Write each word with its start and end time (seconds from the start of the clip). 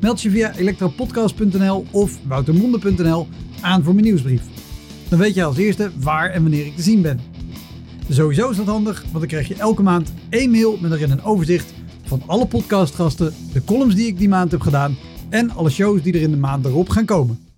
Meld 0.00 0.22
je 0.22 0.30
via 0.30 0.54
elektropodcast.nl 0.56 1.84
of 1.90 2.18
woutermonde.nl 2.26 3.28
aan 3.60 3.82
voor 3.82 3.92
mijn 3.94 4.06
nieuwsbrief. 4.06 4.42
Dan 5.08 5.18
weet 5.18 5.34
je 5.34 5.44
als 5.44 5.56
eerste 5.56 5.90
waar 5.98 6.30
en 6.30 6.42
wanneer 6.42 6.66
ik 6.66 6.76
te 6.76 6.82
zien 6.82 7.02
ben. 7.02 7.20
Sowieso 8.08 8.50
is 8.50 8.56
dat 8.56 8.66
handig, 8.66 9.02
want 9.02 9.18
dan 9.18 9.26
krijg 9.26 9.48
je 9.48 9.54
elke 9.54 9.82
maand 9.82 10.12
één 10.28 10.50
mail 10.50 10.78
met 10.80 10.92
erin 10.92 11.10
een 11.10 11.22
overzicht 11.22 11.72
van 12.04 12.22
alle 12.26 12.46
podcastgasten, 12.46 13.34
de 13.52 13.64
columns 13.64 13.94
die 13.94 14.06
ik 14.06 14.18
die 14.18 14.28
maand 14.28 14.50
heb 14.50 14.60
gedaan 14.60 14.96
en 15.28 15.50
alle 15.50 15.70
shows 15.70 16.02
die 16.02 16.12
er 16.12 16.22
in 16.22 16.30
de 16.30 16.36
maand 16.36 16.64
erop 16.64 16.88
gaan 16.88 17.04
komen. 17.04 17.49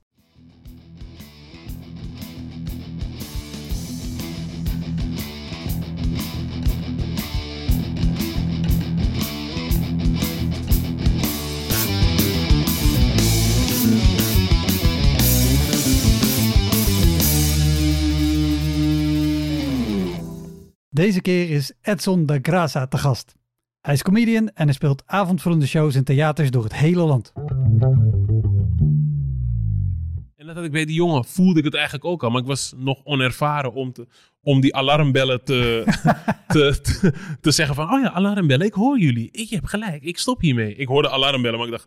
Deze 21.03 21.21
keer 21.21 21.51
is 21.51 21.73
Edson 21.81 22.27
da 22.27 22.39
Graça 22.39 22.89
te 22.89 22.99
gast. 22.99 23.37
Hij 23.81 23.95
is 23.95 24.03
comedian 24.03 24.49
en 24.49 24.65
hij 24.65 24.75
speelt 24.75 25.03
avondvullende 25.07 25.67
shows 25.67 25.95
in 25.95 26.05
theaters 26.05 26.51
door 26.51 26.63
het 26.63 26.75
hele 26.75 27.03
land. 27.03 27.33
En 30.37 30.47
dat 30.47 30.57
had 30.57 30.65
ik 30.65 30.71
bij 30.71 30.85
die 30.85 30.95
jongen, 30.95 31.25
voelde 31.25 31.59
ik 31.59 31.65
het 31.65 31.75
eigenlijk 31.75 32.05
ook 32.05 32.23
al. 32.23 32.31
Maar 32.31 32.41
ik 32.41 32.47
was 32.47 32.75
nog 32.77 33.05
onervaren 33.05 33.73
om, 33.73 33.93
te, 33.93 34.07
om 34.43 34.61
die 34.61 34.77
alarmbellen 34.77 35.45
te, 35.45 35.85
te, 36.49 36.81
te, 36.81 37.13
te 37.41 37.51
zeggen 37.51 37.75
van... 37.75 37.93
Oh 37.93 38.01
ja, 38.01 38.11
alarmbellen, 38.13 38.67
ik 38.67 38.73
hoor 38.73 38.99
jullie. 38.99 39.29
Ik 39.33 39.51
heb 39.51 39.65
gelijk, 39.65 40.03
ik 40.03 40.19
stop 40.19 40.41
hiermee. 40.41 40.75
Ik 40.75 40.89
hoorde 40.89 41.11
alarmbellen, 41.11 41.59
maar 41.59 41.69
ik 41.69 41.73
dacht... 41.73 41.87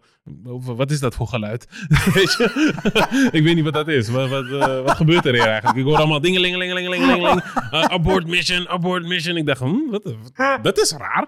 Wat 0.78 0.92
is 0.92 1.00
dat 1.00 1.16
voor 1.16 1.28
geluid? 1.28 1.68
weet 2.14 2.36
je? 2.38 3.30
ik 3.32 3.44
weet 3.44 3.56
niet 3.56 3.64
wat 3.64 3.74
dat 3.74 3.88
is. 3.88 4.10
Wat, 4.10 4.30
wat, 4.30 4.46
eh, 4.46 4.82
wat 4.84 4.96
gebeurt 4.96 5.26
er 5.26 5.34
hier 5.34 5.48
eigenlijk? 5.48 5.78
Ik 5.78 5.84
hoor 5.84 5.98
allemaal 5.98 6.22
dingelingelingelingelingeling. 6.22 7.44
Uh, 7.72 7.84
abort 7.84 8.28
mission, 8.28 8.68
abort 8.68 9.08
mission. 9.08 9.38
Ik 9.38 9.46
dacht, 9.46 9.60
hm, 9.60 9.90
wat, 9.90 10.16
dat 10.62 10.78
is 10.78 10.92
raar. 10.92 11.28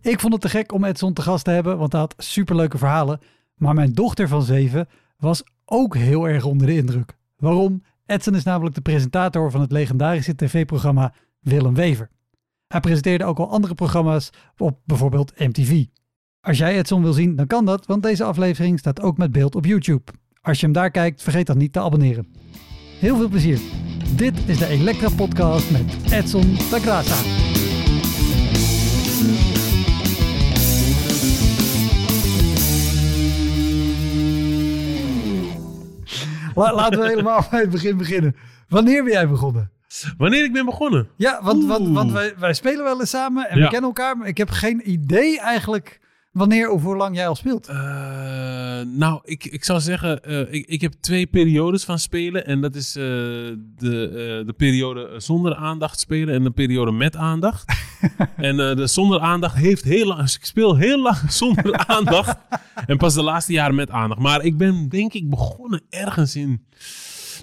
Ik 0.00 0.20
vond 0.20 0.32
het 0.32 0.42
te 0.42 0.48
gek 0.48 0.72
om 0.72 0.84
Edson 0.84 1.12
te 1.12 1.22
gast 1.22 1.44
te 1.44 1.50
hebben, 1.50 1.78
want 1.78 1.92
hij 1.92 2.00
had 2.00 2.14
superleuke 2.18 2.78
verhalen. 2.78 3.20
Maar 3.54 3.74
mijn 3.74 3.92
dochter 3.92 4.28
van 4.28 4.42
zeven 4.42 4.88
was 5.18 5.42
ook 5.64 5.96
heel 5.96 6.28
erg 6.28 6.44
onder 6.44 6.66
de 6.66 6.74
indruk. 6.74 7.16
Waarom? 7.44 7.82
Edson 8.06 8.34
is 8.34 8.42
namelijk 8.44 8.74
de 8.74 8.80
presentator 8.80 9.50
van 9.50 9.60
het 9.60 9.72
legendarische 9.72 10.34
tv-programma 10.34 11.14
Willem 11.40 11.74
Wever. 11.74 12.10
Hij 12.66 12.80
presenteerde 12.80 13.24
ook 13.24 13.38
al 13.38 13.50
andere 13.50 13.74
programma's 13.74 14.30
op 14.56 14.78
bijvoorbeeld 14.84 15.38
MTV. 15.38 15.84
Als 16.40 16.58
jij 16.58 16.78
Edson 16.78 17.02
wil 17.02 17.12
zien, 17.12 17.36
dan 17.36 17.46
kan 17.46 17.64
dat, 17.64 17.86
want 17.86 18.02
deze 18.02 18.24
aflevering 18.24 18.78
staat 18.78 19.00
ook 19.00 19.18
met 19.18 19.32
beeld 19.32 19.54
op 19.54 19.64
YouTube. 19.64 20.12
Als 20.40 20.60
je 20.60 20.64
hem 20.64 20.74
daar 20.74 20.90
kijkt, 20.90 21.22
vergeet 21.22 21.46
dan 21.46 21.58
niet 21.58 21.72
te 21.72 21.80
abonneren. 21.80 22.34
Heel 22.98 23.16
veel 23.16 23.28
plezier. 23.28 23.60
Dit 24.16 24.34
is 24.46 24.58
de 24.58 24.66
Elektra 24.66 25.08
Podcast 25.16 25.70
met 25.70 26.12
Edson 26.12 26.56
da. 26.84 27.43
Laten 36.54 37.00
we 37.00 37.08
helemaal 37.08 37.46
bij 37.50 37.60
het 37.60 37.70
begin 37.70 37.96
beginnen. 37.96 38.36
Wanneer 38.68 39.04
ben 39.04 39.12
jij 39.12 39.28
begonnen? 39.28 39.70
Wanneer 40.18 40.44
ik 40.44 40.52
ben 40.52 40.64
begonnen? 40.64 41.08
Ja, 41.16 41.40
want, 41.42 41.66
want, 41.66 42.12
wij, 42.12 42.34
wij 42.38 42.54
spelen 42.54 42.84
wel 42.84 43.00
eens 43.00 43.10
samen 43.10 43.48
en 43.48 43.60
we 43.60 43.68
kennen 43.68 43.90
elkaar, 43.90 44.16
maar 44.16 44.28
ik 44.28 44.36
heb 44.36 44.50
geen 44.50 44.90
idee 44.90 45.40
eigenlijk 45.40 46.00
wanneer 46.34 46.70
of 46.70 46.82
hoe 46.82 46.96
lang 46.96 47.16
jij 47.16 47.28
al 47.28 47.34
speelt. 47.34 47.68
Eh, 47.68 48.80
nou, 48.80 49.20
ik, 49.24 49.44
ik 49.44 49.64
zou 49.64 49.80
zeggen, 49.80 50.22
eh, 50.22 50.52
ik, 50.52 50.66
ik 50.66 50.80
heb 50.80 50.92
twee 51.00 51.26
periodes 51.26 51.84
van 51.84 51.98
spelen. 51.98 52.46
En 52.46 52.60
dat 52.60 52.74
is 52.74 52.96
eh, 52.96 53.02
de, 53.76 54.42
de 54.46 54.54
periode 54.56 55.14
zonder 55.16 55.54
aandacht 55.54 56.00
spelen 56.00 56.34
en 56.34 56.42
de 56.42 56.50
periode 56.50 56.92
met 56.92 57.16
aandacht. 57.16 57.64
en 58.36 58.56
de 58.56 58.86
zonder 58.86 59.20
aandacht 59.20 59.56
heeft 59.56 59.84
heel 59.84 60.06
lang, 60.06 60.20
dus 60.20 60.36
ik 60.36 60.44
speel 60.44 60.76
heel 60.76 61.02
lang 61.02 61.16
zonder 61.42 61.86
aandacht. 61.86 62.36
En 62.86 62.96
pas 62.96 63.14
de 63.14 63.22
laatste 63.22 63.52
jaren 63.52 63.74
met 63.74 63.90
aandacht. 63.90 64.20
Maar 64.20 64.44
ik 64.44 64.56
ben 64.56 64.88
denk 64.88 65.12
ik 65.12 65.30
begonnen 65.30 65.82
ergens 65.90 66.36
in, 66.36 66.66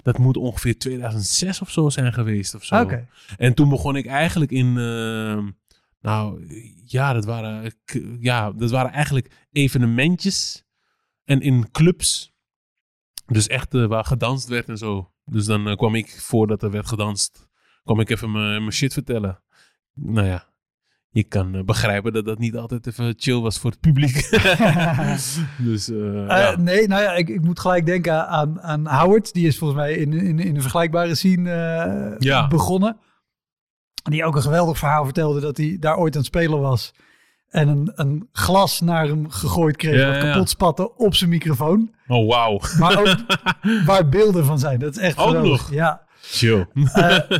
dat 0.02 0.18
moet 0.18 0.36
ongeveer 0.36 0.78
2006 0.78 1.60
of 1.60 1.70
zo 1.70 1.88
zijn 1.88 2.12
geweest 2.12 2.54
of 2.54 2.64
zo. 2.64 2.80
Oké. 2.80 3.08
En 3.36 3.54
toen 3.54 3.68
begon 3.68 3.96
ik 3.96 4.06
eigenlijk 4.06 4.50
in. 4.50 4.72
nou 6.00 6.46
ja, 6.92 7.12
dat 7.12 7.24
waren, 7.24 7.72
ja, 8.20 8.52
dat 8.52 8.70
waren 8.70 8.92
eigenlijk 8.92 9.30
evenementjes. 9.52 10.64
En 11.24 11.40
in 11.40 11.70
clubs. 11.70 12.32
Dus 13.26 13.46
echt 13.46 13.74
eh, 13.74 13.86
waar 13.86 14.04
gedanst 14.04 14.48
werd 14.48 14.68
en 14.68 14.78
zo. 14.78 15.12
Dus 15.24 15.44
dan 15.46 15.68
eh, 15.68 15.76
kwam 15.76 15.94
ik, 15.94 16.20
voordat 16.20 16.62
er 16.62 16.70
werd 16.70 16.86
gedanst, 16.86 17.48
kwam 17.84 18.00
ik 18.00 18.10
even 18.10 18.32
mijn 18.32 18.72
shit 18.72 18.92
vertellen. 18.92 19.42
Nou 19.94 20.26
ja, 20.26 20.52
je 21.08 21.22
kan 21.22 21.54
eh, 21.54 21.64
begrijpen 21.64 22.12
dat 22.12 22.24
dat 22.24 22.38
niet 22.38 22.56
altijd 22.56 22.86
even 22.86 23.14
chill 23.16 23.40
was 23.40 23.58
voor 23.58 23.70
het 23.70 23.80
publiek. 23.80 24.14
dus 25.68 25.86
ja. 25.86 26.56
Nee, 26.56 26.88
nou 26.88 27.02
ja, 27.02 27.12
ik, 27.12 27.28
ik 27.28 27.40
moet 27.40 27.60
gelijk 27.60 27.86
denken 27.86 28.28
aan, 28.28 28.60
aan 28.60 28.86
Howard. 28.86 29.32
Die 29.32 29.46
is 29.46 29.58
volgens 29.58 29.80
mij 29.80 29.94
in, 29.94 30.12
in, 30.12 30.38
in 30.38 30.54
een 30.54 30.62
vergelijkbare 30.62 31.14
scene 31.14 32.16
Ja. 32.18 32.48
begonnen. 32.48 32.96
Die 34.02 34.24
ook 34.24 34.36
een 34.36 34.42
geweldig 34.42 34.78
verhaal 34.78 35.04
vertelde 35.04 35.40
dat 35.40 35.56
hij 35.56 35.76
daar 35.80 35.96
ooit 35.96 36.14
aan 36.14 36.20
het 36.20 36.30
spelen 36.30 36.60
was. 36.60 36.92
En 37.52 37.68
een, 37.68 37.92
een 37.94 38.28
glas 38.32 38.80
naar 38.80 39.06
hem 39.06 39.30
gegooid 39.30 39.76
kreeg 39.76 40.00
Ja, 40.00 40.10
wat 40.10 40.18
kapot 40.18 40.48
spatte 40.48 40.96
op 40.96 41.14
zijn 41.14 41.30
microfoon. 41.30 41.94
Oh, 42.06 42.28
wauw. 42.28 42.60
Maar 42.78 42.98
ook 42.98 43.16
waar 43.86 44.08
beelden 44.08 44.44
van 44.44 44.58
zijn. 44.58 44.78
Dat 44.78 44.96
is 44.96 45.02
echt 45.02 45.18
Ook 45.18 45.42
nog? 45.42 45.72
Ja. 45.72 46.02
Chill. 46.20 46.66
Eh, 46.92 47.18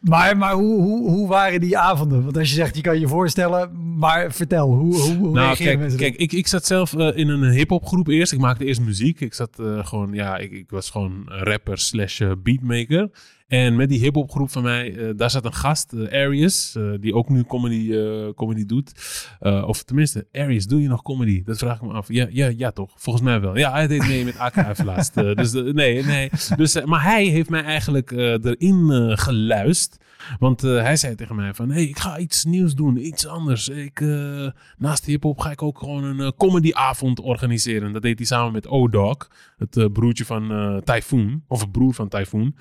maar 0.00 0.36
maar 0.36 0.52
hoe, 0.52 0.82
hoe, 0.82 1.10
hoe 1.10 1.28
waren 1.28 1.60
die 1.60 1.78
avonden? 1.78 2.24
Want 2.24 2.36
als 2.36 2.48
je 2.48 2.54
zegt, 2.54 2.76
je 2.76 2.82
kan 2.82 3.00
je 3.00 3.08
voorstellen, 3.08 3.96
maar 3.98 4.32
vertel, 4.32 4.74
hoe, 4.74 4.96
hoe, 5.00 5.16
hoe 5.16 5.30
Nou, 5.30 5.56
kijk, 5.56 5.78
mensen 5.78 5.98
kijk 5.98 6.16
ik, 6.16 6.32
ik 6.32 6.46
zat 6.46 6.66
zelf 6.66 6.94
eh, 6.94 7.16
in 7.16 7.28
een 7.28 7.50
hip-hop 7.50 7.86
groep 7.86 8.08
eerst. 8.08 8.32
Ik 8.32 8.38
maakte 8.38 8.64
eerst 8.64 8.80
muziek. 8.80 9.20
Ik 9.20 9.34
zat 9.34 9.58
eh, 9.58 9.86
gewoon, 9.86 10.12
ja, 10.12 10.36
ik, 10.36 10.52
ik 10.52 10.70
was 10.70 10.90
gewoon 10.90 11.22
rapper 11.26 11.78
slash 11.78 12.20
beatmaker. 12.42 13.10
En 13.54 13.76
met 13.76 13.88
die 13.88 14.00
hip-hop 14.00 14.30
groep 14.30 14.50
van 14.50 14.62
mij, 14.62 14.96
eh, 14.96 15.08
daar 15.16 15.30
zat 15.30 15.44
een 15.44 15.54
gast, 15.54 15.92
eh, 15.92 16.22
Arius, 16.22 16.74
eh, 16.76 16.82
die 17.00 17.14
ook 17.14 17.28
nu 17.28 17.44
comedy, 17.44 17.92
comedy 18.34 18.66
doet. 18.66 18.92
Of 19.40 19.82
tenminste, 19.82 20.26
Arius, 20.32 20.66
doe 20.66 20.82
je 20.82 20.88
nog 20.88 21.02
comedy? 21.02 21.42
Dat 21.44 21.58
vraag 21.58 21.76
ik 21.76 21.82
me 21.82 21.92
af. 21.92 22.08
Ja, 22.08 22.26
ja, 22.30 22.46
ja 22.56 22.70
toch? 22.70 22.90
Volgens 22.96 23.24
mij 23.24 23.40
wel. 23.40 23.56
Ja, 23.56 23.72
hij 23.72 23.86
deed 23.86 24.06
mee 24.06 24.24
met 24.24 24.38
AKF 24.38 24.82
laatst. 24.92 25.14
dus 25.14 25.52
nee, 25.52 26.04
nee. 26.04 26.30
Dus, 26.56 26.84
maar 26.84 27.02
hij 27.02 27.24
heeft 27.24 27.50
mij 27.50 27.62
eigenlijk 27.62 28.10
erin 28.10 29.12
geluisterd. 29.18 30.02
Want 30.38 30.64
eh, 30.64 30.82
hij 30.82 30.96
zei 30.96 31.14
tegen 31.14 31.36
mij 31.36 31.54
van, 31.54 31.70
hey, 31.70 31.84
ik 31.84 31.98
ga 31.98 32.18
iets 32.18 32.44
nieuws 32.44 32.74
doen, 32.74 33.06
iets 33.06 33.26
anders. 33.26 33.68
Ik, 33.68 34.00
eh, 34.00 34.46
naast 34.78 35.04
hip-hop 35.04 35.38
ga 35.38 35.50
ik 35.50 35.62
ook 35.62 35.78
gewoon 35.78 36.04
een 36.04 36.20
eh, 36.20 36.30
comedyavond 36.36 37.20
organiseren. 37.20 37.92
Dat 37.92 38.02
deed 38.02 38.18
hij 38.18 38.26
samen 38.26 38.52
met 38.52 38.68
O-Dog, 38.68 39.16
het 39.56 39.92
broertje 39.92 40.24
van 40.24 40.82
Typhoon, 40.84 41.42
of 41.48 41.60
het 41.60 41.72
broer 41.72 41.94
van 41.94 42.08
Typhoon. 42.08 42.54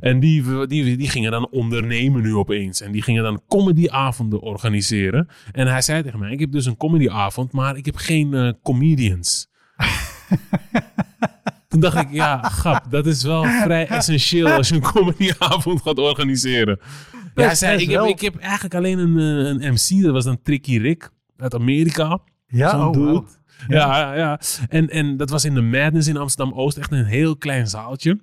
En 0.00 0.20
die, 0.20 0.66
die, 0.66 0.96
die 0.96 1.08
gingen 1.08 1.30
dan 1.30 1.48
ondernemen 1.50 2.22
nu 2.22 2.34
opeens. 2.34 2.80
En 2.80 2.92
die 2.92 3.02
gingen 3.02 3.22
dan 3.22 3.42
comedyavonden 3.48 4.40
organiseren. 4.40 5.28
En 5.52 5.66
hij 5.66 5.82
zei 5.82 6.02
tegen 6.02 6.18
mij, 6.18 6.32
ik 6.32 6.40
heb 6.40 6.52
dus 6.52 6.66
een 6.66 6.76
comedyavond, 6.76 7.52
maar 7.52 7.76
ik 7.76 7.86
heb 7.86 7.96
geen 7.96 8.58
comedians. 8.62 9.48
Toen 11.70 11.80
dacht 11.80 11.96
ik, 11.96 12.10
ja, 12.10 12.42
grap, 12.42 12.84
dat 12.90 13.06
is 13.06 13.22
wel 13.22 13.44
vrij 13.44 13.86
essentieel 13.86 14.48
als 14.48 14.68
je 14.68 14.74
een 14.74 14.80
comedyavond 14.80 15.82
gaat 15.82 15.98
organiseren. 15.98 16.80
Ja, 17.34 17.54
zei, 17.54 17.82
ik 17.82 17.90
heb, 17.90 18.04
ik 18.04 18.20
heb 18.20 18.36
eigenlijk 18.36 18.74
alleen 18.74 18.98
een, 18.98 19.18
eh, 19.18 19.66
een 19.66 19.72
MC, 19.72 20.02
dat 20.02 20.12
was 20.12 20.24
dan 20.24 20.42
Tricky 20.42 20.78
Rick 20.78 21.10
uit 21.36 21.54
Amerika. 21.54 22.18
Ja, 22.46 22.70
Zo'n 22.70 22.86
oh, 22.86 22.92
dude. 22.92 23.10
wow. 23.10 23.26
Ja, 23.68 23.98
ja, 23.98 24.14
ja. 24.14 24.40
En, 24.68 24.88
en 24.88 25.16
dat 25.16 25.30
was 25.30 25.44
in 25.44 25.54
de 25.54 25.60
Madness 25.60 26.08
in 26.08 26.16
Amsterdam-Oost, 26.16 26.76
echt 26.76 26.92
een 26.92 27.04
heel 27.04 27.36
klein 27.36 27.66
zaaltje. 27.66 28.18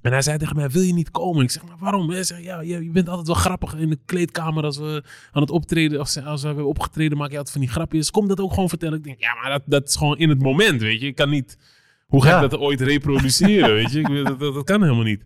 En 0.00 0.12
hij 0.12 0.22
zei 0.22 0.38
tegen 0.38 0.56
mij, 0.56 0.70
wil 0.70 0.82
je 0.82 0.92
niet 0.92 1.10
komen? 1.10 1.42
Ik 1.42 1.50
zeg, 1.50 1.64
maar 1.64 1.76
waarom? 1.78 2.10
Hij 2.10 2.24
zegt, 2.24 2.42
ja, 2.42 2.60
je 2.60 2.84
je 2.84 2.90
bent 2.90 3.08
altijd 3.08 3.26
wel 3.26 3.36
grappig 3.36 3.74
in 3.74 3.90
de 3.90 3.98
kleedkamer 4.04 4.64
als 4.64 4.76
we 4.76 5.04
aan 5.32 5.42
het 5.42 5.50
optreden, 5.50 6.00
of 6.00 6.16
als 6.16 6.40
we 6.40 6.46
hebben 6.46 6.66
opgetreden, 6.66 7.18
maak 7.18 7.30
je 7.30 7.36
altijd 7.36 7.56
van 7.56 7.64
die 7.64 7.70
grapjes. 7.70 8.10
Kom 8.10 8.28
dat 8.28 8.40
ook 8.40 8.52
gewoon 8.52 8.68
vertellen. 8.68 8.98
Ik 8.98 9.04
denk, 9.04 9.20
ja, 9.20 9.34
maar 9.34 9.50
dat, 9.50 9.62
dat 9.66 9.88
is 9.88 9.96
gewoon 9.96 10.18
in 10.18 10.28
het 10.28 10.42
moment, 10.42 10.80
weet 10.80 11.00
je. 11.00 11.06
Ik 11.06 11.14
kan 11.14 11.30
niet, 11.30 11.56
hoe 12.06 12.22
ga 12.22 12.28
Ja. 12.28 12.42
ik 12.42 12.50
dat 12.50 12.60
ooit 12.60 12.80
reproduceren, 12.80 13.74
weet 13.74 13.92
je? 13.92 14.00
Ik, 14.00 14.24
dat, 14.24 14.40
dat, 14.40 14.54
dat 14.54 14.64
kan 14.64 14.82
helemaal 14.82 15.04
niet. 15.04 15.22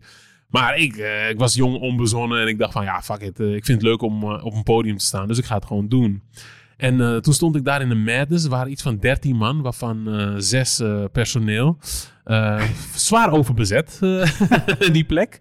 Maar 0.48 0.78
ik, 0.78 0.96
eh, 0.96 1.30
ik 1.30 1.38
was 1.38 1.54
jong, 1.54 1.76
onbezonnen 1.80 2.40
en 2.40 2.46
ik 2.48 2.58
dacht 2.58 2.72
van, 2.72 2.84
ja, 2.84 3.02
fuck 3.02 3.20
it. 3.20 3.40
eh, 3.40 3.54
ik 3.54 3.64
vind 3.64 3.80
het 3.80 3.90
leuk 3.90 4.02
om 4.02 4.22
eh, 4.22 4.44
op 4.44 4.54
een 4.54 4.62
podium 4.62 4.96
te 4.96 5.04
staan, 5.04 5.28
dus 5.28 5.38
ik 5.38 5.44
ga 5.44 5.54
het 5.54 5.64
gewoon 5.66 5.88
doen. 5.88 6.22
En 6.78 7.00
eh, 7.00 7.16
toen 7.16 7.32
stond 7.32 7.56
ik 7.56 7.64
daar 7.64 7.80
in 7.80 7.88
de 7.88 7.94
Madness. 7.94 8.44
Er 8.44 8.50
waren 8.50 8.70
iets 8.70 8.82
van 8.82 8.98
13 8.98 9.36
man, 9.36 9.62
waarvan 9.62 10.08
eh, 10.08 10.34
zes 10.36 10.80
eh, 10.80 11.04
personeel. 11.12 11.78
Zwaar 12.94 13.32
overbezet, 13.32 13.98
die 14.92 15.04
plek. 15.04 15.38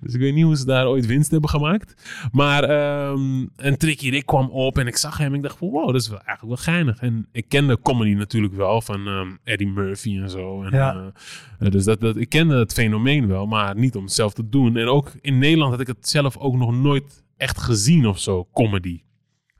Dus 0.00 0.14
ik 0.14 0.20
weet 0.20 0.34
niet 0.34 0.44
hoe 0.44 0.56
ze 0.56 0.64
daar 0.64 0.86
ooit 0.86 1.06
winst 1.06 1.30
hebben 1.30 1.50
gemaakt. 1.50 1.94
Maar 2.32 2.64
ehm 2.64 3.46
en 3.56 3.78
Tricky 3.78 4.10
Rick 4.10 4.26
kwam 4.26 4.50
op 4.50 4.78
en 4.78 4.86
ik 4.86 4.96
zag 4.96 5.18
hem 5.18 5.26
en 5.26 5.34
ik 5.34 5.42
dacht 5.42 5.58
wow, 5.58 5.86
dat 5.86 6.00
is 6.00 6.08
wel 6.08 6.18
eigenlijk 6.18 6.62
wel 6.62 6.74
geinig. 6.74 6.98
En 6.98 7.28
ik 7.32 7.48
kende 7.48 7.80
comedy 7.80 8.12
natuurlijk 8.12 8.54
wel 8.54 8.80
van 8.80 9.06
ehm, 9.06 9.28
Eddie 9.44 9.68
Murphy 9.68 10.18
en 10.20 10.30
zo. 10.30 10.62
En, 10.62 10.70
Ja. 10.72 11.12
dus 11.58 11.84
dat, 11.84 12.00
dat, 12.00 12.16
ik 12.16 12.28
kende 12.28 12.58
het 12.58 12.72
fenomeen 12.72 13.26
wel, 13.26 13.46
maar 13.46 13.76
niet 13.76 13.96
om 13.96 14.02
het 14.02 14.12
zelf 14.12 14.32
te 14.32 14.48
doen. 14.48 14.76
En 14.76 14.86
ook 14.86 15.12
in 15.20 15.38
Nederland 15.38 15.70
had 15.70 15.80
ik 15.80 15.86
het 15.86 16.08
zelf 16.08 16.36
ook 16.36 16.56
nog 16.56 16.72
nooit 16.72 17.24
echt 17.36 17.60
gezien 17.60 18.06
of 18.06 18.18
zo, 18.18 18.48
comedy. 18.52 19.00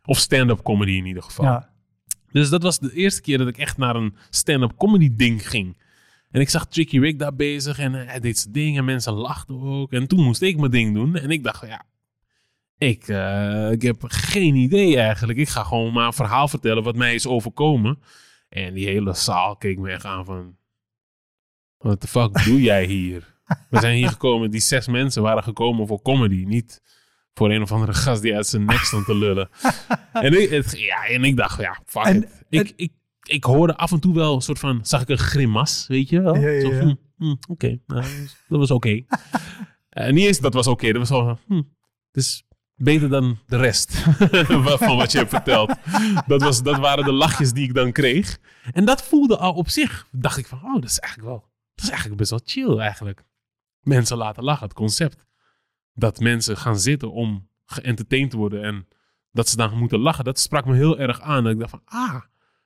Of 0.07 0.19
stand-up 0.19 0.63
comedy 0.63 0.93
in 0.93 1.07
ieder 1.07 1.23
geval. 1.23 1.45
Ja. 1.45 1.71
Dus 2.31 2.49
dat 2.49 2.63
was 2.63 2.79
de 2.79 2.93
eerste 2.93 3.21
keer 3.21 3.39
dat 3.39 3.49
ik 3.49 3.59
echt 3.59 3.77
naar 3.77 3.97
een 3.97 4.15
stand-up 4.31 4.77
comedy 4.77 5.11
ding 5.17 5.49
ging. 5.49 5.77
En 6.31 6.41
ik 6.41 6.49
zag 6.49 6.67
Tricky 6.67 6.99
Rick 6.99 7.19
daar 7.19 7.35
bezig 7.35 7.79
en 7.79 7.93
hij 7.93 8.21
deed 8.21 8.39
zijn 8.39 8.53
ding 8.53 8.77
en 8.77 8.85
mensen 8.85 9.13
lachten 9.13 9.61
ook. 9.61 9.93
En 9.93 10.07
toen 10.07 10.25
moest 10.25 10.43
ik 10.43 10.57
mijn 10.57 10.71
ding 10.71 10.95
doen. 10.95 11.17
En 11.17 11.31
ik 11.31 11.45
dacht, 11.45 11.59
van, 11.59 11.69
ja, 11.69 11.85
ik, 12.79 13.09
eh, 13.09 13.71
ik 13.71 13.83
heb 13.83 14.03
geen 14.07 14.55
idee 14.55 14.97
eigenlijk. 14.99 15.39
Ik 15.39 15.49
ga 15.49 15.63
gewoon 15.63 15.93
maar 15.93 16.07
een 16.07 16.13
verhaal 16.13 16.49
vertellen 16.49 16.83
wat 16.83 16.97
mij 16.97 17.15
is 17.15 17.27
overkomen. 17.27 17.99
En 18.49 18.75
die 18.75 18.87
hele 18.87 19.15
zaal 19.15 19.57
keek 19.57 19.79
me 19.79 19.91
echt 19.91 20.05
aan 20.05 20.25
van... 20.25 20.57
What 21.79 22.01
the 22.01 22.09
fuck 22.09 22.45
doe 22.45 22.63
jij 22.63 22.85
hier? 22.85 23.35
We 23.71 23.81
zijn 23.81 23.97
hier 23.97 24.09
gekomen, 24.09 24.51
die 24.51 24.61
zes 24.61 24.87
mensen 24.87 25.23
waren 25.23 25.43
gekomen 25.43 25.87
voor 25.87 26.03
comedy. 26.03 26.45
Niet 26.45 26.83
voor 27.37 27.51
een 27.51 27.63
of 27.63 27.73
andere 27.73 27.95
gast 27.95 28.23
die 28.23 28.35
uit 28.35 28.47
zijn 28.47 28.65
nek 28.65 28.79
stond 28.79 29.05
te 29.05 29.15
lullen. 29.15 29.49
en, 30.13 30.41
ik, 30.43 30.51
het- 30.51 30.79
ja, 30.79 31.07
en 31.07 31.25
ik 31.25 31.37
dacht, 31.37 31.61
ja, 31.61 31.81
fuck 31.87 32.05
En- 32.05 32.23
it. 32.23 32.45
Ik, 32.49 32.73
ik, 32.77 32.93
ik 33.23 33.45
hoorde 33.45 33.77
af 33.77 33.93
en 33.93 34.01
toe 34.01 34.15
wel 34.15 34.35
een 34.35 34.41
soort 34.41 34.59
van, 34.59 34.79
zag 34.87 35.01
ik 35.03 35.09
een 35.09 35.19
grimas, 35.19 35.85
weet 35.89 36.09
je 36.09 36.21
wel? 36.21 36.37
Ja, 36.37 36.49
ja, 36.49 36.61
Zo, 36.61 36.73
ja. 36.75 36.81
hm, 36.81 36.95
hm, 37.17 37.35
oké, 37.49 37.79
nou, 37.87 38.05
dat 38.49 38.59
was 38.59 38.71
oké. 38.71 39.03
Eh, 39.89 40.13
niet 40.13 40.27
eens 40.27 40.41
dat 40.41 40.55
was 40.55 40.67
oké, 40.67 40.87
dat 40.93 40.97
was 40.97 41.09
wel, 41.11 41.25
van, 41.25 41.39
hm, 41.47 41.55
het 42.13 42.25
is 42.25 42.45
beter 42.75 43.09
dan 43.09 43.39
de 43.47 43.57
rest 43.57 43.93
van 44.79 44.97
wat 44.97 45.13
je 45.13 45.19
hebt 45.19 45.31
verteld. 45.31 45.73
Dat, 46.27 46.43
was, 46.43 46.63
dat 46.63 46.79
waren 46.79 47.05
de 47.05 47.13
lachjes 47.13 47.53
die 47.53 47.65
ik 47.69 47.75
dan 47.75 47.93
kreeg. 47.93 48.39
En 48.73 48.85
dat 48.85 49.03
voelde 49.03 49.37
al 49.37 49.53
op 49.53 49.69
zich, 49.69 50.07
dacht 50.13 50.39
ik 50.39 50.47
van, 50.47 50.59
oh, 50.65 50.75
dat 50.75 50.85
is 50.91 50.99
eigenlijk 50.99 51.31
wel, 51.33 51.45
dat 51.75 51.85
is 51.85 51.89
eigenlijk 51.91 52.19
best 52.19 52.31
wel 52.31 52.41
chill 52.45 52.79
eigenlijk. 52.79 53.25
Mensen 53.81 54.17
laten 54.17 54.43
lachen, 54.45 54.65
het 54.65 54.75
concept. 54.77 55.27
Dat 55.99 56.21
mensen 56.21 56.57
gaan 56.57 56.79
zitten 56.79 57.13
om 57.13 57.49
geëntertained 57.65 58.31
te 58.31 58.37
worden 58.37 58.63
en 58.63 58.87
dat 59.31 59.49
ze 59.49 59.57
dan 59.57 59.79
moeten 59.79 59.99
lachen, 59.99 60.25
dat 60.25 60.39
sprak 60.39 60.65
me 60.67 60.75
heel 60.75 60.99
erg 60.99 61.21
aan. 61.21 61.43
Dat 61.45 61.53
ik 61.53 61.59
dacht 61.59 61.71
van, 61.71 61.83
ah, 61.85 62.21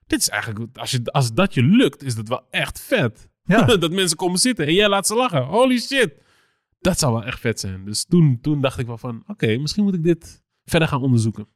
dit 0.06 0.21
is 0.21 0.29
eigenlijk, 0.29 0.77
als, 0.79 0.91
je, 0.91 1.00
als 1.05 1.32
dat 1.35 1.55
je 1.55 1.62
lukt, 1.62 2.03
is 2.03 2.15
dat 2.15 2.29
wel 2.29 2.47
echt 2.50 2.81
vet. 2.81 3.29
Ja. 3.44 3.65
dat 3.77 3.91
mensen 3.93 4.17
komen 4.17 4.38
zitten 4.38 4.67
en 4.67 4.75
jij 4.75 4.88
laat 4.88 5.06
ze 5.06 5.15
lachen. 5.15 5.43
Holy 5.44 5.79
shit. 5.79 6.15
Dat 6.81 6.99
zou 6.99 7.12
wel 7.12 7.25
echt 7.25 7.41
vet 7.41 7.61
zijn. 7.61 7.85
Dus 7.85 8.05
toen, 8.05 8.38
toen 8.41 8.61
dacht 8.61 8.79
ik 8.79 8.87
wel 8.87 8.99
van, 8.99 9.23
oké, 9.27 9.56
misschien 9.59 9.85
moet 9.85 9.94
ik 9.94 10.03
dit 10.05 10.43
verder 10.65 10.88
gaan 10.88 11.03
onderzoeken. 11.03 11.49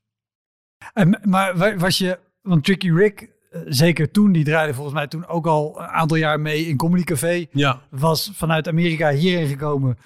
En, 0.92 1.20
maar 1.24 1.56
wa- 1.56 1.76
was 1.76 1.98
je, 1.98 2.18
want 2.42 2.64
Tricky 2.64 2.90
Rick, 2.90 3.32
eh, 3.50 3.60
zeker 3.64 4.10
toen, 4.10 4.32
die 4.32 4.44
draaide 4.44 4.74
volgens 4.74 4.94
mij 4.94 5.06
toen 5.06 5.26
ook 5.26 5.46
al 5.46 5.80
een 5.80 5.86
aantal 5.86 6.16
jaar 6.16 6.40
mee 6.40 6.66
in 6.66 6.76
Comedy 6.76 7.04
Café. 7.04 7.46
Ja, 7.50 7.82
Was 7.90 8.30
vanuit 8.34 8.68
Amerika 8.68 9.10
hierheen 9.10 9.46
gekomen. 9.48 9.98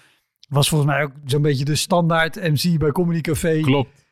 Was 0.49 0.69
volgens 0.69 0.91
mij 0.91 1.03
ook 1.03 1.13
zo'n 1.25 1.43
beetje 1.43 1.65
de 1.65 1.75
standaard 1.75 2.35
MC 2.35 2.79
bij 2.79 2.93
Comedy 2.93 3.21
Café. 3.21 3.61
klopt. 3.61 4.07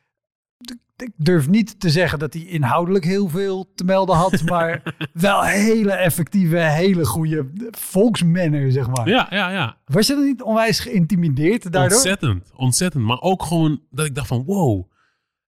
Ik 0.97 1.11
durf 1.15 1.47
niet 1.47 1.79
te 1.79 1.89
zeggen 1.89 2.19
dat 2.19 2.33
hij 2.33 2.43
inhoudelijk 2.43 3.05
heel 3.05 3.29
veel 3.29 3.71
te 3.75 3.83
melden 3.83 4.15
had, 4.15 4.41
maar 4.51 4.95
wel 5.13 5.43
hele 5.43 5.91
effectieve, 5.91 6.57
hele 6.57 7.05
goede 7.05 7.49
volksmanner, 7.71 8.71
zeg 8.71 8.87
maar. 8.87 9.09
Ja, 9.09 9.27
ja, 9.29 9.49
ja. 9.49 9.77
Was 9.85 10.07
je 10.07 10.13
dan 10.13 10.23
niet 10.23 10.41
onwijs 10.41 10.79
geïntimideerd 10.79 11.71
daardoor? 11.71 11.97
Ontzettend, 11.97 12.51
ontzettend. 12.55 13.03
Maar 13.03 13.21
ook 13.21 13.43
gewoon 13.43 13.81
dat 13.89 14.05
ik 14.05 14.15
dacht 14.15 14.27
van, 14.27 14.43
wow. 14.45 14.91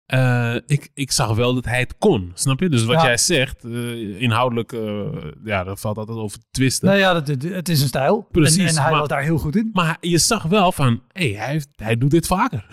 Eh, 0.07 0.56
ik, 0.65 0.89
ik 0.94 1.12
zag 1.12 1.36
wel 1.36 1.54
dat 1.54 1.65
hij 1.65 1.80
het 1.80 1.95
kon, 1.98 2.31
snap 2.33 2.59
je? 2.59 2.69
Dus 2.69 2.83
wat 2.83 2.95
Ja. 3.01 3.06
jij 3.06 3.18
zegt, 3.18 3.63
eh, 3.65 4.21
inhoudelijk, 4.21 4.71
eh, 4.74 5.01
ja, 5.44 5.63
dat 5.63 5.80
valt 5.80 5.98
altijd 5.98 6.18
over 6.18 6.39
te 6.39 6.45
twisten. 6.51 6.88
Nou 6.88 7.00
ja, 7.00 7.13
dat, 7.13 7.27
het- 7.27 7.44
het 7.44 7.69
is 7.69 7.81
een 7.81 7.88
stijl. 7.88 8.27
Precies, 8.31 8.57
En, 8.57 8.68
en 8.68 8.81
hij 8.81 8.92
maar- 8.92 9.00
was 9.00 9.07
daar 9.09 9.21
heel 9.24 9.38
goed 9.38 9.56
in. 9.56 9.69
Maar 9.74 9.98
je 10.01 10.18
zag 10.18 10.44
wel 10.44 10.71
van, 10.71 11.01
hé, 11.12 11.33
hij, 11.36 11.50
heeft- 11.51 11.69
hij 11.75 11.98
doet 11.98 12.12
dit 12.12 12.27
vaker. 12.27 12.65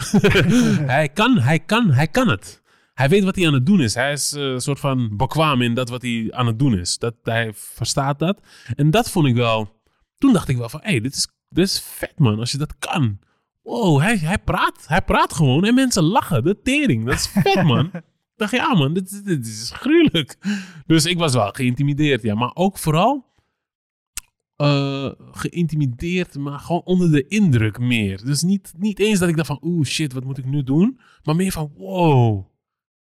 hij, 0.87 1.09
kan, 1.09 1.39
hij, 1.39 1.59
kan, 1.59 1.91
hij 1.91 2.09
kan 2.09 2.29
het. 2.29 2.63
Hij 2.95 3.09
weet 3.09 3.25
wat 3.25 3.37
hij 3.37 3.47
aan 3.47 3.55
het 3.55 3.67
doen 3.67 3.81
is. 3.81 3.95
Hij 3.95 4.13
is 4.13 4.33
een 4.33 4.61
soort 4.61 4.81
van 4.81 5.17
bekwaam 5.17 5.63
in 5.63 5.75
dat 5.75 5.89
wat 5.89 6.03
hij 6.03 6.27
aan 6.31 6.47
het 6.47 6.59
doen 6.59 6.79
is. 6.79 6.99
Dat, 6.99 7.15
hij 7.23 7.51
verstaat 7.55 8.19
dat. 8.19 8.41
En 8.75 8.91
dat 8.91 9.11
vond 9.11 9.27
ik 9.27 9.35
wel... 9.35 9.83
Toen 10.19 10.33
dacht 10.33 10.49
ik 10.49 10.57
wel 10.57 10.69
van, 10.69 10.81
hé, 10.83 11.01
dit, 11.01 11.15
is, 11.15 11.29
dit 11.49 11.65
is 11.65 11.81
vet 11.81 12.19
man, 12.19 12.39
als 12.39 12.53
je 12.53 12.59
dat 12.59 12.75
kan. 12.79 13.19
Wow, 13.64 14.00
hij, 14.00 14.16
hij, 14.16 14.38
praat, 14.38 14.84
hij 14.87 15.02
praat 15.02 15.32
gewoon 15.32 15.64
en 15.64 15.75
mensen 15.75 16.02
lachen. 16.02 16.44
De 16.44 16.61
tering, 16.62 17.05
dat 17.05 17.14
is 17.14 17.26
vet 17.26 17.62
man. 17.72 17.87
Ik 17.87 18.02
dacht, 18.37 18.52
ja 18.52 18.75
man, 18.75 18.94
dit, 18.94 19.25
dit 19.25 19.46
is 19.46 19.70
gruwelijk. 19.75 20.37
Dus 20.87 21.05
ik 21.06 21.19
was 21.19 21.34
wel 21.34 21.50
geïntimideerd, 21.50 22.22
ja. 22.22 22.34
Maar 22.34 22.50
ook 22.55 22.78
vooral 22.78 23.32
eh, 24.56 25.11
geïntimideerd, 25.31 26.34
maar 26.34 26.58
gewoon 26.58 26.82
onder 26.84 27.11
de 27.11 27.26
indruk 27.26 27.78
meer. 27.78 28.25
Dus 28.25 28.43
niet, 28.43 28.72
niet 28.76 28.99
eens 28.99 29.19
dat 29.19 29.28
ik 29.28 29.37
dacht 29.37 29.49
van, 29.49 29.58
oeh 29.62 29.87
shit, 29.87 30.12
wat 30.12 30.25
moet 30.25 30.38
ik 30.38 30.44
nu 30.44 30.62
doen? 30.62 31.00
Maar 31.22 31.37
meer 31.37 31.52
van, 31.52 31.72
wow, 31.76 32.46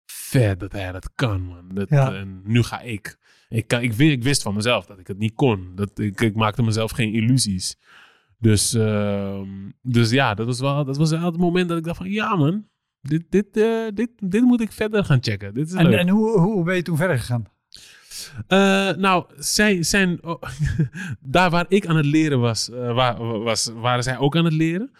vet 0.06 0.61
dat 0.61 0.73
hij 0.73 0.93
dat 0.93 1.14
kan, 1.14 1.43
man. 1.43 1.69
Dat, 1.75 1.88
Ja. 1.88 2.14
En 2.14 2.43
nu 2.44 2.62
ga 2.62 2.81
ik. 2.81 3.19
Ik, 3.49 3.67
kan, 3.67 3.82
ik, 3.82 3.99
ik 3.99 4.23
wist 4.23 4.43
van 4.43 4.55
mezelf 4.55 4.87
dat 4.87 4.99
ik 4.99 5.06
het 5.06 5.19
niet 5.19 5.35
kon. 5.35 5.73
Dat, 5.75 5.99
ik, 5.99 6.20
ik 6.20 6.35
maakte 6.35 6.62
mezelf 6.62 6.91
geen 6.91 7.12
illusies. 7.12 7.76
Dus, 8.41 8.75
ehm, 8.75 9.49
dus 9.83 10.11
ja, 10.11 10.35
dat 10.35 10.47
was, 10.47 10.61
wel, 10.61 10.85
dat 10.85 10.97
was 10.97 11.11
wel 11.11 11.25
het 11.25 11.37
moment 11.37 11.69
dat 11.69 11.79
ik 11.79 11.85
dacht 11.85 11.97
van, 11.97 12.11
ja 12.11 12.37
man, 12.37 12.67
dit, 13.01 13.25
dit, 13.31 13.57
eh, 13.57 13.87
dit, 13.95 14.11
dit 14.19 14.43
moet 14.43 14.61
ik 14.61 14.73
verder 14.73 15.05
gaan 15.05 15.19
checken. 15.21 15.55
Dit 15.55 15.67
is 15.67 15.73
En, 15.75 15.89
leuk. 15.89 15.99
en 15.99 16.09
hoe, 16.09 16.39
hoe 16.39 16.65
ben 16.65 16.77
je 16.77 16.83
toen 16.83 16.97
verder 16.97 17.19
gegaan? 17.19 17.45
Eh, 18.47 18.91
nou, 18.97 19.25
zij 19.39 19.83
zijn. 19.83 20.25
oh, 20.25 20.43
daar 21.21 21.51
waar 21.51 21.65
ik 21.69 21.87
aan 21.87 21.97
het 21.97 22.07
leren 22.07 22.41
was, 22.41 22.71
eh, 22.71 22.95
waar, 22.95 23.43
was 23.43 23.71
waren 23.75 24.03
zij 24.03 24.19
ook 24.19 24.37
aan 24.37 24.45
het 24.45 24.55
leren. 24.55 24.91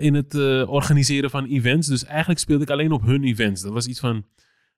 in 0.00 0.14
het 0.14 0.34
organiseren 0.68 1.30
van 1.30 1.44
events. 1.44 1.88
Dus 1.88 2.04
eigenlijk 2.04 2.40
speelde 2.40 2.62
ik 2.62 2.70
alleen 2.70 2.92
op 2.92 3.02
hun 3.02 3.24
events. 3.24 3.62
Dat 3.62 3.72
was 3.72 3.86
iets 3.86 4.00
van 4.00 4.26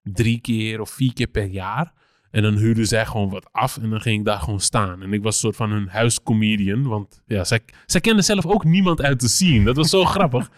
drie 0.02 0.40
keer 0.40 0.80
of 0.80 0.90
vier 0.90 1.12
keer 1.12 1.26
per 1.26 1.46
jaar. 1.46 1.92
En 2.30 2.42
dan 2.42 2.56
huurden 2.56 2.86
zij 2.86 3.06
gewoon 3.06 3.28
wat 3.30 3.48
af 3.52 3.76
en 3.76 3.90
dan 3.90 4.00
ging 4.00 4.18
ik 4.18 4.24
daar 4.24 4.40
gewoon 4.40 4.60
staan. 4.60 5.02
En 5.02 5.12
ik 5.12 5.22
was 5.22 5.34
een 5.34 5.40
soort 5.40 5.56
van 5.56 5.70
hun 5.70 5.88
huiscomedian. 5.88 6.82
Want 6.82 7.22
ja, 7.26 7.44
zij, 7.44 7.60
zij 7.86 8.00
kenden 8.00 8.24
zelf 8.24 8.46
ook 8.46 8.64
niemand 8.64 9.02
uit 9.02 9.20
de 9.20 9.28
scene. 9.28 9.64
Dat 9.64 9.76
was 9.76 9.90
zo 9.90 10.04
grappig. 10.14 10.50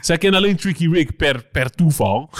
Zij 0.00 0.18
kenden 0.18 0.40
alleen 0.40 0.56
Tricky 0.56 0.88
Rick 0.88 1.16
per, 1.16 1.44
per 1.52 1.70
toeval. 1.70 2.30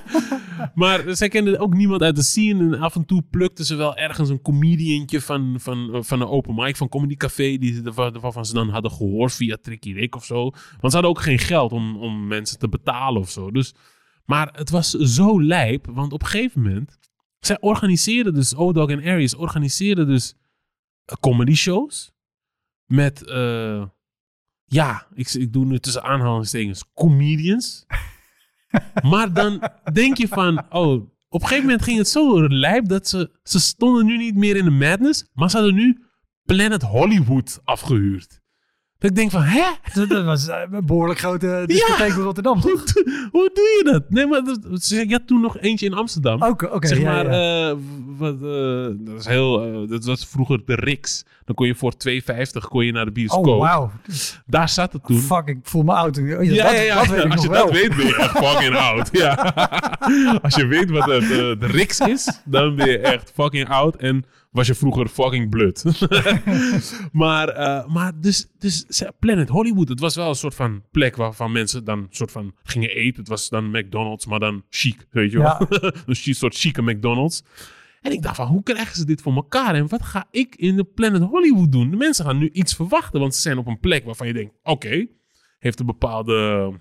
maar 0.74 1.04
zij 1.16 1.28
kenden 1.28 1.58
ook 1.58 1.74
niemand 1.74 2.02
uit 2.02 2.16
de 2.16 2.22
scene. 2.22 2.76
En 2.76 2.82
af 2.82 2.94
en 2.94 3.04
toe 3.04 3.22
plukten 3.30 3.64
ze 3.64 3.74
wel 3.74 3.96
ergens 3.96 4.28
een 4.28 4.42
comediantje 4.42 5.20
van, 5.20 5.54
van, 5.58 6.04
van 6.04 6.20
een 6.20 6.28
open 6.28 6.54
mic 6.54 6.76
van 6.76 6.88
Comedy 6.88 7.16
Café. 7.16 7.56
Die, 7.56 7.82
waarvan 7.92 8.46
ze 8.46 8.54
dan 8.54 8.68
hadden 8.68 8.90
gehoord 8.90 9.32
via 9.32 9.56
Tricky 9.62 9.92
Rick 9.92 10.16
of 10.16 10.24
zo. 10.24 10.42
Want 10.80 10.92
ze 10.92 10.98
hadden 10.98 11.10
ook 11.10 11.20
geen 11.20 11.38
geld 11.38 11.72
om, 11.72 11.96
om 11.96 12.26
mensen 12.26 12.58
te 12.58 12.68
betalen 12.68 13.20
of 13.20 13.30
zo. 13.30 13.50
Dus, 13.50 13.74
maar 14.24 14.48
het 14.52 14.70
was 14.70 14.90
zo 14.90 15.42
lijp. 15.42 15.86
Want 15.90 16.12
op 16.12 16.22
een 16.22 16.28
gegeven 16.28 16.62
moment... 16.62 16.98
Zij 17.40 17.60
organiseerden 17.60 18.34
dus, 18.34 18.54
O-Dog 18.54 18.90
en 18.90 19.04
Aries 19.04 19.34
organiseerden 19.34 20.06
dus 20.06 20.34
eh, 21.04 21.16
comedy 21.20 21.54
shows. 21.54 22.12
Met, 22.86 23.24
eh, 23.26 23.86
ja, 24.64 25.06
ik, 25.14 25.32
ik 25.32 25.52
doe 25.52 25.64
nu 25.64 25.78
tussen 25.78 26.02
aanhalingstekens, 26.02 26.84
comedians. 26.94 27.86
maar 29.10 29.32
dan 29.32 29.70
denk 29.92 30.16
je 30.16 30.28
van, 30.28 30.72
oh, 30.72 30.92
op 31.28 31.40
een 31.40 31.48
gegeven 31.48 31.64
moment 31.64 31.82
ging 31.82 31.98
het 31.98 32.08
zo 32.08 32.48
lijp 32.48 32.88
dat 32.88 33.08
ze, 33.08 33.38
ze 33.42 33.60
stonden 33.60 34.06
nu 34.06 34.16
niet 34.16 34.34
meer 34.34 34.56
in 34.56 34.64
de 34.64 34.70
madness, 34.70 35.24
maar 35.32 35.50
ze 35.50 35.56
hadden 35.56 35.74
nu 35.74 36.04
Planet 36.42 36.82
Hollywood 36.82 37.60
afgehuurd. 37.64 38.39
Dat 39.00 39.10
ik 39.10 39.16
denk 39.16 39.30
van, 39.30 39.42
hè? 39.42 39.62
Dat, 40.06 40.24
was 40.24 40.48
eh, 40.48 40.56
een 40.70 40.86
behoorlijk 40.86 41.18
grote 41.18 41.62
discotheek 41.66 42.08
in 42.12 42.22
Rotterdam, 42.22 42.60
toch? 42.60 42.84
Hoe 43.32 43.50
doe 43.54 43.64
je 43.78 43.88
dat? 43.92 44.02
Nee, 44.08 44.26
maar 44.26 44.42
je 44.78 45.06
had 45.10 45.26
toen 45.26 45.40
nog 45.40 45.58
eentje 45.58 45.86
in 45.86 45.94
Amsterdam. 45.94 46.42
Oké, 46.42 46.66
oké. 46.66 46.86
zeg 46.86 46.98
ja, 46.98 47.12
maar, 47.12 47.32
ja. 47.32 47.68
eh, 47.70 47.76
wat, 48.18 48.34
eh, 48.34 48.86
dat, 48.98 49.18
is 49.18 49.26
heel, 49.26 49.86
dat 49.88 50.04
was 50.04 50.26
vroeger 50.26 50.62
de 50.64 50.74
Rix. 50.74 51.22
Dat 51.22 51.32
Dan 51.44 51.54
kon 51.54 51.66
je 51.66 51.74
voor 51.74 51.92
2,50 52.08 52.68
kon 52.68 52.84
je 52.86 52.92
naar 52.92 53.04
de 53.04 53.10
Oh, 53.10 53.14
bioscoop. 53.16 53.60
wauw. 53.60 53.90
Daar 54.46 54.68
zat 54.68 54.92
het 54.92 55.04
toen. 55.04 55.18
Fuck, 55.20 55.46
ik 55.46 55.58
voel 55.62 55.82
me 55.82 55.92
oud. 55.92 56.18
Oh, 56.18 56.26
Ja, 56.28 56.40
Ja, 56.42 56.72
ja, 56.72 56.80
ja. 56.80 56.94
dat 56.94 57.06
weet 57.06 57.24
ik 57.24 57.32
Als 57.32 57.42
je 57.42 57.48
wel. 57.48 57.64
dat 57.66 57.74
weet, 57.74 57.96
ben 57.96 58.06
je 58.06 58.16
echt 58.16 58.30
fucking 58.38 58.76
oud. 58.76 59.08
Ja. 59.12 59.34
Als 60.42 60.54
je 60.54 60.66
weet 60.66 60.90
wat 60.90 61.04
de, 61.04 61.18
de, 61.18 61.56
de 61.58 61.66
Rix 61.66 62.00
is, 62.00 62.40
dan 62.44 62.76
ben 62.76 62.90
je 62.90 62.98
echt 62.98 63.32
fucking 63.34 63.68
oud. 63.68 63.96
En 63.96 64.24
was 64.50 64.66
je 64.66 64.74
vroeger 64.74 65.08
fucking 65.08 65.50
blut. 65.50 65.84
maar 67.12 67.48
eh, 67.48 67.86
maar 67.86 68.20
dus, 68.20 68.46
dus 68.58 68.84
Planet 69.18 69.48
Hollywood, 69.48 69.88
het 69.88 70.00
was 70.00 70.14
wel 70.14 70.28
een 70.28 70.34
soort 70.34 70.54
van 70.54 70.82
plek 70.90 71.16
waarvan 71.16 71.52
mensen 71.52 71.84
dan 71.84 72.06
soort 72.10 72.32
van 72.32 72.54
gingen 72.62 72.90
eten. 72.90 73.20
Het 73.20 73.28
was 73.28 73.48
dan 73.48 73.70
McDonald's, 73.70 74.26
maar 74.26 74.40
dan 74.40 74.64
chic, 74.68 75.06
weet 75.10 75.32
je 75.32 75.38
wel. 75.38 75.66
dus 76.06 76.26
een 76.26 76.34
soort 76.34 76.56
chique 76.56 76.82
McDonald's. 76.82 77.42
En 78.00 78.12
ik 78.12 78.22
dacht 78.22 78.36
van, 78.36 78.46
hoe 78.46 78.62
krijgen 78.62 78.96
ze 78.96 79.04
dit 79.04 79.22
voor 79.22 79.34
elkaar? 79.34 79.74
En 79.74 79.88
wat 79.88 80.02
ga 80.02 80.26
ik 80.30 80.54
in 80.56 80.76
de 80.76 80.84
Planet 80.84 81.22
Hollywood 81.22 81.72
doen? 81.72 81.90
De 81.90 81.96
mensen 81.96 82.24
gaan 82.24 82.38
nu 82.38 82.50
iets 82.52 82.74
verwachten, 82.74 83.20
want 83.20 83.34
ze 83.34 83.40
zijn 83.40 83.58
op 83.58 83.66
een 83.66 83.80
plek 83.80 84.04
waarvan 84.04 84.26
je 84.26 84.32
denkt, 84.32 84.54
oké, 84.62 85.06
heeft 85.58 85.80
een 85.80 85.86
bepaalde 85.86 86.72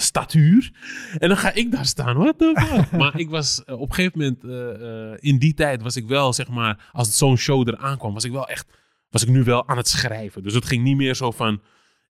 statuur. 0.00 0.70
En 1.18 1.28
dan 1.28 1.36
ga 1.36 1.52
ik 1.52 1.70
daar 1.70 1.86
staan. 1.86 2.16
What 2.16 2.38
the 2.38 2.52
fuck? 2.54 2.90
maar 3.00 3.18
ik 3.18 3.30
was 3.30 3.64
eh, 3.64 3.80
op 3.80 3.88
een 3.88 3.94
gegeven 3.94 4.18
moment, 4.18 4.44
eh, 4.44 5.12
eh, 5.12 5.18
in 5.20 5.38
die 5.38 5.54
tijd 5.54 5.82
was 5.82 5.96
ik 5.96 6.06
wel, 6.06 6.32
zeg 6.32 6.48
maar, 6.48 6.90
als 6.92 7.16
zo'n 7.16 7.36
show 7.36 7.68
eraan 7.68 7.98
kwam, 7.98 8.14
was 8.14 8.24
ik 8.24 8.32
wel 8.32 8.48
echt, 8.48 8.66
was 9.10 9.22
ik 9.22 9.28
nu 9.28 9.44
wel 9.44 9.68
aan 9.68 9.76
het 9.76 9.88
schrijven. 9.88 10.42
Dus 10.42 10.54
het 10.54 10.64
ging 10.64 10.82
niet 10.82 10.96
meer 10.96 11.14
zo 11.14 11.30
van, 11.30 11.60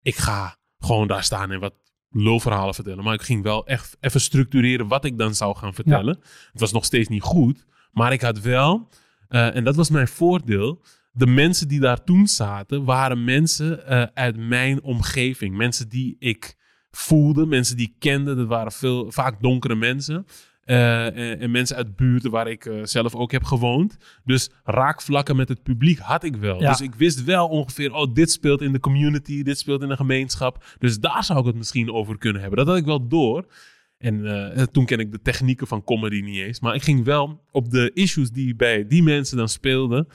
ik 0.03 0.17
ga 0.17 0.57
gewoon 0.79 1.07
daar 1.07 1.25
staan 1.25 1.51
en 1.51 1.61
wat 1.61 1.75
lulverhalen 2.11 2.75
vertellen. 2.75 3.05
Maar 3.05 3.15
ik 3.15 3.23
ging 3.23 3.43
wel 3.43 3.67
echt 3.67 3.97
even 4.01 4.21
structureren 4.21 4.89
wat 4.89 5.05
ik 5.05 5.19
dan 5.19 5.35
zou 5.35 5.57
gaan 5.57 5.75
vertellen. 5.75 6.19
Het 6.53 6.61
was 6.61 6.73
nog 6.73 6.85
steeds 6.85 7.09
niet 7.09 7.23
goed, 7.23 7.67
maar 7.93 8.13
ik 8.13 8.21
had 8.21 8.41
wel, 8.41 8.89
en 9.29 9.65
dat 9.65 9.77
was 9.77 9.91
mijn 9.91 10.09
voordeel, 10.09 10.83
de 11.13 11.27
mensen 11.27 11.69
die 11.69 11.81
daar 11.81 12.05
toen 12.05 12.27
zaten, 12.27 12.85
waren 12.85 13.25
mensen 13.25 13.85
uit 14.15 14.37
mijn 14.37 14.83
omgeving. 14.83 15.57
Mensen 15.57 15.89
die 15.89 16.17
ik 16.19 16.57
voelde, 16.91 17.47
mensen 17.47 17.77
die 17.77 17.87
ik 17.87 17.95
kende. 17.99 18.35
Dat 18.35 18.47
waren 18.47 18.73
veel, 18.73 19.13
vaak 19.13 19.43
donkere 19.43 19.75
mensen. 19.75 20.27
Eh, 20.71 21.07
en, 21.07 21.41
en 21.41 21.51
mensen 21.51 21.77
uit 21.77 21.97
buurten 21.97 22.31
waar 22.31 22.51
ik 22.51 22.65
eh, 22.65 22.81
zelf 22.83 23.15
ook 23.15 23.33
heb 23.33 23.45
gewoond. 23.45 23.97
Dus 24.25 24.51
raakvlakken 24.65 25.37
met 25.37 25.49
het 25.49 25.63
publiek 25.63 25.99
had 25.99 26.25
ik 26.25 26.37
wel. 26.37 26.61
Ja. 26.61 26.71
Dus 26.71 26.81
ik 26.81 26.95
wist 26.95 27.25
wel 27.25 27.49
ongeveer, 27.49 27.93
oh, 27.93 28.15
dit 28.15 28.31
speelt 28.31 28.63
in 28.63 28.73
de 28.73 28.81
community, 28.81 29.43
dit 29.43 29.59
speelt 29.59 29.83
in 29.83 29.89
de 29.89 29.97
gemeenschap. 29.97 30.65
Dus 30.79 30.99
daar 30.99 31.25
zou 31.25 31.39
ik 31.39 31.45
het 31.45 31.55
misschien 31.55 31.93
over 31.93 32.19
kunnen 32.19 32.41
hebben. 32.41 32.59
Dat 32.59 32.69
had 32.69 32.77
ik 32.77 32.85
wel 32.85 33.09
door. 33.09 33.47
En 33.99 34.27
eh, 34.55 34.63
toen 34.63 34.85
ken 34.85 34.99
ik 34.99 35.13
de 35.13 35.23
technieken 35.23 35.67
van 35.67 35.85
comedy 35.85 36.21
niet 36.21 36.41
eens. 36.41 36.61
Maar 36.61 36.75
ik 36.75 36.83
ging 36.83 37.05
wel 37.05 37.41
op 37.51 37.71
de 37.71 37.91
issues 37.95 38.31
die 38.31 38.57
bij 38.57 38.87
die 38.87 39.03
mensen 39.03 39.37
dan 39.37 39.49
speelden, 39.49 40.07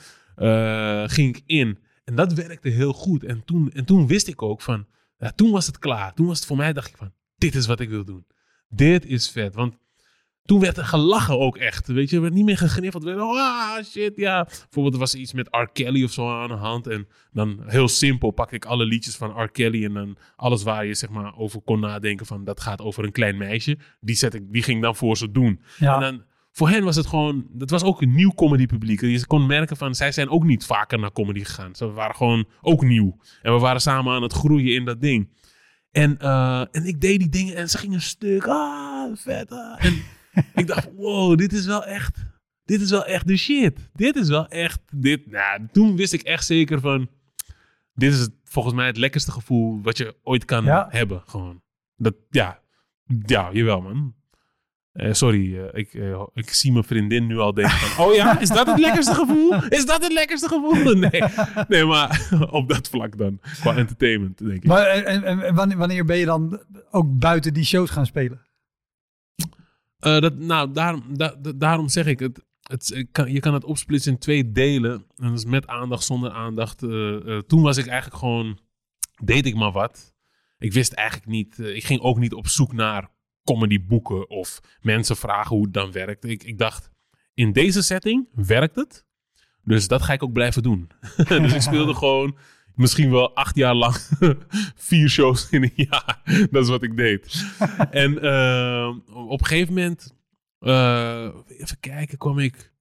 ging 1.05 1.37
ik 1.37 1.41
in. 1.45 1.77
En 2.03 2.15
dat 2.15 2.33
werkte 2.33 2.69
heel 2.69 2.93
goed. 2.93 3.23
En 3.23 3.41
toen, 3.45 3.71
en 3.73 3.85
toen 3.85 4.07
wist 4.07 4.27
ik 4.27 4.41
ook 4.41 4.61
van, 4.61 4.85
ja, 5.17 5.31
toen 5.31 5.51
was 5.51 5.65
het 5.65 5.79
klaar. 5.79 6.13
Toen 6.13 6.27
was 6.27 6.37
het 6.37 6.47
voor 6.47 6.57
mij, 6.57 6.73
dacht 6.73 6.89
ik 6.89 6.97
van, 6.97 7.13
dit 7.35 7.55
is 7.55 7.65
wat 7.65 7.79
ik 7.79 7.89
wil 7.89 8.05
doen. 8.05 8.25
Dit 8.69 9.05
is 9.05 9.29
vet. 9.29 9.55
Want 9.55 9.77
toen 10.43 10.59
werd 10.59 10.77
er 10.77 10.85
gelachen 10.85 11.39
ook 11.39 11.57
echt. 11.57 11.87
Weet 11.87 12.09
je, 12.09 12.15
er 12.15 12.21
werd 12.21 12.33
niet 12.33 12.45
meer 12.45 12.57
gegniffeld. 12.57 13.03
Werd, 13.03 13.19
oh, 13.19 13.39
ah, 13.39 13.83
shit, 13.83 14.15
ja. 14.15 14.43
Bijvoorbeeld, 14.43 14.93
er 14.93 14.99
was 14.99 15.15
iets 15.15 15.33
met 15.33 15.47
R. 15.51 15.65
Kelly 15.73 16.03
of 16.03 16.11
zo 16.11 16.29
aan 16.29 16.47
de 16.47 16.53
hand. 16.53 16.87
En 16.87 17.07
dan 17.31 17.63
heel 17.65 17.87
simpel 17.87 18.31
pakte 18.31 18.55
ik 18.55 18.65
alle 18.65 18.85
liedjes 18.85 19.15
van 19.15 19.41
R. 19.43 19.49
Kelly. 19.51 19.85
En 19.85 19.93
dan 19.93 20.17
alles 20.35 20.63
waar 20.63 20.85
je 20.85 20.93
zeg 20.93 21.09
maar 21.09 21.37
over 21.37 21.61
kon 21.61 21.79
nadenken 21.79 22.25
van, 22.25 22.43
dat 22.43 22.61
gaat 22.61 22.81
over 22.81 23.03
een 23.03 23.11
klein 23.11 23.37
meisje. 23.37 23.77
Die, 23.99 24.15
zet 24.15 24.33
ik, 24.33 24.51
die 24.51 24.63
ging 24.63 24.81
dan 24.81 24.95
voor 24.95 25.17
ze 25.17 25.31
doen. 25.31 25.61
Ja. 25.77 25.95
En 25.95 25.99
dan, 26.01 26.23
voor 26.57 26.69
hen 26.69 26.83
was 26.83 26.95
het 26.95 27.07
gewoon, 27.07 27.45
dat 27.51 27.69
was 27.69 27.83
ook 27.83 28.01
een 28.01 28.13
nieuw 28.15 28.31
comedypubliek. 28.33 29.01
Je 29.01 29.27
kon 29.27 29.45
merken 29.45 29.77
van, 29.77 29.95
zij 29.95 30.11
zijn 30.11 30.29
ook 30.29 30.43
niet 30.43 30.65
vaker 30.65 30.99
naar 30.99 31.11
comedy 31.11 31.43
gegaan. 31.43 31.75
Ze 31.75 31.91
waren 31.91 32.15
gewoon 32.15 32.45
ook 32.61 32.81
nieuw. 32.83 33.17
En 33.41 33.53
we 33.53 33.59
waren 33.59 33.81
samen 33.81 34.13
aan 34.13 34.21
het 34.21 34.33
groeien 34.33 34.73
in 34.75 34.85
dat 34.85 35.01
ding. 35.01 35.29
En, 35.91 36.17
eh, 36.19 36.59
en 36.71 36.85
ik 36.85 37.01
deed 37.01 37.19
die 37.19 37.29
dingen 37.29 37.55
en 37.55 37.69
ze 37.69 37.77
gingen 37.77 38.01
stuk. 38.01 38.47
Ah, 38.47 39.15
vet. 39.15 39.51
ah. 39.51 39.85
En 39.85 39.93
ik 40.61 40.67
dacht, 40.67 40.89
wow, 40.95 41.37
dit 41.37 41.53
is 41.53 41.65
wel 41.65 41.85
echt, 41.85 42.25
dit 42.65 42.81
is 42.81 42.89
wel 42.89 43.05
echt 43.05 43.27
de 43.27 43.37
shit. 43.37 43.89
Dit 43.93 44.15
is 44.15 44.29
wel 44.29 44.47
echt, 44.47 44.79
dit. 44.93 45.31
Nou, 45.31 45.67
toen 45.71 45.95
wist 45.95 46.13
ik 46.13 46.21
echt 46.21 46.45
zeker 46.45 46.79
van, 46.79 47.09
dit 47.93 48.13
is 48.13 48.19
het, 48.19 48.31
volgens 48.43 48.73
mij 48.75 48.85
het 48.85 48.97
lekkerste 48.97 49.31
gevoel 49.31 49.81
wat 49.81 49.97
je 49.97 50.15
ooit 50.23 50.45
kan 50.45 50.65
Ja. 50.65 50.87
hebben. 50.89 51.21
Gewoon. 51.25 51.61
Dat, 51.95 52.15
ja, 52.29 52.59
ja, 53.25 53.49
jawel 53.53 53.81
man. 53.81 54.15
Eh, 54.95 55.13
sorry, 55.13 55.57
eh, 55.57 55.79
ik, 55.79 55.93
eh, 55.93 56.23
ik 56.33 56.49
zie 56.49 56.71
mijn 56.71 56.83
vriendin 56.83 57.27
nu 57.27 57.37
al 57.37 57.53
denken 57.53 57.77
van... 57.77 58.05
Oh 58.05 58.13
ja, 58.13 58.39
is 58.39 58.49
dat 58.49 58.67
het 58.67 58.79
lekkerste 58.79 59.13
gevoel? 59.13 59.53
Is 59.69 59.85
dat 59.85 60.03
het 60.03 60.11
lekkerste 60.13 60.47
gevoel? 60.47 60.73
Nee, 61.09 61.23
nee 61.67 61.85
maar 61.85 62.29
op 62.51 62.69
dat 62.69 62.89
vlak 62.89 63.17
dan. 63.17 63.39
Qua 63.59 63.75
entertainment, 63.75 64.37
denk 64.37 64.63
ik. 64.63 64.63
Maar 64.63 64.85
en, 64.85 65.23
en, 65.23 65.55
wanneer, 65.77 66.05
ben 66.05 66.17
je 66.17 66.25
dan 66.25 66.61
ook 66.91 67.19
buiten 67.19 67.53
die 67.53 67.63
shows 67.63 67.89
gaan 67.89 68.05
spelen? 68.05 68.41
Dat, 69.99 70.37
nou, 70.37 70.71
daarom, 70.71 71.03
da- 71.17 71.35
da- 71.39 71.51
daarom 71.55 71.89
zeg 71.89 72.05
ik 72.05 72.19
het. 72.19 72.43
het 72.61 73.05
kan, 73.11 73.31
je 73.31 73.39
kan 73.39 73.53
het 73.53 73.63
opsplitsen 73.63 74.11
in 74.11 74.19
twee 74.19 74.51
delen. 74.51 75.05
En 75.17 75.27
dat 75.29 75.37
is 75.37 75.45
met 75.45 75.67
aandacht, 75.67 76.03
zonder 76.03 76.31
aandacht. 76.31 76.77
Toen 77.47 77.61
was 77.61 77.77
ik 77.77 77.87
eigenlijk 77.87 78.19
gewoon. 78.19 78.59
Deed 79.23 79.45
ik 79.45 79.55
maar 79.55 79.71
wat. 79.71 80.13
Ik 80.57 80.73
wist 80.73 80.93
eigenlijk 80.93 81.27
niet. 81.27 81.59
ik 81.59 81.83
ging 81.83 82.01
ook 82.01 82.17
niet 82.17 82.33
op 82.33 82.47
zoek 82.47 82.73
naar 82.73 83.13
comedyboeken 83.45 84.29
of 84.29 84.59
mensen 84.81 85.15
vragen 85.17 85.55
hoe 85.55 85.65
het 85.65 85.73
dan 85.73 85.91
werkt. 85.91 86.25
Ik, 86.25 86.43
ik 86.43 86.57
dacht, 86.57 86.89
in 87.33 87.51
deze 87.51 87.81
setting 87.81 88.27
werkt 88.33 88.75
het. 88.75 89.05
Dus 89.63 89.87
dat 89.87 90.01
ga 90.01 90.13
ik 90.13 90.23
ook 90.23 90.33
blijven 90.33 90.63
doen. 90.63 90.89
dus 91.27 91.53
ik 91.53 91.61
speelde 91.61 91.93
gewoon 92.03 92.37
misschien 92.75 93.11
wel 93.11 93.35
acht 93.35 93.55
jaar 93.55 93.75
lang 93.75 93.95
vier 94.89 95.09
shows 95.09 95.49
in 95.49 95.63
een 95.63 95.73
jaar. 95.75 96.21
dat 96.51 96.63
is 96.63 96.69
wat 96.69 96.83
ik 96.83 96.97
deed. 96.97 97.45
en 97.91 98.21
eh, 98.21 98.95
op 99.13 99.39
een 99.39 99.45
gegeven 99.45 99.73
moment, 99.73 100.13
eh, 100.59 101.29
even 101.47 101.79
kijken, 101.79 102.17
kwam 102.17 102.39
ik 102.39 102.73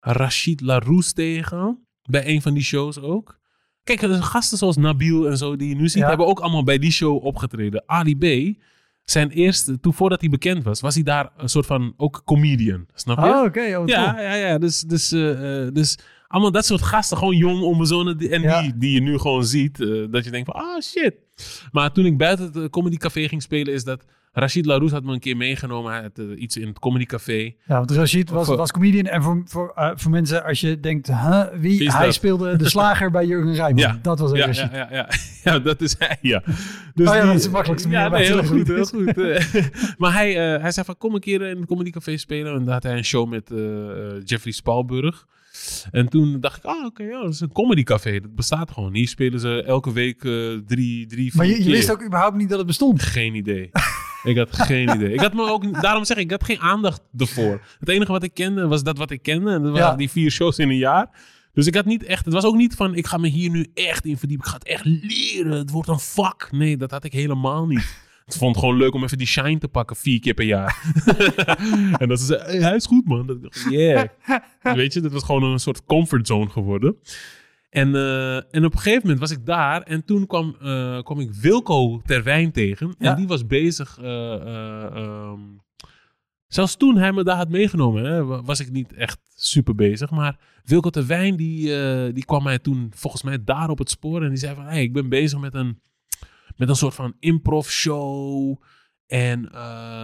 Rachid 0.00 0.60
Larousse 0.60 1.12
tegen. 1.12 1.86
Bij 2.02 2.26
een 2.28 2.42
van 2.42 2.54
die 2.54 2.62
shows 2.62 2.98
ook. 3.00 3.38
Kijk, 3.82 4.00
gasten 4.24 4.58
zoals 4.58 4.76
Nabil 4.76 5.28
en 5.28 5.36
zo 5.38 5.56
die 5.56 5.68
je 5.68 5.74
nu 5.74 5.88
ziet, 5.88 6.02
Ja. 6.02 6.08
hebben 6.08 6.26
ook 6.26 6.40
allemaal 6.40 6.62
bij 6.64 6.78
die 6.78 6.90
show 6.92 7.24
opgetreden. 7.24 7.82
Ali 7.86 8.16
B, 8.16 8.56
zijn 9.10 9.30
eerste, 9.30 9.80
toen 9.80 9.94
voordat 9.94 10.20
hij 10.20 10.30
bekend 10.30 10.64
was, 10.64 10.80
was 10.80 10.94
hij 10.94 11.02
daar 11.04 11.30
een 11.36 11.48
soort 11.48 11.66
van 11.66 11.94
ook 11.96 12.22
comedian. 12.24 12.86
Snap 12.94 13.18
je? 13.18 13.24
Oh, 13.24 13.44
oké. 13.44 13.60
oh, 13.78 13.86
Ja, 13.86 14.12
cool. 14.12 14.22
ja, 14.24 14.34
ja. 14.34 14.58
Dus, 14.58 14.80
dus, 14.80 15.12
eh, 15.12 15.62
eh, 15.66 15.74
dus 15.74 15.98
allemaal 16.28 16.50
dat 16.52 16.66
soort 16.66 16.82
gasten, 16.82 17.16
gewoon 17.16 17.36
jong, 17.36 17.62
onbezonnen. 17.62 18.18
En 18.18 18.40
Ja. 18.42 18.62
die, 18.62 18.78
die 18.78 18.92
je 18.92 19.00
nu 19.00 19.18
gewoon 19.18 19.44
ziet, 19.44 19.80
eh, 19.80 20.04
dat 20.10 20.24
je 20.24 20.30
denkt 20.30 20.50
van, 20.52 20.60
ah 20.60 20.80
shit. 20.80 21.14
Maar 21.72 21.92
toen 21.92 22.04
ik 22.06 22.18
buiten 22.18 22.50
het 22.52 22.70
comedycafé 22.70 23.28
ging 23.28 23.42
spelen, 23.42 23.72
is 23.74 23.84
dat 23.84 24.04
Rachid 24.32 24.66
Larousse 24.66 24.94
had 24.94 25.04
me 25.04 25.12
een 25.12 25.18
keer 25.20 25.36
meegenomen. 25.36 25.92
Hij 25.92 26.02
had 26.02 26.18
eh, 26.18 26.40
iets 26.42 26.56
in 26.56 26.66
het 26.66 26.78
comedycafé. 26.78 27.42
Ja, 27.66 27.76
want 27.76 27.90
Rashid 27.90 28.30
was, 28.30 28.46
Voor- 28.46 28.56
was 28.56 28.70
comedian. 28.70 29.04
En 29.06 29.22
voor, 29.22 29.42
voor, 29.44 29.72
eh, 29.74 29.90
voor 29.94 30.10
mensen, 30.10 30.44
als 30.44 30.60
je 30.60 30.80
denkt, 30.80 31.06
huh, 31.06 31.42
wie? 31.54 31.90
Hij 31.92 32.04
dat? 32.04 32.14
speelde 32.14 32.56
de 32.56 32.68
slager 32.78 33.10
bij 33.10 33.26
Jurgen 33.26 33.54
Rijman. 33.54 33.76
Ja. 33.76 33.98
Dat 34.02 34.18
was 34.18 34.32
Ja, 34.32 34.46
Rashid. 34.46 34.70
ja, 34.70 34.76
ja, 34.76 34.88
ja. 34.90 35.08
ja, 35.52 35.58
dat 35.58 35.80
is 35.80 35.94
hij, 35.98 36.16
ja. 36.20 36.42
Dus 36.94 37.08
Oh 37.08 37.14
ja, 37.14 37.20
die- 37.20 37.30
dat 37.32 37.40
is 37.40 37.48
makkelijkste 37.48 37.88
Ja, 37.88 38.08
nee, 38.08 38.24
heel 38.26 38.44
goed, 38.44 38.66
heel 38.68 38.84
goed. 38.86 39.18
eh. 39.18 39.44
maar 39.98 40.12
hij, 40.12 40.32
hij 40.60 40.70
zei 40.72 40.86
van, 40.86 40.96
kom 40.98 41.14
een 41.14 41.20
keer 41.20 41.42
in 41.42 41.56
het 41.56 41.66
comedycafé 41.66 42.16
spelen. 42.16 42.54
En 42.54 42.64
daar 42.64 42.74
had 42.74 42.82
hij 42.82 42.96
een 42.96 43.04
show 43.04 43.28
met 43.28 43.50
Jeffrey 44.24 44.52
Spalburg. 44.52 45.26
En 45.90 46.08
toen 46.08 46.40
dacht 46.40 46.56
ik, 46.56 46.64
ah, 46.64 46.84
oké, 46.84 47.02
ja, 47.02 47.22
dat 47.22 47.32
is 47.32 47.40
een 47.40 47.52
comedycafé. 47.52 48.20
Dat 48.20 48.34
bestaat 48.34 48.70
gewoon. 48.70 48.94
Hier 48.94 49.08
spelen 49.08 49.40
ze 49.40 49.62
elke 49.62 49.92
week 49.92 50.18
drie, 50.66 51.06
drie, 51.06 51.32
Maar 51.34 51.44
vier 51.46 51.54
je, 51.54 51.60
je 51.60 51.64
keer. 51.68 51.74
wist 51.76 51.90
ook 51.90 52.04
überhaupt 52.04 52.36
niet 52.36 52.48
dat 52.48 52.58
het 52.58 52.66
bestond. 52.66 53.02
Geen 53.02 53.34
idee. 53.34 53.70
Ik 54.24 54.36
had 54.36 54.48
geen 54.56 54.88
idee. 54.94 55.12
Ik 55.12 55.20
had 55.20 55.32
me 55.34 55.50
ook, 55.50 55.80
daarom 55.82 56.04
zeg 56.04 56.16
ik, 56.16 56.22
ik 56.24 56.30
had 56.30 56.44
geen 56.44 56.60
aandacht 56.60 57.00
ervoor. 57.16 57.60
Het 57.78 57.88
enige 57.88 58.12
wat 58.12 58.22
ik 58.22 58.34
kende 58.34 58.66
was 58.66 58.82
dat 58.82 58.98
wat 58.98 59.10
ik 59.10 59.22
kende. 59.22 59.50
En 59.50 59.62
dat 59.62 59.72
waren 59.72 59.86
Ja. 59.90 59.96
die 59.96 60.10
vier 60.10 60.30
shows 60.30 60.58
in 60.58 60.68
een 60.68 60.76
jaar. 60.76 61.10
Dus 61.52 61.66
ik 61.66 61.74
had 61.74 61.84
niet 61.84 62.04
echt, 62.04 62.24
het 62.24 62.34
was 62.34 62.44
ook 62.44 62.54
niet 62.56 62.74
van, 62.74 62.94
ik 62.94 63.06
ga 63.06 63.16
me 63.16 63.28
hier 63.28 63.50
nu 63.50 63.66
echt 63.74 64.04
in 64.04 64.18
verdiepen. 64.18 64.46
Ik 64.46 64.52
ga 64.52 64.58
het 64.58 64.68
echt 64.68 64.84
leren. 64.84 65.52
Het 65.58 65.70
wordt 65.70 65.88
een 65.88 65.98
vak. 66.00 66.48
Nee, 66.50 66.76
dat 66.76 66.90
had 66.90 67.04
ik 67.04 67.12
helemaal 67.12 67.66
niet. 67.66 68.06
Ik 68.26 68.34
vond 68.34 68.54
het 68.54 68.64
gewoon 68.64 68.76
leuk 68.80 68.94
om 68.94 69.02
even 69.04 69.18
die 69.18 69.26
shine 69.26 69.58
te 69.58 69.68
pakken 69.68 69.96
vier 69.96 70.20
keer 70.20 70.34
per 70.34 70.44
jaar. 70.44 70.82
en 71.98 72.08
dat 72.08 72.20
ze 72.20 72.26
zei, 72.26 72.40
hey, 72.42 72.58
hij 72.58 72.74
is 72.74 72.86
goed 72.86 73.04
man. 73.08 73.26
Dat 73.26 73.36
ik 73.36 73.42
dacht, 73.42 73.66
yeah. 73.70 74.04
Weet 74.76 74.92
je, 74.92 75.00
dat 75.00 75.12
was 75.12 75.22
gewoon 75.22 75.42
een 75.42 75.58
soort 75.58 75.84
comfortzone 75.84 76.48
geworden. 76.50 76.96
En, 77.68 77.94
eh, 77.94 78.36
en 78.36 78.64
op 78.64 78.72
een 78.72 78.78
gegeven 78.78 79.00
moment 79.02 79.18
was 79.20 79.30
ik 79.30 79.46
daar 79.46 79.82
en 79.82 80.04
toen 80.04 80.26
kwam, 80.26 80.56
eh, 80.60 81.02
kwam 81.02 81.20
ik 81.20 81.32
Wilco 81.32 82.00
Terwijn 82.04 82.52
tegen. 82.52 82.94
Ja. 82.98 83.10
En 83.10 83.16
die 83.16 83.26
was 83.26 83.46
bezig, 83.46 83.98
eh, 83.98 84.34
eh, 84.34 84.84
ehm, 84.96 85.40
zelfs 86.46 86.76
toen 86.76 86.96
hij 86.96 87.12
me 87.12 87.24
daar 87.24 87.36
had 87.36 87.48
meegenomen, 87.48 88.04
hè, 88.04 88.24
wa- 88.24 88.42
was 88.42 88.60
ik 88.60 88.70
niet 88.70 88.92
echt 88.92 89.18
super 89.34 89.74
bezig. 89.74 90.10
Maar 90.10 90.38
Wilco 90.64 90.90
Terwijn 90.90 91.36
die, 91.36 91.62
die 92.12 92.24
kwam 92.24 92.42
mij 92.42 92.58
toen 92.58 92.92
volgens 92.94 93.22
mij 93.22 93.44
daar 93.44 93.70
op 93.70 93.78
het 93.78 93.90
spoor 93.90 94.22
en 94.22 94.28
die 94.28 94.38
zei 94.38 94.54
van, 94.54 94.64
hey, 94.64 94.82
ik 94.82 94.92
ben 94.92 95.08
bezig 95.08 95.38
met 95.38 95.54
een, 95.54 95.80
met 96.56 96.68
een 96.68 96.76
soort 96.76 96.94
van 96.94 97.14
improv 97.18 97.68
show. 97.68 98.56
En 99.06 99.54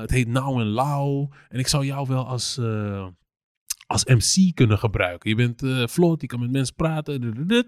het 0.00 0.11
heet 0.11 0.28
Nou 0.28 0.61
en 0.61 0.66
Lau. 0.66 1.28
En 1.49 1.59
ik 1.59 1.66
zou 1.68 1.85
jou 1.87 2.09
wel 2.09 2.26
als, 2.26 2.61
als 3.86 4.04
MC 4.04 4.54
kunnen 4.54 4.78
gebruiken. 4.78 5.30
Je 5.30 5.36
bent 5.36 5.62
eh 5.62 5.86
vlot, 5.86 6.20
je 6.20 6.26
kan 6.26 6.40
met 6.40 6.50
mensen 6.50 6.74
praten. 6.74 7.20
dit, 7.20 7.48
dit. 7.48 7.66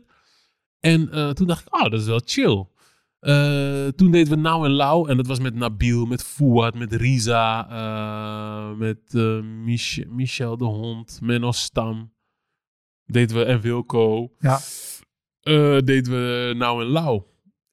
En 0.81 1.11
eh, 1.11 1.31
toen 1.31 1.47
dacht 1.47 1.67
ik, 1.67 1.75
oh, 1.75 1.83
dat 1.83 2.01
is 2.01 2.07
wel 2.07 2.21
chill. 2.25 2.67
Eh, 3.19 3.87
toen 3.87 4.11
deden 4.11 4.33
we 4.33 4.41
Nou 4.41 4.65
en 4.65 4.71
Lau. 4.71 5.09
En 5.09 5.17
dat 5.17 5.27
was 5.27 5.39
met 5.39 5.55
Nabil, 5.55 6.07
met 6.07 6.23
Fouad, 6.23 6.75
met 6.75 6.93
Riza, 6.93 7.69
eh, 7.71 8.79
met 8.79 9.13
Mich 9.43 10.07
Michel 10.09 10.57
de 10.57 10.65
Hond, 10.65 11.19
Menno 11.23 11.53
Stam. 11.53 12.15
Deden 13.05 13.37
we, 13.37 13.45
en 13.45 13.61
Wilco. 13.61 14.33
Ja. 14.39 14.61
Deden 15.81 16.13
we 16.13 16.55
Nou 16.57 16.83
en 16.83 16.89
Lau. 16.89 17.23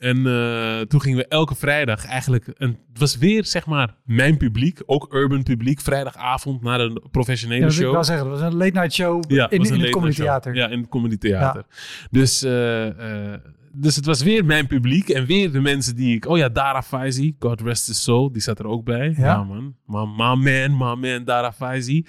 En 0.04 0.28
eh, 0.28 0.80
toen 0.82 1.02
gingen 1.02 1.18
we 1.18 1.28
elke 1.28 1.56
vrijdag 1.56 2.06
eigenlijk... 2.06 2.46
Een, 2.58 2.78
het 2.90 3.00
was 3.00 3.18
weer, 3.18 3.46
zeg 3.46 3.66
maar, 3.66 3.96
mijn 4.06 4.38
publiek. 4.38 4.82
Ook 4.86 5.14
urban 5.14 5.44
publiek. 5.44 5.82
Vrijdagavond 5.82 6.62
naar 6.62 6.80
een 6.80 7.02
professionele 7.12 7.60
Ja, 7.60 7.66
dat 7.66 7.76
wil 7.76 7.84
show. 7.84 7.90
ik 7.90 7.96
wel 7.96 8.04
zeggen. 8.04 8.30
Dat 8.30 8.40
was 8.40 8.52
een 8.52 8.58
late 8.58 8.72
night 8.72 8.94
show 8.94 9.24
Ja, 9.28 9.50
in, 9.50 9.62
in 9.64 9.80
het 9.82 9.90
comedy 9.90 10.16
theater. 10.16 10.56
Ja, 10.56 10.68
in 10.68 10.80
het 10.80 10.90
comedy 10.90 11.18
theater. 11.18 11.64
Dus, 12.12 12.44
eh, 12.44 13.34
eh, 13.34 13.40
dus 13.72 13.96
het 13.96 14.06
was 14.06 14.24
weer 14.24 14.46
mijn 14.46 14.68
publiek. 14.68 15.10
En 15.10 15.26
weer 15.26 15.52
de 15.52 15.62
mensen 15.62 15.96
die 15.96 16.16
ik... 16.16 16.26
Oh 16.28 16.38
ja, 16.38 16.50
Dara 16.50 16.82
Faizi. 16.82 17.36
God 17.40 17.62
rest 17.62 17.88
his 17.88 18.04
soul. 18.04 18.32
Die 18.32 18.42
zat 18.42 18.60
er 18.60 18.68
ook 18.68 18.84
bij. 18.84 19.14
Ja. 19.18 19.26
Ja, 19.26 19.44
man. 19.44 19.76
My, 19.86 20.06
my 20.06 20.36
man, 20.36 20.78
my 20.78 21.10
man, 21.10 21.24
Dara 21.24 21.52
Faizi. 21.54 22.06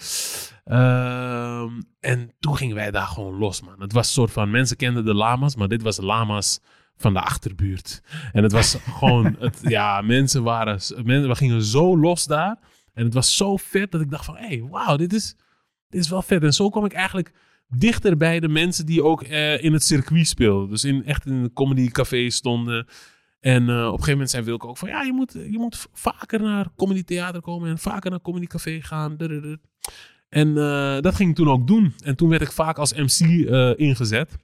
Ehm, 0.64 1.70
en 2.00 2.30
toen 2.40 2.56
gingen 2.56 2.76
wij 2.76 2.90
daar 2.90 3.06
gewoon 3.06 3.38
los, 3.38 3.62
man. 3.62 3.80
Het 3.80 3.92
was 3.92 4.06
een 4.06 4.12
soort 4.12 4.30
van... 4.30 4.50
Mensen 4.50 4.76
kenden 4.76 5.04
de 5.04 5.14
lama's, 5.14 5.56
maar 5.56 5.68
dit 5.68 5.82
was 5.82 6.00
lama's 6.00 6.60
van 6.96 7.12
de 7.12 7.20
achterbuurt. 7.20 8.02
En 8.32 8.42
het 8.42 8.52
was 8.52 8.76
gewoon... 8.98 9.36
Het, 9.38 9.58
ja, 9.62 10.00
mensen 10.00 10.42
waren... 10.42 10.80
Men, 11.04 11.28
we 11.28 11.34
gingen 11.34 11.62
zo 11.62 11.98
los 11.98 12.24
daar. 12.24 12.58
En 12.92 13.04
het 13.04 13.14
was 13.14 13.36
zo 13.36 13.56
vet 13.56 13.90
dat 13.90 14.00
ik 14.00 14.10
dacht 14.10 14.24
van... 14.24 14.36
Hé, 14.36 14.46
hey, 14.46 14.62
wauw, 14.70 14.96
dit 14.96 15.12
is, 15.12 15.36
dit 15.88 16.00
is 16.00 16.08
wel 16.08 16.22
vet. 16.22 16.42
En 16.42 16.52
zo 16.52 16.68
kwam 16.68 16.84
ik 16.84 16.92
eigenlijk 16.92 17.32
dichter 17.68 18.16
bij 18.16 18.40
de 18.40 18.48
mensen 18.48 18.86
die 18.86 19.02
ook 19.02 19.22
eh, 19.22 19.62
in 19.62 19.72
het 19.72 19.84
circuit 19.84 20.28
speelden. 20.28 20.70
Dus 20.70 20.84
in, 20.84 21.04
echt 21.04 21.26
in 21.26 21.32
een 21.32 21.52
comedycafé 21.52 22.30
stonden. 22.30 22.86
En 23.40 23.68
eh, 23.68 23.76
op 23.76 23.84
een 23.84 23.90
gegeven 23.90 24.12
moment 24.12 24.30
zei 24.30 24.44
Wilco 24.44 24.68
ook 24.68 24.78
van... 24.78 24.88
Ja, 24.88 25.02
je 25.02 25.12
moet, 25.12 25.32
je 25.32 25.58
moet 25.58 25.86
vaker 25.92 26.42
naar 26.42 26.68
comedy 26.76 27.02
theater 27.02 27.40
komen 27.40 27.70
en 27.70 27.78
vaker 27.78 28.10
naar 28.10 28.20
comedy 28.20 28.46
café 28.46 28.82
gaan. 28.82 29.16
En 30.28 30.58
eh, 30.58 31.00
dat 31.00 31.14
ging 31.14 31.30
ik 31.30 31.36
toen 31.36 31.50
ook 31.50 31.66
doen. 31.66 31.94
En 32.04 32.16
toen 32.16 32.28
werd 32.28 32.42
ik 32.42 32.52
vaak 32.52 32.78
als 32.78 32.92
MC 32.92 33.26
ingezet. 33.76 34.36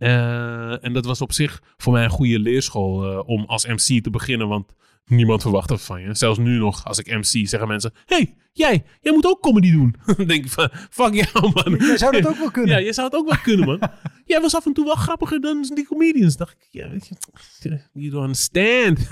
Eh, 0.00 0.84
en 0.84 0.92
dat 0.92 1.04
was 1.04 1.20
op 1.20 1.32
zich 1.32 1.62
voor 1.76 1.92
mij 1.92 2.04
een 2.04 2.10
goede 2.10 2.38
leerschool 2.38 3.10
eh, 3.10 3.28
om 3.28 3.44
als 3.44 3.66
MC 3.66 4.02
te 4.02 4.10
beginnen. 4.10 4.48
Want 4.48 4.72
niemand 5.04 5.42
verwacht 5.42 5.68
dat 5.68 5.82
van 5.82 6.00
je. 6.00 6.14
Zelfs 6.14 6.38
nu 6.38 6.58
nog, 6.58 6.84
als 6.84 6.98
ik 6.98 7.06
MC, 7.06 7.48
zeggen 7.48 7.68
mensen... 7.68 7.92
hey, 8.06 8.34
jij, 8.52 8.84
jij 9.00 9.12
moet 9.12 9.26
ook 9.26 9.40
comedy 9.40 9.72
doen. 9.72 9.94
Dan 10.16 10.26
denk 10.26 10.44
ik 10.44 10.50
van, 10.50 10.68
fuck 10.90 11.14
jou 11.14 11.50
man. 11.54 11.76
Jij 11.78 11.98
zou 11.98 12.12
dat 12.12 12.26
ook 12.26 12.38
wel 12.38 12.50
kunnen. 12.50 12.70
Ja, 12.78 12.78
je 12.78 12.92
zou 12.92 13.06
het 13.06 13.16
ook 13.16 13.28
wel 13.28 13.38
kunnen, 13.38 13.66
man. 13.66 13.78
Jij 14.24 14.40
was 14.40 14.54
af 14.54 14.66
en 14.66 14.72
toe 14.72 14.84
wel 14.84 14.94
grappiger 14.94 15.40
dan 15.40 15.70
die 15.74 15.86
comedians. 15.86 16.36
Dacht 16.36 16.52
ik, 16.52 16.66
ja, 16.70 16.90
weet 16.90 17.06
je, 17.06 17.80
you 17.92 18.10
don't 18.10 18.24
understand. 18.24 19.08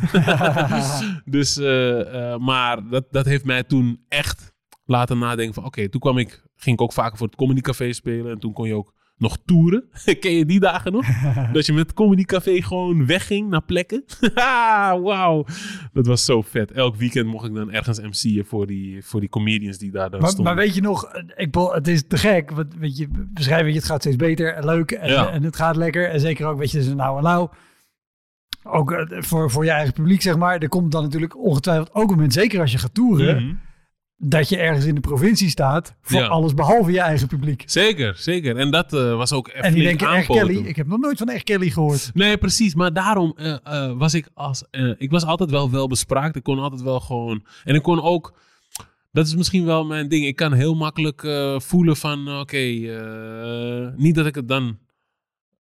dus, 1.25 1.57
eh, 1.57 2.37
maar 2.37 2.88
dat, 2.88 3.07
dat 3.11 3.25
heeft 3.25 3.45
mij 3.45 3.64
toen 3.64 4.04
echt 4.09 4.52
laten 4.85 5.18
nadenken 5.18 5.54
van, 5.54 5.64
oké, 5.64 5.88
toen 5.88 6.00
kwam 6.00 6.18
ik, 6.18 6.42
ging 6.57 6.76
ik 6.76 6.83
ook 6.83 6.92
vaker 6.92 7.18
voor 7.18 7.26
het 7.26 7.37
Comedy 7.37 7.61
Café 7.61 7.92
spelen. 7.92 8.33
En 8.33 8.38
toen 8.38 8.52
kon 8.52 8.66
je 8.66 8.75
ook 8.75 8.95
nog 9.18 9.37
toeren. 9.44 9.84
Ken 10.20 10.32
je 10.32 10.44
die 10.44 10.60
dagen 10.60 10.92
nog? 10.92 11.06
dat 11.52 11.66
je 11.66 11.72
met 11.72 11.82
het 11.87 11.94
Comedy 11.94 12.22
Café 12.22 12.62
gewoon 12.62 13.06
wegging 13.06 13.48
naar 13.48 13.62
plekken. 13.62 14.04
Wauw. 15.02 15.44
Dat 15.92 16.06
was 16.06 16.25
zo 16.25 16.42
vet. 16.42 16.72
Elk 16.72 16.96
weekend 16.96 17.26
mocht 17.26 17.46
ik 17.46 17.54
dan 17.54 17.70
ergens 17.72 18.00
MC'en 18.00 18.44
voor 18.44 18.66
die, 18.66 19.04
voor 19.04 19.20
die 19.20 19.28
comedians 19.28 19.78
die 19.78 19.90
daar 19.90 20.10
dan 20.10 20.20
Maar, 20.20 20.30
stonden. 20.30 20.54
maar 20.54 20.64
weet 20.64 20.75
je 20.75 20.80
nog, 20.80 21.08
ik, 21.37 21.54
het 21.72 21.88
is 21.88 22.04
te 22.08 22.16
gek. 22.16 22.50
Want, 22.50 22.75
weet 22.78 22.96
je, 22.96 23.08
beschrijven, 23.34 23.64
weet 23.64 23.75
je, 23.75 23.80
het 23.80 23.88
gaat 23.88 24.00
steeds 24.00 24.16
beter 24.16 24.54
en 24.54 24.64
leuk 24.64 24.90
en, 24.90 25.08
Ja. 25.10 25.30
en 25.30 25.42
het 25.42 25.56
gaat 25.56 25.76
lekker. 25.76 26.10
En 26.10 26.20
zeker 26.20 26.46
ook, 26.46 26.58
weet 26.58 26.70
je, 26.70 26.78
dus 26.78 26.94
nou 26.94 27.16
en 27.16 27.22
nou. 27.22 27.48
Ook 28.62 28.92
eh, 28.92 29.22
voor, 29.22 29.50
voor 29.50 29.64
je 29.64 29.70
eigen 29.70 29.92
publiek, 29.94 30.22
zeg 30.22 30.37
maar. 30.37 30.58
Er 30.58 30.68
komt 30.68 30.92
dan 30.92 31.02
natuurlijk 31.02 31.38
ongetwijfeld 31.44 31.94
ook 31.94 32.08
een 32.08 32.14
moment, 32.14 32.32
zeker 32.32 32.60
als 32.60 32.72
je 32.72 32.78
gaat 32.78 32.94
toeren, 32.94 33.44
Mhm. 33.44 33.54
Dat 34.20 34.48
je 34.48 34.56
ergens 34.56 34.84
in 34.84 34.94
de 34.94 35.00
provincie 35.00 35.48
staat 35.48 35.94
voor 36.00 36.20
Ja. 36.20 36.26
alles 36.26 36.54
behalve 36.54 36.92
je 36.92 37.00
eigen 37.00 37.28
publiek. 37.28 37.62
Zeker, 37.66 38.14
zeker. 38.16 38.56
En 38.56 38.70
dat 38.70 38.92
eh, 38.92 39.16
was 39.16 39.32
ook 39.32 39.48
En 39.48 39.75
die 39.75 39.82
denken, 39.82 40.08
echt 40.08 40.26
Kelly, 40.26 40.56
ik 40.56 40.76
heb 40.76 40.87
nog 40.87 40.98
nooit 40.98 41.18
van 41.18 41.28
echt 41.28 41.44
Kelly 41.44 41.70
gehoord. 41.70 42.10
Nee, 42.14 42.38
precies. 42.38 42.75
Maar 42.75 42.92
daarom 42.92 43.32
eh, 43.37 43.56
eh, 43.62 43.92
was 43.98 44.14
ik 44.14 44.28
als... 44.34 44.64
ik 44.98 45.10
was 45.10 45.24
altijd 45.24 45.50
wel 45.50 45.70
wel 45.70 45.88
bespraakt. 45.88 46.37
Ik 46.37 46.42
kon 46.42 46.59
altijd 46.59 46.83
wel 46.83 47.00
gewoon... 47.00 47.44
En 47.64 47.74
ik 47.74 47.83
kon 47.83 48.02
ook... 48.02 48.35
Dat 49.12 49.26
is 49.26 49.35
misschien 49.35 49.64
wel 49.64 49.85
mijn 49.85 50.09
ding. 50.09 50.26
Ik 50.26 50.37
kan 50.37 50.52
heel 50.52 50.74
makkelijk 50.74 51.26
voelen 51.57 51.96
van... 51.96 52.38
Oké, 52.38 52.57
niet 53.96 54.14
dat 54.14 54.26
ik 54.26 54.35
het 54.35 54.48
dan... 54.48 54.78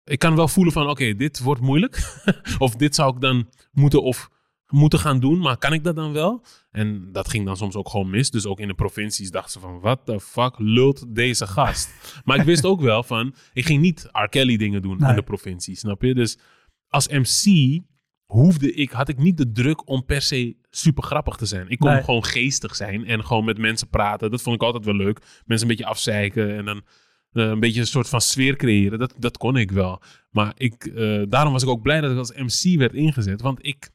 Ik 0.04 0.18
kan 0.18 0.36
wel 0.36 0.48
voelen 0.48 0.72
van... 0.72 0.88
Oké, 0.88 1.14
dit 1.14 1.40
wordt 1.40 1.60
moeilijk. 1.60 2.20
of 2.58 2.76
dit 2.76 2.94
zou 2.94 3.14
ik 3.14 3.20
dan 3.20 3.48
moeten 3.72 4.02
of 4.02 4.30
moeten 4.68 4.98
gaan 4.98 5.20
doen. 5.20 5.38
Maar 5.38 5.58
kan 5.58 5.72
ik 5.72 5.84
dat 5.84 5.96
dan 5.96 6.12
wel? 6.12 6.44
En 6.70 7.08
dat 7.12 7.28
ging 7.28 7.46
dan 7.46 7.56
soms 7.56 7.74
ook 7.74 7.88
gewoon 7.88 8.10
mis. 8.10 8.30
Dus 8.30 8.46
ook 8.46 8.60
in 8.60 8.68
de 8.68 8.74
provincies 8.74 9.30
dachten 9.30 9.52
ze 9.52 9.60
van... 9.60 9.80
What 9.80 10.00
the 10.04 10.20
fuck 10.20 10.54
lult 10.58 11.04
deze 11.14 11.46
gast? 11.46 11.90
maar 12.24 12.36
ik 12.38 12.44
wist 12.44 12.64
ook 12.64 12.80
wel 12.80 13.02
van... 13.02 13.34
Ik 13.52 13.66
ging 13.66 13.80
niet 13.80 14.08
R. 14.12 14.28
Kelly 14.28 14.56
dingen 14.56 14.82
doen 14.82 14.96
Nee. 14.98 15.10
in 15.10 15.14
de 15.16 15.22
provincie, 15.22 15.76
snap 15.76 16.02
je? 16.02 16.14
Dus 16.14 16.38
als 16.88 17.08
MC 17.08 17.80
hoefde 18.24 18.72
ik, 18.72 18.90
had 18.90 19.08
ik 19.08 19.18
niet 19.18 19.36
de 19.36 19.52
druk 19.52 19.88
om 19.88 20.04
per 20.04 20.22
se 20.22 20.56
super 20.70 21.02
grappig 21.02 21.36
te 21.36 21.46
zijn. 21.46 21.68
Ik 21.68 21.78
kon 21.78 21.90
Nee. 21.92 22.02
gewoon 22.02 22.24
geestig 22.24 22.76
zijn 22.76 23.04
en 23.06 23.24
gewoon 23.24 23.44
met 23.44 23.58
mensen 23.58 23.88
praten. 23.88 24.30
Dat 24.30 24.42
vond 24.42 24.56
ik 24.56 24.62
altijd 24.62 24.84
wel 24.84 24.96
leuk. 24.96 25.18
Mensen 25.44 25.68
een 25.68 25.74
beetje 25.76 25.90
afzeiken 25.90 26.56
en 26.56 26.64
dan 26.64 26.82
eh, 27.32 27.44
een 27.48 27.60
beetje 27.60 27.80
een 27.80 27.86
soort 27.86 28.08
van 28.08 28.20
sfeer 28.20 28.56
creëren. 28.56 28.98
Dat, 28.98 29.14
dat 29.18 29.36
kon 29.36 29.56
ik 29.56 29.70
wel. 29.70 30.02
Maar 30.30 30.52
ik, 30.56 30.84
eh, 30.86 31.22
daarom 31.28 31.52
was 31.52 31.62
ik 31.62 31.68
ook 31.68 31.82
blij 31.82 32.00
dat 32.00 32.10
ik 32.10 32.18
als 32.18 32.32
MC 32.32 32.78
werd 32.78 32.94
ingezet. 32.94 33.40
Want 33.40 33.66
ik, 33.66 33.90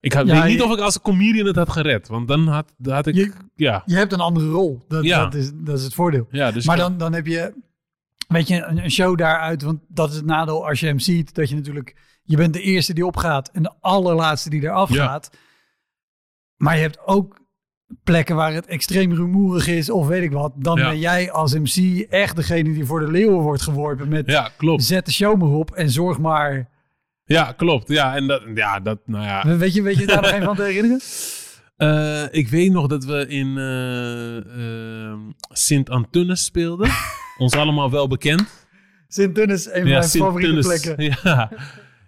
ik 0.00 0.12
had, 0.12 0.26
Ja, 0.26 0.34
weet 0.34 0.44
niet 0.50 0.58
je- 0.58 0.64
of 0.64 0.72
ik 0.72 0.78
als 0.80 1.00
comedian 1.00 1.46
het 1.46 1.56
had 1.56 1.70
gered. 1.70 2.08
Want 2.08 2.28
dan 2.28 2.46
had, 2.46 2.74
dan 2.76 2.94
had 2.94 3.06
ik... 3.06 3.14
Je- 3.14 3.32
ja, 3.54 3.82
Je 3.86 3.94
hebt 3.96 4.12
een 4.12 4.20
andere 4.20 4.48
rol. 4.48 4.84
Dat, 4.88 5.04
Ja. 5.04 5.22
dat, 5.24 5.34
is, 5.34 5.50
dat 5.54 5.78
is 5.78 5.84
het 5.84 5.94
voordeel. 5.94 6.26
ja, 6.30 6.50
dus 6.50 6.66
maar 6.66 6.76
dan, 6.76 6.98
dan 6.98 7.12
heb 7.12 7.26
je, 7.26 7.52
weet 8.28 8.48
je, 8.48 8.62
een, 8.62 8.84
een 8.84 8.90
show 8.90 9.18
daaruit. 9.18 9.62
Want 9.62 9.80
dat 9.88 10.10
is 10.10 10.16
het 10.16 10.24
nadeel 10.24 10.66
als 10.66 10.80
je 10.80 10.86
hem 10.86 10.98
ziet. 10.98 11.34
Dat 11.34 11.48
je 11.48 11.54
natuurlijk, 11.54 11.96
je 12.22 12.36
bent 12.36 12.52
de 12.52 12.60
eerste 12.62 12.94
die 12.94 13.06
opgaat 13.06 13.50
en 13.52 13.62
de 13.62 13.72
allerlaatste 13.80 14.50
die 14.50 14.62
eraf 14.62 14.92
Ja. 14.94 15.06
gaat. 15.06 15.30
Maar 16.56 16.74
je 16.76 16.80
hebt 16.82 16.98
ook 17.06 17.46
plekken 18.04 18.36
waar 18.36 18.52
het 18.52 18.66
extreem 18.66 19.12
rumoerig 19.14 19.66
is 19.68 19.90
of 19.90 20.06
weet 20.06 20.22
ik 20.22 20.32
wat. 20.32 20.52
Dan 20.56 20.78
Ja. 20.78 20.88
ben 20.88 20.98
jij 20.98 21.30
als 21.32 21.54
MC 21.54 22.00
echt 22.10 22.36
degene 22.36 22.72
die 22.72 22.84
voor 22.84 23.00
de 23.00 23.10
leeuwen 23.10 23.40
wordt 23.40 23.62
geworpen 23.62 24.08
met 24.08 24.26
ja, 24.30 24.50
klopt. 24.56 24.84
zet 24.84 25.06
de 25.06 25.12
show 25.12 25.40
maar 25.40 25.48
op 25.50 25.70
en 25.70 25.90
zorg 25.90 26.18
maar. 26.18 26.68
Ja, 27.28 27.52
klopt. 27.52 27.88
Ja, 27.88 28.16
en 28.16 28.26
dat, 28.26 28.42
ja, 28.54 28.80
dat, 28.80 28.98
nou 29.04 29.24
ja. 29.24 29.56
Weet 29.56 29.74
je, 29.74 29.82
weet 29.82 29.96
je 29.96 30.06
daar 30.06 30.22
nog 30.22 30.32
een 30.36 30.42
van 30.42 30.56
te 30.56 30.62
herinneren? 30.62 31.00
Eh, 31.76 32.24
ik 32.30 32.48
weet 32.48 32.72
nog 32.72 32.86
dat 32.86 33.04
we 33.04 33.26
in 33.26 33.58
eh, 33.58 34.36
eh, 35.10 35.18
Sint-Antunes 35.48 36.44
speelden. 36.44 36.90
Ons 37.38 37.52
allemaal 37.52 37.90
wel 37.90 38.08
bekend. 38.08 38.66
Sint-Tunis, 39.08 39.66
een 39.66 39.72
van 39.72 39.90
mijn 39.90 40.04
favoriete 40.04 40.60
plekken. 40.60 41.04
Ja. 41.22 41.50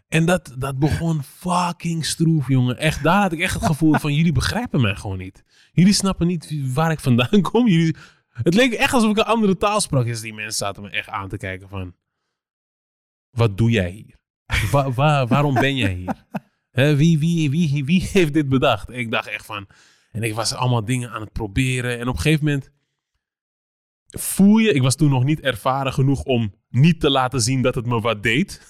En 0.09 0.27
dat, 0.27 0.55
dat 0.59 0.79
begon 0.79 1.23
fucking 1.23 2.05
stroef, 2.05 2.49
jongen. 2.49 2.79
Echt, 2.79 3.03
daar 3.03 3.23
had 3.23 3.33
ik 3.33 3.41
echt 3.41 3.55
het 3.55 3.65
gevoel 3.65 3.95
van... 3.95 4.15
jullie 4.15 4.33
begrijpen 4.33 4.81
mij 4.81 4.95
gewoon 4.95 5.19
niet. 5.19 5.45
Jullie 5.73 5.93
snappen 5.93 6.27
niet 6.27 6.73
waar 6.75 6.91
ik 6.91 7.01
vandaan 7.01 7.41
kom. 7.41 7.69
Jullie, 7.69 7.97
het 8.29 8.55
leek 8.55 8.73
echt 8.73 8.93
alsof 8.93 9.11
ik 9.11 9.17
een 9.17 9.25
andere 9.25 9.57
taal 9.57 9.81
sprak. 9.81 10.05
Dus 10.05 10.21
die 10.21 10.35
mensen 10.35 10.67
zaten 10.67 10.83
me 10.83 10.91
echt 10.91 11.09
aan 11.09 11.29
te 11.29 11.37
kijken 11.37 11.69
van... 11.69 11.95
Wat 13.31 13.57
doe 13.59 13.71
jij 13.71 13.91
hier? 13.91 14.20
Wa- 14.71 14.93
wa- 14.93 15.27
waarom 15.27 15.55
ben 15.55 15.77
jij 15.77 15.93
hier? 15.95 16.97
Wie, 16.97 17.19
wie, 17.19 17.51
wie, 17.51 17.85
wie 17.85 18.09
heeft 18.13 18.33
dit 18.35 18.49
bedacht? 18.49 18.91
Ik 18.91 19.11
dacht 19.11 19.29
echt 19.29 19.47
van... 19.47 19.67
En 20.13 20.23
ik 20.23 20.35
was 20.35 20.55
allemaal 20.55 20.85
dingen 20.85 21.11
aan 21.11 21.21
het 21.21 21.33
proberen. 21.33 21.99
En 21.99 22.09
op 22.09 22.15
een 22.15 22.21
gegeven 22.21 22.45
moment 22.45 22.71
voel 24.19 24.59
je... 24.59 24.73
Ik 24.73 24.83
was 24.83 24.97
toen 24.97 25.11
nog 25.11 25.25
niet 25.25 25.41
ervaren 25.41 25.93
genoeg 25.93 26.23
om 26.23 26.55
niet 26.71 27.01
te 27.01 27.11
laten 27.11 27.41
zien 27.41 27.63
dat 27.63 27.75
het 27.75 27.87
me 27.87 28.01
wat 28.01 28.23
deed. 28.23 28.69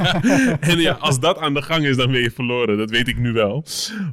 en 0.60 0.78
ja, 0.80 0.92
als 0.92 1.20
dat 1.20 1.38
aan 1.38 1.54
de 1.54 1.62
gang 1.62 1.84
is, 1.84 1.96
dan 1.96 2.10
ben 2.10 2.20
je 2.20 2.30
verloren. 2.30 2.78
Dat 2.78 2.90
weet 2.90 3.08
ik 3.08 3.18
nu 3.18 3.32
wel. 3.32 3.64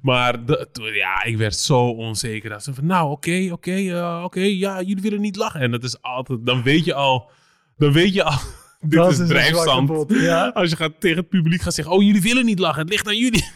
Maar 0.02 0.46
de- 0.46 0.92
ja, 0.94 1.24
ik 1.24 1.38
werd 1.38 1.56
zo 1.56 1.80
onzeker. 1.88 2.50
Dat 2.50 2.64
ze 2.64 2.74
van, 2.74 2.86
nou, 2.86 3.10
oké, 3.12 3.50
oké, 3.52 3.76
eh, 3.76 4.22
oké, 4.24 4.40
ja, 4.42 4.82
jullie 4.82 5.02
willen 5.04 5.22
niet 5.22 5.36
lachen. 5.36 5.60
En 5.62 5.72
dat 5.72 5.84
is 5.84 6.02
altijd... 6.02 6.46
Dan 6.46 6.64
weet 6.64 6.86
je 6.86 6.94
al... 6.94 7.30
Dan 7.78 7.92
weet 7.92 8.14
je 8.14 8.24
al... 8.24 8.40
dit 8.90 9.00
Dat 9.00 9.20
is 9.20 9.28
drijfzand. 9.28 9.88
kapot, 9.88 10.14
Ja. 10.20 10.48
Als 10.50 10.70
je 10.70 10.76
gaat 10.76 11.00
tegen 11.00 11.18
het 11.18 11.30
publiek 11.30 11.62
gaat 11.62 11.74
zeggen: 11.74 11.94
Oh, 11.94 12.04
jullie 12.04 12.22
willen 12.22 12.46
niet 12.46 12.60
lachen, 12.60 12.82
het 12.82 12.90
ligt 12.90 13.08
aan 13.08 13.18
jullie. 13.18 13.46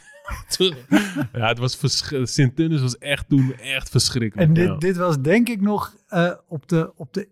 Ja, 1.34 1.48
het 1.48 1.58
was 1.58 1.78
Sint-Tunis 2.24 2.82
was 2.82 2.98
echt 2.98 3.30
toen 3.30 3.54
echt 3.58 3.90
verschrikkelijk. 3.90 4.48
En 4.48 4.54
dit, 4.56 4.68
ja. 4.68 4.76
dit 4.78 4.98
was 4.98 5.20
denk 5.22 5.50
ik 5.50 5.62
nog 5.62 5.96
eh, 6.08 6.32
op 6.48 6.68
de, 6.68 6.92
op 6.96 7.14
de 7.14 7.30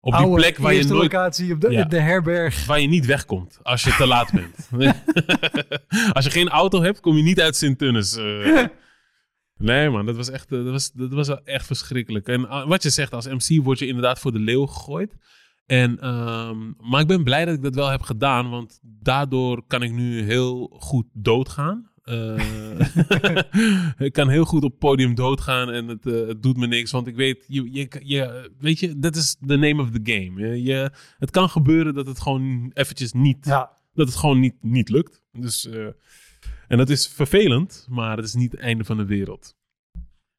Op 0.00 0.12
die 0.12 0.20
oude 0.20 0.36
plek 0.36 0.58
waar 0.58 0.74
je, 0.74 0.84
nooit, 0.84 1.02
locatie, 1.02 1.52
op 1.52 1.60
de, 1.60 1.70
Ja. 1.70 1.84
de 1.84 2.00
herberg. 2.00 2.66
waar 2.66 2.80
je 2.80 2.86
niet 2.88 3.06
wegkomt 3.06 3.58
als 3.62 3.82
je 3.84 3.94
te 3.96 4.06
laat 4.06 4.32
bent. 4.32 4.68
als 6.12 6.24
je 6.24 6.30
geen 6.30 6.48
auto 6.48 6.82
hebt, 6.82 7.00
kom 7.00 7.16
je 7.16 7.22
niet 7.22 7.40
uit 7.40 7.56
Sint-Tunis. 7.56 8.16
eh. 8.16 8.64
Nee 9.58 9.90
man, 9.90 10.06
dat 10.06 10.16
was, 10.16 10.30
echt, 10.30 10.52
eh, 10.52 10.58
dat, 10.64 10.70
was, 10.72 10.92
dat 10.92 11.12
was 11.12 11.26
wel 11.28 11.40
echt 11.44 11.66
verschrikkelijk. 11.66 12.28
En 12.28 12.48
ah, 12.48 12.68
wat 12.68 12.82
je 12.82 12.90
zegt, 12.90 13.12
als 13.12 13.26
MC 13.26 13.64
word 13.64 13.78
je 13.78 13.86
inderdaad 13.86 14.18
voor 14.18 14.32
de 14.32 14.38
leeuw 14.38 14.66
gegooid. 14.66 15.16
En, 15.66 15.98
ehm, 16.00 16.72
maar 16.90 17.00
ik 17.00 17.06
ben 17.06 17.24
blij 17.24 17.44
dat 17.44 17.54
ik 17.54 17.62
dat 17.62 17.74
wel 17.74 17.88
heb 17.88 18.02
gedaan, 18.02 18.50
want 18.50 18.78
daardoor 18.82 19.62
kan 19.66 19.82
ik 19.82 19.92
nu 19.92 20.22
heel 20.22 20.76
goed 20.78 21.06
doodgaan. 21.12 21.90
Eh, 22.02 22.38
ik 24.06 24.12
kan 24.12 24.28
heel 24.28 24.44
goed 24.44 24.62
op 24.64 24.70
het 24.70 24.78
podium 24.78 25.14
doodgaan 25.14 25.70
en 25.70 25.88
het, 25.88 26.06
eh, 26.06 26.26
het 26.26 26.42
doet 26.42 26.56
me 26.56 26.66
niks. 26.66 26.90
Want 26.90 27.06
ik 27.06 27.16
weet, 27.16 27.44
je, 27.48 27.72
je, 27.72 27.88
je, 28.04 28.50
weet 28.58 28.78
je, 28.78 28.98
dat 28.98 29.16
is 29.16 29.36
the 29.46 29.56
name 29.56 29.82
of 29.82 29.90
the 29.90 30.00
game. 30.12 30.48
Je, 30.48 30.62
je- 30.62 30.90
het 31.18 31.30
kan 31.30 31.48
gebeuren 31.48 31.94
dat 31.94 32.06
het 32.06 32.20
gewoon 32.20 32.70
eventjes 32.74 33.12
niet, 33.12 33.44
Ja. 33.44 33.70
dat 33.94 34.06
het 34.06 34.16
gewoon 34.16 34.40
niet, 34.40 34.54
niet 34.60 34.88
lukt. 34.88 35.22
Dus, 35.32 35.66
eh, 35.68 35.86
en 36.68 36.76
dat 36.78 36.90
is 36.90 37.08
vervelend, 37.08 37.86
maar 37.90 38.16
het 38.16 38.26
is 38.26 38.34
niet 38.34 38.52
het 38.52 38.60
einde 38.60 38.84
van 38.84 38.96
de 38.96 39.04
wereld. 39.06 39.54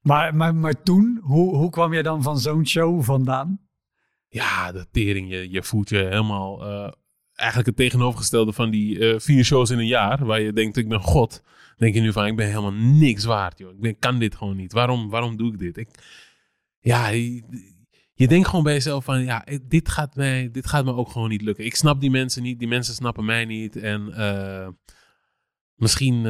Maar, 0.02 0.36
maar, 0.36 0.56
maar 0.56 0.84
toen, 0.84 1.20
hoe, 1.22 1.56
hoe 1.56 1.70
kwam 1.70 1.94
jij 1.94 2.04
dan 2.04 2.24
van 2.24 2.40
zo'n 2.40 2.68
show 2.68 3.04
vandaan? 3.04 3.60
Ja, 4.30 4.72
de 4.72 4.88
tering, 4.92 5.30
je, 5.30 5.52
je 5.52 5.63
voelt 5.63 5.90
je 5.90 5.98
helemaal... 5.98 6.66
eh, 6.66 6.92
eigenlijk 7.34 7.68
het 7.68 7.78
tegenovergestelde 7.78 8.54
van 8.54 8.72
die 8.72 9.00
eh, 9.00 9.20
vier 9.20 9.44
shows 9.44 9.70
in 9.70 9.80
een 9.80 9.88
jaar... 9.88 10.26
waar 10.26 10.42
je 10.42 10.54
denkt, 10.54 10.78
ik 10.78 10.88
ben 10.90 11.00
god. 11.00 11.44
denk 11.78 11.94
je 11.94 12.02
nu 12.02 12.12
van, 12.12 12.26
ik 12.26 12.36
ben 12.36 12.48
helemaal 12.48 12.74
niks 12.74 13.24
waard, 13.24 13.58
joh. 13.58 13.72
Ik 13.72 13.80
ben, 13.80 14.00
kan 14.00 14.20
dit 14.20 14.36
gewoon 14.36 14.56
niet. 14.56 14.74
Waarom, 14.74 15.10
waarom 15.10 15.38
doe 15.38 15.52
ik 15.52 15.60
dit? 15.60 15.78
Ik, 15.78 15.90
ja, 16.80 17.08
je, 18.13 18.28
denkt 18.28 18.48
gewoon 18.48 18.63
bij 18.63 18.74
jezelf 18.74 19.04
van... 19.04 19.24
ja, 19.24 19.46
dit 19.63 19.90
gaat, 19.90 20.16
mij, 20.16 20.52
dit 20.52 20.68
gaat 20.68 20.86
me 20.86 20.94
ook 20.94 21.12
gewoon 21.12 21.30
niet 21.30 21.42
lukken. 21.42 21.66
Ik 21.66 21.76
snap 21.76 22.02
die 22.02 22.12
mensen 22.12 22.44
niet, 22.44 22.60
die 22.60 22.68
mensen 22.68 22.94
snappen 22.94 23.26
mij 23.26 23.46
niet. 23.46 23.76
En 23.76 24.13
eh, 24.13 24.68
misschien, 25.76 26.22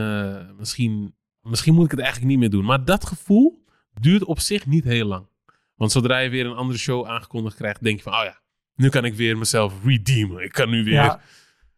misschien, 0.58 1.16
misschien 1.42 1.74
moet 1.74 1.86
ik 1.86 1.92
het 1.92 2.00
eigenlijk 2.00 2.30
niet 2.30 2.40
meer 2.40 2.50
doen. 2.50 2.66
Maar 2.66 2.86
dat 2.86 3.06
gevoel 3.06 3.66
duurt 4.00 4.24
op 4.24 4.40
zich 4.40 4.66
niet 4.66 4.84
heel 4.84 5.08
lang. 5.08 5.28
Want 5.78 5.92
zodra 5.92 6.18
je 6.20 6.30
weer 6.30 6.46
een 6.46 6.56
andere 6.56 6.80
show 6.80 7.06
aangekondigd 7.08 7.56
krijgt, 7.56 7.84
denk 7.84 7.98
je 7.98 8.04
van, 8.04 8.14
oh 8.14 8.24
ja, 8.24 8.40
nu 8.76 8.90
kan 8.90 9.06
ik 9.06 9.14
weer 9.14 9.38
mezelf 9.38 9.74
redeemen. 9.84 10.44
Ik 10.44 10.52
kan 10.52 10.70
nu 10.70 10.84
weer 10.84 10.94
Ja, 10.94 11.22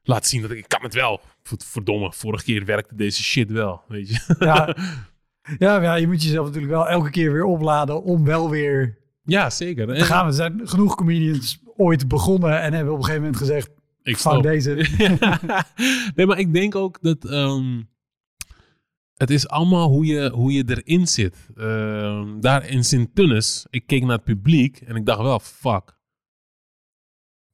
laten 0.03 0.29
zien 0.29 0.41
dat 0.41 0.51
ik, 0.51 0.57
ik 0.57 0.67
kan 0.67 0.81
het 0.83 0.93
wel. 0.93 1.21
Verd- 1.43 1.65
Verdomme, 1.65 2.13
vorige 2.13 2.43
keer 2.43 2.65
werkte 2.65 2.95
deze 2.95 3.23
shit 3.23 3.51
wel, 3.51 3.81
weet 3.87 4.09
je. 4.09 4.35
ja. 4.39 4.75
ja, 5.65 5.81
ja, 5.81 5.95
je 5.95 6.07
moet 6.07 6.23
jezelf 6.23 6.45
natuurlijk 6.45 6.73
wel 6.73 6.87
elke 6.87 7.09
keer 7.09 7.31
weer 7.31 7.43
opladen 7.43 8.03
om 8.03 8.25
wel 8.25 8.49
weer 8.49 8.97
ja, 9.23 9.49
zeker. 9.49 9.89
En 9.89 10.05
gaan. 10.05 10.25
Er 10.27 10.33
zijn 10.33 10.61
genoeg 10.63 10.95
comedians 10.95 11.59
ooit 11.77 12.07
begonnen 12.07 12.61
en 12.61 12.73
hebben 12.73 12.93
op 12.93 12.99
een 12.99 13.05
gegeven 13.05 13.25
moment 13.25 13.41
gezegd, 13.41 13.69
ik 14.03 14.17
van 14.17 14.31
snap. 14.31 14.43
deze. 14.43 14.75
nee, 16.15 16.25
maar 16.25 16.39
ik 16.39 16.53
denk 16.53 16.75
ook 16.75 16.97
dat 17.01 17.25
ehm, 17.25 17.81
het 19.19 19.29
is 19.29 19.47
allemaal 19.47 19.89
hoe 19.89 20.05
je, 20.05 20.29
hoe 20.29 20.51
je 20.51 20.63
erin 20.67 21.07
zit. 21.07 21.35
Ehm, 21.55 22.39
daar 22.39 22.69
in 22.69 22.83
Sint-Tunis, 22.83 23.65
ik 23.69 23.87
keek 23.87 24.01
naar 24.01 24.15
het 24.15 24.23
publiek 24.23 24.77
en 24.77 24.95
ik 24.95 25.05
dacht 25.05 25.21
wel, 25.21 25.39
fuck. 25.39 25.97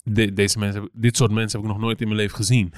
De- 0.04 0.34
deze 0.34 0.60
mensen, 0.60 0.90
dit 0.94 1.18
soort 1.18 1.32
mensen 1.32 1.60
heb 1.60 1.68
ik 1.68 1.76
nog 1.76 1.84
nooit 1.84 2.02
in 2.02 2.08
mijn 2.08 2.20
leven 2.20 2.36
gezien. 2.36 2.74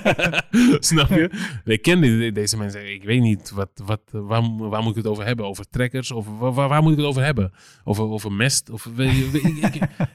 Snap 0.90 1.08
je? 1.08 1.30
Ik 1.64 1.82
ken 1.82 2.00
deze 2.34 2.56
mensen. 2.56 2.92
Ik 2.92 3.02
weet 3.02 3.20
niet, 3.20 3.50
wat, 3.50 3.70
wat, 3.84 4.02
waar, 4.10 4.56
waar 4.56 4.82
moet 4.82 4.90
ik 4.90 5.02
het 5.02 5.06
over 5.06 5.24
hebben? 5.24 5.46
Over 5.46 5.68
trekkers? 5.68 6.10
Of 6.10 6.26
waar, 6.38 6.68
waar, 6.68 6.82
moet 6.82 6.92
ik 6.92 6.98
het 6.98 7.06
over 7.06 7.24
hebben? 7.24 7.52
Over, 7.84 8.04
over 8.04 8.32
mest? 8.32 8.70
Of, 8.70 8.86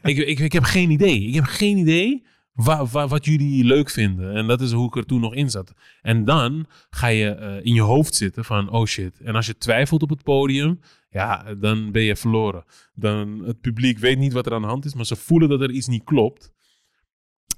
ik, 0.02 0.18
ik, 0.18 0.40
ik 0.40 0.52
heb 0.52 0.64
geen 0.64 0.92
idee. 0.92 1.22
Ik 1.22 1.34
heb 1.34 1.44
geen 1.44 1.78
idee 1.78 2.24
wa- 2.64 2.86
wa- 2.86 3.08
wat 3.08 3.26
jullie 3.26 3.64
leuk 3.64 3.90
vinden. 3.90 4.36
En 4.36 4.48
dat 4.48 4.62
is 4.62 4.72
hoe 4.72 4.88
ik 4.88 4.96
er 4.96 5.06
toen 5.06 5.22
nog 5.22 5.34
in 5.36 5.50
zat. 5.50 5.74
En 6.02 6.26
dan 6.26 6.66
ga 6.90 7.08
je 7.08 7.30
eh, 7.30 7.66
in 7.66 7.74
je 7.74 7.82
hoofd 7.82 8.16
zitten 8.16 8.46
van, 8.46 8.70
oh 8.70 8.86
shit. 8.86 9.20
En 9.22 9.36
als 9.36 9.46
je 9.46 9.58
twijfelt 9.58 10.02
op 10.02 10.10
het 10.10 10.24
podium, 10.24 10.80
ja, 11.10 11.54
dan 11.56 11.92
ben 11.92 12.02
je 12.02 12.16
verloren. 12.16 12.64
Dan, 12.94 13.42
het 13.46 13.62
publiek 13.62 13.98
weet 14.00 14.18
niet 14.18 14.34
wat 14.34 14.46
er 14.46 14.54
aan 14.54 14.62
de 14.62 14.68
hand 14.68 14.86
is, 14.86 14.94
maar 14.94 15.06
ze 15.06 15.16
voelen 15.16 15.50
dat 15.50 15.62
er 15.62 15.72
iets 15.72 15.88
niet 15.88 16.04
klopt. 16.04 16.52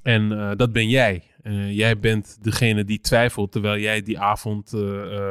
En 0.04 0.32
eh, 0.40 0.52
dat 0.56 0.72
ben 0.72 0.90
jij. 0.90 1.24
Eh, 1.42 1.76
jij 1.78 2.00
bent 2.00 2.38
degene 2.42 2.84
die 2.84 3.00
twijfelt 3.00 3.52
terwijl 3.52 3.82
jij 3.82 4.02
die 4.02 4.20
avond 4.20 4.72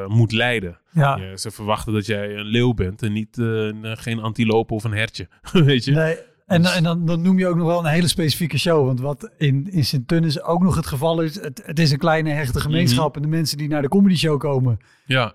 moet 0.07 0.33
leiden. 0.33 0.81
Ja, 0.93 1.17
Ja, 1.17 1.37
ze 1.37 1.51
verwachten 1.51 1.93
dat 1.93 2.07
jij 2.07 2.37
een 2.37 2.47
leeuw 2.47 2.75
bent 2.75 3.03
en 3.03 3.13
niet, 3.13 3.37
een- 3.37 3.97
geen 3.97 4.19
antilope 4.21 4.75
of 4.75 4.85
een 4.85 4.93
hertje. 4.93 5.29
Weet 5.53 5.85
je? 5.85 5.93
nee. 5.93 6.17
En, 6.49 6.65
en 6.65 6.83
dan, 6.83 7.07
dan 7.07 7.23
noem 7.23 7.39
je 7.39 7.47
ook 7.49 7.57
nog 7.57 7.67
wel 7.67 7.79
een 7.79 7.91
hele 7.91 8.09
specifieke 8.09 8.59
show. 8.59 8.87
Want 8.87 9.01
wat 9.01 9.31
in, 9.37 9.69
in 9.71 9.85
Sint-Tunis 9.85 10.43
ook 10.43 10.63
nog 10.63 10.77
het 10.77 10.87
geval 10.87 11.21
is, 11.21 11.41
het, 11.41 11.63
het 11.65 11.79
is 11.79 11.91
een 11.91 11.99
kleine 11.99 12.31
hechte 12.31 12.61
gemeenschap. 12.61 13.17
En 13.17 13.23
de 13.23 13.29
mensen 13.29 13.59
die 13.59 13.69
naar 13.69 13.83
de 13.83 13.89
comedy 13.89 14.17
show 14.17 14.39
komen, 14.39 14.79
Ja, 15.07 15.33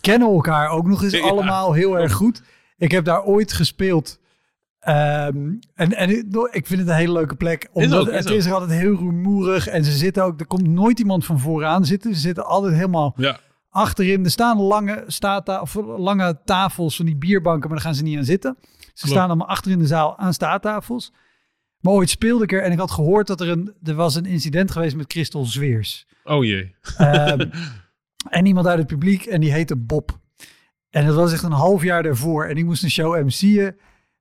kennen 0.00 0.28
elkaar 0.28 0.68
ook 0.68 0.86
nog 0.86 1.02
eens 1.02 1.12
Ja. 1.12 1.28
allemaal 1.28 1.72
heel 1.72 1.98
erg 1.98 2.12
goed. 2.12 2.42
Ik 2.76 2.90
heb 2.90 3.04
daar 3.04 3.22
ooit 3.22 3.52
gespeeld. 3.52 4.18
Ehm, 4.80 5.36
en 5.74 5.92
en 5.96 6.10
ik- 6.50 6.66
vind 6.66 6.80
het 6.80 6.88
een 6.88 6.94
hele 6.94 7.12
leuke 7.12 7.34
plek. 7.34 7.68
Omdat 7.72 8.00
ook, 8.00 8.08
is 8.08 8.24
het 8.24 8.30
is 8.30 8.46
er 8.46 8.52
altijd 8.52 8.80
heel 8.80 8.96
rumoerig. 8.96 9.66
En 9.66 9.84
ze 9.84 9.92
zitten 9.92 10.24
ook, 10.24 10.40
er 10.40 10.46
komt 10.46 10.66
nooit 10.68 10.98
iemand 10.98 11.24
van 11.24 11.38
vooraan 11.38 11.84
zitten. 11.84 12.14
Ze 12.14 12.20
zitten 12.20 12.46
altijd 12.46 12.74
helemaal 12.74 13.14
ja. 13.16 13.38
achterin. 13.70 14.24
Er 14.24 14.30
staan 14.30 14.60
lange, 14.60 15.04
of 15.60 15.74
lange 15.96 16.38
tafels 16.44 16.96
van 16.96 17.06
die 17.06 17.16
bierbanken, 17.16 17.68
maar 17.68 17.76
daar 17.78 17.86
gaan 17.86 17.94
ze 17.94 18.02
niet 18.02 18.18
aan 18.18 18.24
zitten. 18.24 18.56
Ze 19.00 19.06
Klopt. 19.06 19.18
staan 19.18 19.28
allemaal 19.28 19.48
achter 19.56 19.70
in 19.70 19.78
de 19.78 19.86
zaal 19.86 20.18
aan 20.18 20.34
staattafels. 20.34 21.12
Maar 21.80 21.92
ooit 21.92 22.10
speelde 22.10 22.44
ik 22.44 22.52
er 22.52 22.62
en 22.62 22.72
ik 22.72 22.78
had 22.78 22.90
gehoord 22.90 23.26
dat 23.26 23.40
er 23.40 23.48
een, 23.48 23.74
er 23.82 23.94
was 23.94 24.14
een 24.14 24.26
incident 24.26 24.70
geweest 24.70 24.96
met 24.96 25.12
Christel 25.12 25.44
Zweers. 25.44 26.06
Oh 26.24 26.44
jee. 26.44 26.74
Ehm, 26.96 27.50
en 28.38 28.46
iemand 28.46 28.66
uit 28.66 28.78
het 28.78 28.86
publiek 28.86 29.24
en 29.24 29.40
die 29.40 29.52
heette 29.52 29.76
Bob. 29.76 30.18
En 30.90 31.06
dat 31.06 31.14
was 31.14 31.32
echt 31.32 31.42
een 31.42 31.52
half 31.52 31.82
jaar 31.82 32.02
daarvoor. 32.02 32.44
En 32.44 32.56
ik 32.56 32.64
moest 32.64 32.82
een 32.82 32.90
show 32.90 33.24
MC'en. 33.24 33.76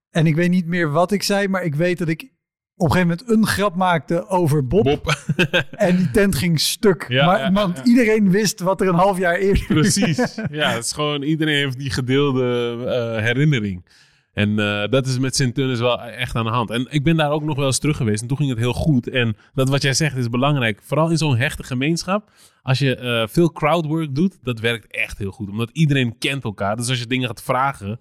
En 0.10 0.26
ik 0.26 0.36
weet 0.36 0.50
niet 0.50 0.65
meer 0.65 0.92
wat 0.92 1.12
ik 1.12 1.24
zei, 1.24 1.48
maar 1.48 1.63
ik 1.63 1.76
weet 1.76 1.98
dat 1.98 2.08
ik 2.08 2.32
op 2.76 2.86
een 2.86 2.92
gegeven 2.92 3.08
moment 3.08 3.30
een 3.30 3.48
grap 3.48 3.76
maakte 3.76 4.28
over 4.28 4.68
Bob. 4.68 4.84
Bob. 4.84 5.18
En 5.72 5.98
die 5.98 6.12
tent 6.12 6.36
ging 6.36 6.60
stuk. 6.60 7.06
Ja, 7.08 7.26
maar, 7.26 7.39
ja, 7.39 7.52
want 7.52 7.78
ja. 7.78 7.84
iedereen 7.84 8.32
wist 8.32 8.60
wat 8.60 8.82
er 8.82 8.88
een 8.88 8.96
half 8.96 9.18
jaar 9.18 9.36
eerder 9.36 9.65
Precies. 9.65 10.36
Ja, 10.52 10.72
het 10.72 10.84
is 10.84 10.92
gewoon, 10.92 11.22
iedereen 11.22 11.56
heeft 11.56 11.78
die 11.80 11.89
gedeelde 11.89 12.78
eh, 12.86 13.24
herinnering. 13.24 13.86
En 14.39 14.60
eh, 14.60 14.89
dat 14.89 15.06
is 15.06 15.19
met 15.19 15.36
Sint-Tunis 15.36 15.80
wel 15.80 16.02
echt 16.02 16.36
aan 16.36 16.45
de 16.45 16.52
hand. 16.52 16.69
En 16.69 16.88
ik 16.89 17.04
ben 17.04 17.17
daar 17.17 17.32
ook 17.32 17.43
nog 17.43 17.56
wel 17.56 17.65
eens 17.65 17.80
terug 17.80 17.97
geweest 17.97 18.21
en 18.21 18.28
toen 18.28 18.38
ging 18.38 18.49
het 18.49 18.60
heel 18.60 18.73
goed. 18.73 19.10
En 19.10 19.38
dat 19.54 19.69
wat 19.69 19.82
jij 19.82 19.93
zegt 19.93 20.17
is 20.17 20.30
belangrijk. 20.30 20.80
Vooral 20.84 21.10
in 21.10 21.17
zo'n 21.17 21.38
hechte 21.38 21.63
gemeenschap. 21.63 22.32
Als 22.63 22.80
je 22.80 22.95
eh, 22.95 23.28
veel 23.28 23.52
crowdwork 23.52 24.15
doet, 24.15 24.38
dat 24.43 24.60
werkt 24.60 24.88
echt 24.88 25.17
heel 25.17 25.32
goed. 25.32 25.49
Omdat 25.49 25.69
iedereen 25.73 26.17
kent 26.17 26.43
elkaar. 26.43 26.75
Dus 26.75 26.89
als 26.89 26.99
je 26.99 27.08
dingen 27.08 27.28
gaat 27.28 27.43
vragen, 27.43 27.99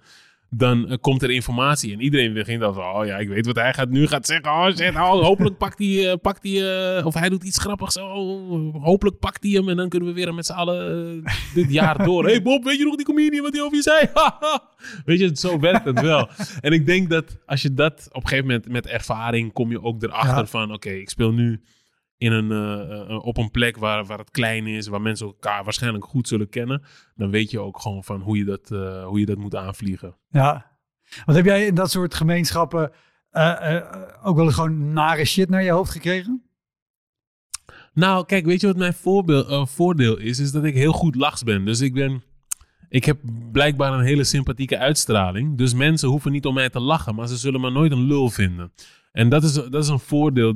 dan 0.51 0.89
eh, 0.89 0.97
komt 1.01 1.23
er 1.23 1.31
informatie. 1.31 1.93
En 1.93 2.01
iedereen 2.01 2.33
begint 2.33 2.61
dan 2.61 2.75
van, 2.75 2.85
oh 2.85 3.07
ja, 3.07 3.17
ik 3.17 3.29
weet 3.29 3.47
wat 3.47 3.57
hij 3.57 3.73
gaat, 3.75 3.89
nu 3.89 4.07
gaat 4.07 4.27
zeggen. 4.27 4.51
Oh 4.51 4.67
shit, 4.67 4.95
oh, 4.95 5.23
hopelijk 5.23 5.57
pakt 5.59 5.79
hij, 5.79 6.11
eh, 6.11 6.17
pakt 6.23 6.43
hij 6.43 6.97
eh, 6.97 7.07
of 7.07 7.15
hij 7.15 7.29
doet 7.29 7.45
iets 7.45 7.59
grappigs. 7.59 7.97
Oh, 7.99 8.75
hopelijk 8.85 9.19
pakt 9.19 9.43
hij 9.43 9.53
hem 9.53 9.69
en 9.69 9.77
dan 9.77 9.89
kunnen 9.89 10.09
we 10.09 10.15
weer 10.15 10.35
met 10.35 10.47
z'n 10.47 10.53
allen 10.53 11.25
dit 11.55 11.73
jaar 11.73 12.05
door. 12.07 12.25
hey 12.25 12.43
Bob, 12.43 12.65
weet 12.65 12.79
je 12.79 12.85
nog 12.85 12.97
die 12.97 13.05
comedian 13.05 13.43
wat 13.43 13.53
hij 13.53 13.63
over 13.63 13.77
je 13.77 13.83
zei? 13.83 14.09
weet 15.05 15.19
je, 15.19 15.31
zo 15.35 15.59
werkt 15.59 15.85
het 15.85 16.01
wel. 16.01 16.29
En 16.61 16.73
ik 16.73 16.87
denk 16.87 17.11
dat 17.11 17.39
als 17.47 17.63
je 17.63 17.75
dat 17.75 18.09
op 18.09 18.23
een 18.23 18.29
gegeven 18.29 18.47
moment 18.47 18.69
met 18.69 18.87
ervaring 18.87 19.53
kom 19.53 19.71
je 19.71 19.83
ook 19.83 20.03
erachter 20.03 20.37
Ja. 20.37 20.47
van, 20.47 20.73
oké, 20.73 20.91
ik 20.91 21.11
speel 21.11 21.33
nu 21.33 21.61
in 22.19 22.33
een, 22.33 22.51
eh, 22.53 23.11
eh, 23.11 23.25
op 23.25 23.37
een 23.37 23.51
plek 23.51 23.77
waar, 23.77 24.05
waar 24.05 24.19
het 24.19 24.31
klein 24.31 24.67
is, 24.67 24.89
waar 24.89 25.01
mensen 25.01 25.27
elkaar 25.27 25.65
waarschijnlijk 25.65 26.05
goed 26.05 26.29
zullen 26.29 26.49
kennen, 26.49 26.83
dan 27.15 27.31
weet 27.31 27.51
je 27.51 27.61
ook 27.61 27.81
gewoon 27.81 28.05
van 28.05 28.21
hoe 28.21 28.37
je 28.37 28.45
dat, 28.45 28.71
eh, 28.71 29.05
hoe 29.05 29.21
je 29.21 29.27
dat 29.27 29.39
moet 29.39 29.55
aanvliegen. 29.55 30.17
Ja. 30.31 30.77
Wat 31.25 31.37
heb 31.37 31.45
jij 31.45 31.67
in 31.67 31.75
dat 31.75 31.91
soort 31.91 32.15
gemeenschappen 32.15 32.93
eh, 33.31 33.77
eh, 33.77 33.85
ook 34.23 34.37
wel 34.37 34.45
eens 34.45 34.55
gewoon 34.55 34.93
nare 34.93 35.25
shit 35.25 35.49
naar 35.49 35.63
je 35.63 35.71
hoofd 35.71 35.91
gekregen? 35.91 36.43
Nou, 37.93 38.27
kijk, 38.27 38.45
weet 38.45 38.61
je 38.61 38.67
wat 38.67 38.77
mijn 38.77 38.95
voorbeeld, 38.95 39.49
eh, 39.49 39.67
voordeel 39.67 40.19
is? 40.19 40.39
Is 40.39 40.53
dat 40.53 40.65
ik 40.65 40.75
heel 40.75 40.93
goed 40.93 41.15
lachs 41.15 41.43
ben. 41.43 41.65
Dus 41.65 41.81
ik 41.81 41.95
ben... 41.95 42.23
Ik 42.89 43.05
heb 43.05 43.19
blijkbaar 43.53 43.93
een 43.93 44.05
hele 44.05 44.25
sympathieke 44.25 44.79
uitstraling. 44.79 45.59
Dus 45.59 45.75
mensen 45.75 46.09
hoeven 46.09 46.33
niet 46.33 46.47
om 46.47 46.55
mij 46.55 46.71
te 46.71 46.81
lachen, 46.81 47.15
maar 47.15 47.27
ze 47.29 47.37
zullen 47.37 47.61
me 47.61 47.71
nooit 47.71 47.93
een 47.93 48.07
lul 48.07 48.29
vinden. 48.31 48.73
En 49.19 49.29
dat 49.29 49.43
is, 49.43 49.53
dat 49.53 49.75
is 49.75 49.89
een 49.89 49.99
voordeel 49.99 50.55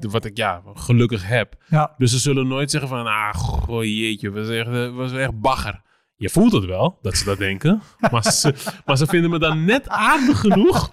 wat 0.00 0.24
ik 0.24 0.36
ja, 0.36 0.62
gelukkig 0.74 1.28
heb. 1.28 1.54
Ja. 1.68 1.94
Dus 1.98 2.10
ze 2.10 2.18
zullen 2.18 2.48
nooit 2.48 2.70
zeggen 2.70 2.88
van, 2.88 3.06
ah, 3.06 3.34
goh, 3.34 3.84
jeetje, 3.84 4.30
echt, 4.30 4.68
eh, 4.68 4.94
was 4.94 5.12
echt 5.12 5.40
bagger. 5.40 5.82
Je 6.16 6.28
voelt 6.28 6.52
het 6.52 6.64
wel, 6.64 6.98
dat 7.02 7.16
ze 7.16 7.24
dat 7.24 7.38
denken. 7.38 7.82
Maar 8.10 8.32
ze, 8.32 8.54
maar 8.84 8.96
ze 8.96 9.06
vinden 9.06 9.30
me 9.30 9.38
dan 9.38 9.64
net 9.64 9.88
aardig 9.88 10.40
genoeg. 10.40 10.92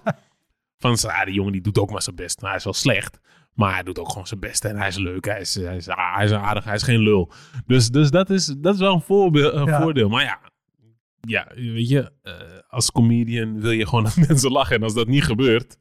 Van, 0.78 0.96
ah, 1.02 1.24
die 1.24 1.34
jongen 1.34 1.52
die 1.52 1.60
doet 1.60 1.78
ook 1.78 1.90
maar 1.90 2.02
zijn 2.02 2.16
best. 2.16 2.36
Nou, 2.36 2.48
hij 2.48 2.56
is 2.56 2.64
wel 2.64 2.72
slecht. 2.72 3.20
Maar 3.54 3.72
hij 3.74 3.82
doet 3.82 3.98
ook 3.98 4.08
gewoon 4.08 4.26
zijn 4.26 4.40
best. 4.40 4.64
En 4.64 4.76
hij 4.76 4.88
is 4.88 4.96
leuk. 4.96 5.24
Hij 5.24 5.40
is, 5.40 5.54
hij 5.54 5.76
is, 5.76 5.88
ah, 5.88 6.14
hij 6.14 6.24
is 6.24 6.32
aardig. 6.32 6.64
Hij 6.64 6.74
is 6.74 6.82
geen 6.82 7.00
lul. 7.00 7.32
Dus, 7.66 7.88
dus 7.88 8.10
dat, 8.10 8.30
is, 8.30 8.54
dat 8.58 8.74
is 8.74 8.80
wel 8.80 8.94
een, 8.94 9.00
voorbeeld, 9.00 9.54
een 9.54 9.64
Ja. 9.64 9.80
voordeel. 9.82 10.08
Maar 10.08 10.24
ja, 10.24 10.38
ja, 11.20 11.48
weet 11.54 11.88
je, 11.88 12.12
eh, 12.22 12.34
als 12.68 12.92
comedian 12.92 13.60
wil 13.60 13.70
je 13.70 13.86
gewoon 13.86 14.04
dat 14.14 14.16
mensen 14.28 14.50
lachen. 14.50 14.76
En 14.76 14.82
als 14.82 14.94
dat 14.94 15.06
niet 15.06 15.24
gebeurt, 15.24 15.76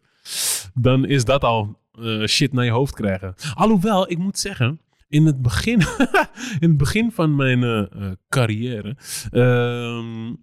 dan 0.81 1.05
is 1.05 1.25
dat 1.25 1.43
al 1.43 1.79
eh, 1.91 2.25
shit 2.25 2.53
naar 2.53 2.65
je 2.65 2.71
hoofd 2.71 2.93
krijgen. 2.93 3.35
Alhoewel, 3.53 4.11
ik 4.11 4.17
moet 4.17 4.39
zeggen, 4.39 4.81
in 5.07 5.25
het 5.25 5.41
begin, 5.41 5.79
in 6.63 6.69
het 6.69 6.77
begin 6.77 7.11
van 7.11 7.35
mijn 7.35 7.63
eh, 7.63 7.79
eh, 7.79 8.11
carrière, 8.29 8.97
ehm, 9.31 10.33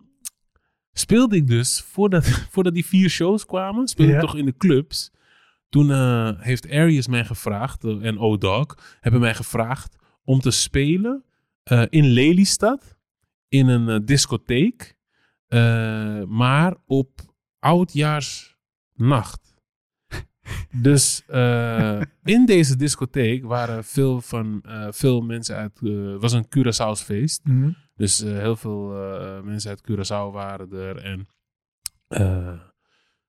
speelde 0.93 1.37
ik 1.37 1.47
dus, 1.47 1.81
voordat, 1.81 2.25
voordat 2.53 2.75
die 2.75 2.87
vier 2.87 3.09
shows 3.09 3.47
kwamen, 3.47 3.89
speelde 3.89 4.13
ik 4.13 4.21
toch 4.21 4.37
in 4.37 4.45
de 4.45 4.57
clubs. 4.57 5.15
Toen 5.69 5.91
heeft 6.41 6.71
Arius 6.71 7.07
mij 7.07 7.25
gevraagd, 7.25 7.85
en 7.85 8.19
O-Dog, 8.19 8.79
hebben 9.01 9.21
mij 9.21 9.35
gevraagd 9.35 9.97
om 10.25 10.41
te 10.41 10.51
spelen 10.51 11.25
in 11.89 12.05
Lelystad, 12.05 12.97
in 13.49 13.69
een 13.69 14.05
discotheek, 14.05 14.97
maar 16.27 16.75
op 16.87 17.21
oudjaarsnacht. 17.59 19.56
Dus 20.71 21.23
eh, 21.27 22.01
in 22.25 22.47
deze 22.47 22.77
discotheek 22.77 23.45
waren 23.45 23.85
veel, 23.85 24.21
van, 24.21 24.63
eh, 24.65 24.87
veel 24.91 25.21
mensen 25.21 25.57
uit. 25.57 25.81
eh, 25.83 26.13
Het 26.13 26.21
was 26.23 26.33
een 26.33 26.47
Curaçao's 26.59 27.03
feest. 27.05 27.41
Mhm. 27.45 27.71
Dus 27.97 28.23
eh, 28.23 28.39
heel 28.39 28.57
veel 28.57 28.93
eh, 28.95 29.41
mensen 29.43 29.71
uit 29.71 29.83
Curaçao 29.91 30.33
waren 30.33 30.73
er. 30.73 30.97
En 30.97 31.29
eh, 32.09 32.53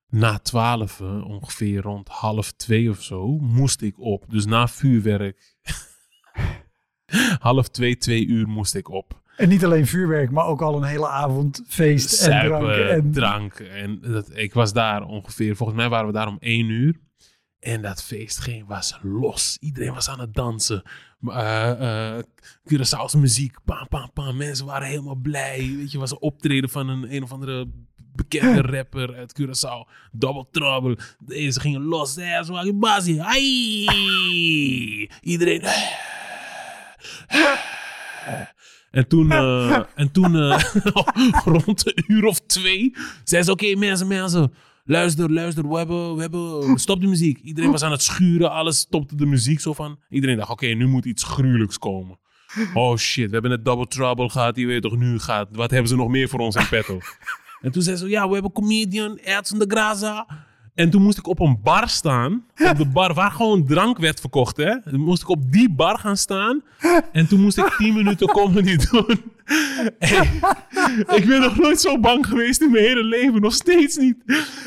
na 0.08 0.38
twaalf, 0.38 1.00
ongeveer 1.00 1.80
rond 1.82 2.08
half 2.08 2.52
twee 2.52 2.90
of 2.90 3.02
zo, 3.02 3.38
moest 3.38 3.82
ik 3.82 3.98
op. 4.00 4.24
Dus 4.28 4.46
na 4.46 4.68
vuurwerk, 4.68 5.56
half 7.38 7.68
twee, 7.68 7.96
twee 7.96 8.26
uur 8.26 8.48
moest 8.48 8.74
ik 8.74 8.88
op. 8.90 9.20
En 9.36 9.48
niet 9.48 9.64
alleen 9.64 9.86
vuurwerk, 9.86 10.30
maar 10.30 10.44
ook 10.46 10.62
al 10.62 10.76
een 10.76 10.88
hele 10.88 11.08
avond 11.08 11.62
feest 11.66 12.26
en 12.26 12.46
drank. 12.48 12.68
En... 12.88 13.10
drank. 13.12 13.54
En 13.54 14.00
dat, 14.00 14.36
ik 14.36 14.54
was 14.54 14.72
daar 14.72 15.02
ongeveer, 15.02 15.56
volgens 15.56 15.78
mij 15.78 15.88
waren 15.88 16.06
we 16.06 16.12
daar 16.12 16.28
om 16.28 16.36
één 16.40 16.68
uur. 16.68 16.96
En 17.60 17.82
dat 17.82 18.02
feest 18.02 18.38
ging, 18.38 18.66
was 18.66 18.98
los. 19.02 19.56
Iedereen 19.60 19.94
was 19.94 20.08
aan 20.08 20.20
het 20.20 20.34
dansen. 20.34 20.82
Uh, 21.20 21.70
uh, 21.80 22.18
Curaçao's 22.72 23.14
muziek, 23.14 23.56
pam, 23.64 23.88
pam, 23.88 24.10
pam. 24.12 24.36
Mensen 24.36 24.66
waren 24.66 24.88
helemaal 24.88 25.14
blij. 25.14 25.74
Weet 25.76 25.92
je, 25.92 25.98
was 25.98 26.10
een 26.10 26.20
optreden 26.20 26.70
van 26.70 26.88
een, 26.88 27.14
een 27.14 27.22
of 27.22 27.32
andere 27.32 27.68
bekende 27.96 28.60
rapper 28.60 29.14
uit 29.14 29.40
Curaçao. 29.40 29.90
Double 30.12 30.46
Trouble. 30.50 30.98
Deze 31.18 31.60
gingen 31.60 31.82
los. 31.82 32.14
Hey, 32.14 32.44
zo 32.44 32.64
je 32.64 32.74
basie. 32.74 33.22
Ai! 33.22 35.10
Iedereen... 35.20 35.62
En 38.90 39.08
toen, 39.08 39.26
uh, 39.32 39.82
en 39.94 40.12
toen 40.12 40.36
rond 41.64 41.86
een 41.86 42.04
uur 42.06 42.24
of 42.24 42.40
twee, 42.40 42.96
zei 43.24 43.42
ze: 43.42 43.50
Oké, 43.50 43.74
mensen, 43.74 44.06
mensen, 44.06 44.52
luister, 44.88 45.32
luister, 45.32 45.68
we 45.68 45.76
hebben, 45.76 46.14
we 46.14 46.20
hebben, 46.20 46.78
stop 46.78 47.00
de 47.00 47.06
muziek. 47.06 47.38
Iedereen 47.38 47.70
was 47.70 47.82
aan 47.82 47.90
het 47.90 48.02
schuren, 48.02 48.50
alles 48.50 48.78
stopte 48.78 49.16
de 49.16 49.26
muziek 49.26 49.60
zo 49.60 49.72
van. 49.72 49.98
Iedereen 50.08 50.36
dacht: 50.36 50.50
Oké, 50.50 50.66
nu 50.66 50.86
moet 50.86 51.04
iets 51.04 51.24
gruwelijks 51.24 51.78
komen. 51.78 52.18
Oh 52.74 52.96
shit, 52.96 53.26
we 53.26 53.32
hebben 53.32 53.50
net 53.50 53.64
Double 53.64 53.86
Trouble 53.86 54.28
gehad, 54.28 54.56
je 54.56 54.66
weet 54.66 54.82
toch, 54.82 54.96
nu 54.96 55.18
gaat, 55.18 55.48
wat 55.52 55.70
hebben 55.70 55.88
ze 55.88 55.96
nog 55.96 56.08
meer 56.08 56.28
voor 56.28 56.40
ons 56.40 56.56
in 56.56 56.68
petto? 56.68 56.98
en 57.62 57.72
toen 57.72 57.82
zei 57.82 57.96
ze: 57.96 58.08
Ja, 58.08 58.26
we 58.26 58.32
hebben 58.32 58.52
comedian, 58.52 59.16
Edson 59.16 59.58
de 59.58 59.64
Graza. 59.68 60.46
En 60.74 60.90
toen 60.90 61.02
moest 61.02 61.18
ik 61.18 61.26
op 61.26 61.40
een 61.40 61.60
bar 61.62 61.88
staan. 61.88 62.44
Op 62.70 62.76
de 62.76 62.86
bar 62.86 63.14
waar 63.14 63.30
gewoon 63.30 63.66
drank 63.66 63.98
werd 63.98 64.20
verkocht. 64.20 64.56
Hè? 64.56 64.82
Toen 64.82 65.00
moest 65.00 65.22
ik 65.22 65.28
op 65.28 65.52
die 65.52 65.70
bar 65.70 65.98
gaan 65.98 66.16
staan. 66.16 66.62
En 67.12 67.28
toen 67.28 67.40
moest 67.40 67.58
ik 67.58 67.74
10 67.78 67.94
minuten 67.94 68.26
comedy 68.26 68.76
doen. 68.90 69.20
Ik 71.18 71.24
ben 71.26 71.40
nog 71.40 71.56
nooit 71.56 71.80
zo 71.80 71.98
bang 72.00 72.26
geweest 72.26 72.60
in 72.60 72.70
mijn 72.70 72.84
hele 72.84 73.04
leven. 73.04 73.40
Nog 73.40 73.54
steeds 73.54 73.96
niet. 73.96 74.16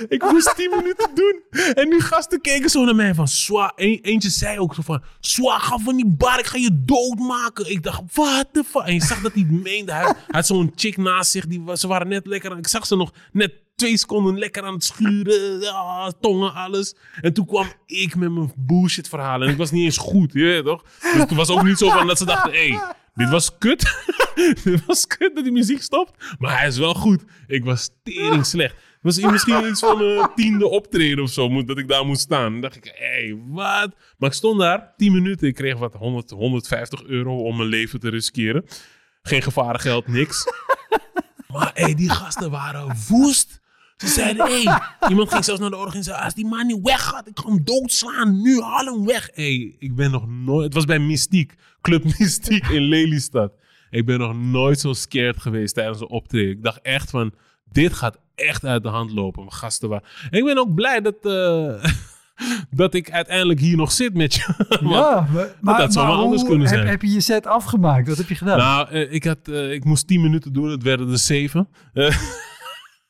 Ik 0.09 0.23
moest 0.31 0.55
10 0.55 0.69
minuten 0.77 1.09
doen. 1.13 1.41
En 1.73 1.89
nu 1.89 1.99
gasten 1.99 2.41
keken 2.41 2.69
zo 2.69 2.83
naar 2.83 2.95
mij 2.95 3.13
van... 3.13 3.27
Swa, 3.27 3.71
een, 3.75 3.99
eentje 4.01 4.29
zei 4.29 4.59
ook 4.59 4.75
zo 4.75 4.81
van... 4.81 5.03
Swa, 5.19 5.59
ga 5.59 5.77
van 5.77 5.95
die 5.95 6.07
bar. 6.07 6.39
Ik 6.39 6.45
ga 6.45 6.57
je 6.57 6.83
doodmaken. 6.85 7.71
Ik 7.71 7.83
dacht, 7.83 8.01
what 8.13 8.47
the 8.51 8.63
fuck? 8.63 8.81
En 8.81 8.93
je 8.93 9.01
zag 9.01 9.21
dat 9.21 9.33
hij 9.33 9.43
meende. 9.49 9.91
Hij, 9.91 10.13
had 10.27 10.45
zo'n 10.45 10.71
chick 10.75 10.97
naast 10.97 11.31
zich. 11.31 11.47
Die, 11.47 11.63
ze 11.73 11.87
waren 11.87 12.07
net 12.07 12.25
lekker. 12.25 12.57
Ik 12.57 12.67
zag 12.67 12.85
ze 12.85 12.95
nog 12.95 13.13
net 13.31 13.53
twee 13.75 13.97
seconden 13.97 14.37
lekker 14.37 14.63
aan 14.63 14.73
het 14.73 14.83
schuren. 14.83 15.59
Ja, 15.59 16.11
tongen, 16.21 16.53
alles. 16.53 16.95
En 17.21 17.33
toen 17.33 17.45
kwam 17.45 17.67
ik 17.85 18.15
met 18.15 18.31
mijn 18.31 18.53
bullshit 18.55 19.09
verhalen. 19.09 19.47
En 19.47 19.53
ik 19.53 19.59
was 19.59 19.71
niet 19.71 19.83
eens 19.83 19.97
goed, 19.97 20.33
je 20.33 20.43
weet 20.43 20.65
toch? 20.65 20.83
Dus 21.01 21.13
het 21.13 21.33
was 21.33 21.49
ook 21.49 21.63
niet 21.63 21.77
zo 21.77 21.89
van 21.89 22.07
dat 22.07 22.17
ze 22.17 22.25
dachten, 22.25 22.51
hey, 22.51 22.81
dit 23.21 23.29
was 23.29 23.57
kut. 23.57 24.05
dit 24.63 24.85
was 24.85 25.07
kut 25.07 25.35
dat 25.35 25.43
die 25.43 25.53
muziek 25.53 25.81
stopt. 25.81 26.35
Maar 26.39 26.59
hij 26.59 26.67
is 26.67 26.77
wel 26.77 26.93
goed. 26.93 27.23
Ik 27.47 27.63
was 27.63 27.89
tering 28.03 28.45
slecht. 28.45 28.73
Het 28.73 29.15
was 29.15 29.31
misschien 29.31 29.67
iets 29.67 29.79
van 29.79 30.01
een 30.01 30.29
tiende 30.35 30.67
optreden 30.67 31.23
of 31.23 31.29
zo, 31.29 31.63
dat 31.63 31.77
ik 31.77 31.87
daar 31.87 32.05
moest 32.05 32.21
staan. 32.21 32.51
Dan 32.51 32.61
dacht 32.61 32.75
ik, 32.75 32.83
hé, 32.83 33.05
hey, 33.05 33.41
wat? 33.47 33.95
Maar 34.17 34.29
ik 34.29 34.35
stond 34.35 34.59
daar, 34.59 34.93
10 34.97 35.11
minuten. 35.11 35.47
Ik 35.47 35.55
kreeg 35.55 35.77
wat 35.77 35.93
100, 35.93 36.29
150 36.29 37.03
euro 37.03 37.37
om 37.37 37.57
mijn 37.57 37.69
leven 37.69 37.99
te 37.99 38.09
riskeren. 38.09 38.65
Geen 39.21 39.41
gevarengeld, 39.41 40.07
niks. 40.07 40.43
Maar 41.51 41.71
hé, 41.73 41.83
hey, 41.83 41.95
die 41.95 42.09
gasten 42.09 42.51
waren 42.51 42.95
woest. 43.09 43.60
Ze 44.01 44.07
zeiden, 44.07 44.45
hé, 44.45 44.63
hey, 44.63 44.81
iemand 45.09 45.31
ging 45.31 45.45
zelfs 45.45 45.59
naar 45.61 45.69
de 45.69 45.77
organisatie. 45.77 46.23
Als 46.23 46.33
die 46.33 46.45
man 46.45 46.67
niet 46.67 46.79
weggaat, 46.81 47.27
ik 47.27 47.39
ga 47.39 47.49
hem 47.49 47.63
doodslaan. 47.63 48.41
Nu, 48.41 48.61
haal 48.61 48.85
hem 48.85 49.05
weg. 49.05 49.29
Hé, 49.33 49.43
hey, 49.43 49.75
ik 49.79 49.95
ben 49.95 50.11
nog 50.11 50.27
nooit... 50.27 50.63
Het 50.63 50.73
was 50.73 50.85
bij 50.85 50.99
Mystiek, 50.99 51.55
Club 51.81 52.03
Mystiek 52.03 52.67
in 52.67 52.81
Lelystad. 52.81 53.51
Ik 53.89 54.05
ben 54.05 54.19
nog 54.19 54.35
nooit 54.35 54.79
zo 54.79 54.93
scared 54.93 55.41
geweest 55.41 55.73
tijdens 55.73 56.01
een 56.01 56.09
optreden. 56.09 56.51
Ik 56.51 56.63
dacht 56.63 56.81
echt 56.81 57.09
van, 57.09 57.33
dit 57.71 57.93
gaat 57.93 58.17
echt 58.35 58.65
uit 58.65 58.83
de 58.83 58.89
hand 58.89 59.11
lopen. 59.11 59.41
Mijn 59.41 59.55
gasten 59.55 59.89
waren... 59.89 60.07
En 60.29 60.39
ik 60.39 60.45
ben 60.45 60.57
ook 60.57 60.75
blij 60.75 61.01
dat... 61.01 61.15
Uh, 61.21 61.83
dat 62.81 62.93
ik 62.93 63.11
uiteindelijk 63.11 63.59
hier 63.59 63.77
nog 63.77 63.91
zit 63.91 64.13
met 64.13 64.33
je. 64.33 64.53
ja, 64.81 65.27
maar, 65.33 65.55
maar 65.61 65.77
dat 65.77 65.93
zou 65.93 66.07
maar 66.07 66.15
anders 66.15 66.43
kunnen 66.43 66.67
zijn. 66.67 66.79
Heb, 66.79 66.89
heb, 66.89 67.01
je 67.01 67.11
je 67.11 67.21
set 67.21 67.47
afgemaakt? 67.47 68.07
Wat 68.07 68.17
heb 68.17 68.29
je 68.29 68.35
gedaan? 68.35 68.57
Nou, 68.57 68.91
uh, 68.91 69.13
ik, 69.13 69.23
had, 69.23 69.37
uh, 69.49 69.71
ik 69.71 69.83
moest 69.83 70.07
10 70.07 70.21
minuten 70.21 70.53
doen. 70.53 70.69
Het 70.69 70.83
werden 70.83 71.11
er 71.11 71.17
7. 71.17 71.67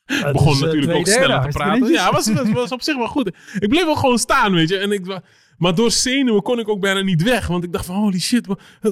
Ik 0.06 0.32
begon 0.32 0.54
uh, 0.54 0.60
natuurlijk 0.60 0.92
ook 0.92 1.06
sneller 1.06 1.42
te 1.42 1.48
praten. 1.48 1.90
Ja, 1.90 2.12
was, 2.12 2.32
was, 2.32 2.50
was 2.50 2.70
op 2.70 2.82
zich 2.82 2.96
wel 2.96 3.06
goed. 3.06 3.26
Ik 3.58 3.68
bleef 3.68 3.84
wel 3.84 3.96
gewoon 3.96 4.18
staan, 4.18 4.52
weet 4.52 4.68
je. 4.68 4.76
En 4.78 4.92
ik, 4.92 5.20
maar 5.56 5.74
door 5.74 5.90
zenuwen 5.90 6.42
kon 6.42 6.58
ik 6.58 6.68
ook 6.68 6.80
bijna 6.80 7.00
niet 7.00 7.22
weg. 7.22 7.46
Want 7.46 7.64
ik 7.64 7.72
dacht 7.72 7.86
van, 7.86 7.94
holy 7.94 8.20
shit, 8.20 8.46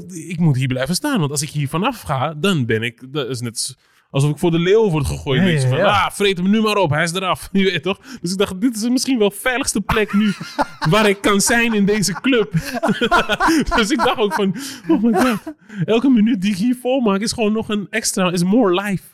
ik 0.09 0.39
moet 0.39 0.57
hier 0.57 0.69
blijven 0.69 0.95
staan. 0.95 1.19
Want 1.19 1.31
als 1.31 1.43
ik 1.43 1.51
hier 1.51 1.69
vanaf 1.69 2.01
ga, 2.01 2.35
dan 2.35 2.67
ben 2.67 2.83
ik... 2.83 3.13
Dat 3.13 3.29
is 3.29 3.41
net 3.41 3.77
alsof 4.11 4.31
ik 4.31 4.39
voor 4.39 4.51
de 4.51 4.59
leeuw 4.59 4.91
word 4.91 5.07
gegooid. 5.07 5.63
Je, 5.63 5.69
van, 5.69 5.79
ja, 5.79 6.05
ah, 6.05 6.11
vreet 6.11 6.37
hem 6.37 6.51
nu 6.51 6.61
maar 6.61 6.77
op, 6.77 6.91
hij 6.91 7.03
is 7.03 7.13
eraf. 7.13 7.49
Je 7.53 7.65
weet 7.65 7.83
toch? 7.83 7.99
Dus 8.21 8.33
ik 8.33 8.39
dacht, 8.39 8.61
dit 8.61 8.77
is 8.77 8.89
misschien 8.89 9.19
wel 9.19 9.29
de 9.29 9.35
veiligste 9.35 9.81
plek 9.81 10.13
nu 10.13 10.33
waar 10.91 11.09
ik 11.09 11.21
kan 11.21 11.41
zijn 11.41 11.75
in 11.75 11.85
deze 11.85 12.13
club. 12.13 12.53
dus 13.77 13.91
ik 13.91 13.99
dacht 13.99 14.19
ook 14.19 14.35
van, 14.35 14.57
oh 14.89 15.03
my 15.03 15.13
god. 15.13 15.55
Elke 15.85 16.09
minuut 16.09 16.41
die 16.41 16.51
ik 16.51 16.57
hier 16.57 16.77
volmaak 16.81 17.21
is 17.21 17.33
gewoon 17.33 17.53
nog 17.53 17.69
een 17.69 17.87
extra, 17.91 18.31
is 18.31 18.45
more 18.45 18.83
life. 18.83 19.05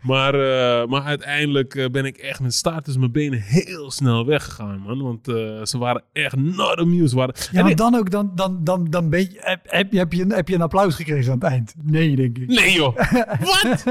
maar, 0.00 0.34
uh, 0.34 0.86
maar 0.86 1.02
uiteindelijk 1.02 1.74
uh, 1.74 1.86
ben 1.86 2.04
ik 2.04 2.16
echt 2.16 2.40
met 2.40 2.54
staart 2.54 2.84
tussen 2.84 3.00
mijn 3.00 3.12
benen 3.12 3.40
heel 3.40 3.90
snel 3.90 4.26
weggegaan, 4.26 4.80
man. 4.80 5.02
Want 5.02 5.28
uh, 5.28 5.64
ze 5.64 5.78
waren 5.78 6.02
echt 6.12 6.36
not 6.36 6.76
amused. 6.76 7.12
Waren... 7.12 7.34
Ja, 7.52 7.62
maar 7.62 7.76
dan 7.76 7.94
ook, 7.94 8.10
dan, 8.10 8.32
dan, 8.34 8.64
dan, 8.64 8.86
dan 8.90 9.10
ben 9.10 9.20
je, 9.20 9.36
heb, 9.40 9.60
heb, 9.64 9.92
je, 9.92 9.98
heb, 9.98 10.12
je 10.12 10.22
een, 10.22 10.32
heb 10.32 10.48
je 10.48 10.54
een 10.54 10.62
applaus 10.62 10.94
gekregen 10.94 11.32
aan 11.32 11.38
het 11.38 11.48
eind? 11.48 11.74
Nee, 11.82 12.16
denk 12.16 12.38
ik. 12.38 12.48
Nee, 12.48 12.72
joh. 12.72 12.96
Wat? 13.40 13.84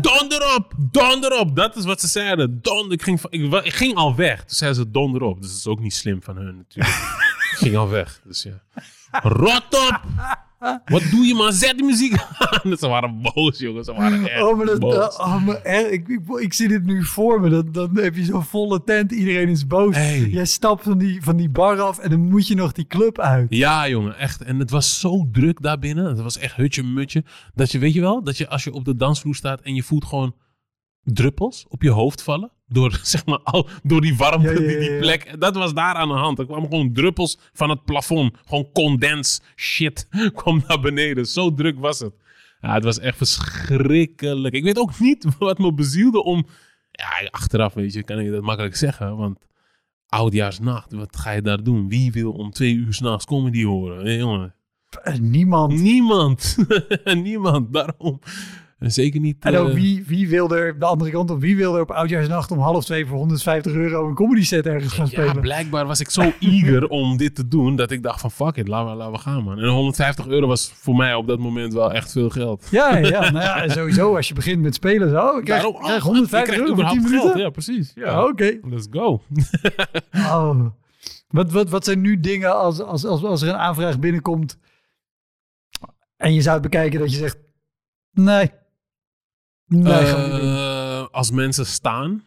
Donder 0.00 0.54
op, 0.56 0.72
donder 0.78 1.38
op. 1.38 1.56
Dat 1.56 1.76
is 1.76 1.84
wat 1.84 2.00
ze 2.00 2.06
zeiden. 2.06 2.58
Donder, 2.62 2.92
ik, 2.92 3.02
ging, 3.02 3.20
ik, 3.28 3.64
ik 3.64 3.72
ging 3.72 3.94
al 3.94 4.14
weg. 4.14 4.38
Toen 4.38 4.56
zeiden 4.56 4.84
ze 4.84 4.90
donder 4.90 5.22
op. 5.22 5.40
Dus 5.40 5.50
dat 5.50 5.58
is 5.58 5.66
ook 5.66 5.80
niet 5.80 5.94
slim 5.94 6.22
van 6.22 6.36
hun 6.36 6.56
natuurlijk. 6.56 6.96
ik 7.52 7.56
ging 7.56 7.76
al 7.76 7.88
weg. 7.88 8.20
Dus 8.24 8.42
ja. 8.42 8.62
Rot 9.10 9.88
op! 9.88 10.00
Wat 10.84 11.02
doe 11.10 11.26
je 11.26 11.34
man? 11.34 11.52
Zet 11.52 11.76
die 11.76 11.84
muziek 11.84 12.12
aan. 12.38 12.76
Ze 12.78 12.88
waren 12.88 13.22
boos, 13.22 13.58
jongens. 13.58 13.86
Ze 13.86 13.92
waren 13.92 14.28
echt 14.28 14.42
oh, 14.42 14.56
maar 14.56 14.66
dat, 14.66 14.78
boos. 14.78 15.16
Oh, 15.16 15.44
maar 15.44 15.66
ik, 15.66 16.08
ik, 16.08 16.20
ik, 16.28 16.52
zie 16.52 16.68
dit 16.68 16.84
nu 16.84 17.04
voor 17.04 17.40
me. 17.40 17.48
Dan, 17.48 17.72
dan 17.72 17.96
heb 17.96 18.16
je 18.16 18.24
zo'n 18.24 18.44
volle 18.44 18.84
tent. 18.84 19.12
Iedereen 19.12 19.48
is 19.48 19.66
boos. 19.66 19.94
Hey. 19.96 20.20
Jij 20.20 20.44
stapt 20.44 20.82
van 20.82 20.98
die, 20.98 21.22
van 21.22 21.36
die 21.36 21.48
bar 21.48 21.80
af 21.80 21.98
en 21.98 22.10
dan 22.10 22.20
moet 22.20 22.46
je 22.46 22.54
nog 22.54 22.72
die 22.72 22.86
club 22.86 23.18
uit. 23.18 23.46
Ja, 23.54 23.88
jongen. 23.88 24.18
Echt. 24.18 24.42
En 24.42 24.58
het 24.58 24.70
was 24.70 25.00
zo 25.00 25.28
druk 25.32 25.62
daar 25.62 25.78
binnen. 25.78 26.04
Het 26.04 26.20
was 26.20 26.38
echt 26.38 26.56
hutje-mutje. 26.56 27.24
Dat 27.54 27.72
je, 27.72 27.78
weet 27.78 27.94
je 27.94 28.00
wel, 28.00 28.22
dat 28.22 28.36
je 28.36 28.48
als 28.48 28.64
je 28.64 28.72
op 28.72 28.84
de 28.84 28.96
dansvloer 28.96 29.34
staat 29.34 29.60
en 29.60 29.74
je 29.74 29.82
voelt 29.82 30.04
gewoon 30.04 30.34
druppels 31.04 31.66
op 31.68 31.82
je 31.82 31.90
hoofd 31.90 32.22
vallen. 32.22 32.50
Door, 32.66 32.98
zeg 33.02 33.26
maar, 33.26 33.38
al, 33.38 33.68
door 33.82 34.00
die 34.00 34.16
warmte, 34.16 34.62
Ja, 34.62 34.70
ja, 34.70 34.78
die, 34.78 34.98
plek. 34.98 35.40
Dat 35.40 35.54
was 35.54 35.74
daar 35.74 35.94
aan 35.94 36.08
de 36.08 36.14
hand. 36.14 36.38
Er 36.38 36.46
kwamen 36.46 36.68
gewoon 36.68 36.92
druppels 36.92 37.38
van 37.52 37.70
het 37.70 37.84
plafond. 37.84 38.36
Gewoon 38.46 38.72
condens 38.72 39.40
shit 39.56 40.08
kwam 40.34 40.62
naar 40.66 40.80
beneden. 40.80 41.26
Zo 41.26 41.54
druk 41.54 41.78
was 41.78 41.98
het. 41.98 42.14
Ja, 42.60 42.74
het 42.74 42.84
was 42.84 42.98
echt 42.98 43.16
verschrikkelijk. 43.16 44.54
Ik 44.54 44.64
weet 44.64 44.78
ook 44.78 44.98
niet 44.98 45.26
wat 45.38 45.58
me 45.58 45.74
bezielde 45.74 46.24
om... 46.24 46.46
Ja, 46.90 47.28
achteraf, 47.30 47.74
weet 47.74 47.92
je, 47.92 48.02
kan 48.02 48.18
ik 48.18 48.30
dat 48.30 48.42
makkelijk 48.42 48.76
zeggen. 48.76 49.16
Want 49.16 49.38
oudjaarsnacht, 50.06 50.92
wat 50.92 51.16
ga 51.16 51.30
je 51.30 51.42
daar 51.42 51.62
doen? 51.62 51.88
Wie 51.88 52.12
wil 52.12 52.32
om 52.32 52.50
twee 52.50 52.74
uur 52.74 52.94
s'nachts 52.94 53.24
comedy 53.24 53.64
horen? 53.64 54.16
Jongen. 54.16 54.54
Eh, 55.02 55.14
Niemand. 55.14 55.80
Niemand. 55.80 56.56
Niemand, 57.04 57.72
daarom. 57.72 58.20
En 58.80 58.92
zeker 58.92 59.20
niet... 59.20 59.36
En 59.40 59.56
ook 59.56 59.68
eh, 59.68 59.74
wie, 59.74 60.04
wie 60.06 60.28
wil 60.28 60.56
er, 60.56 60.78
de 60.78 60.84
andere 60.84 61.10
kant 61.10 61.30
op, 61.30 61.40
wie 61.40 61.56
wil 61.56 61.74
er 61.74 61.80
op 61.82 61.90
Oudjaarsnacht 61.90 62.50
om 62.50 62.58
half 62.58 62.84
twee 62.84 63.06
voor 63.06 63.16
150 63.18 63.72
euro 63.72 64.08
een 64.08 64.14
comedy 64.14 64.44
set 64.44 64.66
ergens 64.66 64.92
gaan 64.92 65.04
Ja, 65.04 65.10
spelen? 65.10 65.40
blijkbaar 65.40 65.86
was 65.86 66.00
ik 66.00 66.10
zo 66.10 66.22
eager 66.40 66.88
om 66.88 67.16
dit 67.16 67.34
te 67.34 67.48
doen 67.48 67.76
dat 67.76 67.90
ik 67.90 68.02
dacht 68.02 68.20
van 68.20 68.30
fuck 68.30 68.56
it, 68.56 68.68
laten 68.68 68.90
we, 68.90 68.96
laten 68.96 69.12
we 69.12 69.18
gaan 69.18 69.44
man. 69.44 69.58
En 69.58 69.68
150 69.68 70.26
euro 70.26 70.46
was 70.46 70.72
voor 70.74 70.96
mij 70.96 71.14
op 71.14 71.26
dat 71.26 71.38
moment 71.38 71.72
wel 71.72 71.92
echt 71.92 72.12
veel 72.12 72.30
geld. 72.30 72.66
Ja, 72.70 72.96
ja, 72.96 73.20
nou 73.30 73.44
ja, 73.44 73.62
en 73.62 73.70
sowieso 73.70 74.16
als 74.16 74.28
je 74.28 74.34
begint 74.34 74.62
met 74.62 74.74
spelen 74.74 75.10
zo, 75.10 75.38
ik 75.38 75.44
krijg, 75.44 75.62
Daarom- 75.62 75.80
krijg 75.82 75.96
je 76.02 76.08
150 76.08 76.42
krijgt 76.54 76.60
euro 76.70 76.74
voor 76.74 76.90
10 76.90 76.98
überhaupt 76.98 77.10
minuten. 77.10 77.30
geld. 77.30 77.38
Ja, 77.42 77.50
precies. 77.50 77.92
Ja. 77.94 78.24
Oké. 78.26 78.58
Let's 78.62 78.86
go. 78.90 79.22
Oh. 80.12 80.66
Wat, 81.28 81.52
wat, 81.52 81.70
wat 81.70 81.84
zijn 81.84 82.00
nu 82.00 82.20
dingen 82.20 82.56
als, 82.58 82.80
als, 82.80 83.04
als, 83.04 83.24
als 83.24 83.42
er 83.42 83.48
een 83.48 83.54
aanvraag 83.56 83.98
binnenkomt 83.98 84.58
en 86.16 86.34
je 86.34 86.40
zou 86.42 86.54
het 86.54 86.62
bekijken 86.70 87.00
dat 87.00 87.10
je 87.10 87.16
zegt, 87.16 87.38
nee. 88.12 88.50
Nee. 89.70 89.92
Eh, 89.92 91.06
als 91.10 91.30
mensen 91.30 91.66
staan. 91.66 92.24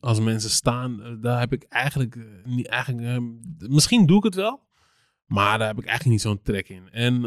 Als 0.00 0.20
mensen 0.20 0.50
staan, 0.50 1.02
eh, 1.02 1.12
daar 1.20 1.40
heb 1.40 1.52
ik 1.52 1.62
eigenlijk 1.62 2.16
eh, 2.16 2.22
niet. 2.44 2.66
Eigenlijk, 2.66 3.22
misschien 3.58 4.06
doe 4.06 4.16
ik 4.16 4.22
het 4.24 4.34
wel. 4.34 4.62
Maar 5.26 5.58
daar 5.58 5.66
heb 5.66 5.78
ik 5.78 5.84
eigenlijk 5.84 6.10
niet 6.10 6.20
zo'n 6.20 6.42
trek 6.42 6.68
in. 6.68 6.90
En 6.90 7.24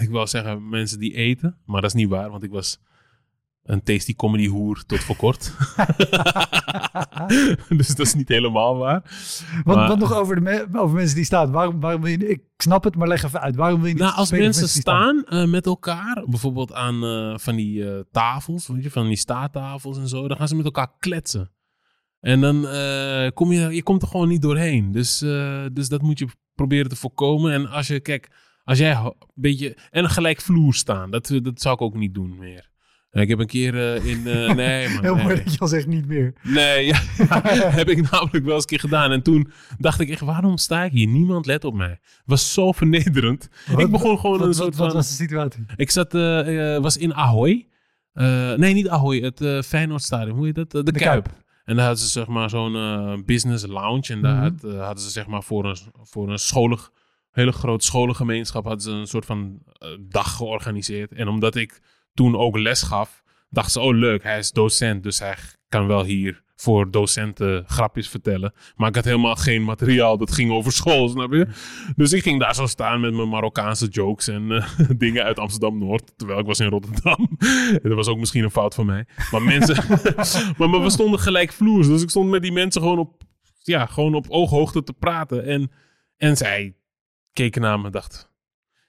ik 0.00 0.08
wil 0.08 0.26
zeggen, 0.26 0.68
mensen 0.68 0.98
die 0.98 1.14
eten. 1.14 1.58
Maar 1.66 1.80
dat 1.80 1.94
is 1.94 2.00
niet 2.00 2.08
waar, 2.08 2.30
want 2.30 2.42
ik 2.42 2.50
was 2.50 2.78
een 3.64 3.82
tasty 3.82 4.14
comedy 4.14 4.46
hoer 4.48 4.84
tot 4.86 4.98
voor 5.00 5.16
kort. 5.16 5.52
dus 7.78 7.88
dat 7.88 8.06
is 8.06 8.14
niet 8.14 8.28
helemaal 8.28 8.76
waar. 8.76 9.02
Wat, 9.64 9.76
Maar- 9.76 9.88
wat 9.88 9.98
nog 9.98 10.12
over, 10.14 10.34
de 10.34 10.40
me- 10.40 10.68
over 10.80 10.96
mensen 10.96 11.16
die 11.16 11.24
staan. 11.24 11.50
Waarom, 11.50 11.80
waarom 11.80 12.02
wil 12.02 12.10
je, 12.10 12.28
ik 12.28 12.42
snap 12.56 12.84
het, 12.84 12.96
maar 12.96 13.08
leg 13.08 13.22
even 13.22 13.40
uit. 13.40 13.56
Waarom 13.56 13.78
wil 13.78 13.88
je 13.88 13.94
niet 13.94 14.02
Nou, 14.02 14.14
als 14.16 14.30
mensen 14.30 14.68
staan? 14.68 15.22
staan 15.24 15.42
eh, 15.42 15.50
met 15.50 15.66
elkaar, 15.66 16.24
bijvoorbeeld 16.26 16.72
aan 16.72 17.04
eh, 17.04 17.38
van 17.38 17.56
die 17.56 17.90
eh, 17.90 18.00
tafels, 18.10 18.66
weet 18.66 18.82
je, 18.82 18.90
van 18.90 19.06
die 19.06 19.16
staattafels 19.16 19.98
en 19.98 20.08
zo, 20.08 20.28
dan 20.28 20.36
gaan 20.36 20.48
ze 20.48 20.56
met 20.56 20.64
elkaar 20.64 20.92
kletsen. 20.98 21.50
En 22.20 22.40
dan 22.40 22.60
kom 23.32 23.52
je, 23.52 23.74
je 23.74 23.82
komt 23.82 24.02
er 24.02 24.08
gewoon 24.08 24.28
niet 24.28 24.42
doorheen. 24.42 24.92
Dus, 24.92 25.18
dus 25.72 25.88
dat 25.88 26.02
moet 26.02 26.18
je 26.18 26.26
proberen 26.54 26.88
te 26.88 26.96
voorkomen. 26.96 27.52
En 27.52 27.66
als 27.70 27.86
je, 27.86 28.00
kijk, 28.00 28.30
als 28.64 28.78
jij 28.78 28.94
een 28.94 29.14
beetje, 29.34 29.76
en 29.90 30.10
gelijk 30.10 30.40
vloer 30.40 30.74
staan, 30.74 31.10
dat, 31.10 31.38
dat 31.42 31.60
zou 31.60 31.74
ik 31.74 31.80
ook 31.80 31.94
niet 31.94 32.14
doen 32.14 32.38
meer. 32.38 32.70
En 33.14 33.22
Ik 33.22 33.28
heb 33.28 33.38
een 33.38 33.46
keer 33.46 33.94
eh, 33.94 34.04
in, 34.06 34.26
eh, 34.26 34.54
nee 34.54 34.88
man, 34.88 35.02
Heel 35.02 35.14
nee. 35.14 35.24
mooi 35.24 35.42
dat 35.44 35.52
je 35.52 35.58
al 35.58 35.66
zegt 35.68 35.86
niet 35.86 36.06
meer. 36.06 36.32
Nee, 36.42 36.86
ja, 36.86 37.00
heb 37.80 37.88
ik 37.88 38.10
namelijk 38.10 38.44
wel 38.44 38.54
eens 38.54 38.62
een 38.62 38.68
keer 38.68 38.80
gedaan. 38.80 39.12
En 39.12 39.22
toen 39.22 39.50
dacht 39.78 40.00
ik 40.00 40.08
echt, 40.08 40.20
waarom 40.20 40.56
sta 40.56 40.84
ik 40.84 40.92
hier? 40.92 41.06
Niemand 41.06 41.46
let 41.46 41.64
op 41.64 41.74
mij. 41.74 41.88
Het 41.88 42.22
was 42.24 42.52
zo 42.52 42.72
vernederend. 42.72 43.48
ik 43.66 43.76
Wat- 43.76 43.90
begon 43.90 44.18
gewoon 44.18 44.38
Wat, 44.38 44.40
een 44.40 44.46
wat, 44.46 44.56
soort 44.56 44.76
wat 44.76 44.86
van... 44.86 44.96
was 44.96 45.08
de 45.08 45.14
situatie? 45.14 45.64
Ik 45.76 45.90
zat, 45.90 46.14
eh, 46.14 46.78
was 46.78 46.96
in 46.96 47.14
Ahoy. 47.14 47.66
Nee, 48.56 48.74
niet 48.74 48.88
Ahoy, 48.88 49.18
het 49.20 49.40
eh 49.40 49.62
Feyenoordstadion. 49.62 50.36
Hoe 50.36 50.46
heet 50.46 50.54
dat? 50.54 50.70
De, 50.70 50.82
De 50.82 50.92
Kuip. 50.92 51.02
Kuip. 51.24 51.42
En 51.64 51.76
daar 51.76 51.86
hadden 51.86 52.04
ze 52.04 52.10
zeg 52.10 52.26
maar 52.26 52.50
zo'n 52.50 53.22
business 53.26 53.66
lounge. 53.66 54.02
En 54.08 54.22
daar 54.22 54.34
Mhm. 54.34 54.42
had, 54.42 54.74
hadden 54.84 55.02
ze 55.04 55.10
zeg 55.10 55.26
maar 55.26 55.42
voor 55.42 55.64
een, 55.64 55.76
voor 56.02 56.30
een 56.30 56.38
scholig, 56.38 56.90
hele 57.30 57.52
grote 57.52 57.84
scholengemeenschap... 57.84 58.64
hadden 58.64 58.82
ze 58.82 58.90
een 58.90 59.06
soort 59.06 59.24
van 59.26 59.58
dag 60.00 60.36
georganiseerd. 60.36 61.12
En 61.12 61.28
omdat 61.28 61.54
ik 61.56 61.80
toen 62.14 62.36
ook 62.36 62.58
les 62.58 62.82
gaf, 62.82 63.22
dachten 63.50 63.72
ze... 63.72 63.80
oh 63.80 63.94
leuk, 63.94 64.22
hij 64.22 64.38
is 64.38 64.50
docent, 64.50 65.02
dus 65.02 65.18
hij 65.18 65.36
kan 65.68 65.86
wel 65.86 66.04
hier 66.04 66.42
voor 66.56 66.90
docenten 66.90 67.64
grapjes 67.66 68.08
vertellen. 68.08 68.52
Maar 68.76 68.88
ik 68.88 68.94
had 68.94 69.04
helemaal 69.04 69.36
geen 69.36 69.64
materiaal 69.64 70.18
dat 70.18 70.32
ging 70.32 70.50
over 70.50 70.72
school, 70.72 71.08
snap 71.08 71.32
je? 71.32 71.46
Dus 71.96 72.12
ik 72.12 72.22
ging 72.22 72.40
daar 72.40 72.54
zo 72.54 72.66
staan 72.66 73.00
met 73.00 73.14
mijn 73.14 73.28
Marokkaanse 73.28 73.86
jokes 73.86 74.28
en 74.28 74.50
eh, 74.50 74.88
dingen 74.96 75.24
uit 75.24 75.38
Amsterdam-Noord. 75.38 76.12
Terwijl 76.16 76.38
ik 76.38 76.46
was 76.46 76.60
in 76.60 76.68
Rotterdam. 76.68 77.28
dat 77.82 77.92
was 77.92 78.08
ook 78.08 78.18
misschien 78.18 78.44
een 78.44 78.50
fout 78.50 78.74
van 78.74 78.86
mij. 78.86 79.06
Maar 79.30 79.42
mensen... 79.42 79.76
maar, 80.58 80.70
maar 80.70 80.82
we 80.82 80.90
stonden 80.90 81.20
gelijk 81.20 81.52
vloers. 81.52 81.86
Dus 81.86 82.02
ik 82.02 82.10
stond 82.10 82.30
met 82.30 82.42
die 82.42 82.52
mensen 82.52 82.82
gewoon 82.82 82.98
op, 82.98 83.22
ja, 83.62 83.86
gewoon 83.86 84.14
op 84.14 84.26
ooghoogte 84.28 84.82
te 84.82 84.92
praten. 84.92 85.44
En, 85.44 85.70
en 86.16 86.36
zij 86.36 86.76
keken 87.32 87.60
naar 87.60 87.78
me 87.78 87.86
en 87.86 87.92
dacht... 87.92 88.32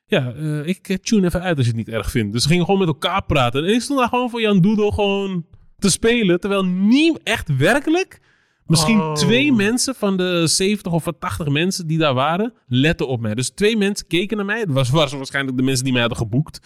Ja, 0.08 0.34
eh, 0.34 0.68
ik 0.68 0.90
eh, 0.90 0.98
tune 0.98 1.26
even 1.26 1.42
uit 1.42 1.58
als 1.58 1.66
je 1.66 1.72
het 1.76 1.86
niet 1.86 1.96
erg 1.96 2.12
vindt. 2.12 2.34
Dus 2.34 2.44
we 2.44 2.50
gingen 2.50 2.66
gewoon 2.66 2.80
met 2.80 2.88
elkaar 2.88 3.24
praten. 3.24 3.66
En 3.66 3.74
ik 3.74 3.82
stond 3.82 4.00
daar 4.00 4.10
gewoon 4.10 4.30
voor 4.30 4.42
Jan 4.42 4.62
Doedel 4.62 4.92
gewoon 4.92 5.46
te 5.78 5.90
spelen. 5.90 6.40
Terwijl 6.40 6.66
niet 6.66 7.20
echt 7.24 7.58
werkelijk... 7.58 8.24
Misschien 8.66 9.00
Oh. 9.02 9.14
twee 9.14 9.52
mensen 9.54 9.96
van 9.96 10.18
de 10.18 10.48
70 10.48 10.92
of 10.92 11.06
80 11.20 11.48
mensen 11.50 11.88
die 11.88 11.98
daar 11.98 12.14
waren, 12.14 12.54
letten 12.68 13.08
op 13.08 13.20
mij. 13.22 13.36
Dus 13.36 13.50
twee 13.50 13.78
mensen 13.78 14.08
keken 14.08 14.38
naar 14.38 14.46
mij. 14.46 14.66
Dat 14.66 14.90
was, 14.90 14.90
waarschijnlijk 14.90 15.58
de 15.58 15.64
mensen 15.64 15.84
die 15.84 15.94
mij 15.94 16.02
hadden 16.02 16.20
geboekt. 16.20 16.60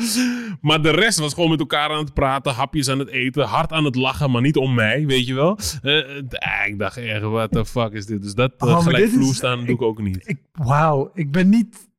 maar 0.60 0.82
de 0.82 0.90
rest 0.90 1.18
was 1.18 1.34
gewoon 1.34 1.50
met 1.50 1.60
elkaar 1.60 1.90
aan 1.90 2.04
het 2.04 2.14
praten, 2.14 2.52
hapjes 2.52 2.88
aan 2.88 2.98
het 2.98 3.08
eten, 3.08 3.44
hard 3.44 3.72
aan 3.72 3.84
het 3.84 3.94
lachen, 3.94 4.30
maar 4.30 4.42
niet 4.42 4.56
om 4.56 4.74
mij, 4.74 5.06
weet 5.06 5.26
je 5.26 5.34
wel. 5.34 5.58
Eh, 5.82 6.16
ik 6.66 6.78
dacht 6.78 6.96
echt, 6.96 7.22
what 7.22 7.50
the 7.50 7.64
fuck 7.64 7.92
is 7.92 8.06
dit? 8.06 8.22
Dus 8.22 8.34
dat 8.34 8.52
Oh, 8.58 8.82
gelijk 8.82 9.08
vloer 9.08 9.34
staan 9.34 9.58
doe 9.64 9.74
ik- 9.74 9.82
ook 9.82 10.02
niet. 10.02 10.34
Wauw, 10.52 11.10
ik 11.14 11.30
ben 11.32 11.48
niet 11.48 11.90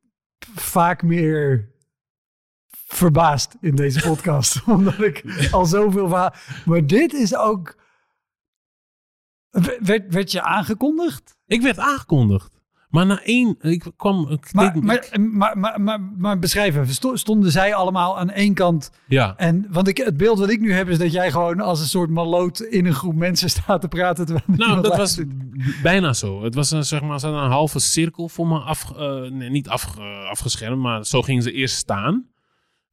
vaak 0.55 1.03
meer 1.03 1.71
verbaasd 2.85 3.55
in 3.61 3.75
deze 3.75 4.01
podcast. 4.01 4.63
omdat 4.67 5.01
ik 5.01 5.47
al 5.51 5.65
zoveel... 5.65 6.07
va- 6.09 6.33
Maar 6.65 6.85
dit 6.87 7.13
is 7.13 7.35
ook... 7.35 7.75
Werd, 9.79 10.13
werd 10.13 10.31
je 10.31 10.41
aangekondigd? 10.41 11.37
Ik 11.45 11.61
werd 11.61 11.77
aangekondigd. 11.79 12.52
Maar 12.93 13.05
na 13.05 13.21
één, 13.23 13.55
ik 13.61 13.83
kwam... 13.97 14.27
Ik 14.29 14.53
Maar, 14.53 14.77
maar, 14.83 15.09
maar, 15.31 15.59
maar, 15.59 15.81
maar, 15.81 16.01
maar 16.17 16.39
beschrijf 16.39 16.75
even. 16.77 16.93
Sto- 16.93 17.15
Stonden 17.15 17.51
zij 17.51 17.73
allemaal 17.75 18.19
aan 18.19 18.29
één 18.29 18.53
kant? 18.53 18.91
ja, 19.07 19.33
En, 19.37 19.67
want 19.69 19.87
ik, 19.87 19.97
het 19.97 20.17
beeld 20.17 20.39
wat 20.39 20.49
ik 20.49 20.59
nu 20.59 20.73
heb 20.73 20.89
is 20.89 20.97
dat 20.97 21.11
jij 21.11 21.31
gewoon 21.31 21.59
als 21.59 21.79
een 21.79 21.85
soort 21.87 22.09
maloot 22.09 22.59
in 22.59 22.85
een 22.85 22.93
groep 22.93 23.15
mensen 23.15 23.49
staat 23.59 23.81
te 23.81 23.87
praten. 23.87 24.25
terwijl 24.25 24.45
Nou, 24.57 24.81
dat 24.81 24.87
was 24.87 24.97
luistert. 24.97 25.81
bijna 25.81 26.13
zo. 26.13 26.43
Het 26.43 26.55
was 26.55 26.71
een, 26.71 26.83
zeg 26.85 27.01
maar, 27.01 27.23
een 27.23 27.51
halve 27.51 27.79
cirkel 27.79 28.29
voor 28.29 28.47
me 28.47 28.59
af, 28.59 28.91
eh, 28.97 29.21
nee, 29.21 29.49
niet 29.49 29.69
af, 29.69 29.97
afgeschermd, 30.29 30.81
maar 30.81 31.05
zo 31.05 31.21
gingen 31.21 31.43
ze 31.43 31.51
eerst 31.51 31.75
staan. 31.75 32.25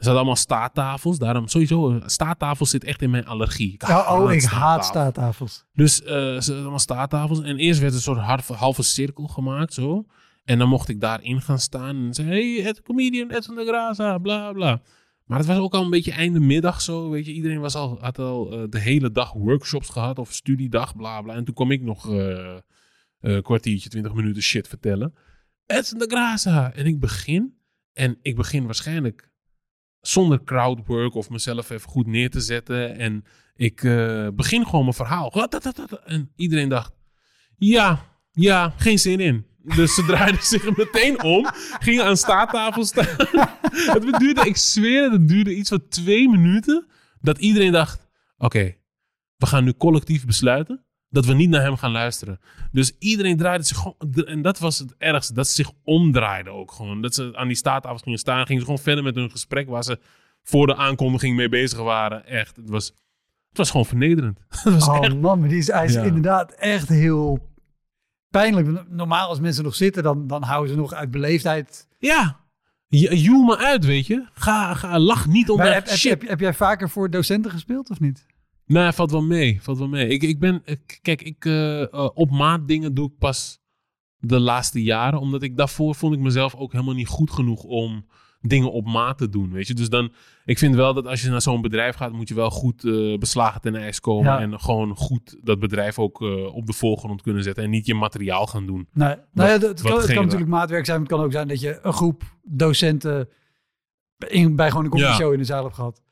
Er 0.01 0.07
zaten 0.07 0.21
allemaal 0.21 0.37
staattafels. 0.37 1.19
Daarom 1.19 1.49
sowieso, 1.49 1.91
eh, 1.91 2.03
staattafels 2.07 2.71
zit 2.71 2.85
echt 2.85 3.03
in 3.03 3.11
mijn 3.11 3.27
allergie. 3.27 3.73
Ik 3.73 3.87
Ja, 3.87 4.19
oh, 4.19 4.33
ik 4.33 4.43
haat 4.43 4.85
staattafels. 4.85 5.65
Dus 5.73 6.03
eh, 6.03 6.09
ze 6.09 6.35
hadden 6.35 6.61
allemaal 6.61 6.79
staattafels. 6.79 7.41
En 7.41 7.57
eerst 7.57 7.81
werd 7.81 7.95
een 7.95 8.01
soort 8.01 8.19
halve, 8.19 8.53
halve 8.53 8.83
cirkel 8.83 9.27
gemaakt, 9.27 9.75
zo. 9.75 10.05
En 10.45 10.59
dan 10.59 10.69
mocht 10.69 10.89
ik 10.89 11.01
daarin 11.01 11.41
gaan 11.41 11.59
staan 11.59 11.97
en 11.97 12.15
zeggen: 12.15 12.35
Hey, 12.35 12.61
het 12.63 12.83
comedian 12.83 13.31
Ed 13.31 13.45
van 13.45 13.55
de 13.55 13.65
Graza, 13.65 14.19
bla 14.19 14.53
bla. 14.53 14.83
Maar 15.25 15.39
het 15.39 15.47
was 15.47 15.59
ook 15.59 15.75
al 15.75 15.83
een 15.83 15.91
beetje 15.91 16.13
einde 16.13 16.41
middag 16.41 16.81
zo, 16.81 17.11
weet 17.11 17.27
je. 17.27 17.33
Iedereen 17.33 17.61
was 17.61 17.75
al, 17.75 17.99
had 18.01 18.19
al 18.19 18.53
eh, 18.53 18.63
de 18.69 18.79
hele 18.79 19.11
dag 19.11 19.33
workshops 19.33 19.89
gehad 19.89 20.19
of 20.19 20.33
studiedag, 20.33 20.97
bla 20.97 21.23
bla. 21.23 21.35
En 21.35 21.45
toen 21.45 21.55
kwam 21.55 21.71
ik 21.71 21.83
nog 21.83 22.05
een 23.21 23.43
kwartiertje, 23.43 23.89
twintig 23.89 24.15
minuten 24.15 24.43
shit 24.43 24.69
vertellen. 24.69 25.15
Ed 25.67 25.89
van 25.89 25.99
de 25.99 26.07
Graza. 26.09 26.73
En 26.73 26.87
ik 26.87 27.01
begin. 27.01 27.59
En 27.93 28.19
ik 28.23 28.37
begin 28.37 28.65
waarschijnlijk 28.65 29.31
zonder 30.01 30.45
crowdwork 30.45 31.15
of 31.15 31.31
mezelf 31.31 31.71
even 31.71 31.91
goed 31.91 32.07
neer 32.07 32.31
te 32.31 32.41
zetten. 32.41 32.99
En 32.99 33.25
ik 33.57 33.83
eh, 33.83 34.29
begin 34.35 34.65
gewoon 34.65 34.83
mijn 34.83 34.95
verhaal. 34.95 35.49
En 36.05 36.33
iedereen 36.37 36.69
dacht, 36.69 36.93
ja, 37.57 38.05
ja, 38.33 38.75
geen 38.77 38.99
zin 38.99 39.21
in. 39.21 39.47
Dus 39.63 39.95
ze 39.95 40.05
draaiden 40.11 40.43
zich 40.43 40.77
meteen 40.77 41.23
om, 41.23 41.47
gingen 41.79 42.05
aan 42.05 42.17
staattafel 42.17 42.85
staan. 42.85 43.17
het 43.95 44.19
duurde, 44.19 44.47
ik 44.47 44.57
zweer 44.57 45.03
het, 45.03 45.13
het 45.13 45.29
duurde 45.29 45.55
iets 45.55 45.69
van 45.69 45.89
twee 45.89 46.29
minuten. 46.29 46.87
Dat 47.21 47.39
iedereen 47.39 47.73
dacht, 47.73 48.09
oké, 48.39 48.75
we 49.37 49.47
gaan 49.47 49.65
nu 49.65 49.73
collectief 49.73 50.27
besluiten 50.27 50.85
dat 51.11 51.25
we 51.27 51.35
niet 51.35 51.51
naar 51.51 51.63
hem 51.63 51.77
gaan 51.77 51.91
luisteren. 51.91 52.41
Dus 52.73 52.93
iedereen 52.99 53.37
draaide 53.37 53.65
zich 53.65 53.77
gewoon, 53.77 54.27
en 54.27 54.43
dat 54.43 54.59
was 54.59 54.79
het 54.79 54.95
ergste, 54.99 55.33
dat 55.35 55.49
ze 55.49 55.55
zich 55.55 55.71
omdraaiden 55.85 56.53
ook 56.53 56.73
gewoon. 56.73 57.03
Dat 57.03 57.15
ze 57.15 57.31
aan 57.37 57.47
die 57.47 57.57
staattafels 57.57 58.03
gingen 58.03 58.19
staan, 58.19 58.47
gingen 58.47 58.61
ze 58.61 58.67
gewoon 58.67 58.83
verder 58.83 59.05
met 59.05 59.15
hun 59.15 59.31
gesprek 59.31 59.69
waar 59.69 59.85
ze 59.85 59.99
voor 60.43 60.67
de 60.67 60.77
aankondiging 60.77 61.37
mee 61.37 61.49
bezig 61.49 61.79
waren. 61.79 62.27
Echt, 62.27 62.57
het 62.57 62.71
was, 62.71 62.87
het 63.49 63.59
was 63.59 63.71
gewoon 63.71 63.87
vernederend. 63.87 64.39
Was 64.65 64.89
Oh 64.89 65.05
echt, 65.05 65.17
man, 65.21 65.41
maar 65.41 65.49
die 65.49 65.59
is, 65.59 65.69
is 65.69 65.93
Ja. 65.93 66.03
inderdaad 66.03 66.53
echt 66.53 66.89
heel 66.89 67.49
pijnlijk. 68.29 68.89
Normaal 68.89 69.29
als 69.29 69.41
mensen 69.41 69.65
nog 69.65 69.75
zitten, 69.75 70.03
dan, 70.03 70.27
dan 70.27 70.43
houden 70.43 70.71
ze 70.71 70.77
nog 70.77 70.93
uit 70.93 71.11
beleefdheid. 71.11 71.87
ja, 71.99 72.39
je- 72.87 73.21
joel 73.21 73.45
me 73.45 73.57
uit, 73.59 73.85
weet 73.85 74.07
je. 74.07 74.27
Ga, 74.33 74.75
ga 74.75 74.99
lach 74.99 75.27
niet 75.27 75.51
om 75.51 75.57
Maar 75.59 75.73
heb, 75.75 75.89
heb, 75.89 76.29
heb 76.29 76.41
jij 76.41 76.55
vaker 76.55 76.91
voor 76.91 77.11
docenten 77.11 77.51
gespeeld 77.51 77.91
of 77.91 78.01
niet? 78.01 78.27
Nee, 78.73 78.93
valt 78.93 79.11
wel 79.11 79.23
mee. 79.23 79.63
Valt 79.63 79.79
wel 79.79 79.89
mee. 79.89 80.09
Ik, 80.09 80.23
ik 80.23 80.39
ben, 80.39 80.63
kijk, 81.03 81.23
ik, 81.23 81.45
eh, 81.45 81.83
eh, 81.83 82.09
op 82.15 82.31
maat 82.31 82.69
dingen 82.69 82.95
doe 82.95 83.07
ik 83.09 83.19
pas 83.19 83.59
de 84.19 84.41
laatste 84.41 84.83
jaren. 84.83 85.21
Omdat 85.21 85.43
ik 85.43 85.57
daarvoor 85.57 85.95
vond 85.95 86.15
ik 86.15 86.21
mezelf 86.21 86.55
ook 86.55 86.73
helemaal 86.73 86.95
niet 86.95 87.07
goed 87.09 87.31
genoeg 87.31 87.63
om 87.63 88.07
dingen 88.41 88.73
op 88.73 88.87
maat 88.87 89.19
te 89.19 89.29
doen, 89.29 89.53
weet 89.53 89.67
je. 89.67 89.75
Dus 89.75 89.89
dan, 89.89 90.13
ik 90.45 90.59
vind 90.59 90.75
wel 90.75 90.95
dat 90.95 91.07
als 91.07 91.23
je 91.23 91.31
naar 91.31 91.43
zo'n 91.43 91.61
bedrijf 91.61 91.97
gaat, 91.97 92.13
moet 92.13 92.29
je 92.29 92.35
wel 92.35 92.51
goed 92.51 92.85
eh, 92.85 93.19
beslagen 93.19 93.61
ten 93.61 93.75
ijs 93.77 94.01
komen. 94.01 94.33
Ja. 94.33 94.41
En 94.41 94.61
gewoon 94.61 94.97
goed 94.97 95.37
dat 95.43 95.59
bedrijf 95.59 95.99
ook 95.99 96.21
op 96.53 96.67
de 96.67 96.73
voorgrond 96.73 97.23
kunnen 97.23 97.43
zetten. 97.43 97.65
En 97.65 97.71
niet 97.71 97.87
je 97.87 97.95
materiaal 97.95 98.47
gaan 98.47 98.67
doen. 98.67 98.89
Nee, 98.93 99.15
nou 99.33 99.49
ja, 99.49 99.59
dat- 99.59 99.79
het 99.79 99.83
kan, 99.83 99.99
het 100.01 100.09
natuurlijk 100.15 100.51
maatwerk 100.51 100.85
zijn. 100.85 101.01
maar 101.01 101.09
Het 101.09 101.17
kan 101.17 101.27
ook 101.27 101.33
zijn 101.33 101.49
dat 101.49 101.61
je 101.61 101.79
een 101.83 101.93
groep 101.93 102.23
docenten 102.43 103.29
in, 104.29 104.57
bij 104.57 104.69
gewoon 104.71 104.85
een 104.85 104.91
comedy 104.91 105.09
Ja. 105.11 105.17
show 105.17 105.33
in 105.33 105.39
de 105.39 105.45
zaal 105.45 105.63
hebt 105.63 105.75
gehad. 105.75 106.03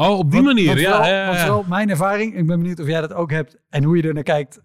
Oh, 0.00 0.18
op 0.18 0.30
die 0.30 0.42
Want- 0.42 0.54
manier, 0.54 0.66
want 0.66 0.80
ja, 0.80 1.06
ja, 1.06 1.62
mijn 1.68 1.90
ervaring, 1.90 2.36
ik 2.36 2.46
ben 2.46 2.58
benieuwd 2.58 2.80
of 2.80 2.86
jij 2.86 3.00
dat 3.00 3.12
ook 3.12 3.30
hebt 3.30 3.56
en 3.68 3.84
hoe 3.84 3.96
je 3.96 4.02
er 4.02 4.14
naar 4.14 4.22
kijkt 4.22 4.60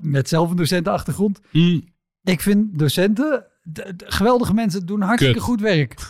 met 0.00 0.28
zelf 0.28 0.50
een 0.50 0.56
docentenachtergrond. 0.56 1.40
Mm, 1.52 1.82
Ik 2.22 2.40
vind 2.40 2.78
docenten, 2.78 3.46
geweldige 3.96 4.54
mensen, 4.54 4.86
doen 4.86 5.00
hartstikke 5.00 5.34
Kut. 5.38 5.44
goed 5.44 5.60
werk. 5.60 5.94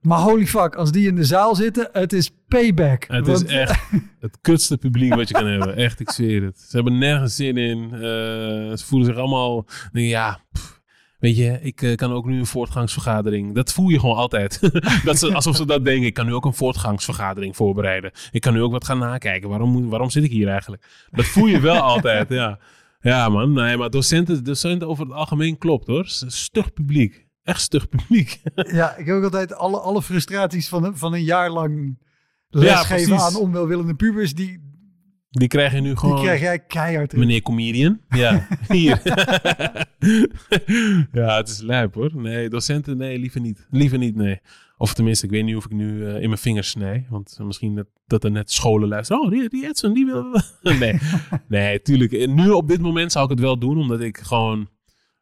Maar 0.00 0.18
holy 0.18 0.46
fuck, 0.46 0.74
als 0.74 0.92
die 0.92 1.06
in 1.08 1.14
de 1.16 1.24
zaal 1.24 1.54
zitten, 1.54 1.88
het 1.92 2.12
is 2.12 2.30
payback. 2.48 3.04
Het 3.08 3.26
Want- 3.26 3.44
is 3.44 3.50
echt 3.52 3.90
het 4.20 4.38
kutste 4.40 4.78
publiek 4.78 5.14
wat 5.14 5.28
je 5.28 5.34
kan 5.34 5.46
hebben. 5.46 5.76
Echt, 5.76 6.00
ik 6.00 6.10
zweer 6.10 6.42
het. 6.42 6.58
Ze 6.58 6.76
hebben 6.76 6.98
nergens 6.98 7.36
zin 7.36 7.56
in. 7.56 7.88
Eh, 7.92 7.98
ze 8.76 8.82
voelen 8.84 9.06
zich 9.08 9.16
allemaal... 9.16 9.66
Ja, 9.92 10.38
pff, 10.52 10.75
weet 11.26 11.36
je, 11.36 11.58
ik 11.62 11.82
eh, 11.82 11.94
kan 11.94 12.12
ook 12.12 12.26
nu 12.26 12.38
een 12.38 12.46
voortgangsvergadering. 12.46 13.54
Dat 13.54 13.72
voel 13.72 13.88
je 13.88 14.00
gewoon 14.00 14.16
altijd. 14.16 14.60
dat 15.04 15.18
ze, 15.18 15.34
alsof 15.34 15.56
ze 15.56 15.66
dat 15.66 15.84
denken. 15.84 16.06
Ik 16.06 16.14
kan 16.14 16.26
nu 16.26 16.34
ook 16.34 16.44
een 16.44 16.54
voortgangsvergadering 16.54 17.56
voorbereiden. 17.56 18.10
Ik 18.30 18.40
kan 18.40 18.52
nu 18.52 18.62
ook 18.62 18.72
wat 18.72 18.84
gaan 18.84 18.98
nakijken. 18.98 19.48
Waarom, 19.48 19.70
moet- 19.70 19.88
waarom 19.90 20.10
zit 20.10 20.24
ik 20.24 20.30
hier 20.30 20.48
eigenlijk? 20.48 21.06
Dat 21.10 21.24
voel 21.24 21.46
je 21.46 21.60
wel 21.60 21.80
altijd, 21.80 22.28
ja. 22.28 22.58
Ja 23.00 23.28
man, 23.28 23.52
nee, 23.52 23.76
maar 23.76 23.90
docenten, 23.90 24.44
docenten 24.44 24.88
over 24.88 25.04
het 25.04 25.14
algemeen 25.14 25.58
klopt 25.58 25.86
hoor. 25.86 26.04
Stug 26.26 26.72
publiek. 26.72 27.26
Echt 27.42 27.60
stug 27.60 27.88
publiek. 27.88 28.40
Ja, 28.78 28.96
ik 28.96 29.06
heb 29.06 29.16
ook 29.16 29.24
altijd 29.24 29.54
alle, 29.54 29.78
alle 29.80 30.02
frustraties 30.02 30.68
van, 30.68 30.84
een- 30.84 30.96
van 30.96 31.12
een 31.12 31.24
jaar 31.24 31.50
lang 31.50 31.98
Ja, 32.48 32.60
lesgeven 32.60 33.06
precies. 33.16 33.34
aan 33.36 33.36
onwelwillende 33.42 33.94
pubers, 33.94 34.34
die, 34.34 34.65
Die 35.30 35.48
krijg 35.48 35.72
je 35.72 35.80
nu 35.80 35.88
die 35.88 35.96
gewoon... 35.96 36.20
krijg 36.22 36.40
jij 36.40 36.58
keihard. 36.58 37.16
Meneer 37.16 37.42
comedian. 37.42 38.00
Ja, 38.08 38.46
hier. 38.68 39.00
ja, 41.12 41.36
het 41.36 41.48
is 41.48 41.60
lijp 41.60 41.94
hoor. 41.94 42.10
Nee, 42.14 42.48
docenten, 42.48 42.96
nee, 42.96 43.18
liever 43.18 43.40
niet. 43.40 43.66
Liever 43.70 43.98
niet, 43.98 44.14
nee. 44.16 44.40
Of 44.78 44.94
tenminste, 44.94 45.24
ik 45.24 45.30
weet 45.30 45.44
niet 45.44 45.56
of 45.56 45.64
ik 45.64 45.70
nu 45.72 46.06
eh, 46.06 46.14
in 46.14 46.28
mijn 46.28 46.38
vingers 46.38 46.68
snij. 46.70 47.06
Want 47.10 47.38
misschien 47.42 47.74
dat, 47.74 47.86
dat 48.06 48.24
er 48.24 48.30
net 48.30 48.52
scholen 48.52 48.88
luisteren. 48.88 49.22
Oh, 49.22 49.30
die, 49.30 49.48
die 49.48 49.66
Edson, 49.66 49.94
die 49.94 50.06
wil... 50.06 50.40
nee, 50.78 50.98
nee, 51.48 51.82
tuurlijk. 51.82 52.12
En 52.12 52.34
Nu 52.34 52.50
op 52.50 52.68
dit 52.68 52.80
moment 52.80 53.12
zou 53.12 53.24
ik 53.24 53.30
het 53.30 53.40
wel 53.40 53.58
doen. 53.58 53.78
Omdat 53.78 54.00
ik 54.00 54.18
gewoon 54.18 54.68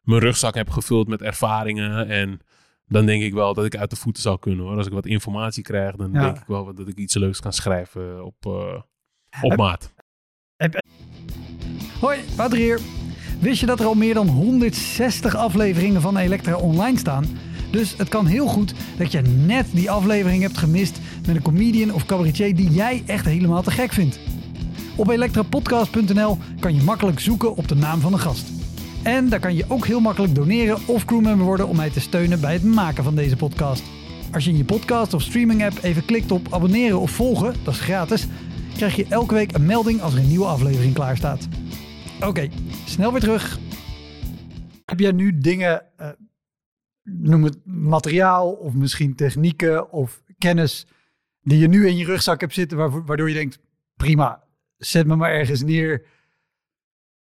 mijn 0.01 0.21
rugzak 0.21 0.55
heb 0.55 0.69
gevuld 0.69 1.07
met 1.07 1.21
ervaringen. 1.21 2.07
En 2.07 2.39
dan 2.87 3.05
denk 3.05 3.23
ik 3.23 3.33
wel 3.33 3.53
dat 3.53 3.65
ik 3.65 3.75
uit 3.75 3.89
de 3.89 3.95
voeten 3.95 4.21
zou 4.21 4.39
kunnen 4.39 4.65
hoor. 4.65 4.77
Als 4.77 4.87
ik 4.87 4.93
wat 4.93 5.05
informatie 5.05 5.63
krijg, 5.63 5.95
dan 5.95 6.11
Ja. 6.13 6.21
denk 6.21 6.37
ik 6.37 6.47
wel 6.47 6.73
dat 6.73 6.87
ik 6.87 6.97
iets 6.97 7.15
leuks 7.15 7.39
kan 7.39 7.53
schrijven 7.53 8.25
op, 8.25 8.35
eh, 8.45 8.81
op 9.41 9.55
maat. 9.55 9.93
Hoi, 12.05 12.19
Wouter 12.35 12.57
hier. 12.57 12.79
Wist 13.39 13.59
je 13.59 13.65
dat 13.65 13.79
er 13.79 13.85
al 13.85 13.93
meer 13.93 14.13
dan 14.13 14.27
160 14.27 15.35
afleveringen 15.35 16.01
van 16.01 16.17
Elektra 16.17 16.55
online 16.55 16.97
staan? 16.97 17.25
Dus 17.71 17.97
het 17.97 18.09
kan 18.09 18.25
heel 18.25 18.47
goed 18.47 18.73
dat 18.97 19.11
je 19.11 19.21
net 19.21 19.65
die 19.71 19.91
aflevering 19.91 20.41
hebt 20.41 20.57
gemist 20.57 20.99
met 21.27 21.35
een 21.35 21.41
comedian 21.41 21.93
of 21.93 22.05
cabaretier 22.05 22.55
die 22.55 22.69
jij 22.69 23.03
echt 23.05 23.25
helemaal 23.25 23.61
te 23.61 23.71
gek 23.71 23.93
vindt. 23.93 24.19
Op 24.95 25.09
elektrapodcast.nl 25.09 26.37
kan 26.59 26.75
je 26.75 26.83
makkelijk 26.83 27.19
zoeken 27.19 27.55
op 27.55 27.67
de 27.67 27.75
naam 27.75 27.99
van 27.99 28.11
de 28.11 28.17
gast. 28.17 28.47
En 29.03 29.29
daar 29.29 29.39
kan 29.39 29.55
je 29.55 29.65
ook 29.67 29.85
heel 29.85 29.99
makkelijk 29.99 30.35
doneren 30.35 30.77
of 30.85 31.05
crewmember 31.05 31.45
worden 31.45 31.67
om 31.67 31.75
mij 31.75 31.89
te 31.89 32.01
steunen 32.01 32.39
bij 32.39 32.53
het 32.53 32.63
maken 32.63 33.03
van 33.03 33.15
deze 33.15 33.35
podcast. 33.35 33.83
Als 34.31 34.43
je 34.43 34.49
in 34.49 34.57
je 34.57 34.65
podcast 34.65 35.13
of 35.13 35.21
streaming 35.21 35.65
app 35.65 35.79
even 35.81 36.05
klikt 36.05 36.31
op 36.31 36.53
abonneren 36.53 36.99
of 36.99 37.11
volgen, 37.11 37.53
dat 37.63 37.73
is 37.73 37.79
gratis, 37.79 38.27
krijg 38.75 38.95
je 38.95 39.05
elke 39.09 39.33
week 39.33 39.55
een 39.55 39.65
melding 39.65 40.01
als 40.01 40.13
er 40.13 40.19
een 40.19 40.27
nieuwe 40.27 40.45
aflevering 40.45 40.93
klaar 40.93 41.17
staat. 41.17 41.47
Oké, 42.21 42.49
snel 42.85 43.11
weer 43.11 43.21
terug. 43.21 43.59
Heb 44.85 44.99
jij 44.99 45.11
nu 45.11 45.37
dingen, 45.37 45.97
eh, 45.97 46.09
noem 47.03 47.43
het 47.43 47.65
materiaal 47.65 48.51
of 48.51 48.73
misschien 48.73 49.15
technieken 49.15 49.91
of 49.91 50.23
kennis 50.37 50.87
die 51.41 51.57
je 51.57 51.67
nu 51.67 51.87
in 51.87 51.97
je 51.97 52.05
rugzak 52.05 52.41
hebt 52.41 52.53
zitten, 52.53 53.05
waardoor 53.05 53.27
je 53.27 53.35
denkt, 53.35 53.59
prima, 53.95 54.43
zet 54.77 55.07
me 55.07 55.15
maar 55.15 55.31
ergens 55.31 55.61
neer, 55.61 56.05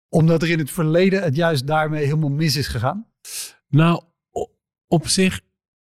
omdat 0.10 0.42
er 0.42 0.50
in 0.50 0.60
het 0.60 0.72
verleden 0.72 1.24
het 1.24 1.36
juist 1.36 1.68
daarmee 1.68 2.04
helemaal 2.04 2.30
mis 2.30 2.56
is 2.56 2.68
gegaan? 2.68 3.08
Nou, 3.68 4.04
op 4.88 5.08
zich 5.08 5.42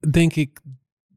denk 0.10 0.36
ik 0.36 0.60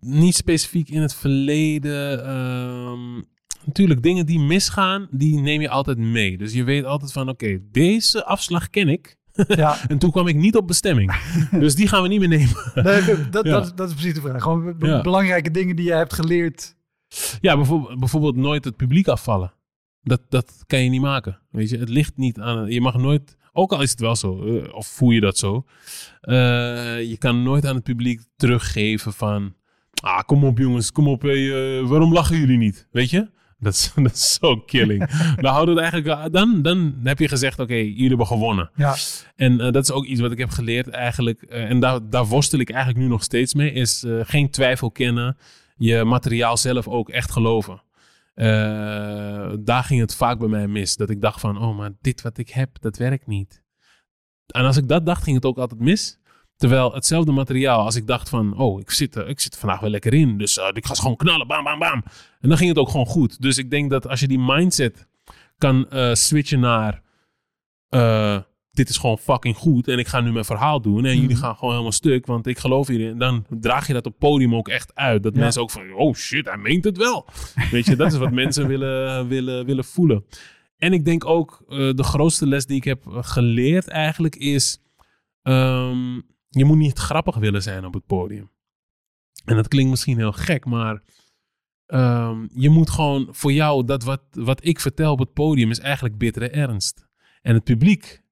niet 0.00 0.34
specifiek 0.34 0.88
in 0.88 1.00
het 1.00 1.14
verleden. 1.14 2.24
ehm, 2.24 3.22
natuurlijk, 3.66 4.02
dingen 4.02 4.26
die 4.26 4.38
misgaan, 4.40 5.08
die 5.10 5.40
neem 5.40 5.60
je 5.60 5.68
altijd 5.68 5.98
mee. 5.98 6.38
Dus 6.38 6.52
je 6.52 6.64
weet 6.64 6.84
altijd 6.84 7.12
van, 7.12 7.28
oké, 7.28 7.58
deze 7.70 8.24
afslag 8.24 8.70
ken 8.70 8.88
ik. 8.88 9.16
Ja, 9.48 9.76
En 9.88 9.98
toen 9.98 10.10
kwam 10.10 10.26
ik 10.26 10.36
niet 10.36 10.56
op 10.56 10.66
bestemming. 10.66 11.16
dus 11.50 11.74
die 11.74 11.88
gaan 11.88 12.02
we 12.02 12.08
niet 12.08 12.18
meer 12.20 12.28
nemen. 12.28 12.56
nee, 12.74 13.28
dat, 13.30 13.44
Ja. 13.44 13.50
dat, 13.52 13.64
is- 13.64 13.72
dat 13.74 13.88
is 13.88 13.94
precies 13.94 14.14
de 14.14 14.20
vraag. 14.20 14.42
Gewoon 14.42 14.74
Ja. 14.78 15.00
belangrijke 15.02 15.50
dingen 15.50 15.76
die 15.76 15.84
je 15.84 15.92
hebt 15.92 16.12
geleerd. 16.14 16.74
Ja, 17.40 17.56
bijvoorbeeld, 17.56 17.98
bijvoorbeeld 17.98 18.36
nooit 18.36 18.64
het 18.64 18.76
publiek 18.76 19.08
afvallen. 19.08 19.52
Dat, 20.02 20.20
dat 20.28 20.52
kan 20.66 20.82
je 20.84 20.90
niet 20.90 21.00
maken. 21.00 21.38
Weet 21.50 21.70
je, 21.70 21.78
het 21.78 21.88
ligt 21.88 22.16
niet 22.16 22.40
aan. 22.40 22.70
Je 22.70 22.80
mag 22.80 22.96
nooit, 22.96 23.36
ook 23.52 23.72
al 23.72 23.82
is 23.82 23.90
het 23.90 24.00
wel 24.00 24.16
zo, 24.16 24.44
eh, 24.44 24.74
of 24.74 24.86
voel 24.86 25.10
je 25.10 25.20
dat 25.20 25.38
zo, 25.38 25.64
eh, 26.20 26.34
je 27.08 27.16
kan 27.18 27.42
nooit 27.42 27.66
aan 27.66 27.74
het 27.74 27.84
publiek 27.84 28.20
teruggeven 28.36 29.12
van. 29.12 29.54
Ah, 30.02 30.20
kom 30.26 30.44
op 30.44 30.58
jongens, 30.58 30.92
kom 30.92 31.08
op. 31.08 31.22
hey, 31.22 31.78
eh, 31.78 31.88
waarom 31.88 32.12
lachen 32.12 32.38
jullie 32.38 32.56
niet? 32.58 32.88
Weet 32.90 33.10
je? 33.10 33.30
Dat 33.58 33.72
is, 33.72 33.92
dat 34.02 34.12
is 34.12 34.34
zo 34.34 34.56
killing. 34.56 35.10
dan, 35.40 35.68
het 35.68 35.78
eigenlijk, 35.78 36.32
dan, 36.32 36.62
dan 36.62 36.94
heb 37.04 37.18
je 37.18 37.28
gezegd, 37.28 37.58
oké, 37.58 37.74
jullie 37.74 38.08
hebben 38.08 38.26
gewonnen. 38.26 38.70
Ja, 38.74 38.94
En 39.36 39.60
eh, 39.60 39.72
dat 39.72 39.82
is 39.82 39.90
ook 39.90 40.04
iets 40.04 40.20
wat 40.20 40.32
ik 40.32 40.38
heb 40.38 40.50
geleerd 40.50 40.88
eigenlijk. 40.88 41.42
eh, 41.42 41.70
en 41.70 41.80
daar, 41.80 42.10
daar 42.10 42.26
worstel 42.26 42.58
ik 42.58 42.70
eigenlijk 42.70 43.04
nu 43.04 43.08
nog 43.08 43.22
steeds 43.22 43.54
mee. 43.54 43.72
Is 43.72 44.02
eh, 44.04 44.20
geen 44.22 44.50
twijfel 44.50 44.90
kennen. 44.90 45.36
Je 45.76 46.04
materiaal 46.04 46.56
zelf 46.56 46.88
ook 46.88 47.08
echt 47.08 47.30
geloven. 47.32 47.82
Daar 49.64 49.84
ging 49.84 50.00
het 50.00 50.14
vaak 50.14 50.38
bij 50.38 50.48
mij 50.48 50.66
mis. 50.68 50.96
Dat 50.96 51.10
ik 51.10 51.20
dacht 51.20 51.40
van, 51.40 51.58
oh, 51.58 51.76
maar 51.76 51.90
dit 52.00 52.22
wat 52.22 52.38
ik 52.38 52.50
heb, 52.50 52.70
dat 52.80 52.96
werkt 52.96 53.26
niet. 53.26 53.62
En 54.46 54.64
als 54.64 54.76
ik 54.76 54.88
dat 54.88 55.06
dacht, 55.06 55.22
ging 55.22 55.36
het 55.36 55.44
ook 55.44 55.58
altijd 55.58 55.80
mis. 55.80 56.18
Terwijl 56.56 56.92
hetzelfde 56.94 57.32
materiaal, 57.32 57.84
als 57.84 57.96
ik 57.96 58.06
dacht 58.06 58.28
van, 58.28 58.58
oh, 58.58 58.80
ik 58.80 58.90
zit, 58.90 59.14
er- 59.16 59.28
ik 59.28 59.40
zit 59.40 59.52
er 59.52 59.58
vandaag 59.60 59.80
wel 59.80 59.90
lekker 59.90 60.14
in. 60.14 60.38
Dus 60.38 60.58
eh, 60.58 60.68
ik 60.72 60.86
ga 60.86 60.94
ze 60.94 61.00
gewoon 61.00 61.16
knallen, 61.16 61.46
bam, 61.46 61.64
bam, 61.64 61.78
bam. 61.78 62.02
En 62.40 62.48
dan 62.48 62.56
ging 62.58 62.68
het 62.68 62.78
ook 62.78 62.88
gewoon 62.88 63.06
goed. 63.06 63.42
Dus 63.42 63.58
ik 63.58 63.70
denk 63.70 63.90
dat 63.90 64.08
als 64.08 64.20
je 64.20 64.28
die 64.28 64.38
mindset 64.38 65.06
kan 65.58 65.90
eh, 65.90 66.14
switchen 66.14 66.60
naar, 66.60 67.02
eh, 67.88 68.38
dit 68.70 68.88
is 68.88 68.96
gewoon 68.96 69.18
fucking 69.18 69.56
goed. 69.56 69.88
En 69.88 69.98
ik 69.98 70.06
ga 70.06 70.20
nu 70.20 70.32
mijn 70.32 70.44
verhaal 70.44 70.80
doen. 70.80 71.04
En 71.04 71.14
jullie 71.14 71.30
Mhm. 71.36 71.44
gaan 71.44 71.54
gewoon 71.56 71.70
helemaal 71.70 71.92
stuk, 71.92 72.26
want 72.26 72.46
ik 72.46 72.58
geloof 72.58 72.86
hierin. 72.86 73.18
Dan 73.18 73.44
draag 73.48 73.86
je 73.86 73.92
dat 73.92 74.06
op 74.06 74.18
podium 74.18 74.54
ook 74.54 74.68
echt 74.68 74.94
uit. 74.94 75.22
Dat 75.22 75.34
Ja. 75.34 75.40
mensen 75.40 75.62
ook 75.62 75.70
van, 75.70 75.92
oh 75.92 76.14
shit, 76.14 76.46
hij 76.46 76.56
meent 76.56 76.84
het 76.84 76.96
wel. 76.96 77.26
Weet 77.70 77.86
je, 77.86 77.96
dat 77.96 78.12
is 78.12 78.18
wat 78.18 78.32
mensen 78.32 78.66
willen, 78.72 79.28
willen, 79.28 79.66
willen 79.66 79.84
voelen. 79.84 80.24
En 80.76 80.92
ik 80.92 81.04
denk 81.04 81.24
ook, 81.24 81.64
eh, 81.68 81.76
de 81.94 82.02
grootste 82.04 82.46
les 82.46 82.66
die 82.66 82.76
ik 82.76 82.84
heb 82.84 83.06
eh, 83.06 83.18
geleerd 83.20 83.88
eigenlijk 83.88 84.36
is... 84.36 84.78
ehm, 85.42 86.20
je 86.58 86.64
moet 86.64 86.76
niet 86.76 86.98
grappig 86.98 87.36
willen 87.36 87.62
zijn 87.62 87.84
op 87.84 87.94
het 87.94 88.06
podium. 88.06 88.50
En 89.44 89.56
dat 89.56 89.68
klinkt 89.68 89.90
misschien 89.90 90.16
heel 90.16 90.32
gek, 90.32 90.64
maar... 90.64 91.02
ehm, 91.86 92.46
je 92.54 92.70
moet 92.70 92.90
gewoon 92.90 93.28
voor 93.30 93.52
jou, 93.52 93.84
dat 93.84 94.02
wat, 94.02 94.22
wat 94.30 94.64
ik 94.64 94.80
vertel 94.80 95.12
op 95.12 95.18
het 95.18 95.32
podium 95.32 95.70
is 95.70 95.78
eigenlijk 95.78 96.18
bittere 96.18 96.48
ernst. 96.48 97.08
En 97.42 97.54
het 97.54 97.64
publiek 97.64 98.22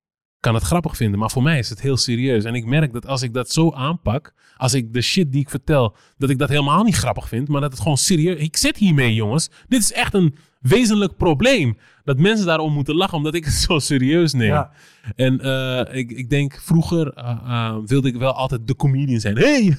kan 0.44 0.54
het 0.54 0.62
grappig 0.62 0.96
vinden, 0.96 1.18
maar 1.20 1.30
voor 1.30 1.42
mij 1.42 1.58
is 1.58 1.68
het 1.70 1.80
heel 1.80 1.96
serieus. 1.96 2.44
En 2.44 2.54
ik 2.54 2.64
merk 2.66 2.92
dat 2.92 3.06
als 3.06 3.22
ik 3.22 3.34
dat 3.34 3.50
zo 3.50 3.72
aanpak, 3.72 4.34
als 4.56 4.74
ik 4.74 4.92
de 4.92 5.00
shit 5.02 5.32
die 5.32 5.40
ik 5.40 5.50
vertel, 5.50 5.96
dat 6.18 6.30
ik 6.30 6.38
dat 6.38 6.48
helemaal 6.48 6.82
niet 6.84 6.96
grappig 6.96 7.28
vind, 7.28 7.48
maar 7.48 7.60
dat 7.60 7.70
het 7.72 7.80
gewoon 7.80 7.96
serieus... 7.96 8.38
Ik 8.40 8.56
zit 8.56 8.76
hiermee, 8.76 9.14
jongens. 9.14 9.50
Dit 9.68 9.80
is 9.80 9.92
echt 9.92 10.14
een 10.14 10.34
wezenlijk 10.60 11.16
probleem. 11.16 11.76
Dat 12.04 12.18
mensen 12.18 12.46
daarom 12.46 12.72
moeten 12.72 12.94
lachen, 12.94 13.16
omdat 13.16 13.34
ik 13.34 13.44
het 13.44 13.54
zo 13.54 13.78
serieus 13.78 14.32
neem. 14.32 14.48
ja. 14.48 14.70
En 15.16 15.40
eh, 15.40 15.96
ik, 15.98 16.10
ik 16.10 16.30
denk, 16.30 16.58
vroeger 16.62 17.12
eh, 17.12 17.30
eh, 17.46 17.76
wilde 17.86 18.08
ik 18.08 18.16
wel 18.16 18.32
altijd 18.32 18.66
de 18.66 18.76
comedian 18.76 19.20
zijn. 19.20 19.36
Hey! 19.36 19.62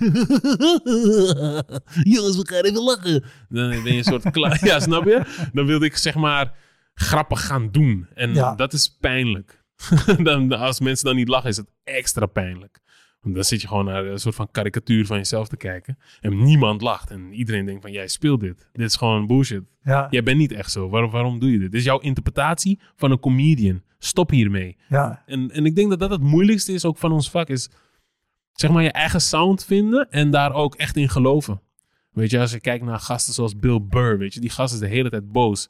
Jongens, 2.13 2.37
we 2.37 2.43
gaan 2.47 2.63
even 2.63 2.83
lachen. 2.83 3.23
Dan 3.49 3.69
ben 3.69 3.83
je 3.91 3.97
een 3.97 4.03
soort... 4.03 4.31
kla- 4.31 4.57
ja, 4.71 4.79
snap 4.79 5.05
je? 5.05 5.21
Dan 5.53 5.65
wilde 5.65 5.85
ik 5.85 5.97
zeg 5.97 6.15
maar 6.15 6.53
grappig 6.93 7.45
gaan 7.45 7.71
doen. 7.71 8.07
En 8.13 8.33
Ja. 8.33 8.55
dat 8.55 8.73
is 8.73 8.97
pijnlijk. 8.99 9.63
dan, 10.23 10.51
als 10.51 10.79
mensen 10.79 11.05
dan 11.05 11.15
niet 11.15 11.27
lachen, 11.27 11.49
is 11.49 11.57
het 11.57 11.71
extra 11.83 12.25
pijnlijk. 12.25 12.79
Want 13.21 13.35
dan 13.35 13.43
zit 13.43 13.61
je 13.61 13.67
gewoon 13.67 13.85
naar 13.85 14.05
een 14.05 14.19
soort 14.19 14.35
van 14.35 14.51
karikatuur 14.51 15.05
van 15.05 15.17
jezelf 15.17 15.47
te 15.47 15.57
kijken. 15.57 15.97
En 16.21 16.43
niemand 16.43 16.81
lacht. 16.81 17.11
En 17.11 17.33
iedereen 17.33 17.65
denkt 17.65 17.81
van, 17.81 17.91
jij 17.91 18.07
speelt 18.07 18.39
dit. 18.39 18.69
Dit 18.73 18.85
is 18.85 18.95
gewoon 18.95 19.27
bullshit. 19.27 19.63
Ja, 19.81 20.07
Jij 20.09 20.23
bent 20.23 20.37
niet 20.37 20.51
echt 20.51 20.71
zo. 20.71 20.89
Waarom, 20.89 21.11
waarom 21.11 21.39
doe 21.39 21.51
je 21.51 21.59
dit? 21.59 21.71
Dit 21.71 21.79
is 21.79 21.85
jouw 21.85 21.99
interpretatie 21.99 22.79
van 22.95 23.11
een 23.11 23.19
comedian. 23.19 23.81
Stop 23.99 24.29
hiermee. 24.29 24.77
ja, 24.89 25.23
En, 25.25 25.51
en 25.51 25.65
ik 25.65 25.75
denk 25.75 25.89
dat 25.89 25.99
dat 25.99 26.09
het 26.09 26.21
moeilijkste 26.21 26.73
is 26.73 26.85
ook 26.85 26.97
van 26.97 27.11
ons 27.11 27.29
vak. 27.29 27.49
Is 27.49 27.69
zeg 28.53 28.71
maar 28.71 28.83
je 28.83 28.91
eigen 28.91 29.21
sound 29.21 29.65
vinden 29.65 30.07
en 30.09 30.31
daar 30.31 30.53
ook 30.53 30.75
echt 30.75 30.97
in 30.97 31.09
geloven. 31.09 31.61
Weet 32.11 32.29
je, 32.29 32.39
als 32.39 32.51
je 32.51 32.59
kijkt 32.59 32.85
naar 32.85 32.99
gasten 32.99 33.33
zoals 33.33 33.59
Bill 33.59 33.81
Burr, 33.81 34.17
weet 34.17 34.33
je, 34.33 34.39
die 34.39 34.49
gast 34.49 34.73
is 34.73 34.79
de 34.79 34.87
hele 34.87 35.09
tijd 35.09 35.31
boos. 35.31 35.69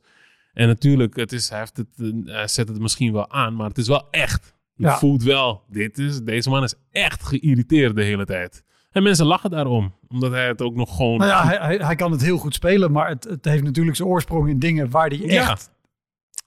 En 0.55 0.67
natuurlijk, 0.67 1.15
het 1.15 1.31
is, 1.31 1.49
hij, 1.49 1.59
heeft 1.59 1.77
het, 1.77 1.87
eh, 1.97 2.07
hij 2.35 2.47
zet 2.47 2.67
het 2.67 2.79
misschien 2.79 3.13
wel 3.13 3.29
aan, 3.31 3.55
maar 3.55 3.67
het 3.67 3.77
is 3.77 3.87
wel 3.87 4.07
echt. 4.11 4.53
Je 4.73 4.83
Ja. 4.83 4.97
voelt 4.97 5.23
wel, 5.23 5.63
dit 5.69 5.97
is, 5.97 6.21
deze 6.21 6.49
man 6.49 6.63
is 6.63 6.73
echt 6.91 7.23
geïrriteerd 7.23 7.95
de 7.95 8.03
hele 8.03 8.25
tijd. 8.25 8.63
En 8.91 9.03
mensen 9.03 9.25
lachen 9.25 9.49
daarom, 9.49 9.95
omdat 10.07 10.31
hij 10.31 10.47
het 10.47 10.61
ook 10.61 10.75
nog 10.75 10.95
gewoon... 10.95 11.17
Nou 11.17 11.29
ja, 11.29 11.45
hij, 11.45 11.57
hij, 11.57 11.77
hij 11.77 11.95
kan 11.95 12.11
het 12.11 12.21
heel 12.21 12.37
goed 12.37 12.53
spelen, 12.53 12.91
maar 12.91 13.07
het, 13.09 13.23
het 13.23 13.45
heeft 13.45 13.63
natuurlijk 13.63 13.95
zijn 13.95 14.07
oorsprong 14.09 14.49
in 14.49 14.59
dingen 14.59 14.89
waar 14.89 15.07
hij 15.07 15.17
Ja. 15.17 15.41
echt 15.49 15.69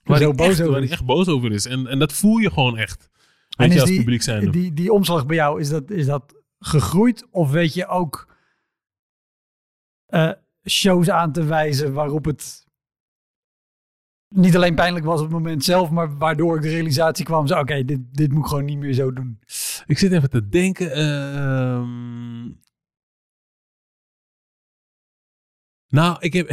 waar 0.03 0.17
zo 0.17 0.23
hij 0.27 0.33
boos 0.35 0.47
echt, 0.47 0.59
over 0.61 0.71
waar 0.71 0.81
hij 0.81 0.89
echt 0.91 1.05
boos 1.05 1.27
over 1.27 1.51
is. 1.51 1.65
En, 1.65 1.87
en 1.87 1.99
dat 1.99 2.13
voel 2.13 2.37
je 2.37 2.51
gewoon 2.51 2.77
echt. 2.77 3.09
En 3.57 3.65
Weet 3.65 3.73
je, 3.73 3.79
als 3.81 3.89
die- 3.89 3.99
publiek 3.99 4.21
zijn. 4.21 4.51
Die, 4.51 4.73
die 4.73 4.93
omslag 4.93 5.25
bij 5.25 5.35
jou, 5.35 5.59
is 5.59 5.69
dat, 5.69 5.91
is 5.91 6.05
dat 6.05 6.35
gegroeid? 6.59 7.27
Of 7.31 7.51
weet 7.51 7.73
je 7.73 7.87
ook 7.87 8.27
eh, 10.05 10.31
shows 10.69 11.09
aan 11.09 11.31
te 11.31 11.43
wijzen 11.43 11.93
waarop 11.93 12.25
het 12.25 12.67
niet 14.35 14.55
alleen 14.55 14.75
pijnlijk 14.75 15.05
was 15.05 15.17
op 15.19 15.25
het 15.25 15.33
moment 15.33 15.63
zelf, 15.63 15.89
maar 15.89 16.17
waardoor 16.17 16.55
ik 16.55 16.61
de 16.61 16.69
realisatie 16.69 17.25
kwam, 17.25 17.51
oké, 17.51 17.83
dit, 17.85 17.99
dit 18.11 18.31
moet 18.31 18.43
ik 18.43 18.49
gewoon 18.49 18.65
niet 18.65 18.77
meer 18.77 18.93
zo 18.93 19.13
doen. 19.13 19.39
Ik 19.85 19.97
zit 19.97 20.11
even 20.11 20.29
te 20.29 20.47
denken. 20.49 20.91
ehm, 20.91 22.43
nou, 25.87 26.17
ik 26.19 26.33
heb, 26.33 26.51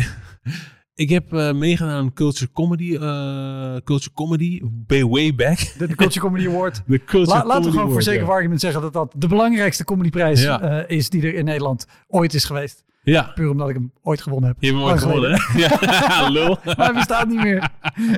ik 0.95 1.09
heb 1.09 1.33
eh, 1.33 1.53
meegedaan 1.53 1.95
aan 1.97 2.13
Culture 2.13 2.51
Comedy. 2.53 2.95
eh, 2.97 3.77
Culture 3.85 4.13
Comedy, 4.15 4.63
way, 4.87 5.35
back. 5.35 5.59
De, 5.79 5.87
de 5.87 5.95
Culture 5.95 6.21
Comedy 6.27 6.47
Award. 6.51 6.83
De 6.87 7.05
Culture 7.05 7.39
La- 7.39 7.47
laten 7.47 7.65
we 7.65 7.71
gewoon 7.71 7.93
voor 7.93 8.03
zeker 8.03 8.31
argument 8.31 8.61
zeggen 8.61 8.81
dat 8.81 8.93
dat 8.93 9.13
de 9.17 9.27
belangrijkste 9.29 9.85
comedyprijs 9.85 10.43
Ja. 10.43 10.61
eh, 10.85 10.97
is 10.97 11.11
die 11.11 11.23
er 11.23 11.35
in 11.35 11.45
Nederland 11.45 11.87
ooit 12.07 12.35
is 12.35 12.45
geweest. 12.45 12.85
Ja, 13.13 13.23
Puur 13.35 13.51
omdat 13.51 13.69
ik 13.69 13.75
hem 13.75 13.93
ooit 14.03 14.23
gewonnen 14.23 14.49
heb. 14.49 14.57
je 14.61 14.67
hebt 14.67 14.79
hem 14.79 14.89
ooit 14.91 15.01
gewonnen, 15.01 15.31
hè? 15.33 15.59
Ja, 15.59 16.29
lul. 16.39 16.59
Maar 16.65 16.77
hij 16.87 16.93
bestaat 16.93 17.29
niet 17.29 17.43
meer. 17.43 17.69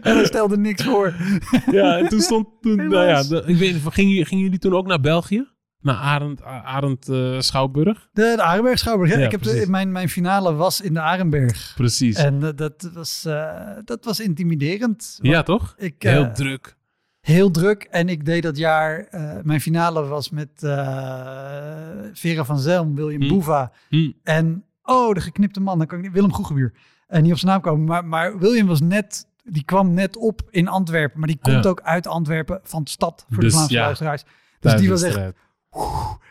En 0.03 0.17
hij 0.17 0.25
stelde 0.25 0.57
niks 0.59 0.85
voor. 0.85 1.15
Ja, 1.71 1.99
en 1.99 2.09
toen 2.09 2.21
stond... 2.21 2.47
Toen, 2.61 2.77
nou 2.77 3.07
ja, 3.07 3.23
de- 3.23 3.43
ik 3.47 3.57
weet 3.57 3.77
gingen, 3.89 4.11
jullie- 4.11 4.25
gingen 4.25 4.45
jullie 4.45 4.59
toen 4.59 4.75
ook 4.75 4.87
naar 4.87 5.01
België? 5.01 5.49
Naar 5.81 5.95
Arend, 5.97 6.43
Arend 6.43 7.09
eh, 7.09 7.41
Schouwburg? 7.41 8.09
De, 8.13 8.33
de 8.37 8.43
Arenberg 8.43 8.79
Schouwburg. 8.79 9.11
Ja, 9.11 9.19
Ja, 9.19 9.25
ik 9.25 9.31
heb 9.31 9.43
de, 9.43 9.65
mijn, 9.69 9.93
mijn 9.93 10.09
finale 10.09 10.55
was 10.55 10.81
in 10.81 10.95
de 10.95 11.01
Arenberg. 11.01 11.73
Precies. 11.77 12.17
En 12.17 12.43
eh, 12.43 12.49
dat, 12.55 12.91
was, 12.95 13.25
eh, 13.25 13.71
dat 13.85 14.05
was 14.05 14.21
intimiderend. 14.21 15.19
ja, 15.23 15.43
toch? 15.43 15.75
Ik, 15.79 15.95
Heel 15.99 16.33
druk. 16.33 16.77
heel 17.21 17.51
druk. 17.51 17.83
En 17.91 18.09
ik 18.09 18.25
deed 18.25 18.43
dat 18.43 18.57
jaar, 18.57 19.09
mijn 19.43 19.61
finale 19.61 20.05
was 20.07 20.31
met 20.31 20.51
Vera 22.13 22.45
van 22.45 22.59
Zelm, 22.59 22.95
William 22.95 23.23
Hm. 23.23 23.29
Boeva. 23.29 23.73
Hm. 23.89 24.11
En, 24.23 24.65
oh, 24.89 25.15
de 25.15 25.21
geknipte 25.21 25.61
man, 25.61 25.79
dan 25.79 25.87
kan 25.87 25.99
ik 25.99 26.05
niet, 26.05 26.13
Willem 26.13 26.33
Goegebuur. 26.33 26.73
En 27.07 27.23
niet 27.23 27.33
op 27.33 27.39
zijn 27.39 27.51
naam 27.51 27.61
komen. 27.61 27.85
Maar, 27.85 28.05
maar 28.05 28.39
William 28.39 28.67
was 28.67 28.81
net, 28.81 29.27
die 29.45 29.65
kwam 29.65 29.95
net 29.95 30.17
op 30.17 30.41
in 30.51 30.69
Antwerpen. 30.69 31.19
Maar 31.19 31.29
die 31.29 31.39
komt 31.43 31.65
Ja. 31.65 31.71
ook 31.71 31.81
uit 31.81 32.07
Antwerpen, 32.07 32.61
van 32.63 32.85
de 32.85 32.91
stad, 32.91 33.27
voor 33.31 33.41
Dus, 33.43 33.51
de 33.51 33.57
Vlaamse 33.57 33.75
ja. 33.75 33.85
luisteraars. 33.85 34.25
Dus 34.61 34.75
die 34.75 34.89
was 34.89 35.03
echt. 35.03 35.17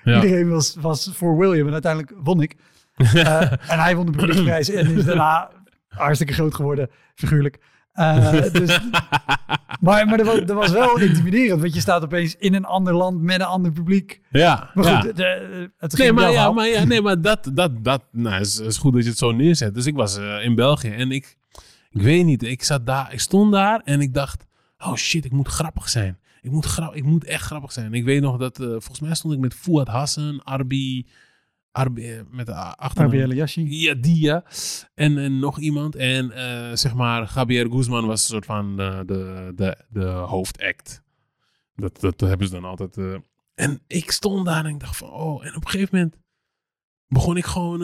Ja. 0.03 0.23
iedereen 0.23 0.49
was, 0.49 0.75
was 0.79 1.09
voor 1.13 1.37
William. 1.37 1.67
En 1.67 1.73
uiteindelijk 1.73 2.13
won 2.23 2.41
ik. 2.41 2.55
Eh, 2.95 3.41
en 3.71 3.79
hij 3.79 3.95
won 3.95 4.05
de 4.05 4.11
publieksprijs 4.11 4.69
en 4.69 4.95
is 4.95 5.05
daarna 5.05 5.51
hartstikke 5.87 6.33
groot 6.33 6.55
geworden, 6.55 6.89
figuurlijk. 7.15 7.59
Eh, 7.97 8.51
dus, 8.51 8.79
maar 9.79 10.07
maar 10.07 10.17
dat, 10.17 10.49
was, 10.49 10.71
wel 10.71 10.99
intimiderend, 10.99 11.61
want 11.61 11.73
je 11.73 11.79
staat 11.79 12.03
opeens 12.03 12.35
in 12.35 12.53
een 12.53 12.65
ander 12.65 12.93
land 12.93 13.21
met 13.21 13.39
een 13.39 13.45
ander 13.45 13.71
publiek. 13.71 14.21
Ja, 14.29 14.71
Maar 14.73 14.85
ja. 14.85 15.01
goed, 15.01 15.15
de- 15.15 15.71
het 15.77 15.97
Nee, 15.97 16.13
maar, 16.13 16.23
wel 16.23 16.33
ja, 16.33 16.43
wel. 16.43 16.53
maar, 16.53 16.67
ja, 16.67 16.83
nee, 16.83 17.01
maar 17.01 17.21
dat, 17.21 17.49
dat, 17.53 17.83
dat 17.83 18.03
nou, 18.11 18.39
is, 18.41 18.59
is 18.59 18.77
goed 18.77 18.93
dat 18.93 19.03
je 19.03 19.09
het 19.09 19.17
zo 19.17 19.31
neerzet. 19.31 19.75
Dus 19.75 19.85
ik 19.85 19.95
was 19.95 20.17
eh, 20.17 20.43
in 20.43 20.55
België 20.55 20.89
en 20.89 21.11
ik, 21.11 21.37
ik 21.89 22.01
weet 22.01 22.25
niet, 22.25 22.43
ik, 22.43 22.63
zat 22.63 22.85
daar, 22.85 23.13
ik 23.13 23.19
stond 23.19 23.51
daar 23.51 23.81
en 23.83 24.01
ik 24.01 24.13
dacht, 24.13 24.45
oh 24.77 24.95
shit, 24.95 25.25
ik 25.25 25.31
moet 25.31 25.47
grappig 25.47 25.89
zijn. 25.89 26.17
Ik 26.41 26.51
moet, 26.51 26.65
grap, 26.65 26.95
ik 26.95 27.03
moet 27.03 27.23
echt 27.23 27.43
grappig 27.43 27.71
zijn. 27.71 27.93
Ik 27.93 28.03
weet 28.03 28.21
nog 28.21 28.37
dat, 28.37 28.59
eh, 28.59 28.67
volgens 28.67 28.99
mij 28.99 29.13
stond 29.15 29.33
ik 29.33 29.39
met 29.39 29.53
Fouad 29.53 29.87
Hassan, 29.87 30.43
Arbi, 30.43 31.07
Arbi 31.77 32.11
eh, 32.11 32.21
met 32.31 32.45
de 32.45 32.53
achternaam. 32.75 33.31
Yashi. 33.31 33.65
Ja, 33.81 33.93
die 33.93 34.21
ja. 34.21 34.45
En, 34.93 35.17
en 35.17 35.39
nog 35.39 35.59
iemand. 35.59 35.95
En 35.95 36.31
eh, 36.31 36.75
zeg 36.75 36.93
maar, 36.93 37.31
Javier 37.35 37.71
Guzman 37.71 38.05
was 38.05 38.21
een 38.21 38.27
soort 38.27 38.45
van 38.45 38.77
de, 38.77 39.03
de, 39.05 39.51
de, 39.55 39.77
de 39.89 40.05
hoofdact. 40.05 41.01
Dat, 41.75 41.99
dat 41.99 42.19
hebben 42.19 42.47
ze 42.47 42.53
dan 42.53 42.65
altijd. 42.65 42.97
eh. 42.97 43.15
En 43.55 43.81
ik 43.87 44.11
stond 44.11 44.45
daar 44.45 44.65
en 44.65 44.73
ik 44.73 44.79
dacht 44.79 44.97
van, 44.97 45.09
oh. 45.09 45.45
En 45.45 45.55
op 45.55 45.63
een 45.65 45.69
gegeven 45.69 45.95
moment 45.95 46.17
begon 47.07 47.37
ik 47.37 47.45
gewoon 47.45 47.79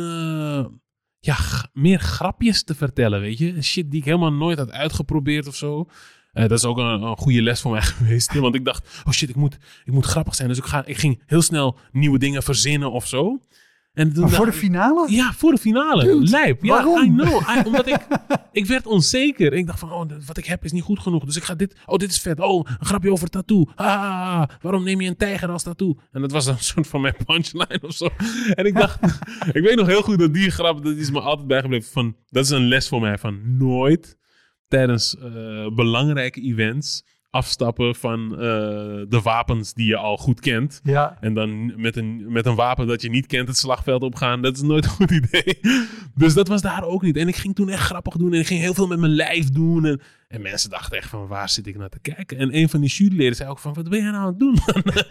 ja, 1.19 1.37
meer 1.73 1.99
grapjes 1.99 2.63
te 2.63 2.75
vertellen, 2.75 3.21
weet 3.21 3.37
je. 3.37 3.61
Shit 3.61 3.91
die 3.91 3.99
ik 3.99 4.05
helemaal 4.05 4.33
nooit 4.33 4.57
had 4.57 4.71
uitgeprobeerd 4.71 5.47
of 5.47 5.55
zo. 5.55 5.85
Dat 6.31 6.51
is 6.51 6.65
ook 6.65 6.77
een, 6.77 7.01
een 7.01 7.17
goede 7.17 7.41
les 7.41 7.61
voor 7.61 7.71
mij 7.71 7.81
geweest. 7.91 8.33
Want 8.33 8.55
ik 8.55 8.65
dacht, 8.65 9.03
oh 9.05 9.13
shit, 9.13 9.29
ik 9.29 9.35
moet, 9.35 9.57
ik 9.83 9.93
moet 9.93 10.05
grappig 10.05 10.35
zijn. 10.35 10.47
Dus 10.47 10.57
ik, 10.57 10.63
ga, 10.65 10.85
ik 10.85 10.97
ging 10.97 11.21
heel 11.25 11.41
snel 11.41 11.77
nieuwe 11.91 12.19
dingen 12.19 12.43
verzinnen 12.43 12.91
of 12.91 13.07
zo. 13.07 13.39
En 13.93 14.13
toen 14.13 14.29
voor 14.29 14.45
de 14.45 14.53
finale? 14.53 15.11
ja, 15.11 15.33
voor 15.33 15.51
de 15.51 15.57
finale. 15.57 16.03
Dude, 16.03 16.29
Lijp. 16.29 16.63
Ja, 16.63 16.69
waarom? 16.69 17.03
I 17.03 17.07
know. 17.07 17.41
I- 17.57 17.65
omdat 17.65 17.87
ik, 17.87 18.07
ik 18.51 18.65
werd 18.65 18.85
onzeker. 18.87 19.53
Ik 19.53 19.65
dacht 19.67 19.79
van, 19.79 19.91
oh, 19.91 20.09
wat 20.25 20.37
ik 20.37 20.45
heb 20.45 20.63
is 20.63 20.71
niet 20.71 20.83
goed 20.83 20.99
genoeg. 20.99 21.25
Dus 21.25 21.35
ik 21.35 21.43
ga 21.43 21.55
dit, 21.55 21.75
oh, 21.85 21.97
dit 21.97 22.09
is 22.09 22.19
vet. 22.19 22.39
Oh, 22.39 22.67
een 22.79 22.85
grapje 22.85 23.11
over 23.11 23.29
tattoo. 23.29 23.65
Ah, 23.75 24.43
waarom 24.61 24.83
neem 24.83 25.01
je 25.01 25.07
een 25.09 25.17
tijger 25.17 25.49
als 25.49 25.63
tattoo? 25.63 25.99
En 26.11 26.21
dat 26.21 26.31
was 26.31 26.45
een 26.45 26.57
soort 26.59 26.87
van 26.87 27.01
mijn 27.01 27.15
punchline 27.25 27.79
of 27.81 27.93
zo. 27.93 28.09
En 28.53 28.65
ik 28.65 28.75
dacht, 28.75 28.99
ik 29.57 29.63
weet 29.63 29.75
nog 29.75 29.87
heel 29.87 30.01
goed 30.01 30.19
dat 30.19 30.33
die 30.33 30.49
grap, 30.51 30.83
dat 30.83 30.95
is 30.95 31.11
me 31.11 31.19
altijd 31.21 31.47
bijgebleven. 31.47 31.91
Van, 31.91 32.15
dat 32.29 32.43
is 32.43 32.49
een 32.49 32.67
les 32.67 32.87
voor 32.87 33.01
mij 33.01 33.17
van 33.17 33.57
nooit 33.57 34.17
tijdens 34.67 35.17
eh, 35.17 35.67
belangrijke 35.75 36.41
events 36.41 37.03
afstappen 37.33 37.95
van 37.95 38.31
eh, 38.31 38.39
de 39.07 39.19
wapens 39.23 39.73
die 39.73 39.87
je 39.87 39.97
al 39.97 40.17
goed 40.17 40.39
kent. 40.39 40.79
Ja. 40.83 41.17
En 41.19 41.33
dan 41.33 41.81
met 41.81 41.95
een, 41.95 42.25
met 42.27 42.45
een 42.45 42.55
wapen 42.55 42.87
dat 42.87 43.01
je 43.01 43.09
niet 43.09 43.25
kent 43.25 43.47
het 43.47 43.57
slagveld 43.57 44.03
opgaan. 44.03 44.41
Dat 44.41 44.55
is 44.55 44.61
nooit 44.61 44.83
een 44.85 44.89
goed 44.89 45.11
idee. 45.11 45.59
Dus 46.15 46.33
dat 46.33 46.47
was 46.47 46.61
daar 46.61 46.83
ook 46.83 47.01
niet. 47.01 47.17
En 47.17 47.27
ik 47.27 47.35
ging 47.35 47.55
toen 47.55 47.69
echt 47.69 47.81
grappig 47.81 48.15
doen. 48.15 48.33
En 48.33 48.39
ik 48.39 48.47
ging 48.47 48.59
heel 48.59 48.73
veel 48.73 48.87
met 48.87 48.99
mijn 48.99 49.11
lijf 49.11 49.49
doen. 49.49 49.85
En, 49.85 50.01
en 50.27 50.41
mensen 50.41 50.69
dachten 50.69 50.97
echt 50.97 51.09
van 51.09 51.27
waar 51.27 51.49
zit 51.49 51.67
ik 51.67 51.77
naar 51.77 51.89
te 51.89 51.99
kijken? 51.99 52.37
En 52.37 52.57
een 52.57 52.69
van 52.69 52.81
die 52.81 52.89
juryleden 52.89 53.35
zei 53.35 53.49
ook 53.49 53.59
van 53.59 53.73
wat 53.73 53.89
ben 53.89 54.01
jij 54.01 54.11
nou 54.11 54.23
aan 54.23 54.27
het 54.27 54.39
doen? 54.39 54.57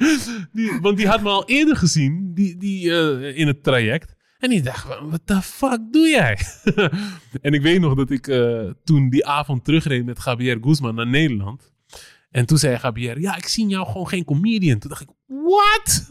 die, 0.52 0.78
want 0.80 0.96
die 0.96 1.08
had 1.08 1.22
me 1.22 1.28
al 1.28 1.48
eerder 1.48 1.76
gezien 1.76 2.34
die, 2.34 2.56
die, 2.56 2.90
eh, 2.90 3.38
in 3.38 3.46
het 3.46 3.62
traject. 3.62 4.14
En 4.38 4.50
die 4.50 4.62
dacht 4.62 4.86
van 4.86 5.10
wat 5.10 5.20
the 5.24 5.42
fuck 5.42 5.80
doe 5.90 6.08
jij? 6.08 6.38
en 7.46 7.52
ik 7.52 7.62
weet 7.62 7.80
nog 7.80 7.94
dat 7.94 8.10
ik 8.10 8.26
eh, 8.26 8.70
toen 8.84 9.10
die 9.10 9.26
avond 9.26 9.64
terugreed 9.64 10.04
met 10.04 10.24
Javier 10.24 10.58
Guzman 10.60 10.94
naar 10.94 11.06
Nederland. 11.06 11.71
En 12.33 12.47
toen 12.47 12.59
zei 12.59 12.78
Gabriel, 12.78 13.18
ja, 13.18 13.37
ik 13.37 13.47
zie 13.49 13.66
jou 13.66 13.87
gewoon 13.87 14.09
geen 14.09 14.24
comedian. 14.24 14.78
Toen 14.78 14.91
dacht 14.91 15.03
ik, 15.03 15.09
what? 15.26 16.07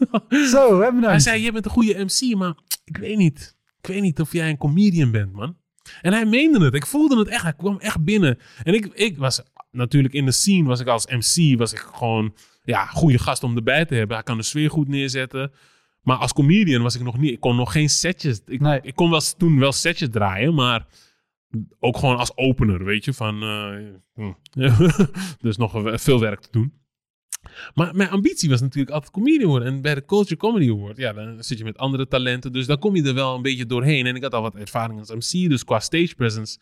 Zo, 0.50 0.80
hebben 0.80 1.00
we 1.00 1.06
Hij 1.06 1.10
dan. 1.12 1.20
zei, 1.20 1.42
jij 1.42 1.52
bent 1.52 1.64
een 1.64 1.70
goede 1.70 2.04
MC, 2.04 2.36
maar 2.36 2.54
ik 2.84 2.96
weet 2.96 3.16
niet. 3.16 3.56
Ik 3.80 3.86
weet 3.86 4.02
niet 4.02 4.20
of 4.20 4.32
jij 4.32 4.48
een 4.50 4.56
comedian 4.58 5.10
bent, 5.10 5.32
man. 5.32 5.56
En 6.02 6.12
hij 6.12 6.24
meende 6.26 6.64
het. 6.64 6.74
Ik 6.74 6.86
voelde 6.86 7.18
het 7.18 7.28
echt. 7.28 7.42
Hij 7.42 7.52
kwam 7.54 7.78
echt 7.78 8.04
binnen. 8.04 8.38
En 8.62 8.74
ik, 8.74 8.86
ik 8.94 9.18
was 9.18 9.42
natuurlijk 9.70 10.14
in 10.14 10.24
de 10.24 10.32
scene, 10.32 10.68
was 10.68 10.80
ik 10.80 10.86
als 10.86 11.06
MC, 11.06 11.58
was 11.58 11.72
ik 11.72 11.78
gewoon, 11.94 12.34
ja, 12.64 12.86
goede 12.86 13.18
gast 13.18 13.42
om 13.42 13.56
erbij 13.56 13.84
te 13.84 13.94
hebben. 13.94 14.16
Hij 14.16 14.24
kan 14.24 14.36
de 14.36 14.42
sfeer 14.42 14.70
goed 14.70 14.88
neerzetten. 14.88 15.52
Maar 16.02 16.16
als 16.16 16.32
comedian 16.32 16.82
was 16.82 16.94
ik 16.94 17.02
nog 17.02 17.18
niet, 17.18 17.32
ik 17.32 17.40
kon 17.40 17.56
nog 17.56 17.72
geen 17.72 17.88
setjes. 17.90 18.40
Ik, 18.46 18.60
Nee. 18.60 18.80
ik 18.82 18.94
kon 18.94 19.10
wel, 19.10 19.20
toen 19.38 19.58
wel 19.58 19.72
setjes 19.72 20.08
draaien, 20.10 20.54
maar 20.54 20.86
ook 21.78 21.96
gewoon 21.96 22.16
als 22.16 22.36
opener, 22.36 22.84
weet 22.84 23.04
je, 23.04 23.12
van, 23.12 23.42
eh, 24.14 24.32
dus 25.40 25.56
nog 25.56 26.00
veel 26.00 26.20
werk 26.20 26.40
te 26.40 26.48
doen. 26.50 26.80
Maar 27.74 27.94
mijn 27.94 28.08
ambitie 28.08 28.48
was 28.48 28.60
natuurlijk 28.60 28.92
altijd 28.92 29.12
comedian 29.12 29.48
worden. 29.48 29.68
En 29.68 29.80
bij 29.80 29.94
de 29.94 30.04
Culture 30.04 30.36
Comedy 30.36 30.70
Award, 30.70 30.96
ja, 30.96 31.12
dan 31.12 31.42
zit 31.44 31.58
je 31.58 31.64
met 31.64 31.78
andere 31.78 32.08
talenten. 32.08 32.52
Dus 32.52 32.66
dan 32.66 32.78
kom 32.78 32.96
je 32.96 33.02
er 33.02 33.14
wel 33.14 33.34
een 33.34 33.42
beetje 33.42 33.66
doorheen. 33.66 34.06
En 34.06 34.16
ik 34.16 34.22
had 34.22 34.34
al 34.34 34.42
wat 34.42 34.54
ervaring 34.54 34.98
als 34.98 35.10
MC, 35.10 35.48
dus 35.48 35.64
qua 35.64 35.80
stage 35.80 36.14
presence 36.14 36.58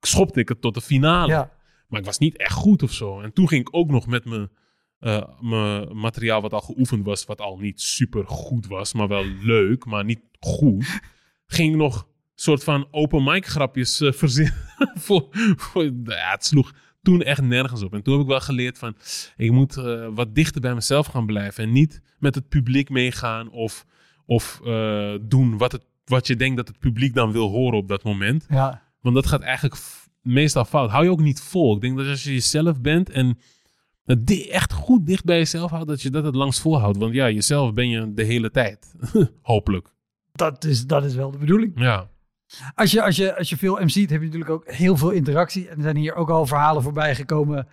schopte 0.00 0.40
ik 0.40 0.48
het 0.48 0.60
tot 0.60 0.74
de 0.74 0.80
finale. 0.80 1.32
Ja. 1.32 1.50
Maar 1.88 2.00
ik 2.00 2.06
was 2.06 2.18
niet 2.18 2.36
echt 2.36 2.52
goed 2.52 2.82
of 2.82 2.92
zo. 2.92 3.20
En 3.20 3.32
toen 3.32 3.48
ging 3.48 3.60
ik 3.60 3.76
ook 3.76 3.90
nog 3.90 4.06
met 4.06 4.24
mijn, 4.24 4.50
eh, 4.98 5.40
mijn 5.40 5.96
materiaal 5.96 6.40
wat 6.40 6.52
al 6.52 6.60
geoefend 6.60 7.04
was, 7.04 7.24
wat 7.24 7.40
al 7.40 7.58
niet 7.58 7.80
super 7.80 8.26
goed 8.26 8.66
was, 8.66 8.92
maar 8.92 9.08
wel 9.08 9.24
leuk, 9.24 9.84
maar 9.84 10.04
niet 10.04 10.22
goed. 10.40 11.00
Ging 11.46 11.72
ik 11.72 11.78
nog 11.78 12.08
soort 12.42 12.64
van 12.64 12.86
open 12.90 13.24
mic 13.24 13.46
grapjes 13.46 14.00
eh, 14.00 14.12
verzinnen. 14.12 14.54
voor, 14.94 15.26
voor, 15.56 15.84
ja, 15.84 16.30
het 16.30 16.44
sloeg 16.44 16.72
toen 17.02 17.22
echt 17.22 17.42
nergens 17.42 17.82
op. 17.82 17.94
En 17.94 18.02
toen 18.02 18.12
heb 18.12 18.22
ik 18.22 18.28
wel 18.28 18.40
geleerd 18.40 18.78
van, 18.78 18.96
ik 19.36 19.50
moet 19.50 19.76
eh, 19.76 20.08
wat 20.14 20.34
dichter 20.34 20.60
bij 20.60 20.74
mezelf 20.74 21.06
gaan 21.06 21.26
blijven. 21.26 21.64
En 21.64 21.72
niet 21.72 22.00
met 22.18 22.34
het 22.34 22.48
publiek 22.48 22.88
meegaan 22.88 23.50
of, 23.50 23.86
of 24.26 24.60
eh, 24.64 25.14
doen 25.20 25.58
wat, 25.58 25.72
het, 25.72 25.84
wat 26.04 26.26
je 26.26 26.36
denkt 26.36 26.56
dat 26.56 26.68
het 26.68 26.78
publiek 26.78 27.14
dan 27.14 27.32
wil 27.32 27.48
horen 27.48 27.78
op 27.78 27.88
dat 27.88 28.02
moment. 28.02 28.46
Ja. 28.48 28.82
Want 29.00 29.14
dat 29.14 29.26
gaat 29.26 29.40
eigenlijk 29.40 29.82
meestal 30.22 30.64
fout. 30.64 30.90
Hou 30.90 31.04
je 31.04 31.10
ook 31.10 31.20
niet 31.20 31.40
vol. 31.40 31.74
Ik 31.74 31.80
denk 31.80 31.96
dat 31.96 32.06
als 32.06 32.24
je 32.24 32.32
jezelf 32.32 32.80
bent 32.80 33.10
en 33.10 33.38
het 34.04 34.48
echt 34.48 34.72
goed 34.72 35.06
dicht 35.06 35.24
bij 35.24 35.36
jezelf 35.36 35.70
houdt, 35.70 35.88
dat 35.88 36.02
je 36.02 36.10
dat 36.10 36.24
het 36.24 36.34
langst 36.34 36.60
volhoudt. 36.60 36.98
Want 36.98 37.14
ja, 37.14 37.30
jezelf 37.30 37.72
ben 37.72 37.88
je 37.88 38.14
de 38.14 38.24
hele 38.24 38.50
tijd. 38.50 38.94
Hopelijk. 39.42 39.88
Dat 40.32 40.64
is, 40.64 40.86
dat 40.86 41.04
is 41.04 41.14
wel 41.14 41.30
de 41.30 41.38
bedoeling. 41.38 41.72
Ja. 41.80 42.10
Als 42.74 42.90
je, 42.90 43.02
als, 43.02 43.16
je, 43.16 43.36
als 43.36 43.48
je 43.48 43.56
veel 43.56 43.74
MC't, 43.80 43.94
heb 43.94 44.10
je 44.10 44.18
natuurlijk 44.18 44.50
ook 44.50 44.70
heel 44.70 44.96
veel 44.96 45.10
interactie. 45.10 45.68
En 45.68 45.76
er 45.76 45.82
zijn 45.82 45.96
hier 45.96 46.14
ook 46.14 46.30
al 46.30 46.46
verhalen 46.46 46.82
voorbij 46.82 47.14
gekomen. 47.14 47.66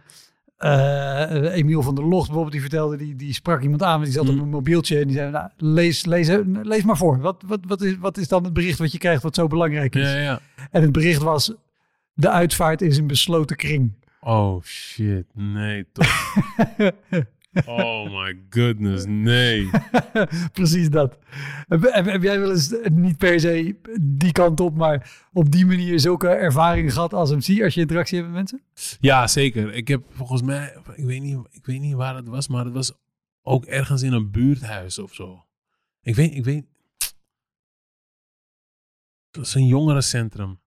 Eh, 0.58 1.56
Emiel 1.56 1.82
van 1.82 1.96
der 1.96 2.04
Locht 2.04 2.24
bijvoorbeeld, 2.26 2.52
die 2.52 2.62
vertelde, 2.62 2.98
die, 2.98 3.16
die 3.16 3.34
sprak 3.34 3.62
iemand 3.62 3.84
aan, 3.84 4.04
die 4.04 4.12
zat 4.12 4.28
op 4.30 4.34
Mhm. 4.36 4.44
een 4.44 4.50
mobieltje 4.50 5.00
en 5.00 5.08
die 5.08 5.16
zei, 5.16 5.32
nou, 5.32 5.50
lees, 5.58 6.06
lees, 6.06 6.30
lees 6.64 6.84
maar 6.84 6.98
voor. 6.98 7.20
Wat, 7.20 7.44
wat, 7.46 7.60
wat, 7.68 7.82
is, 7.82 7.98
wat 7.98 8.18
is 8.18 8.28
dan 8.28 8.44
het 8.44 8.54
bericht 8.54 8.80
wat 8.80 8.92
je 8.92 8.98
krijgt 8.98 9.24
wat 9.24 9.36
zo 9.36 9.48
belangrijk 9.48 9.96
is? 9.96 10.12
Ja, 10.12 10.18
ja. 10.18 10.40
En 10.72 10.82
het 10.82 10.92
bericht 10.92 11.22
was, 11.22 11.54
de 12.14 12.30
uitvaart 12.30 12.82
is 12.82 12.98
een 12.98 13.08
besloten 13.08 13.56
kring. 13.56 13.94
Oh 14.22 14.64
shit. 14.64 15.26
Nee, 15.34 15.86
toch. 15.92 16.34
Oh 17.66 18.04
my 18.12 18.42
goodness, 18.50 19.06
nee. 19.08 19.70
Precies 20.54 20.90
dat. 20.90 21.18
Heb, 21.68 21.82
heb, 21.82 22.06
heb 22.06 22.22
jij 22.22 22.40
wel 22.40 22.52
eens 22.52 22.76
niet 22.92 23.18
per 23.18 23.40
se 23.40 23.76
die 24.02 24.32
kant 24.32 24.60
op, 24.60 24.76
maar 24.76 25.28
op 25.34 25.52
die 25.52 25.66
manier 25.66 26.00
zulke 26.00 26.28
ervaringen 26.28 26.92
gehad 26.92 27.14
als 27.14 27.32
MC 27.32 27.64
als 27.64 27.74
je 27.74 27.82
interactie 27.82 28.18
hebt 28.18 28.30
met 28.30 28.38
mensen? 28.38 28.62
Ja, 29.00 29.28
zeker. 29.28 29.74
Ik 29.74 29.88
heb 29.88 30.04
volgens 30.10 30.42
mij, 30.42 30.78
ik 30.96 31.06
weet 31.06 31.22
niet, 31.22 31.38
ik 31.52 31.66
weet 31.66 31.80
niet 31.80 31.94
waar 31.94 32.16
het 32.16 32.28
was, 32.28 32.48
maar 32.48 32.66
het 32.66 32.74
was 32.74 32.92
ook 33.42 33.66
ergens 33.66 34.02
in 34.02 34.14
een 34.14 34.32
buurthuis 34.32 35.00
of 35.00 35.14
zo. 35.14 35.46
Ik 36.02 36.16
weet, 36.16 36.36
ik 36.36 36.44
weet. 36.44 36.66
Het 39.28 39.38
was 39.38 39.56
een 39.56 39.68
jongerencentrum. 39.68 40.60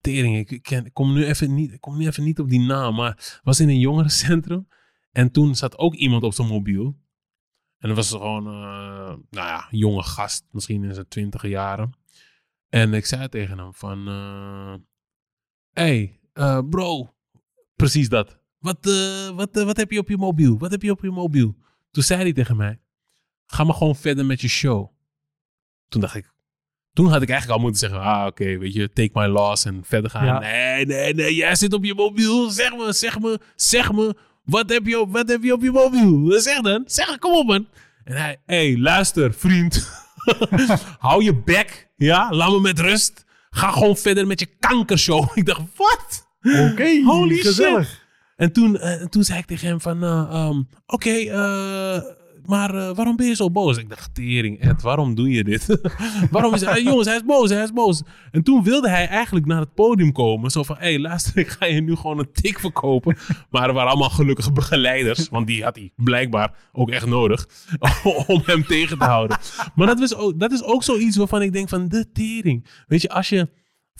Tering, 0.00 0.36
ik, 0.36 0.50
ik, 0.50 0.62
ken, 0.62 0.86
ik 0.86 0.94
kom 0.94 1.12
nu 1.14 1.24
even 1.24 1.54
niet, 1.54 1.72
ik 1.72 1.80
kom 1.80 1.98
nu 1.98 2.06
even 2.06 2.24
niet 2.24 2.38
op 2.38 2.48
die 2.48 2.60
naam, 2.60 2.94
maar 2.94 3.10
het 3.10 3.40
was 3.42 3.60
in 3.60 3.68
een 3.68 3.78
jongerencentrum. 3.78 4.66
En 5.18 5.30
toen 5.30 5.54
zat 5.54 5.78
ook 5.78 5.94
iemand 5.94 6.22
op 6.22 6.34
zijn 6.34 6.48
mobiel. 6.48 6.96
En 7.78 7.88
dat 7.88 7.96
was 7.96 8.10
gewoon, 8.10 8.46
eh, 8.46 9.16
nou 9.30 9.46
ja, 9.46 9.68
een 9.70 9.78
jonge 9.78 10.02
gast, 10.02 10.44
misschien 10.50 10.84
in 10.84 10.94
zijn 10.94 11.08
twintige 11.08 11.48
jaren. 11.48 11.92
En 12.68 12.94
ik 12.94 13.06
zei 13.06 13.28
tegen 13.28 13.58
hem 13.58 13.74
van, 13.74 14.08
eh 14.08 14.74
hey, 15.72 16.20
eh, 16.32 16.60
bro, 16.70 17.14
precies 17.76 18.08
dat. 18.08 18.38
Wat, 18.58 18.78
wat, 19.34 19.62
wat 19.64 19.76
heb 19.76 19.90
je 19.90 19.98
op 19.98 20.08
je 20.08 20.16
mobiel? 20.16 20.58
Wat 20.58 20.70
heb 20.70 20.82
je 20.82 20.90
op 20.90 21.02
je 21.02 21.10
mobiel? 21.10 21.56
Toen 21.90 22.02
zei 22.02 22.22
hij 22.22 22.32
tegen 22.32 22.56
mij, 22.56 22.80
ga 23.46 23.64
maar 23.64 23.74
gewoon 23.74 23.96
verder 23.96 24.26
met 24.26 24.40
je 24.40 24.48
show. 24.48 24.90
Toen 25.88 26.00
dacht 26.00 26.14
ik, 26.14 26.32
toen 26.92 27.08
had 27.08 27.22
ik 27.22 27.28
eigenlijk 27.28 27.58
al 27.58 27.64
moeten 27.64 27.80
zeggen, 27.80 28.00
ah 28.00 28.26
oké, 28.26 28.58
weet 28.58 28.74
je, 28.74 28.92
take 28.92 29.10
my 29.12 29.26
loss 29.26 29.64
en 29.64 29.84
verder 29.84 30.10
gaan. 30.10 30.26
Ja. 30.26 30.38
Nee, 30.38 30.86
nee, 30.86 31.14
nee, 31.14 31.34
jij 31.34 31.54
zit 31.54 31.72
op 31.72 31.84
je 31.84 31.94
mobiel. 31.94 32.50
Zeg 32.50 32.76
me, 32.76 32.92
zeg 32.92 33.20
me, 33.20 33.40
zeg 33.54 33.92
me, 33.92 34.16
wat 34.48 34.70
heb 34.70 34.86
je 34.86 35.00
op, 35.00 35.12
wat 35.12 35.28
heb 35.28 35.42
je, 35.42 35.52
op 35.52 35.62
je 35.62 35.70
mobiel? 35.70 36.40
Zeg 36.40 36.60
dan, 36.60 36.82
zeg, 36.86 37.18
kom 37.18 37.34
op 37.34 37.46
man. 37.46 37.66
En 38.04 38.16
hij, 38.16 38.40
hé, 38.46 38.70
hey, 38.70 38.78
luister 38.78 39.34
vriend, 39.34 39.90
hou 40.98 41.24
je 41.24 41.34
bek, 41.34 41.88
ja, 41.96 42.30
laat 42.30 42.50
me 42.50 42.60
met 42.60 42.80
rust. 42.80 43.24
Ga 43.50 43.70
gewoon 43.70 43.96
verder 43.96 44.26
met 44.26 44.40
je 44.40 44.46
kankershow. 44.60 45.30
Ik 45.34 45.46
dacht, 45.46 45.60
wat? 45.76 46.26
Oké, 46.70 47.02
Holy 47.10 47.34
shit. 47.34 47.46
gezellig. 47.46 48.06
En 48.36 48.52
toen, 48.52 48.78
eh, 48.78 49.04
toen 49.04 49.24
zei 49.24 49.38
ik 49.38 49.46
tegen 49.46 49.68
hem 49.68 49.80
van, 49.80 50.02
eh, 50.04 50.28
ehm, 50.30 50.62
oké, 50.86 51.10
eh, 51.10 52.00
maar 52.48 52.74
eh, 52.74 52.94
waarom 52.94 53.16
ben 53.16 53.26
je 53.26 53.34
zo 53.34 53.50
boos? 53.50 53.76
Ik 53.76 53.88
dacht, 53.88 54.14
tering, 54.14 54.60
Ed, 54.60 54.82
waarom 54.82 55.14
doe 55.14 55.30
je 55.30 55.44
dit? 55.44 55.78
waarom 56.30 56.54
is 56.54 56.60
hij, 56.60 56.82
jongens, 56.82 57.06
hij 57.06 57.16
is 57.16 57.24
boos, 57.24 57.50
hij 57.50 57.62
is 57.62 57.72
boos. 57.72 58.02
En 58.30 58.42
toen 58.42 58.62
wilde 58.62 58.88
hij 58.88 59.08
eigenlijk 59.08 59.46
naar 59.46 59.60
het 59.60 59.74
podium 59.74 60.12
komen. 60.12 60.50
Zo 60.50 60.62
van, 60.62 60.76
hé, 60.78 61.00
hey, 61.00 61.18
ik 61.34 61.48
ga 61.48 61.66
je 61.66 61.80
nu 61.80 61.96
gewoon 61.96 62.18
een 62.18 62.32
tik 62.32 62.58
verkopen. 62.58 63.16
Maar 63.50 63.68
er 63.68 63.74
waren 63.74 63.90
allemaal 63.90 64.10
gelukkige 64.10 64.52
begeleiders, 64.52 65.28
want 65.28 65.46
die 65.46 65.64
had 65.64 65.76
hij 65.76 65.92
blijkbaar 65.96 66.54
ook 66.72 66.90
echt 66.90 67.06
nodig 67.06 67.48
om 68.26 68.42
hem 68.44 68.64
tegen 68.64 68.98
te 68.98 69.04
houden. 69.04 69.38
Maar 69.74 69.86
dat, 69.86 69.98
was 69.98 70.14
ook, 70.14 70.38
dat 70.38 70.52
is 70.52 70.62
ook 70.62 70.82
zoiets 70.82 71.16
waarvan 71.16 71.42
ik 71.42 71.52
denk 71.52 71.68
van, 71.68 71.88
de 71.88 72.12
tering. 72.12 72.66
Weet 72.86 73.02
je, 73.02 73.08
als 73.08 73.28
je 73.28 73.48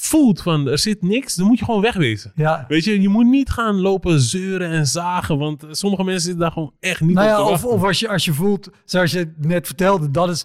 voelt 0.00 0.42
van, 0.42 0.68
er 0.68 0.78
zit 0.78 1.02
niks, 1.02 1.34
dan 1.34 1.46
moet 1.46 1.58
je 1.58 1.64
gewoon 1.64 1.80
wegwezen. 1.80 2.32
Ja. 2.34 2.64
Weet 2.68 2.84
je, 2.84 3.00
je 3.00 3.08
moet 3.08 3.26
niet 3.26 3.50
gaan 3.50 3.80
lopen 3.80 4.20
zeuren 4.20 4.70
en 4.70 4.86
zagen, 4.86 5.38
want 5.38 5.64
sommige 5.70 6.04
mensen 6.04 6.22
zitten 6.22 6.40
daar 6.40 6.52
gewoon 6.52 6.74
echt 6.80 7.00
niet 7.00 7.14
Nou 7.14 7.26
op 7.28 7.32
ja, 7.32 7.36
te 7.36 7.42
of, 7.42 7.50
wachten. 7.50 7.70
of 7.70 7.82
als, 7.84 8.00
je, 8.00 8.08
als 8.08 8.24
je 8.24 8.32
voelt, 8.32 8.70
zoals 8.84 9.10
je 9.12 9.32
net 9.38 9.66
vertelde, 9.66 10.10
dat 10.10 10.30
is... 10.30 10.44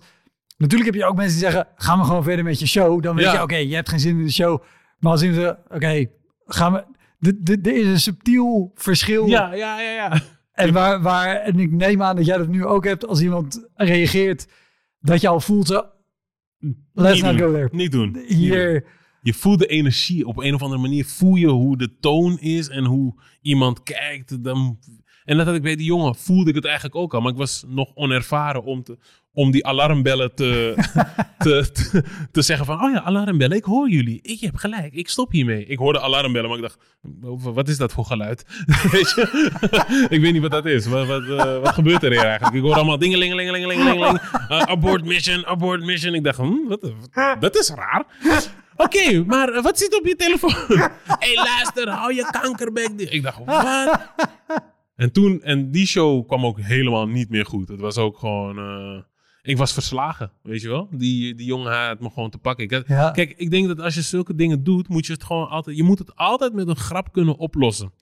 Natuurlijk 0.57 0.91
heb 0.91 1.01
je 1.01 1.07
ook 1.07 1.15
mensen 1.15 1.39
die 1.39 1.49
zeggen, 1.49 1.67
ga 1.75 1.95
maar 1.95 2.05
gewoon 2.05 2.23
verder 2.23 2.45
met 2.45 2.59
je 2.59 2.67
show. 2.67 3.03
Dan 3.03 3.15
weet 3.15 3.25
Ja. 3.25 3.33
je, 3.33 3.41
oké, 3.41 3.55
je 3.55 3.75
hebt 3.75 3.89
geen 3.89 3.99
zin 3.99 4.17
in 4.19 4.25
de 4.25 4.31
show. 4.31 4.61
Maar 4.99 5.11
als 5.11 5.21
iemand 5.21 5.41
zegt, 5.41 5.57
oké, 5.69 6.05
gaan 6.45 6.73
we... 6.73 6.83
de- 7.19 7.39
de- 7.43 7.69
Er 7.69 7.77
is 7.77 7.85
een 7.87 7.99
subtiel 7.99 8.71
verschil. 8.75 9.27
Ja, 9.27 9.53
ja, 9.53 9.81
ja, 9.81 9.91
ja. 9.91 10.21
En, 10.51 10.73
waar, 10.73 11.01
waar, 11.01 11.35
en 11.35 11.59
ik 11.59 11.71
neem 11.71 12.01
aan 12.01 12.15
dat 12.15 12.25
jij 12.25 12.37
dat 12.37 12.47
nu 12.47 12.65
ook 12.65 12.85
hebt 12.85 13.07
als 13.07 13.21
iemand 13.21 13.67
reageert, 13.75 14.47
dat 14.99 15.21
je 15.21 15.27
al 15.27 15.39
voelt 15.39 15.67
zo, 15.67 15.85
let's 16.93 17.13
Niet 17.13 17.23
not 17.23 17.37
doen. 17.37 17.47
go 17.47 17.53
there. 17.53 17.69
Niet 17.71 17.91
doen. 17.91 18.11
Niet 18.27 18.51
doen. 18.53 18.83
Je 19.23 19.33
voelt 19.33 19.59
de 19.59 19.67
energie. 19.67 20.27
Op 20.27 20.37
een 20.37 20.53
of 20.53 20.61
andere 20.61 20.81
manier 20.81 21.05
voel 21.05 21.35
je 21.35 21.47
hoe 21.47 21.77
de 21.77 21.99
toon 21.99 22.39
is 22.39 22.69
en 22.69 22.85
hoe 22.85 23.13
iemand 23.41 23.83
kijkt. 23.83 24.43
Dan... 24.43 24.79
En 25.25 25.37
dat 25.37 25.45
had 25.45 25.55
ik 25.55 25.61
bij 25.61 25.75
die 25.75 25.85
jongen, 25.85 26.15
voelde 26.15 26.49
ik 26.49 26.55
het 26.55 26.65
eigenlijk 26.65 26.95
ook 26.95 27.13
al. 27.13 27.21
Maar 27.21 27.31
ik 27.31 27.37
was 27.37 27.63
nog 27.67 27.91
onervaren 27.95 28.63
om, 28.63 28.83
te, 28.83 28.97
om 29.33 29.51
die 29.51 29.65
alarmbellen 29.65 30.35
te, 30.35 30.73
te, 31.37 31.71
te, 31.71 32.03
te 32.31 32.41
zeggen 32.41 32.65
van... 32.65 32.83
Oh 32.83 32.91
ja, 32.91 33.01
alarmbellen, 33.01 33.57
ik 33.57 33.63
hoor 33.63 33.89
jullie. 33.89 34.19
Ik 34.21 34.39
heb 34.39 34.55
gelijk, 34.55 34.93
ik 34.93 35.09
stop 35.09 35.31
hiermee. 35.31 35.65
Ik 35.65 35.77
hoorde 35.77 36.01
alarmbellen, 36.01 36.49
maar 36.49 36.57
ik 36.57 36.63
dacht... 36.63 36.77
Wat 37.53 37.67
is 37.67 37.77
dat 37.77 37.93
voor 37.93 38.05
geluid? 38.05 38.45
Weet 38.91 39.13
je? 39.15 40.07
ik 40.09 40.21
weet 40.21 40.33
niet 40.33 40.41
wat 40.41 40.51
dat 40.51 40.65
is. 40.65 40.85
Wat, 40.85 41.07
wat, 41.07 41.23
eh, 41.23 41.59
wat 41.61 41.73
gebeurt 41.73 42.03
er 42.03 42.11
hier 42.11 42.25
eigenlijk? 42.25 42.55
Ik 42.55 42.61
hoor 42.61 42.75
allemaal 42.75 42.97
dingelingelingelingelingeling. 42.97 44.21
Uh, 44.49 44.61
abort 44.61 45.05
mission, 45.05 45.45
abort 45.45 45.83
mission. 45.83 46.13
Ik 46.13 46.23
dacht, 46.23 46.37
hm, 46.37 46.67
wat, 46.67 46.93
dat 47.39 47.55
is 47.55 47.69
raar. 47.69 48.05
Oké, 48.83 49.23
maar 49.25 49.61
wat 49.61 49.77
zit 49.77 49.99
op 49.99 50.05
je 50.05 50.15
telefoon? 50.15 50.51
Hé, 50.77 50.85
hey, 51.25 51.35
luister, 51.35 51.89
hou 51.89 52.13
je 52.13 52.27
kankerbek. 52.41 52.89
Ik 52.89 53.23
dacht, 53.23 53.37
wat? 53.45 53.99
En 54.95 55.11
toen, 55.11 55.41
en 55.41 55.71
die 55.71 55.85
show 55.87 56.27
kwam 56.27 56.45
ook 56.45 56.59
helemaal 56.59 57.07
niet 57.07 57.29
meer 57.29 57.45
goed. 57.45 57.67
Het 57.67 57.79
was 57.79 57.97
ook 57.97 58.17
gewoon, 58.17 58.57
eh, 58.57 59.01
ik 59.41 59.57
was 59.57 59.73
verslagen, 59.73 60.31
weet 60.43 60.61
je 60.61 60.67
wel? 60.69 60.87
Die, 60.91 61.35
die 61.35 61.45
jongen 61.45 61.87
had 61.87 61.99
me 61.99 62.09
gewoon 62.09 62.29
te 62.29 62.37
pakken. 62.37 62.63
Ik 62.63 62.71
had- 62.71 62.87
Ja. 62.87 63.11
Kijk, 63.11 63.33
ik 63.37 63.51
denk 63.51 63.67
dat 63.67 63.79
als 63.79 63.95
je 63.95 64.01
zulke 64.01 64.35
dingen 64.35 64.63
doet, 64.63 64.87
moet 64.87 65.05
je 65.05 65.13
het 65.13 65.23
gewoon 65.23 65.47
altijd, 65.49 65.77
je 65.77 65.83
moet 65.83 65.99
het 65.99 66.15
altijd 66.15 66.53
met 66.53 66.67
een 66.67 66.75
grap 66.75 67.11
kunnen 67.11 67.37
oplossen. 67.37 67.93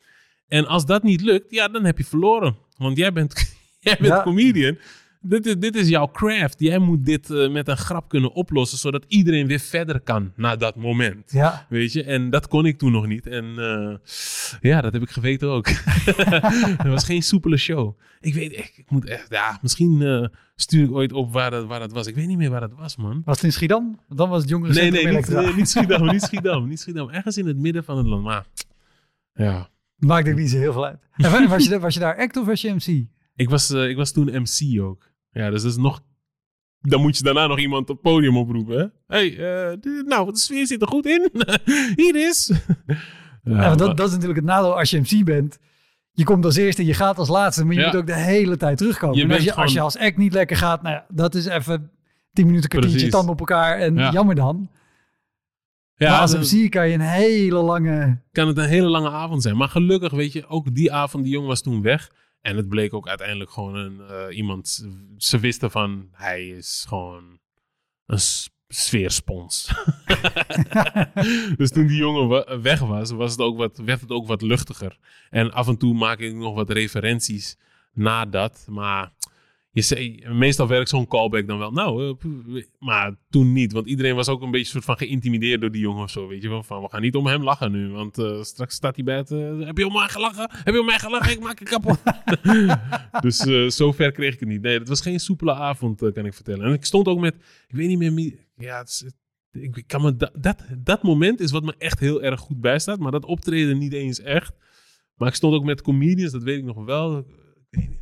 En 0.47 0.67
als 0.67 0.85
dat 0.85 1.03
niet 1.03 1.21
lukt, 1.21 1.51
ja, 1.51 1.67
dan 1.67 1.83
heb 1.85 1.97
je 1.97 2.03
verloren. 2.05 2.55
Want 2.77 2.97
jij 2.97 3.13
bent, 3.13 3.55
jij 3.79 3.97
bent 3.99 4.13
Ja. 4.13 4.23
comedian. 4.23 4.77
Dit 5.23 5.45
is, 5.45 5.55
dit 5.57 5.75
is 5.75 5.87
jouw 5.89 6.07
craft. 6.11 6.59
Jij 6.59 6.77
moet 6.79 7.05
dit 7.05 7.29
eh, 7.29 7.51
met 7.51 7.67
een 7.67 7.77
grap 7.77 8.09
kunnen 8.09 8.31
oplossen, 8.33 8.77
zodat 8.77 9.05
iedereen 9.07 9.47
weer 9.47 9.59
verder 9.59 9.99
kan 9.99 10.31
na 10.35 10.55
dat 10.55 10.75
moment. 10.75 11.31
ja. 11.31 11.65
Weet 11.69 11.93
je, 11.93 12.03
en 12.03 12.29
dat 12.29 12.47
kon 12.47 12.65
ik 12.65 12.77
toen 12.77 12.91
nog 12.91 13.07
niet. 13.07 13.27
En 13.27 13.45
eh, 13.57 13.95
ja, 14.61 14.81
dat 14.81 14.93
heb 14.93 15.01
ik 15.01 15.09
geweten 15.09 15.49
ook. 15.49 15.67
Het 16.77 16.87
was 16.87 17.03
geen 17.03 17.21
soepele 17.21 17.57
show. 17.57 17.99
Ik 18.19 18.33
weet 18.33 18.53
echt, 18.53 18.77
ik 18.77 18.89
moet 18.91 19.05
echt, 19.05 19.29
ja, 19.29 19.59
misschien 19.61 20.01
eh, 20.01 20.25
stuur 20.55 20.83
ik 20.83 20.91
ooit 20.91 21.13
op 21.13 21.33
waar 21.33 21.51
dat, 21.51 21.65
waar 21.65 21.79
dat 21.79 21.91
was. 21.91 22.07
Ik 22.07 22.15
weet 22.15 22.27
niet 22.27 22.37
meer 22.37 22.49
waar 22.49 22.59
dat 22.59 22.73
was, 22.77 22.95
man. 22.95 23.21
Was 23.25 23.35
het 23.35 23.45
in 23.45 23.51
Schiedam? 23.53 23.99
Dan 24.09 24.29
was 24.29 24.41
het 24.41 24.49
jongere 24.49 24.73
Nee, 24.73 24.91
nee, 24.91 25.07
niet, 25.07 25.29
nee, 25.29 25.53
niet 25.53 25.69
Schiedam, 25.69 26.07
niet 26.07 26.21
Schiedam, 26.21 26.67
niet 26.67 26.79
Schiedam. 26.79 27.09
Ergens 27.09 27.37
in 27.37 27.47
het 27.47 27.57
midden 27.57 27.83
van 27.83 27.97
het 27.97 28.07
land, 28.07 28.23
maar 28.23 28.45
ja. 29.33 29.69
Maakt 29.95 30.27
er 30.27 30.33
niet 30.33 30.49
zo 30.49 30.57
heel 30.57 30.73
veel 30.73 30.85
uit. 30.85 30.99
En 31.15 31.31
wa- 31.31 31.47
was 31.47 31.63
je, 31.63 31.69
daar- 31.69 31.79
was 31.79 31.93
je 31.93 31.99
daar 31.99 32.17
act 32.17 32.37
of 32.37 32.45
was 32.45 32.61
je 32.61 32.73
MC? 32.73 33.05
Ik 33.35 33.49
was, 33.49 33.71
ik 33.71 33.95
was 33.95 34.11
toen 34.11 34.25
MC 34.41 34.81
ook. 34.81 35.09
Ja, 35.31 35.49
dus 35.49 35.61
dat 35.61 35.71
is 35.71 35.77
nog... 35.77 36.01
Dan 36.81 37.01
moet 37.01 37.17
je 37.17 37.23
daarna 37.23 37.47
nog 37.47 37.59
iemand 37.59 37.89
op 37.89 37.95
het 37.95 38.01
podium 38.13 38.37
oproepen, 38.37 38.77
hè? 38.79 39.15
hey, 39.17 39.37
eh, 39.71 39.77
nou, 40.05 40.31
de 40.31 40.37
sfeer 40.37 40.67
zit 40.67 40.81
er 40.81 40.87
goed 40.87 41.05
in. 41.05 41.31
Hier 41.95 42.15
is... 42.27 42.51
Ja, 43.43 43.75
dat, 43.75 43.97
dat 43.97 44.07
is 44.07 44.13
natuurlijk 44.13 44.39
het 44.39 44.47
nadeel 44.47 44.77
als 44.77 44.89
je 44.89 44.99
MC 44.99 45.23
bent. 45.25 45.59
Je 46.11 46.23
komt 46.23 46.45
als 46.45 46.55
eerste, 46.55 46.85
je 46.85 46.93
gaat 46.93 47.17
als 47.17 47.27
laatste, 47.29 47.65
maar 47.65 47.73
je 47.73 47.79
Ja. 47.79 47.85
moet 47.85 47.95
ook 47.95 48.05
de 48.07 48.15
hele 48.15 48.57
tijd 48.57 48.77
terugkomen. 48.77 49.17
Je 49.17 49.23
en 49.23 49.31
als 49.31 49.43
je, 49.43 49.53
als 49.53 49.73
je 49.73 49.79
als 49.79 49.97
act 49.97 50.17
niet 50.17 50.33
lekker 50.33 50.57
gaat, 50.57 50.81
nou 50.81 50.95
ja, 50.95 51.05
dat 51.09 51.35
is 51.35 51.45
even 51.45 51.91
tien 52.33 52.45
minuten 52.45 52.69
kwartiertje 52.69 53.07
tanden 53.09 53.31
op 53.31 53.39
elkaar 53.39 53.77
en 53.79 53.95
Ja. 53.95 54.11
jammer 54.11 54.35
dan. 54.35 54.69
ja, 55.95 56.09
maar 56.11 56.19
als 56.19 56.31
dan- 56.31 56.39
MC 56.41 56.69
kan 56.71 56.87
je 56.87 56.93
een 56.93 56.99
hele 57.01 57.55
lange... 57.61 58.21
kan 58.31 58.47
het 58.47 58.57
een 58.57 58.67
hele 58.67 58.87
lange 58.87 59.09
avond 59.09 59.41
zijn. 59.41 59.57
Maar 59.57 59.69
gelukkig, 59.69 60.11
weet 60.11 60.33
je, 60.33 60.47
ook 60.47 60.75
die 60.75 60.91
avond, 60.93 61.23
die 61.23 61.33
jongen 61.33 61.47
was 61.47 61.61
toen 61.61 61.81
weg. 61.81 62.11
En 62.41 62.55
het 62.55 62.69
bleek 62.69 62.93
ook 62.93 63.07
uiteindelijk 63.07 63.51
gewoon 63.51 63.75
een, 63.75 64.01
eh, 64.07 64.37
iemand. 64.37 64.87
Ze 65.17 65.39
wisten 65.39 65.71
van 65.71 66.09
hij 66.11 66.47
is 66.47 66.85
gewoon 66.87 67.39
een 68.05 68.19
sfeerspons. 68.67 69.71
dus 71.57 71.71
toen 71.71 71.87
die 71.87 71.97
jongen 71.97 72.61
weg 72.61 72.79
was, 72.79 73.11
was 73.11 73.31
het 73.31 73.39
ook 73.39 73.57
wat, 73.57 73.77
werd 73.77 74.01
het 74.01 74.11
ook 74.11 74.27
wat 74.27 74.41
luchtiger. 74.41 74.97
En 75.29 75.51
af 75.51 75.67
en 75.67 75.77
toe 75.77 75.93
maak 75.93 76.19
ik 76.19 76.33
nog 76.33 76.55
wat 76.55 76.69
referenties 76.69 77.57
na 77.93 78.25
dat. 78.25 78.65
Maar 78.69 79.11
je 79.73 79.81
zei, 79.81 80.23
meestal 80.33 80.67
werkt 80.67 80.89
zo'n 80.89 81.07
callback 81.07 81.47
dan 81.47 81.57
wel. 81.57 81.71
Nou, 81.71 82.15
eh, 82.19 82.63
maar 82.79 83.15
toen 83.29 83.53
niet. 83.53 83.71
Want 83.71 83.85
iedereen 83.87 84.15
was 84.15 84.27
ook 84.27 84.41
een 84.41 84.51
beetje 84.51 84.71
soort 84.71 84.83
van 84.83 84.97
geïntimideerd 84.97 85.61
door 85.61 85.71
die 85.71 85.81
jongen 85.81 86.03
of 86.03 86.09
zo. 86.09 86.27
Weet 86.27 86.41
je 86.41 86.61
van 86.63 86.81
we 86.81 86.89
gaan 86.89 87.01
niet 87.01 87.15
om 87.15 87.27
hem 87.27 87.43
lachen 87.43 87.71
nu. 87.71 87.89
Want 87.89 88.17
eh, 88.17 88.41
straks 88.41 88.75
staat 88.75 88.95
hij 88.95 89.15
het... 89.15 89.31
eh, 89.31 89.59
heb 89.59 89.77
je 89.77 89.85
om 89.87 89.93
mij 89.93 90.07
gelachen? 90.07 90.49
Heb 90.51 90.73
je 90.73 90.79
om 90.79 90.85
mij 90.85 90.99
gelachen? 90.99 91.31
Ik 91.31 91.39
maak 91.39 91.59
je 91.59 91.65
kapot. 91.65 91.99
dus 93.25 93.37
zover 93.75 94.11
kreeg 94.11 94.33
ik 94.33 94.39
het 94.39 94.49
niet. 94.49 94.61
Nee, 94.61 94.79
het 94.79 94.87
was 94.87 95.01
geen 95.01 95.19
soepele 95.19 95.53
avond, 95.53 96.11
kan 96.13 96.25
ik 96.25 96.33
vertellen. 96.33 96.65
En 96.65 96.73
ik 96.73 96.85
stond 96.85 97.07
ook 97.07 97.19
met... 97.19 97.35
Ik 97.67 97.75
weet 97.75 97.87
niet 97.87 98.11
meer... 98.11 98.35
Ja, 98.57 98.85
ik 99.51 99.83
kan 99.87 100.01
me 100.01 100.15
da- 100.15 100.31
dat, 100.39 100.65
dat 100.77 101.03
moment 101.03 101.39
is 101.39 101.51
wat 101.51 101.63
me 101.63 101.75
echt 101.77 101.99
heel 101.99 102.21
erg 102.21 102.39
goed 102.39 102.61
bijstaat. 102.61 102.99
Maar 102.99 103.11
dat 103.11 103.25
optreden 103.25 103.77
niet 103.77 103.93
eens 103.93 104.19
echt. 104.19 104.53
Maar 105.15 105.27
ik 105.27 105.35
stond 105.35 105.53
ook 105.55 105.63
met 105.63 105.81
comedians, 105.81 106.31
dat 106.31 106.43
weet 106.43 106.57
ik 106.57 106.63
nog 106.63 106.85
wel. 106.85 107.17
Ik 107.17 107.25
weet 107.69 107.89
niet. 107.89 107.99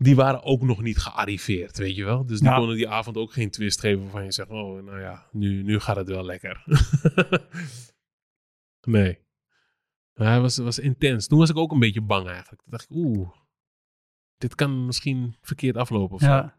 Die 0.00 0.16
waren 0.16 0.42
ook 0.42 0.62
nog 0.62 0.82
niet 0.82 0.98
gearriveerd, 0.98 1.78
weet 1.78 1.96
je 1.96 2.04
wel. 2.04 2.26
Dus 2.26 2.38
die 2.38 2.48
Ja. 2.48 2.56
konden 2.56 2.76
die 2.76 2.88
avond 2.88 3.16
ook 3.16 3.32
geen 3.32 3.50
twist 3.50 3.80
geven 3.80 4.02
waarvan 4.02 4.24
je 4.24 4.32
zegt... 4.32 4.48
Oh, 4.50 4.82
nou 4.82 5.00
ja, 5.00 5.28
nu, 5.32 5.62
nu 5.62 5.80
gaat 5.80 5.96
het 5.96 6.08
wel 6.08 6.24
lekker. 6.24 6.64
nee. 8.80 9.18
Ja, 10.14 10.24
Hij 10.24 10.40
was, 10.40 10.58
was 10.58 10.78
intens. 10.78 11.26
Toen 11.26 11.38
was 11.38 11.50
ik 11.50 11.56
ook 11.56 11.72
een 11.72 11.78
beetje 11.78 12.00
bang 12.02 12.26
eigenlijk. 12.28 12.62
Toen 12.62 12.70
dacht 12.70 12.84
ik, 12.84 12.90
oeh. 12.96 13.28
dit 14.36 14.54
kan 14.54 14.86
misschien 14.86 15.36
verkeerd 15.40 15.76
aflopen 15.76 16.14
of 16.14 16.20
Ja. 16.20 16.58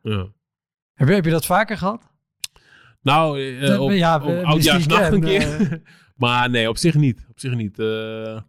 Heb 0.94 1.08
je, 1.08 1.14
heb 1.14 1.26
je 1.26 1.32
dat 1.32 1.46
vaker 1.46 1.78
gehad? 1.78 2.12
Nou, 3.02 3.78
op, 3.78 3.92
ja, 3.92 4.16
op 4.16 4.44
oudjaarsnacht 4.46 5.12
een 5.12 5.22
keer. 5.22 5.82
maar 6.16 6.50
nee, 6.50 6.70
op 6.70 6.78
zich 6.78 6.96
niet. 6.96 7.26
Op 7.30 7.40
zich 7.40 7.56
niet. 7.56 7.80
Eh, 7.80 8.42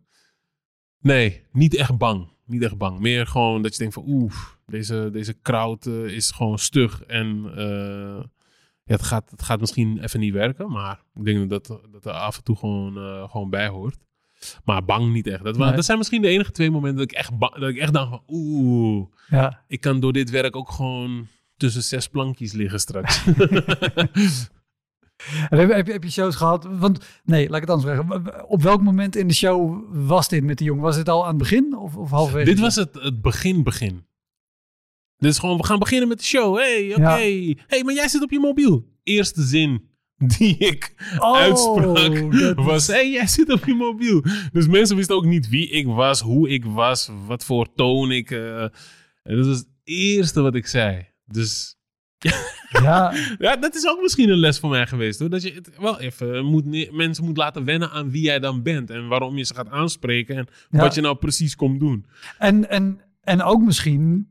nee, 0.98 1.46
niet 1.52 1.74
echt 1.74 1.98
bang. 1.98 2.32
Niet 2.50 2.62
echt 2.62 2.76
bang. 2.78 2.98
Meer 2.98 3.26
gewoon 3.26 3.62
dat 3.62 3.72
je 3.72 3.78
denkt 3.78 3.94
van 3.94 4.04
oeh, 4.06 4.32
deze, 4.66 5.08
deze 5.12 5.36
crowd 5.42 5.86
eh, 5.86 6.04
is 6.04 6.30
gewoon 6.30 6.58
stug. 6.58 7.02
En 7.04 7.44
eh, 7.56 8.24
ja, 8.84 8.94
het, 8.96 9.02
gaat, 9.02 9.30
het 9.30 9.42
gaat 9.42 9.60
misschien 9.60 9.98
even 10.02 10.20
niet 10.20 10.32
werken. 10.32 10.70
Maar 10.70 11.02
ik 11.14 11.24
denk 11.24 11.50
dat 11.50 11.66
dat 11.90 12.04
er 12.04 12.12
af 12.12 12.36
en 12.36 12.42
toe 12.44 12.56
gewoon, 12.56 12.96
eh, 12.96 13.30
gewoon 13.30 13.50
bij 13.50 13.68
hoort. 13.68 13.96
Maar 14.64 14.84
bang 14.84 15.12
niet 15.12 15.26
echt. 15.26 15.44
Dat, 15.44 15.56
Nee. 15.56 15.72
dat 15.72 15.84
zijn 15.84 15.98
misschien 15.98 16.22
de 16.22 16.28
enige 16.28 16.50
twee 16.50 16.70
momenten 16.70 16.98
dat 16.98 17.10
ik 17.10 17.16
echt, 17.16 17.38
ba- 17.38 17.58
dat 17.58 17.68
ik 17.68 17.76
echt 17.76 17.92
dacht 17.92 18.08
van 18.08 18.22
oeh, 18.28 19.06
Ja. 19.28 19.62
ik 19.66 19.80
kan 19.80 20.00
door 20.00 20.12
dit 20.12 20.30
werk 20.30 20.56
ook 20.56 20.70
gewoon 20.70 21.26
tussen 21.56 21.82
zes 21.82 22.08
plankjes 22.08 22.52
liggen 22.52 22.80
straks. 22.80 23.24
En 25.48 25.58
heb, 25.58 25.70
heb, 25.72 25.86
je- 25.86 25.92
heb 25.92 26.04
je 26.04 26.10
shows 26.10 26.36
gehad? 26.36 26.66
Want 26.70 27.04
nee, 27.24 27.46
laat 27.48 27.62
ik 27.62 27.68
het 27.68 27.76
anders 27.76 27.96
zeggen. 27.96 28.48
Op 28.48 28.62
welk 28.62 28.82
moment 28.82 29.16
in 29.16 29.28
de 29.28 29.34
show 29.34 29.84
was 30.06 30.28
dit 30.28 30.44
met 30.44 30.58
die 30.58 30.66
jongen? 30.66 30.82
Was 30.82 30.96
dit 30.96 31.08
al 31.08 31.22
aan 31.22 31.28
het 31.28 31.38
begin 31.38 31.76
of, 31.76 31.96
of 31.96 32.10
halverwege? 32.10 32.50
Dit 32.50 32.60
was 32.60 32.74
het, 32.74 32.94
het 32.94 33.22
begin, 33.22 33.62
begin. 33.62 34.04
Dit 35.16 35.30
is 35.30 35.38
gewoon, 35.38 35.56
we 35.56 35.64
gaan 35.66 35.78
beginnen 35.78 36.08
met 36.08 36.18
de 36.18 36.24
show. 36.24 36.56
hey, 36.56 36.90
oké. 36.90 37.00
Ja. 37.14 37.56
hey, 37.66 37.82
maar 37.84 37.94
jij 37.94 38.08
zit 38.08 38.22
op 38.22 38.30
je 38.30 38.38
mobiel. 38.40 38.86
Eerste 39.02 39.42
zin 39.42 39.88
die 40.36 40.56
ik 40.58 40.94
Oh, 41.18 41.36
uitsprak 41.36 42.54
was, 42.56 42.86
hey, 42.86 43.10
jij 43.10 43.26
zit 43.26 43.52
op 43.52 43.64
je 43.64 43.74
mobiel. 43.74 44.22
Dus 44.52 44.66
mensen 44.66 44.96
wisten 44.96 45.16
ook 45.16 45.24
niet 45.24 45.48
wie 45.48 45.68
ik 45.68 45.86
was, 45.86 46.20
hoe 46.20 46.48
ik 46.48 46.64
was, 46.64 47.10
wat 47.26 47.44
voor 47.44 47.74
toon 47.74 48.10
ik... 48.10 48.30
eh, 48.30 48.62
en 49.22 49.36
dat 49.36 49.46
was 49.46 49.56
het 49.58 49.68
eerste 49.84 50.40
wat 50.40 50.54
ik 50.54 50.66
zei. 50.66 51.06
Dus 51.24 51.76
Ja, 52.82 53.12
ja, 53.38 53.56
dat 53.56 53.74
is 53.74 53.86
ook 53.88 54.00
misschien 54.02 54.28
een 54.30 54.38
les 54.38 54.58
voor 54.58 54.70
mij 54.70 54.86
geweest. 54.86 55.18
Hoor. 55.20 55.30
Dat 55.30 55.42
je 55.42 55.52
het 55.52 55.70
wel 55.78 56.00
even 56.00 56.44
moet, 56.44 56.92
mensen 56.92 57.24
moet 57.24 57.36
laten 57.36 57.64
wennen 57.64 57.90
aan 57.90 58.10
wie 58.10 58.22
jij 58.22 58.38
dan 58.38 58.62
bent. 58.62 58.90
En 58.90 59.08
waarom 59.08 59.36
je 59.36 59.44
ze 59.44 59.54
gaat 59.54 59.70
aanspreken. 59.70 60.36
En 60.36 60.46
Ja. 60.70 60.78
wat 60.78 60.94
je 60.94 61.00
nou 61.00 61.16
precies 61.16 61.56
komt 61.56 61.80
doen. 61.80 62.06
en, 62.38 62.70
en, 62.70 63.00
en 63.22 63.42
ook 63.42 63.62
misschien 63.62 64.28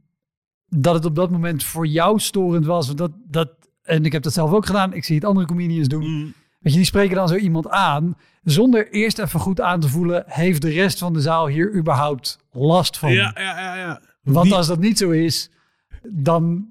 dat 0.68 0.94
het 0.94 1.06
op 1.06 1.16
dat 1.16 1.32
moment 1.32 1.64
voor 1.64 1.88
jou 1.88 2.20
storend 2.20 2.66
was. 2.66 2.86
want 2.88 2.98
Dat, 2.98 3.12
dat, 3.28 3.50
en 3.84 4.06
ik 4.06 4.12
heb 4.12 4.24
dat 4.24 4.34
zelf 4.34 4.52
ook 4.52 4.66
gedaan. 4.66 4.94
Ik 4.94 5.04
zie 5.04 5.16
het 5.16 5.26
andere 5.26 5.46
comedians 5.48 5.88
doen. 5.88 6.08
Mm, 6.10 6.34
Weet 6.60 6.72
je, 6.74 6.78
die 6.80 6.88
spreken 6.88 7.16
dan 7.16 7.28
zo 7.28 7.36
iemand 7.36 7.70
aan. 7.70 8.18
Zonder 8.44 8.92
eerst 8.92 9.20
even 9.20 9.40
goed 9.40 9.62
aan 9.62 9.80
te 9.80 9.88
voelen. 9.90 10.24
Heeft 10.28 10.62
de 10.62 10.70
rest 10.70 11.00
van 11.00 11.14
de 11.14 11.22
zaal 11.22 11.48
hier 11.48 11.76
überhaupt 11.76 12.40
last 12.52 12.98
van? 12.98 13.12
Ja, 13.12 13.36
ja, 13.38 13.60
ja. 13.60 13.76
ja. 13.76 14.02
Want 14.24 14.52
als 14.52 14.68
dat 14.68 14.80
niet 14.80 14.98
zo 14.98 15.10
is, 15.10 15.50
dan 16.10 16.68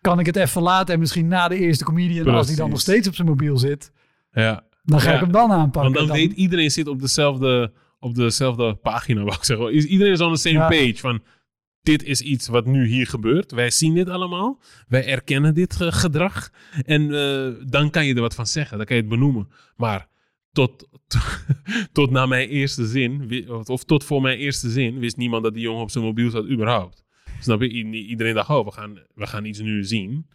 kan 0.00 0.18
ik 0.18 0.26
het 0.26 0.36
even 0.36 0.62
laten. 0.62 0.94
En 0.94 1.00
misschien 1.00 1.28
na 1.28 1.48
de 1.48 1.56
eerste 1.56 1.84
comedian, 1.84 2.26
als 2.28 2.46
die 2.46 2.56
dan 2.56 2.70
nog 2.70 2.80
steeds 2.80 3.08
op 3.08 3.14
zijn 3.14 3.28
mobiel 3.28 3.58
zit, 3.58 3.92
ja. 4.32 4.64
dan 4.82 5.00
ga 5.00 5.08
Ja, 5.08 5.14
ik 5.14 5.20
hem 5.20 5.32
dan 5.32 5.52
aanpakken. 5.52 5.92
Want 5.92 6.08
dan, 6.08 6.16
weet 6.16 6.32
iedereen 6.32 6.70
zit 6.70 6.86
op 6.86 7.00
dezelfde, 7.00 7.72
op 7.98 8.14
dezelfde 8.14 8.74
pagina, 8.74 9.22
wou 9.22 9.34
ik 9.36 9.44
zeggen. 9.44 9.72
Is- 9.72 9.84
Iedereen 9.84 10.12
is 10.12 10.20
on 10.20 10.34
the 10.34 10.40
same 10.40 10.54
Ja. 10.58 10.68
page 10.68 10.96
van... 10.96 11.22
Dit 11.82 12.02
is 12.04 12.20
iets 12.20 12.48
wat 12.48 12.66
nu 12.66 12.86
hier 12.86 13.06
gebeurt. 13.06 13.52
Wij 13.52 13.70
zien 13.70 13.94
dit 13.94 14.08
allemaal. 14.08 14.60
Wij 14.88 15.06
erkennen 15.06 15.54
dit 15.54 15.76
gedrag. 15.78 16.50
En 16.84 17.14
eh, 17.14 17.66
dan 17.70 17.90
kan 17.90 18.06
je 18.06 18.14
er 18.14 18.20
wat 18.20 18.34
van 18.34 18.46
zeggen. 18.46 18.76
Dan 18.76 18.86
kan 18.86 18.96
je 18.96 19.02
het 19.02 19.10
benoemen. 19.10 19.48
Maar 19.76 20.08
tot, 20.52 20.88
tot 21.92 22.10
na 22.10 22.26
mijn 22.26 22.48
eerste 22.48 22.86
zin... 22.86 23.44
of 23.66 23.84
tot 23.84 24.04
voor 24.04 24.22
mijn 24.22 24.38
eerste 24.38 24.70
zin... 24.70 24.98
wist 24.98 25.16
niemand 25.16 25.42
dat 25.42 25.54
die 25.54 25.62
jongen 25.62 25.82
op 25.82 25.90
zijn 25.90 26.04
mobiel 26.04 26.30
zat 26.30 26.48
überhaupt. 26.48 27.04
Snap 27.40 27.60
je? 27.60 27.68
I- 27.70 28.06
Iedereen 28.06 28.34
dacht, 28.34 28.48
oh, 28.50 28.64
we 28.64 28.72
gaan, 28.72 28.98
we 29.14 29.26
gaan 29.26 29.44
iets 29.44 29.58
nu 29.60 29.84
zien. 29.84 30.26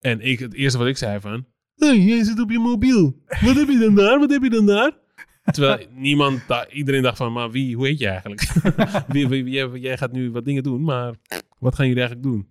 En 0.00 0.20
ik, 0.20 0.38
het 0.38 0.54
eerste 0.54 0.78
wat 0.78 0.86
ik 0.86 0.96
zei 0.96 1.20
van... 1.20 1.46
Hey, 1.76 1.98
jij 1.98 2.24
zit 2.24 2.40
op 2.40 2.50
je 2.50 2.58
mobiel. 2.58 3.16
Wat 3.26 3.54
heb 3.56 3.68
je 3.68 3.78
dan 3.78 3.94
daar? 3.94 4.18
Wat 4.18 4.30
heb 4.30 4.42
je 4.42 4.50
dan 4.50 4.66
daar? 4.66 4.92
Terwijl 5.44 5.86
niemand, 5.94 6.40
da- 6.48 6.68
iedereen 6.68 7.02
dacht 7.02 7.16
van, 7.16 7.32
maar 7.32 7.50
wie, 7.50 7.76
hoe 7.76 7.86
heet 7.86 7.98
je 7.98 8.08
eigenlijk? 8.08 8.40
wie, 9.08 9.28
wie- 9.28 9.44
wie- 9.44 9.80
jij, 9.80 9.96
gaat 9.98 10.12
nu 10.12 10.30
wat 10.30 10.44
dingen 10.44 10.62
doen, 10.62 10.82
maar 10.82 11.14
wat 11.58 11.74
gaan 11.74 11.86
jullie 11.88 12.02
eigenlijk 12.02 12.22
doen? 12.32 12.48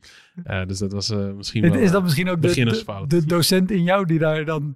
Dus 0.67 0.77
dat 0.79 0.91
was 0.91 1.09
eh, 1.09 1.31
misschien 1.33 1.61
wel... 1.61 1.73
Is 1.73 1.91
dat 1.91 2.03
misschien 2.03 2.29
ook 2.29 2.35
de, 2.35 2.41
de, 2.41 2.47
beginnersfout. 2.47 3.09
de 3.09 3.25
docent 3.25 3.71
in 3.71 3.83
jou 3.83 4.05
die 4.05 4.19
daar 4.19 4.45
dan... 4.45 4.75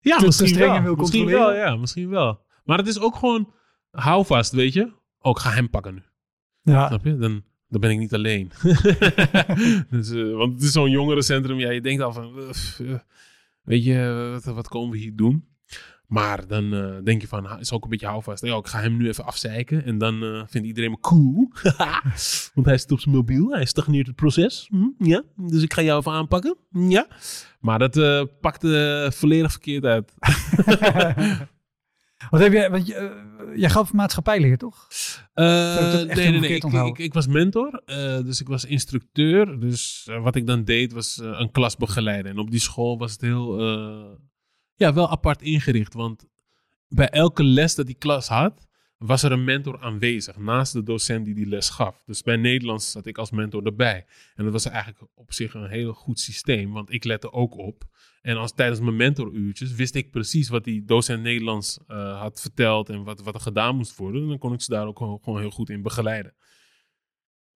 ja, 0.00 0.14
te- 0.14 0.20
te 0.20 0.26
misschien 0.26 0.48
streng 0.48 0.72
wel. 0.72 0.82
wil 0.82 0.94
misschien 0.94 1.26
wel, 1.26 1.54
ja, 1.54 1.76
misschien 1.76 2.08
wel. 2.08 2.40
Maar 2.64 2.78
het 2.78 2.86
is 2.86 3.00
ook 3.00 3.16
gewoon, 3.16 3.52
hou 3.90 4.26
vast, 4.26 4.52
weet 4.52 4.72
je? 4.72 4.92
Ook 5.20 5.38
ga 5.38 5.50
hem 5.50 5.70
pakken 5.70 5.94
nu. 5.94 6.02
Ja, 6.62 6.86
Snap 6.88 7.04
je? 7.04 7.16
Dan, 7.16 7.42
dan 7.74 7.82
ben 7.82 7.90
ik 7.90 7.98
niet 7.98 8.14
alleen. 8.14 8.50
dus, 9.90 10.10
eh, 10.10 10.32
want 10.32 10.54
het 10.54 10.62
is 10.62 10.72
zo'n 10.72 10.90
jongerencentrum. 10.90 11.58
Ja, 11.58 11.70
je 11.70 11.80
denkt 11.80 12.02
al 12.02 12.12
van... 12.12 12.32
eh, 12.38 12.98
weet 13.62 13.84
je, 13.84 14.28
wat, 14.32 14.54
wat 14.54 14.68
komen 14.68 14.90
we 14.90 14.98
hier 14.98 15.16
doen? 15.16 15.44
Maar 16.06 16.46
dan 16.46 16.74
eh, 16.74 16.94
denk 17.04 17.20
je 17.20 17.28
van, 17.28 17.60
is 17.60 17.72
ook 17.72 17.84
een 17.84 17.90
beetje 17.90 18.06
houvast. 18.06 18.44
Ja, 18.44 18.56
ik 18.56 18.66
ga 18.66 18.80
hem 18.80 18.96
nu 18.96 19.08
even 19.08 19.24
afzeiken. 19.24 19.84
En 19.84 19.98
dan 19.98 20.46
vindt 20.48 20.66
iedereen 20.66 20.90
me 20.90 21.00
cool. 21.00 21.50
Want 22.54 22.66
hij 22.66 22.78
zit 22.78 22.92
op 22.92 23.00
zijn 23.00 23.14
mobiel. 23.14 23.50
Hij 23.50 23.64
stagneert 23.64 24.06
het 24.06 24.16
proces. 24.16 24.68
Hm, 24.70 25.04
ja, 25.08 25.22
dus 25.36 25.62
ik 25.62 25.72
ga 25.72 25.82
jou 25.82 25.98
even 25.98 26.12
aanpakken. 26.12 26.56
Ja. 26.70 27.06
Maar 27.60 27.78
dat 27.78 28.28
pakte 28.40 29.10
volledig 29.14 29.50
verkeerd 29.50 29.84
uit. 29.84 30.14
Wat 32.30 32.40
heb 32.40 32.52
jij... 32.52 32.70
Want 32.70 32.86
je, 32.86 32.94
eh, 32.94 33.56
jij 33.56 33.70
gaf 33.70 33.92
maatschappijleer, 33.92 34.58
toch? 34.58 34.88
Eh, 35.32 35.44
nee, 35.92 36.30
nee, 36.30 36.40
nee. 36.40 36.54
Ik, 36.54 36.64
ik, 36.64 36.98
ik 36.98 37.14
was 37.14 37.26
mentor, 37.26 37.82
eh, 37.84 37.96
dus 38.24 38.40
ik 38.40 38.48
was 38.48 38.64
instructeur. 38.64 39.60
Dus 39.60 40.08
wat 40.22 40.36
ik 40.36 40.46
dan 40.46 40.64
deed 40.64 40.92
was 40.92 41.20
een 41.22 41.50
klas 41.50 41.76
begeleiden. 41.76 42.32
En 42.32 42.38
op 42.38 42.50
die 42.50 42.60
school 42.60 42.98
was 42.98 43.12
het 43.12 43.20
heel, 43.20 43.62
ja, 44.74 44.92
wel 44.92 45.10
apart 45.10 45.42
ingericht. 45.42 45.94
Want 45.94 46.28
bij 46.88 47.08
elke 47.08 47.44
les 47.44 47.74
dat 47.74 47.86
die 47.86 47.98
klas 47.98 48.28
had, 48.28 48.63
was 48.98 49.22
er 49.22 49.32
een 49.32 49.44
mentor 49.44 49.80
aanwezig. 49.80 50.36
Naast 50.36 50.72
de 50.72 50.82
docent 50.82 51.24
die 51.24 51.34
die 51.34 51.46
les 51.46 51.68
gaf. 51.68 52.02
Dus 52.06 52.22
bij 52.22 52.36
Nederlands 52.36 52.90
zat 52.90 53.06
ik 53.06 53.18
als 53.18 53.30
mentor 53.30 53.64
erbij. 53.64 54.06
En 54.34 54.44
dat 54.44 54.52
was 54.52 54.64
eigenlijk 54.64 55.10
op 55.14 55.32
zich 55.32 55.54
een 55.54 55.68
heel 55.68 55.92
goed 55.92 56.20
systeem, 56.20 56.72
want 56.72 56.92
ik 56.92 57.04
lette 57.04 57.32
ook 57.32 57.56
op. 57.56 57.84
En 58.24 58.36
als 58.36 58.54
tijdens 58.54 58.80
mijn 58.80 58.96
mentoruurtjes 58.96 59.74
wist 59.74 59.94
ik 59.94 60.10
precies 60.10 60.48
wat 60.48 60.64
die 60.64 60.84
docent 60.84 61.22
Nederlands 61.22 61.78
eh, 61.86 62.20
had 62.20 62.40
verteld 62.40 62.88
en 62.88 63.04
wat, 63.04 63.22
wat 63.22 63.34
er 63.34 63.40
gedaan 63.40 63.76
moest 63.76 63.96
worden. 63.96 64.22
En 64.22 64.28
dan 64.28 64.38
kon 64.38 64.52
ik 64.52 64.60
ze 64.60 64.70
daar 64.70 64.86
ook 64.86 64.98
gewoon, 64.98 65.40
heel 65.40 65.50
goed 65.50 65.70
in 65.70 65.82
begeleiden. 65.82 66.34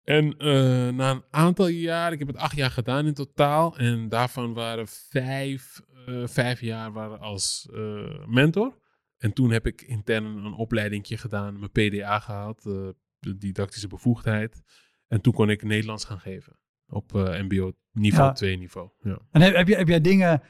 En 0.04 0.36
eh, 0.38 0.88
na 0.88 1.10
een 1.10 1.24
aantal 1.30 1.68
jaar, 1.68 2.12
ik 2.12 2.18
heb 2.18 2.28
het 2.28 2.36
acht 2.36 2.56
jaar 2.56 2.70
gedaan 2.70 3.06
in 3.06 3.14
totaal. 3.14 3.76
En 3.76 4.08
daarvan 4.08 4.54
waren 4.54 4.88
vijf, 4.88 5.80
eh, 6.06 6.26
vijf 6.26 6.60
jaar 6.60 6.92
waren 6.92 7.20
als 7.20 7.68
mentor. 8.26 8.84
En 9.18 9.32
toen 9.32 9.50
heb 9.50 9.66
ik 9.66 9.82
intern 9.82 10.24
een 10.24 10.52
opleidingje 10.52 11.16
gedaan, 11.16 11.58
mijn 11.58 11.70
PDA 11.70 12.18
gehaald, 12.18 12.66
eh, 12.66 12.88
de 13.18 13.36
didactische 13.36 13.88
bevoegdheid. 13.88 14.62
En 15.06 15.20
toen 15.20 15.32
kon 15.32 15.50
ik 15.50 15.62
Nederlands 15.62 16.04
gaan 16.04 16.20
geven 16.20 16.58
op 16.86 17.14
eh, 17.14 17.42
MBO 17.42 17.72
niveau 17.92 18.26
Ja. 18.26 18.32
2 18.32 18.56
niveau. 18.56 18.90
Ja. 19.00 19.18
En 19.30 19.40
heb, 19.40 19.54
heb, 19.54 19.68
je, 19.68 19.76
heb 19.76 19.88
jij 19.88 20.00
dingen 20.00 20.42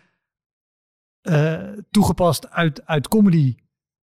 eh, 1.20 1.72
toegepast 1.90 2.50
uit, 2.50 2.86
uit 2.86 3.08
comedy 3.08 3.54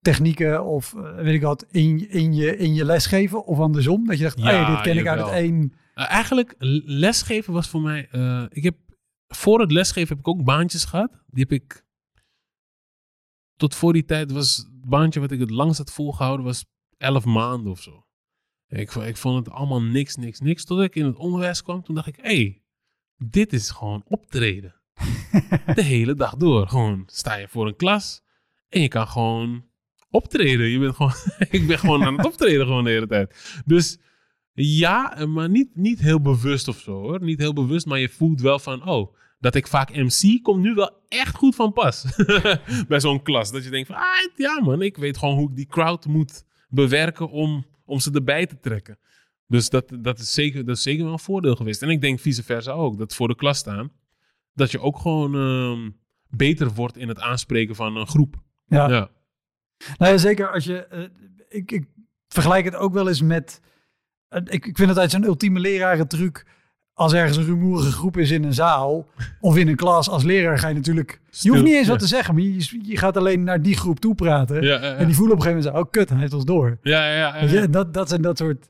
technieken 0.01 0.65
of 0.65 0.93
weet 0.93 1.35
ik 1.35 1.43
wat, 1.43 1.67
in, 1.71 2.11
in, 2.11 2.35
je, 2.35 2.57
in 2.57 2.75
je 2.75 2.85
lesgeven 2.85 3.45
of 3.45 3.59
andersom? 3.59 4.07
Dat 4.07 4.17
je 4.19 4.23
dacht, 4.23 4.39
Ja, 4.39 4.45
hey, 4.45 4.75
dit 4.75 4.81
ken 4.81 4.97
ik 4.97 5.07
uit 5.07 5.21
het 5.21 5.31
één. 5.31 5.73
Uh, 5.95 6.11
eigenlijk, 6.11 6.55
lesgeven 6.85 7.53
was 7.53 7.69
voor 7.69 7.81
mij. 7.81 8.09
ik 8.51 8.63
heb, 8.63 8.77
voor 9.29 9.61
het 9.61 9.73
lesgeven 9.73 10.09
heb 10.09 10.19
ik 10.19 10.29
ook 10.29 10.45
baantjes 10.45 10.85
gehad. 10.85 11.23
Die 11.27 11.47
heb 11.49 11.53
ik. 11.53 11.85
Tot 13.57 13.75
voor 13.75 13.93
die 13.93 14.05
tijd 14.05 14.33
was 14.33 14.57
het 14.57 14.89
baantje 14.89 15.21
wat 15.21 15.31
ik 15.31 15.41
het 15.41 15.51
langst 15.51 15.79
had 15.79 15.93
volgehouden, 15.93 16.47
was 16.47 16.65
11 16.97 17.25
maanden 17.25 17.73
of 17.73 17.83
zo. 17.83 18.07
Ik, 18.69 18.95
ik 18.95 19.17
vond 19.17 19.47
het 19.47 19.55
allemaal 19.55 19.83
niks, 19.83 20.17
niks, 20.17 20.41
niks. 20.41 20.65
Totdat 20.65 20.87
ik 20.87 20.95
in 20.95 21.05
het 21.05 21.17
onderwijs 21.17 21.63
kwam, 21.63 21.83
toen 21.83 21.95
dacht 21.95 22.07
ik: 22.07 22.17
hé, 22.17 22.35
hey, 22.35 22.63
dit 23.17 23.53
is 23.53 23.71
gewoon 23.71 24.03
optreden. 24.09 24.75
De 25.75 25.83
hele 25.83 26.15
dag 26.15 26.37
door. 26.37 26.69
Gewoon 26.69 27.03
sta 27.07 27.35
je 27.35 27.49
voor 27.49 27.67
een 27.67 27.77
klas 27.77 28.23
en 28.69 28.81
je 28.81 28.89
kan 28.89 29.09
gewoon 29.09 29.65
optreden. 30.11 30.67
Je 30.67 30.79
bent 30.79 30.95
gewoon, 30.95 31.13
ik 31.51 31.67
ben 31.67 31.79
gewoon 31.79 32.05
aan 32.05 32.17
het 32.17 32.27
optreden 32.27 32.67
gewoon 32.67 32.85
de 32.85 32.91
hele 32.91 33.07
tijd. 33.07 33.63
Dus 33.65 33.99
ja, 34.53 35.27
maar 35.27 35.49
niet, 35.49 35.77
niet 35.77 36.01
heel 36.01 36.21
bewust 36.21 36.69
of 36.69 36.79
zo 36.79 36.93
hoor. 36.93 37.23
Niet 37.23 37.39
heel 37.39 37.53
bewust, 37.53 37.87
maar 37.87 37.99
je 37.99 38.09
voelt 38.09 38.41
wel 38.41 38.59
van, 38.59 38.87
oh, 38.89 39.15
dat 39.43 39.55
ik 39.55 39.67
vaak 39.67 39.95
MC 39.95 40.43
komt 40.43 40.63
nu 40.63 40.75
wel 40.75 40.91
echt 41.09 41.35
goed 41.37 41.55
van 41.55 41.73
pas. 41.73 42.05
Bij 42.89 43.01
zo'n 43.01 43.23
klas. 43.23 43.53
Dat 43.53 43.65
je 43.65 43.71
denkt 43.71 43.87
van, 43.87 43.97
ah, 43.97 44.03
ja 44.37 44.61
man, 44.61 44.83
ik 44.83 44.97
weet 44.97 45.19
gewoon 45.19 45.37
hoe 45.37 45.49
ik 45.51 45.57
die 45.57 45.67
crowd 45.67 46.07
moet 46.07 46.45
bewerken 46.69 47.31
om, 47.31 47.67
om 47.85 47.99
ze 47.99 48.11
erbij 48.13 48.47
te 48.47 48.61
trekken. 48.61 48.99
Dus 49.47 49.69
dat, 49.71 49.93
dat, 50.01 50.19
is 50.19 50.33
zeker, 50.33 50.65
dat 50.65 50.77
is 50.77 50.83
zeker 50.83 51.05
wel 51.05 51.13
een 51.13 51.19
voordeel 51.19 51.55
geweest. 51.57 51.83
En 51.83 51.89
ik 51.89 52.01
denk 52.01 52.21
vice 52.21 52.43
versa 52.43 52.73
ook, 52.73 52.99
dat 52.99 53.15
voor 53.15 53.29
de 53.29 53.35
klas 53.35 53.59
staan, 53.59 53.91
dat 54.55 54.71
je 54.71 54.81
ook 54.81 54.99
gewoon 54.99 55.35
ehm, 55.35 55.91
beter 56.29 56.71
wordt 56.71 56.97
in 56.97 57.09
het 57.09 57.21
aanspreken 57.21 57.75
van 57.75 57.97
een 57.97 58.07
groep. 58.07 58.43
Ja. 58.67 58.89
Ja. 58.89 59.11
Nou 59.99 60.13
ja, 60.13 60.19
zeker 60.19 60.53
als 60.53 60.65
je. 60.65 60.87
eh, 60.87 61.03
ik, 61.49 61.73
ik 61.73 61.85
vergelijk 62.29 62.65
het 62.65 62.75
ook 62.75 62.93
wel 62.93 63.09
eens 63.09 63.23
met. 63.23 63.61
ik, 64.45 64.67
ik 64.67 64.77
vind 64.77 64.89
het 64.89 64.99
uit 64.99 65.11
zo'n 65.11 65.25
ultieme 65.25 65.61
lerarentruc. 65.61 66.47
Als 66.95 67.13
ergens 67.13 67.37
een 67.37 67.45
rumoerige 67.45 67.93
groep 67.93 68.17
is 68.17 68.31
in 68.31 68.45
een 68.45 68.55
zaal 68.55 69.07
of 69.41 69.57
in 69.57 69.69
een 69.69 69.77
klas, 69.77 70.09
als 70.09 70.23
leraar 70.23 70.59
ga 70.59 70.69
je 70.69 70.75
natuurlijk... 70.75 71.21
je 71.31 71.51
hoeft 71.51 71.63
niet 71.63 71.75
eens 71.75 71.89
wat 71.89 72.01
ja. 72.01 72.03
te 72.03 72.15
zeggen, 72.15 72.35
maar 72.35 72.43
je, 72.43 72.81
je 72.83 72.97
gaat 72.97 73.17
alleen 73.17 73.43
naar 73.43 73.63
die 73.63 73.77
groep 73.77 74.01
toe 74.01 74.15
praten. 74.15 74.63
Ja, 74.63 74.83
ja, 74.83 74.95
En 74.95 75.07
die 75.07 75.15
voelen 75.15 75.35
op 75.35 75.41
een 75.41 75.47
gegeven 75.47 75.71
moment 75.71 75.85
oh 75.87 75.91
kut, 75.91 76.09
hij 76.09 76.19
heeft 76.19 76.35
ons 76.35 76.45
door. 76.45 76.79
ja, 76.83 77.15
ja, 77.15 77.45
ja, 77.45 77.67
dat, 77.67 77.95
dat 77.95 78.09
zijn 78.09 78.23
dat 78.23 78.39
soort 78.39 78.69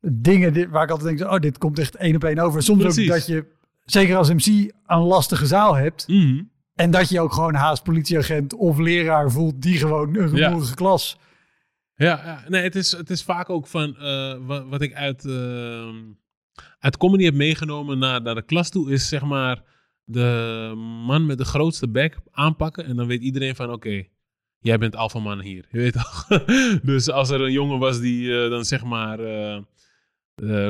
dingen 0.00 0.70
waar 0.70 0.84
ik 0.84 0.90
altijd 0.90 1.18
denk, 1.18 1.30
oh, 1.30 1.38
dit 1.38 1.58
komt 1.58 1.78
echt 1.78 1.96
één 1.96 2.14
op 2.14 2.24
één 2.24 2.38
over. 2.38 2.62
Soms 2.62 2.82
Precies. 2.82 3.10
ook 3.10 3.14
dat 3.16 3.26
je, 3.26 3.46
zeker 3.84 4.16
als 4.16 4.32
MC, 4.32 4.72
een 4.86 4.98
lastige 4.98 5.46
zaal 5.46 5.74
hebt. 5.74 6.08
Mhm. 6.08 6.42
En 6.74 6.90
dat 6.90 7.08
je 7.08 7.20
ook 7.20 7.32
gewoon 7.32 7.54
haast 7.54 7.82
politieagent 7.82 8.54
of 8.54 8.78
leraar 8.78 9.30
voelt 9.30 9.62
die 9.62 9.78
gewoon 9.78 10.16
een 10.16 10.28
rumoerige 10.28 10.74
klas. 10.74 11.18
Ja, 11.94 12.20
ja. 12.24 12.44
nee, 12.48 12.62
het 12.62 12.74
is, 12.74 12.92
het 12.92 13.10
is 13.10 13.22
vaak 13.22 13.50
ook 13.50 13.66
van 13.66 13.96
eh, 13.96 14.34
wat, 14.46 14.66
wat 14.68 14.82
ik 14.82 14.94
uit, 14.94 15.24
eh, 15.24 15.88
uit 16.78 16.96
comedy 16.96 17.24
heb 17.24 17.34
meegenomen 17.34 17.98
naar, 17.98 18.22
naar 18.22 18.34
de 18.34 18.42
klas 18.42 18.70
toe, 18.70 18.92
is 18.92 19.08
zeg 19.08 19.22
maar 19.22 19.62
de 20.04 20.72
man 21.06 21.26
met 21.26 21.38
de 21.38 21.44
grootste 21.44 21.88
bek 21.88 22.16
aanpakken. 22.30 22.84
En 22.84 22.96
dan 22.96 23.06
weet 23.06 23.22
iedereen 23.22 23.54
van, 23.56 23.70
oké, 23.72 24.04
jij 24.58 24.78
bent 24.78 24.96
alpha 24.96 25.18
man 25.18 25.40
hier. 25.40 25.64
Je 25.70 25.78
weet 25.78 25.92
toch? 25.92 26.26
dus 26.82 27.10
als 27.10 27.30
er 27.30 27.40
een 27.40 27.52
jongen 27.52 27.78
was 27.78 28.00
die 28.00 28.42
eh, 28.42 28.50
dan 28.50 28.64
zeg 28.64 28.84
maar 28.84 29.18
eh, 29.20 29.54
eh, 29.54 29.62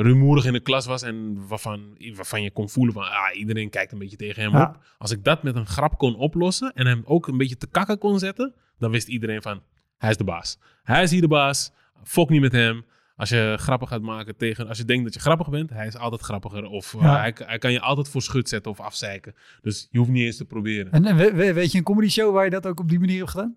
rumoerig 0.01 0.45
in 0.45 0.53
de 0.53 0.59
klas 0.59 0.85
was 0.85 1.01
en 1.01 1.47
waarvan, 1.47 1.97
waarvan 2.15 2.43
je 2.43 2.51
kon 2.51 2.69
voelen 2.69 2.93
van, 2.93 3.03
ah, 3.03 3.37
iedereen 3.37 3.69
kijkt 3.69 3.91
een 3.91 3.99
beetje 3.99 4.17
tegen 4.17 4.41
hem 4.43 4.51
Ja. 4.51 4.63
op. 4.63 4.83
Als 4.97 5.11
ik 5.11 5.23
dat 5.23 5.43
met 5.43 5.55
een 5.55 5.67
grap 5.67 5.97
kon 5.97 6.15
oplossen 6.15 6.73
en 6.73 6.85
hem 6.87 7.01
ook 7.05 7.27
een 7.27 7.37
beetje 7.37 7.57
te 7.57 7.67
kakken 7.67 7.97
kon 7.97 8.19
zetten, 8.19 8.53
dan 8.77 8.91
wist 8.91 9.07
iedereen 9.07 9.41
van, 9.41 9.61
hij 9.97 10.09
is 10.09 10.17
de 10.17 10.23
baas. 10.23 10.59
Hij 10.83 11.03
is 11.03 11.11
hier 11.11 11.21
de 11.21 11.27
baas. 11.27 11.71
Fok 12.03 12.29
niet 12.29 12.41
met 12.41 12.51
hem. 12.51 12.85
Als 13.15 13.29
je 13.29 13.55
grappen 13.59 13.87
gaat 13.87 14.01
maken 14.01 14.37
tegen... 14.37 14.67
Als 14.67 14.77
je 14.77 14.85
denkt 14.85 15.03
dat 15.03 15.13
je 15.13 15.19
grappig 15.19 15.49
bent, 15.49 15.69
hij 15.69 15.87
is 15.87 15.95
altijd 15.97 16.21
grappiger. 16.21 16.65
Of 16.65 16.93
eh, 16.93 17.01
Ja. 17.01 17.17
hij, 17.19 17.33
hij 17.45 17.57
kan 17.57 17.71
je 17.71 17.79
altijd 17.81 18.09
voor 18.09 18.21
schut 18.21 18.49
zetten 18.49 18.71
of 18.71 18.79
afzeiken. 18.79 19.33
Dus 19.61 19.87
je 19.91 19.97
hoeft 19.97 20.09
niet 20.09 20.23
eens 20.25 20.37
te 20.37 20.45
proberen. 20.45 20.91
En, 20.91 21.05
en 21.05 21.15
we- 21.15 21.33
we- 21.33 21.53
weet 21.53 21.71
je 21.71 21.77
een 21.77 21.83
comedy 21.83 22.09
show 22.09 22.33
waar 22.33 22.43
je 22.43 22.49
dat 22.49 22.67
ook 22.67 22.79
op 22.79 22.89
die 22.89 22.99
manier 22.99 23.17
hebt 23.17 23.29
gedaan? 23.29 23.55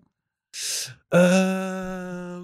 Ehm, 1.09 2.43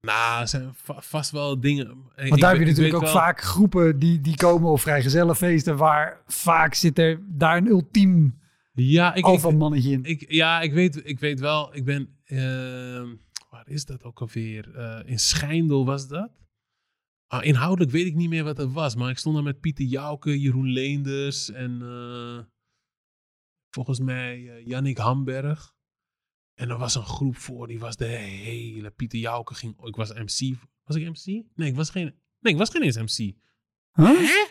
nou, 0.00 0.40
er 0.40 0.48
zijn 0.48 0.70
va- 0.74 1.00
vast 1.00 1.30
wel 1.30 1.60
dingen... 1.60 1.90
Ik- 2.16 2.28
Want 2.28 2.40
daar 2.40 2.50
heb 2.50 2.60
je 2.60 2.66
natuurlijk 2.66 2.94
ook 2.96 3.02
wel- 3.02 3.12
vaak 3.12 3.40
groepen 3.40 3.98
die, 3.98 4.20
die 4.20 4.36
komen 4.36 4.70
of 4.70 4.82
vrijgezellenfeesten 4.82 5.76
waar 5.76 6.20
vaak 6.26 6.74
zit 6.74 6.98
er 6.98 7.20
daar 7.28 7.56
een 7.56 7.66
ultiem 7.66 8.38
Ja, 8.72 9.14
ik, 9.14 9.24
alpha 9.24 9.50
mannetje 9.50 9.90
in. 9.90 10.04
ik, 10.04 10.24
ja 10.32 10.60
ik, 10.60 10.72
weet, 10.72 11.00
ik 11.04 11.18
weet 11.20 11.40
wel. 11.40 11.74
Ik 11.76 11.84
ben... 11.84 12.08
ehm, 12.24 13.06
waar 13.48 13.68
is 13.68 13.84
dat 13.84 14.04
ook 14.04 14.20
alweer? 14.20 14.74
Eh, 14.76 15.10
in 15.10 15.18
Schijndel 15.18 15.84
was 15.84 16.08
dat. 16.08 16.30
Ah, 17.26 17.44
inhoudelijk 17.44 17.90
weet 17.90 18.06
ik 18.06 18.14
niet 18.14 18.28
meer 18.28 18.44
wat 18.44 18.56
het 18.56 18.72
was. 18.72 18.94
Maar 18.94 19.10
ik 19.10 19.18
stond 19.18 19.34
daar 19.34 19.44
met 19.44 19.60
Pieter 19.60 19.84
Jouke, 19.84 20.40
Jeroen 20.40 20.72
Leenders 20.72 21.50
en 21.50 21.82
eh, 21.82 22.44
volgens 23.70 24.00
mij 24.00 24.48
eh 24.48 24.66
Jannik 24.66 24.98
Hamberg. 24.98 25.76
En 26.54 26.70
er 26.70 26.78
was 26.78 26.94
een 26.94 27.04
groep 27.04 27.36
voor, 27.36 27.66
die 27.66 27.78
was 27.78 27.96
de 27.96 28.04
hele... 28.04 28.90
Pieter 28.90 29.18
Jouke 29.18 29.54
ging... 29.54 29.84
Ik 29.84 29.96
was 29.96 30.12
MC. 30.12 30.56
Was 30.84 30.96
ik 30.96 31.08
MC? 31.08 31.24
Nee, 31.54 31.68
ik 31.68 31.74
was 31.74 31.90
geen... 31.90 32.14
Nee, 32.40 32.52
ik 32.52 32.58
was 32.58 32.70
geen 32.70 32.82
eens 32.82 32.96
MC. 32.96 33.34
Huh? 33.92 34.18
Hè? 34.18 34.46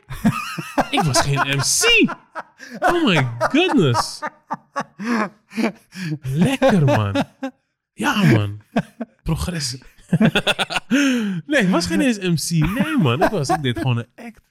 ik 0.98 1.02
was 1.02 1.22
geen 1.22 1.58
MC. 1.58 2.10
Oh 2.80 3.06
my 3.06 3.28
goodness. 3.39 4.20
Lekker, 6.45 6.86
man. 6.86 7.26
Ja, 7.98 8.24
man. 8.24 8.62
Progressie. 9.24 9.82
nee, 11.45 11.62
ik 11.62 11.70
was 11.70 11.86
geen 11.86 12.02
eens 12.02 12.18
MC. 12.20 12.50
Nee, 12.50 12.98
man. 12.98 13.24
Ik, 13.24 13.30
was, 13.30 13.50
ik 13.50 13.62
deed 13.62 13.78
gewoon 13.78 13.98
een 13.98 14.26
act. 14.26 14.41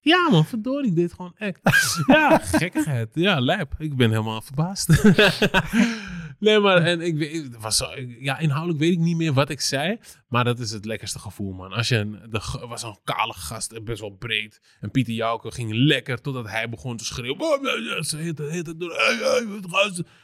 Ja, 0.00 0.28
man. 0.30 0.46
Verdorie, 0.46 0.88
ik 0.90 0.96
deed 0.96 1.12
gewoon 1.12 1.34
act. 1.38 1.60
Ja, 2.06 2.38
gekkigheid. 2.38 3.08
Ja, 3.12 3.40
lijp. 3.40 3.74
Ik 3.78 3.96
ben 3.96 4.10
helemaal 4.10 4.42
verbaasd. 4.42 4.88
nee, 6.38 6.58
maar 6.60 6.82
en 6.82 7.00
ik, 7.00 7.16
weet- 7.16 7.56
was 7.60 7.76
zo, 7.76 7.86
ja, 8.18 8.38
inhoudelijk 8.38 8.78
weet 8.80 8.92
ik 8.92 8.98
niet 8.98 9.16
meer 9.16 9.32
wat 9.32 9.50
ik 9.50 9.60
zei. 9.60 9.98
Maar 10.28 10.44
dat 10.44 10.58
is 10.58 10.70
het 10.70 10.84
lekkerste 10.84 11.18
gevoel, 11.18 11.52
man. 11.52 11.72
Als 11.72 11.88
je 11.88 11.96
een, 11.96 12.18
de, 12.30 12.40
was 12.68 12.82
een 12.82 12.98
kale 13.04 13.32
gast, 13.32 13.72
eh, 13.72 13.82
best 13.82 14.00
wel 14.00 14.10
breed. 14.10 14.60
En 14.80 14.90
Pieter 14.90 15.14
Jouke 15.14 15.50
ging 15.52 15.70
lekker 15.72 16.20
totdat 16.20 16.48
hij 16.50 16.68
begon 16.68 16.96
te 16.96 17.04
schreeuwen. 17.04 18.04
Ze? 18.04 18.16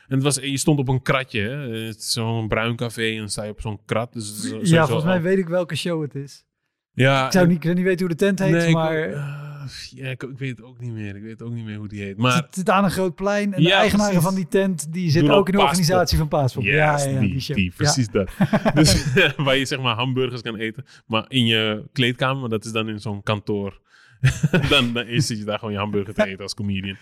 En 0.09 0.15
het 0.15 0.23
was, 0.23 0.35
je 0.37 0.57
stond 0.59 0.79
op 0.79 0.89
een 0.89 1.03
kratje, 1.03 1.95
Zo'n 1.99 2.49
bruin 2.49 2.77
café 2.77 3.17
en 3.17 3.29
sta 3.31 3.43
je 3.45 3.51
op 3.51 3.61
zo'n 3.61 3.81
krat. 3.85 4.13
Dus 4.13 4.41
zo- 4.41 4.59
ja, 4.63 4.85
volgens 4.87 5.05
mij 5.07 5.23
weet 5.23 5.39
ik 5.39 5.49
welke 5.49 5.77
show 5.77 6.03
het 6.03 6.15
is. 6.15 6.45
Ja, 6.95 7.27
Ik 7.27 7.33
zou 7.33 7.47
niet, 7.47 7.65
ik 7.65 7.75
niet 7.75 7.85
weten 7.85 8.07
hoe 8.07 8.17
de 8.17 8.25
tent 8.25 8.39
heet, 8.39 8.51
nee, 8.51 8.69
ik- 8.69 8.75
maar 8.75 9.09
ja, 9.91 10.09
ik, 10.09 10.23
ik 10.23 10.39
weet 10.39 10.57
het 10.57 10.63
ook 10.63 10.81
niet 10.81 10.93
meer. 10.93 11.17
Ik 11.17 11.23
weet 11.23 11.43
ook 11.43 11.53
niet 11.53 11.65
meer 11.65 11.77
hoe 11.77 11.89
die 11.89 12.01
heet. 12.01 12.09
het 12.09 12.19
Maar 12.19 12.47
zit 12.51 12.71
aan 12.71 12.85
een 12.85 12.91
groot 12.91 13.15
plein. 13.15 13.55
En 13.55 13.63
de 13.63 13.73
eigenaren 13.73 14.11
precies. 14.11 14.29
van 14.29 14.35
die 14.35 14.49
tent, 14.49 14.93
die 14.93 15.11
zit 15.11 15.29
ook 15.29 15.47
in 15.49 15.55
de 15.55 15.61
organisatie 15.61 16.19
van 16.19 16.29
Paaspop. 16.29 16.63
Yes, 16.63 16.75
ja, 16.75 16.99
ja, 17.05 17.21
die, 17.21 17.55
die, 17.55 17.73
precies 17.77 18.09
dat. 18.09 18.31
Dus 18.75 19.15
waar 19.37 19.57
je 19.57 19.65
zeg 19.65 19.81
maar 19.81 19.95
hamburgers 19.95 20.43
kan 20.43 20.57
eten, 20.57 20.85
maar 21.07 21.25
in 21.29 21.47
je 21.47 21.85
kleedkamer, 21.93 22.41
maar 22.41 22.49
dat 22.49 22.65
is 22.65 22.73
dan 22.73 22.89
in 22.89 23.01
zo'n 23.01 23.23
kantoor. 23.23 23.81
dan, 24.69 24.93
dan 24.93 25.05
zit 25.09 25.39
je 25.39 25.45
daar 25.45 25.59
gewoon 25.59 25.73
je 25.73 25.81
hamburger 25.81 26.15
te 26.15 26.27
eten 26.27 26.43
als 26.43 26.55
comedian. 26.55 26.97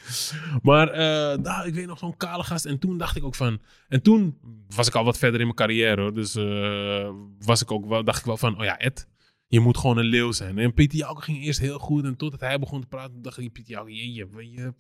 Maar 0.63 0.89
eh, 0.89 1.39
nou, 1.39 1.67
ik 1.67 1.75
weet 1.75 1.87
nog 1.87 1.99
zo'n 1.99 2.17
kale 2.17 2.43
gast. 2.43 2.65
En 2.65 2.79
toen 2.79 2.99
dacht 2.99 3.17
ik 3.17 3.25
ook 3.25 3.35
van... 3.35 3.61
En 3.89 4.03
toen 4.03 4.39
was 4.75 4.89
ik 4.89 4.95
al 4.95 5.05
wat 5.05 5.19
verder 5.19 5.41
in 5.41 5.45
mijn 5.47 5.57
carrière 5.57 6.01
hoor. 6.01 6.15
Dus 6.15 6.35
eh, 6.35 7.11
was 7.45 7.63
ik 7.63 7.71
ook 7.71 7.87
wel, 7.87 8.05
dacht 8.05 8.19
ik 8.19 8.25
wel 8.25 8.37
van... 8.37 8.59
Oh 8.59 8.65
ja, 8.65 8.79
Ed, 8.79 9.09
je 9.51 9.61
moet 9.61 9.79
gewoon 9.79 9.99
een 9.99 10.05
leeuw 10.05 10.33
zijn. 10.33 10.59
En 10.59 10.75
Pieter 10.75 10.99
Jouke 10.99 11.23
ging 11.23 11.43
eerst 11.43 11.61
heel 11.61 11.79
goed. 11.79 12.05
En 12.05 12.17
totdat 12.17 12.41
hij 12.41 12.59
begon 12.59 12.81
te 12.81 12.87
praten, 12.87 13.23
dacht 13.23 13.39
ik... 13.39 13.53
Pieter 13.53 13.73
Jouke, 13.73 14.13
je, 14.13 14.75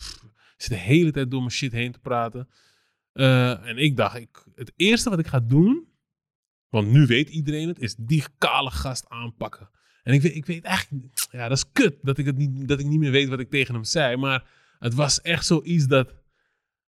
zit 0.56 0.70
de 0.70 0.76
hele 0.76 1.10
tijd 1.10 1.30
door 1.30 1.40
mijn 1.40 1.52
shit 1.52 1.72
heen 1.72 1.92
te 1.92 1.98
praten. 1.98 2.48
Eh, 3.12 3.66
en 3.66 3.78
ik 3.78 3.96
dacht, 3.96 4.16
ik, 4.16 4.44
het 4.54 4.72
eerste 4.76 5.10
wat 5.10 5.18
ik 5.18 5.26
ga 5.26 5.40
doen... 5.40 5.88
Want 6.68 6.88
nu 6.88 7.06
weet 7.06 7.28
iedereen 7.28 7.68
het, 7.68 7.78
is 7.78 7.94
die 7.98 8.24
kale 8.38 8.70
gast 8.70 9.08
aanpakken. 9.08 9.70
En 10.02 10.14
ik 10.14 10.22
weet, 10.22 10.34
ik 10.34 10.46
weet 10.46 10.64
eigenlijk, 10.64 11.26
ja, 11.30 11.48
dat 11.48 11.56
is 11.56 11.72
kut 11.72 11.98
dat 12.02 12.18
ik, 12.18 12.26
het 12.26 12.36
niet, 12.36 12.68
dat 12.68 12.78
ik 12.80 12.86
niet 12.86 12.98
meer 12.98 13.10
weet 13.10 13.28
wat 13.28 13.40
ik 13.40 13.50
tegen 13.50 13.74
hem 13.74 13.84
zei. 13.84 14.16
Maar 14.16 14.50
het 14.78 14.94
was 14.94 15.20
echt 15.20 15.46
zoiets 15.46 15.86
dat, 15.86 16.14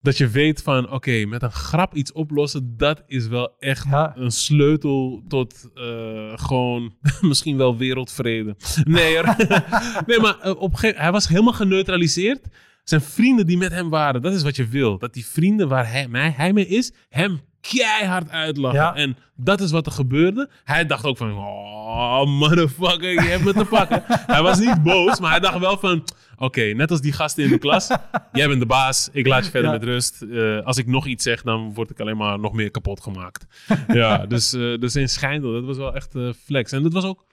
dat 0.05 0.17
je 0.17 0.29
weet 0.29 0.63
van, 0.63 0.91
oké, 0.91 1.25
met 1.25 1.43
een 1.43 1.53
grap 1.53 1.95
iets 1.95 2.13
oplossen, 2.13 2.75
dat 2.77 3.03
is 3.07 3.27
wel 3.27 3.57
echt 3.59 3.87
Ja. 3.91 4.13
een 4.17 4.31
sleutel 4.31 5.23
tot 5.29 5.71
eh, 5.75 6.33
gewoon 6.35 6.95
misschien 7.21 7.57
wel 7.57 7.77
wereldvrede. 7.77 8.57
Nee, 8.85 9.19
nee 10.07 10.21
maar 10.21 10.39
eh, 10.41 10.51
op 10.61 10.73
een 10.73 10.79
gegeven- 10.79 11.01
hij 11.03 11.13
was 11.13 11.29
helemaal 11.29 11.53
geneutraliseerd. 11.53 12.47
Zijn 12.85 13.01
vrienden 13.01 13.47
die 13.47 13.57
met 13.57 13.73
hem 13.73 13.91
waren, 13.91 14.23
dat 14.23 14.33
is 14.33 14.43
wat 14.43 14.57
je 14.57 14.69
wil. 14.69 14.99
Dat 14.99 15.13
die 15.15 15.27
vrienden 15.27 15.69
waar 15.69 15.91
hij, 15.91 16.09
mij, 16.09 16.33
hij 16.37 16.53
mee 16.53 16.67
is, 16.67 16.93
hem 17.09 17.41
keihard 17.61 18.31
uitlachen. 18.31 18.79
Ja. 18.81 18.95
En 18.95 19.17
dat 19.37 19.61
is 19.61 19.71
wat 19.71 19.87
er 19.87 19.93
gebeurde. 19.93 20.51
Hij 20.65 20.87
dacht 20.87 21.05
ook 21.05 21.17
van, 21.17 21.33
oh, 21.33 22.27
motherfucker, 22.27 23.13
je 23.13 23.21
hebt 23.21 23.45
me 23.45 23.53
te 23.53 23.65
pakken. 23.65 24.03
hij 24.35 24.43
was 24.43 24.59
niet 24.59 24.83
boos, 24.83 25.21
maar 25.21 25.31
hij 25.31 25.41
dacht 25.41 25.59
wel 25.59 25.79
van, 25.79 26.05
oké, 26.39 26.63
net 26.63 26.91
als 26.91 27.01
die 27.01 27.13
gasten 27.13 27.45
in 27.45 27.51
de 27.51 27.59
klas. 27.59 27.89
Jij 28.33 28.49
bent 28.49 28.61
de 28.61 28.67
baas, 28.67 29.09
ik 29.13 29.27
laat 29.27 29.45
je 29.45 29.51
verder 29.51 29.71
Ja. 29.71 29.77
met 29.77 29.85
rust. 29.85 30.23
Eh, 30.23 30.61
als 30.61 30.77
ik 30.77 30.87
nog 30.87 31.07
iets 31.07 31.23
zeg, 31.23 31.43
dan 31.43 31.75
word 31.75 31.91
ik 31.91 32.01
alleen 32.01 32.17
maar 32.17 32.39
nog 32.39 32.53
meer 32.53 32.71
kapot 32.71 33.01
gemaakt. 33.01 33.47
ja, 33.89 34.27
dus, 34.27 34.53
eh, 34.53 34.79
dus 34.79 34.97
in 34.97 35.09
Schijndel, 35.09 35.53
dat 35.53 35.65
was 35.65 35.77
wel 35.77 35.95
echt 35.95 36.15
eh, 36.15 36.33
flex. 36.45 36.73
En 36.73 36.83
dat 36.83 36.93
was 36.93 37.05
ook 37.05 37.25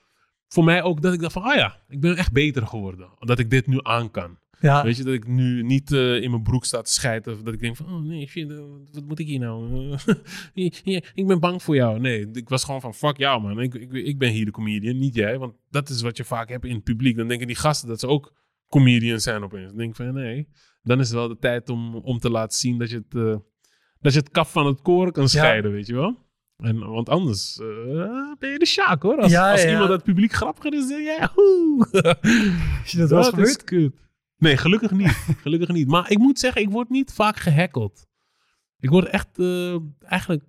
voor 0.47 0.63
mij 0.63 0.83
ook 0.83 1.01
dat 1.01 1.13
ik 1.13 1.19
dacht 1.19 1.33
van, 1.33 1.45
oh 1.45 1.55
ja, 1.55 1.77
ik 1.89 1.99
ben 1.99 2.15
echt 2.17 2.31
beter 2.31 2.67
geworden. 2.67 3.07
Dat 3.19 3.39
ik 3.39 3.49
dit 3.49 3.67
nu 3.67 3.79
aan 3.81 4.11
kan. 4.11 4.37
Ja. 4.59 4.83
Weet 4.83 4.97
je, 4.97 5.03
dat 5.03 5.13
ik 5.13 5.27
nu 5.27 5.63
niet 5.63 5.91
in 5.91 6.29
mijn 6.29 6.43
broek 6.43 6.65
sta 6.65 6.81
te 6.81 6.91
schijten. 6.91 7.33
Of 7.33 7.41
dat 7.41 7.53
ik 7.53 7.59
denk 7.59 7.75
van, 7.75 7.85
oh 7.85 8.01
nee, 8.01 8.27
shit, 8.27 8.51
wat 8.91 9.03
moet 9.07 9.19
ik 9.19 9.27
hier 9.27 9.39
nou? 9.39 9.95
Ik 11.13 11.27
ben 11.27 11.39
bang 11.39 11.63
voor 11.63 11.75
jou. 11.75 11.99
Nee, 11.99 12.29
ik 12.33 12.49
was 12.49 12.63
gewoon 12.63 12.81
van, 12.81 12.93
fuck 12.93 13.17
jou 13.17 13.41
man. 13.41 13.59
Ik, 13.59 13.73
ik, 13.73 13.91
ik 13.91 14.17
ben 14.17 14.31
hier 14.31 14.45
de 14.45 14.51
comedian, 14.51 14.97
niet 14.97 15.15
jij. 15.15 15.37
Want 15.37 15.53
dat 15.69 15.89
is 15.89 16.01
wat 16.01 16.17
je 16.17 16.23
vaak 16.23 16.49
hebt 16.49 16.65
in 16.65 16.75
het 16.75 16.83
publiek. 16.83 17.17
Dan 17.17 17.27
denken 17.27 17.47
die 17.47 17.55
gasten 17.55 17.87
dat 17.87 17.99
ze 17.99 18.07
ook 18.07 18.33
comedians 18.71 19.23
zijn 19.23 19.43
opeens. 19.43 19.67
Dan 19.67 19.77
denk 19.77 19.89
ik 19.89 19.95
van, 19.95 20.13
nee, 20.13 20.47
dan 20.81 20.99
is 20.99 21.07
het 21.07 21.17
wel 21.17 21.27
de 21.27 21.37
tijd 21.37 21.69
om, 21.69 21.95
om 21.95 22.19
te 22.19 22.29
laten 22.29 22.57
zien 22.57 22.77
dat 22.77 22.89
je 22.89 22.95
het, 22.95 23.15
eh, 23.15 23.35
dat 23.99 24.13
je 24.13 24.19
het 24.19 24.29
kaf 24.29 24.51
van 24.51 24.65
het 24.65 24.81
koren 24.81 25.11
kan 25.13 25.29
scheiden, 25.29 25.71
weet 25.71 25.87
je 25.87 25.93
wel. 25.93 26.29
En, 26.57 26.79
want 26.89 27.09
anders 27.09 27.59
eh, 27.59 27.65
ben 28.39 28.49
je 28.51 28.59
de 28.59 28.65
Sjaak 28.65 29.01
hoor. 29.01 29.17
Als, 29.21 29.31
Ja, 29.31 29.51
als 29.51 29.61
ja. 29.61 29.69
iemand 29.69 29.89
uit 29.89 30.01
het 30.01 30.03
publiek 30.03 30.31
grappiger 30.33 30.73
is, 30.73 30.87
dan 30.89 31.03
jij. 31.03 31.29
Oeh. 31.35 31.87
Is 32.83 32.91
je 32.91 32.97
dat 32.97 33.09
wel 33.09 33.17
eens 33.17 33.29
Dat 33.29 33.39
gebeurd? 33.39 33.63
kut. 33.63 33.93
Nee, 34.37 34.57
gelukkig 34.57 34.91
niet. 34.91 35.25
gelukkig 35.43 35.69
niet. 35.69 35.87
Maar 35.87 36.11
ik 36.11 36.17
moet 36.17 36.39
zeggen, 36.39 36.61
ik 36.61 36.69
word 36.69 36.89
niet 36.89 37.13
vaak 37.13 37.37
gehackeld. 37.37 38.07
Ik 38.79 38.89
word 38.89 39.05
echt 39.05 39.39
eh, 39.39 39.75
eigenlijk... 39.99 40.43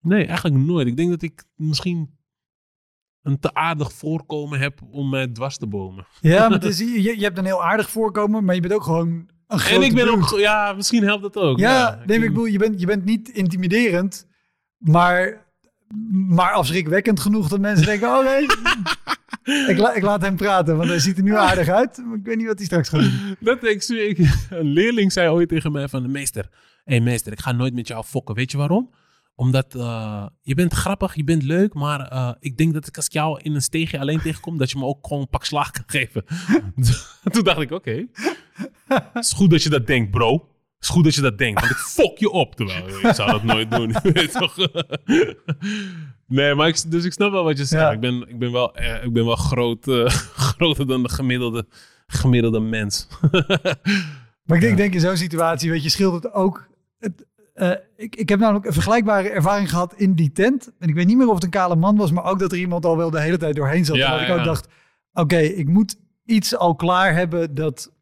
Nee, 0.00 0.24
eigenlijk 0.26 0.56
nooit. 0.64 0.86
Ik 0.86 0.96
denk 0.96 1.10
dat 1.10 1.22
ik 1.22 1.44
misschien 1.56 2.18
een 3.22 3.38
te 3.38 3.54
aardig 3.54 3.92
voorkomen 3.92 4.58
heb 4.58 4.80
om 4.90 5.08
mij 5.10 5.26
dwars 5.26 5.56
te 5.56 5.66
bomen. 5.66 6.06
Ja, 6.20 6.48
maar 6.48 6.58
het 6.60 6.64
is, 6.64 6.78
je, 6.78 7.02
je 7.18 7.24
hebt 7.24 7.38
een 7.38 7.44
heel 7.44 7.64
aardig 7.64 7.90
voorkomen, 7.90 8.44
maar 8.44 8.54
je 8.54 8.60
bent 8.60 8.72
ook 8.74 8.82
gewoon 8.82 9.08
een 9.08 9.28
En 9.48 9.58
grote 9.58 9.84
ik 9.86 9.94
ben 9.94 10.08
ook... 10.10 10.38
Ja, 10.38 10.72
misschien 10.72 11.02
helpt 11.04 11.22
dat 11.22 11.36
ook. 11.36 11.58
Ja, 11.58 11.72
Ja, 11.78 12.02
nee, 12.06 12.18
ik 12.18 12.28
bedoel, 12.28 12.44
je 12.44 12.58
bent, 12.58 12.80
je 12.80 12.86
bent 12.86 13.04
niet 13.04 13.28
intimiderend, 13.28 14.26
maar, 14.78 15.46
maar 16.28 16.52
afschrikwekkend 16.52 17.20
genoeg 17.20 17.48
dat 17.48 17.60
mensen 17.60 17.86
denken, 17.86 18.08
oh 18.08 18.24
nee, 18.24 18.42
ik, 19.72 19.78
la- 19.78 19.94
ik 19.94 20.02
laat 20.02 20.22
hem 20.22 20.36
praten, 20.36 20.76
want 20.76 20.88
hij 20.88 20.98
ziet 20.98 21.16
er 21.16 21.22
nu 21.22 21.36
aardig 21.36 21.68
uit. 21.68 22.02
Maar 22.06 22.16
ik 22.18 22.24
weet 22.24 22.36
niet 22.36 22.46
wat 22.46 22.56
hij 22.56 22.66
straks 22.66 22.88
gaat 22.88 23.00
doen. 23.00 23.36
Dat 23.40 23.64
ik, 23.64 23.82
ik, 23.88 24.18
een 24.50 24.66
leerling 24.66 25.12
zei 25.12 25.28
ooit 25.28 25.48
tegen 25.48 25.72
mij 25.72 25.88
van... 25.88 26.10
Meester, 26.10 26.48
hé 26.84 27.00
meester, 27.00 27.32
ik 27.32 27.40
ga 27.40 27.52
nooit 27.52 27.74
met 27.74 27.88
jou 27.88 28.04
fokken. 28.04 28.34
Weet 28.34 28.50
je 28.50 28.56
waarom? 28.58 28.90
Omdat 29.34 29.74
eh, 29.74 30.26
je 30.40 30.54
bent 30.54 30.72
grappig, 30.72 31.14
je 31.14 31.24
bent 31.24 31.42
leuk, 31.42 31.74
maar 31.74 32.00
eh, 32.00 32.32
ik 32.40 32.56
denk 32.56 32.74
dat 32.74 32.86
ik 32.86 32.96
als 32.96 33.06
ik 33.06 33.12
jou 33.12 33.40
in 33.42 33.54
een 33.54 33.62
steegje 33.62 33.98
alleen 33.98 34.20
tegenkom, 34.20 34.58
dat 34.58 34.70
je 34.70 34.78
me 34.78 34.84
ook 34.84 35.06
gewoon 35.06 35.22
een 35.22 35.28
pak 35.28 35.44
slaag 35.44 35.70
kan 35.70 35.84
geven. 35.86 36.24
Toen 37.32 37.44
dacht 37.44 37.60
ik, 37.60 37.70
oké. 37.70 38.06
Het 38.88 39.24
is 39.24 39.32
goed 39.32 39.50
dat 39.50 39.62
je 39.62 39.68
dat 39.68 39.86
denkt, 39.86 40.10
bro. 40.10 40.32
Het 40.32 40.90
is 40.90 40.96
goed 40.96 41.04
dat 41.04 41.14
je 41.14 41.20
dat 41.20 41.38
denkt, 41.38 41.60
want 41.60 41.72
ik 41.72 41.78
fok 41.78 42.18
je 42.18 42.30
op. 42.30 42.54
Terwijl 42.54 42.88
ik 42.88 43.14
zou 43.14 43.30
dat 43.30 43.42
nooit 43.42 43.70
doen. 43.70 43.92
toch? 44.32 44.56
nee, 46.26 46.54
maar 46.54 46.68
ik, 46.68 46.90
dus 46.90 47.04
ik 47.04 47.12
snap 47.12 47.32
wel 47.32 47.44
wat 47.44 47.58
je 47.58 47.64
zegt. 47.64 47.82
Ja. 47.82 47.90
Ik, 47.90 48.00
ben, 48.00 48.28
ik 48.28 48.38
ben 48.38 48.52
wel, 48.52 48.74
eh, 48.74 49.04
ik 49.04 49.12
ben 49.12 49.24
wel 49.24 49.36
groot, 49.36 49.84
groter 50.56 50.86
dan 50.86 51.02
de 51.02 51.08
gemiddelde, 51.08 51.66
gemiddelde 52.06 52.60
mens. 52.60 53.08
Maar 54.44 54.56
ik 54.56 54.60
denk, 54.60 54.72
ik 54.72 54.76
denk 54.76 54.94
in 54.94 55.00
zo'n 55.00 55.16
situatie, 55.16 55.70
weet 55.70 55.82
je, 55.82 55.88
scheelt 55.88 56.22
het 56.22 56.32
ook. 56.32 56.68
Het, 56.98 57.26
eh, 57.52 57.70
ik, 57.96 58.16
ik 58.16 58.28
heb 58.28 58.38
namelijk 58.38 58.66
een 58.66 58.72
vergelijkbare 58.72 59.28
ervaring 59.28 59.70
gehad 59.70 59.94
in 59.96 60.14
die 60.14 60.32
tent. 60.32 60.72
En 60.78 60.88
ik 60.88 60.94
weet 60.94 61.06
niet 61.06 61.16
meer 61.16 61.28
of 61.28 61.34
het 61.34 61.44
een 61.44 61.50
kale 61.50 61.76
man 61.76 61.96
was, 61.96 62.12
maar 62.12 62.24
ook 62.24 62.38
dat 62.38 62.52
er 62.52 62.58
iemand 62.58 62.84
al 62.84 62.96
wel 62.96 63.10
de 63.10 63.20
hele 63.20 63.36
tijd 63.36 63.56
doorheen 63.56 63.84
zat. 63.84 63.96
Ja, 63.96 64.12
en 64.12 64.18
dat 64.18 64.28
ik 64.28 64.38
ook 64.38 64.44
dacht, 64.44 64.68
oké, 65.12 65.38
ik 65.38 65.68
moet 65.68 65.96
iets 66.24 66.56
al 66.56 66.74
klaar 66.74 67.14
hebben 67.14 67.54
dat 67.54 67.92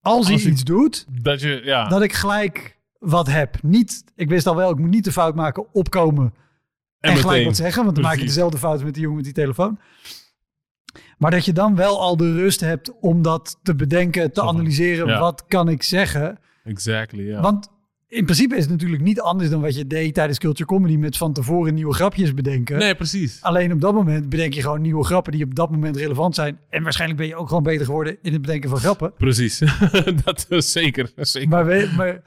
als 0.00 0.28
hij 0.28 0.36
iets 0.36 0.64
doet, 0.64 1.06
dat 1.22 1.40
je, 1.40 1.60
ja. 1.64 1.88
dat 1.88 2.02
ik 2.02 2.12
gelijk 2.12 2.78
wat 2.98 3.26
heb. 3.26 3.62
Niet, 3.62 4.04
ik 4.14 4.28
wist 4.28 4.46
al 4.46 4.56
wel, 4.56 4.70
ik 4.70 4.78
moet 4.78 4.90
niet 4.90 5.04
de 5.04 5.12
fout 5.12 5.34
maken, 5.34 5.66
opkomen 5.72 6.34
en, 7.00 7.16
gelijk 7.16 7.44
wat 7.44 7.56
zeggen. 7.56 7.82
Want 7.84 7.94
dan 7.94 8.04
maak 8.04 8.16
je 8.16 8.24
dezelfde 8.24 8.58
fout 8.58 8.84
met 8.84 8.94
die 8.94 9.02
jongen 9.02 9.16
met 9.16 9.24
die 9.24 9.34
telefoon. 9.34 9.78
Maar 11.18 11.30
dat 11.30 11.44
je 11.44 11.52
dan 11.52 11.76
wel 11.76 12.00
al 12.00 12.16
de 12.16 12.32
rust 12.32 12.60
hebt 12.60 12.98
om 13.00 13.22
dat 13.22 13.58
te 13.62 13.74
bedenken, 13.74 14.32
te 14.32 14.42
analyseren. 14.42 15.06
ja. 15.06 15.18
Wat 15.18 15.44
kan 15.46 15.68
ik 15.68 15.82
zeggen? 15.82 16.38
Exactly, 16.64 17.22
ja. 17.22 17.40
Want 17.40 17.68
in 18.08 18.24
principe 18.24 18.56
is 18.56 18.62
het 18.62 18.70
natuurlijk 18.70 19.02
niet 19.02 19.20
anders 19.20 19.50
dan 19.50 19.60
wat 19.60 19.74
je 19.74 19.86
deed 19.86 20.14
tijdens 20.14 20.38
Culture 20.38 20.68
Comedy 20.68 20.96
met 20.96 21.16
van 21.16 21.32
tevoren 21.32 21.74
nieuwe 21.74 21.94
grapjes 21.94 22.34
bedenken. 22.34 22.78
Nee, 22.78 22.94
precies. 22.94 23.42
Alleen 23.42 23.72
op 23.72 23.80
dat 23.80 23.94
moment 23.94 24.28
bedenk 24.28 24.54
je 24.54 24.60
gewoon 24.60 24.80
nieuwe 24.80 25.04
grappen 25.04 25.32
die 25.32 25.44
op 25.44 25.54
dat 25.54 25.70
moment 25.70 25.96
relevant 25.96 26.34
zijn. 26.34 26.58
En 26.70 26.82
waarschijnlijk 26.82 27.20
ben 27.20 27.28
je 27.28 27.36
ook 27.36 27.48
gewoon 27.48 27.62
beter 27.62 27.84
geworden 27.86 28.16
in 28.22 28.32
het 28.32 28.40
bedenken 28.40 28.70
van 28.70 28.78
grappen. 28.78 29.12
Precies. 29.18 29.58
dat 30.24 30.46
is 30.48 30.72
zeker. 30.72 31.10
zeker. 31.16 31.48
Maar, 31.48 31.66
we, 31.66 31.92
maar, 31.96 32.22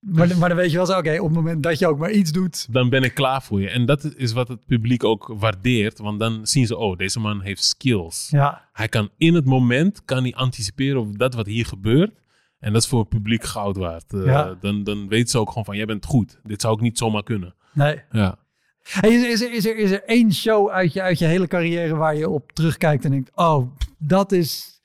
maar, 0.00 0.38
maar 0.38 0.48
dan 0.48 0.58
weet 0.58 0.70
je 0.70 0.76
wel 0.76 0.86
zo, 0.86 0.98
oké, 0.98 1.18
op 1.18 1.26
het 1.26 1.34
moment 1.34 1.62
dat 1.62 1.78
je 1.78 1.86
ook 1.86 1.98
maar 1.98 2.10
iets 2.10 2.32
doet. 2.32 2.66
Dan 2.70 2.88
ben 2.88 3.02
ik 3.02 3.14
klaar 3.14 3.42
voor 3.42 3.60
je. 3.60 3.68
En 3.68 3.86
dat 3.86 4.14
is 4.16 4.32
wat 4.32 4.48
het 4.48 4.66
publiek 4.66 5.04
ook 5.04 5.34
waardeert. 5.38 5.98
Want 5.98 6.18
dan 6.20 6.46
zien 6.46 6.66
ze, 6.66 6.76
oh, 6.76 6.96
deze 6.96 7.20
man 7.20 7.40
heeft 7.40 7.64
skills. 7.64 8.28
Ja, 8.30 8.68
Hij 8.72 8.88
kan 8.88 9.10
in 9.16 9.34
het 9.34 9.44
moment 9.44 10.04
kan 10.04 10.22
hij 10.22 10.34
anticiperen 10.34 11.00
op 11.00 11.18
dat 11.18 11.34
wat 11.34 11.46
hier 11.46 11.66
gebeurt. 11.66 12.20
En 12.62 12.72
dat 12.72 12.82
is 12.82 12.88
voor 12.88 13.00
het 13.00 13.08
publiek 13.08 13.44
goud 13.44 13.76
waard. 13.76 14.12
Eh, 14.12 14.24
Ja. 14.24 14.56
dan, 14.60 14.84
dan 14.84 15.08
weet 15.08 15.30
ze 15.30 15.38
ook 15.38 15.48
gewoon 15.48 15.64
van, 15.64 15.76
jij 15.76 15.84
bent 15.86 16.04
goed. 16.04 16.38
Dit 16.44 16.60
zou 16.60 16.72
ook 16.72 16.80
niet 16.80 16.98
zomaar 16.98 17.22
kunnen. 17.22 17.54
nee. 17.74 18.00
Ja. 18.10 18.38
Hey, 18.82 19.10
is, 19.10 19.22
er- 19.22 19.30
is, 19.30 19.40
er, 19.42 19.52
is, 19.52 19.64
er, 19.66 19.76
is 19.76 19.90
er 19.90 20.02
één 20.04 20.32
show 20.32 20.68
uit 20.70 20.92
je, 20.92 21.02
uit 21.02 21.18
je 21.18 21.24
hele 21.24 21.46
carrière 21.46 21.94
waar 21.96 22.16
je 22.16 22.28
op 22.28 22.52
terugkijkt 22.52 23.04
en 23.04 23.10
denkt, 23.10 23.30
oh, 23.34 23.66
dat 23.98 24.32
is... 24.32 24.80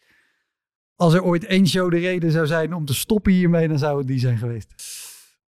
Als 0.95 1.13
er 1.13 1.23
ooit 1.23 1.45
één 1.45 1.67
show 1.67 1.91
de 1.91 1.97
reden 1.97 2.32
zou 2.32 2.47
zijn 2.47 2.73
om 2.73 2.86
te 2.86 2.93
stoppen 2.93 3.32
hiermee, 3.34 3.67
dan 3.67 3.78
zou 3.78 3.97
het 3.97 4.07
die 4.07 4.19
zijn 4.19 4.38
geweest. 4.38 4.73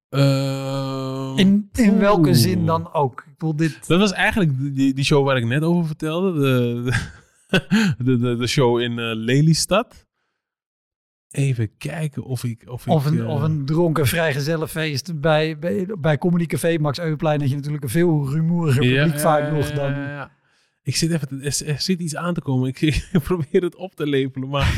Ehm, 0.08 1.38
In, 1.38 1.68
in 1.72 1.98
welke 1.98 2.34
zin 2.34 2.66
dan 2.66 2.92
ook. 2.92 3.20
Ik 3.26 3.32
bedoel, 3.32 3.56
dit... 3.56 3.86
Dat 3.86 3.98
was 3.98 4.12
eigenlijk 4.12 4.74
die, 4.74 4.94
die 4.94 5.04
show 5.04 5.24
waar 5.26 5.36
ik 5.36 5.44
net 5.46 5.62
over 5.62 5.86
vertelde. 5.86 6.32
De, 6.40 6.82
de, 7.98 8.18
de, 8.18 8.36
de 8.36 8.46
show 8.46 8.80
in 8.80 8.90
eh, 8.98 9.10
Lelystad. 9.14 10.06
Even 11.30 11.76
kijken 11.76 12.24
of 12.24 12.44
ik... 12.44 12.62
Of, 12.66 12.88
Of 12.88 13.06
ik, 13.06 13.12
een, 13.12 13.20
eh, 13.20 13.28
of 13.28 13.42
een 13.42 13.64
dronken 13.64 14.06
vrijgezellenfeest 14.06 15.20
bij, 15.20 15.58
bij, 15.58 15.86
bij 15.98 16.18
Comedy 16.18 16.46
Café 16.46 16.78
Max 16.78 16.98
Euweplein. 16.98 17.38
Dat 17.38 17.48
je 17.48 17.54
natuurlijk 17.54 17.84
een 17.84 17.90
veel 17.90 18.30
rumoeriger 18.30 18.80
publiek 18.80 19.12
ja, 19.12 19.18
vaak 19.18 19.42
ja, 19.42 19.50
nog 19.50 19.70
dan... 19.70 19.92
ja. 19.92 20.30
Ik 20.82 20.96
zit 20.96 21.10
even... 21.10 21.42
Er, 21.42 21.66
er 21.66 21.80
zit 21.80 22.00
iets 22.00 22.16
aan 22.16 22.34
te 22.34 22.40
komen. 22.40 22.68
Ik, 22.68 22.80
ik 23.12 23.20
probeer 23.22 23.62
het 23.62 23.76
op 23.76 23.94
te 23.94 24.06
lepelen, 24.06 24.48
maar... 24.48 24.74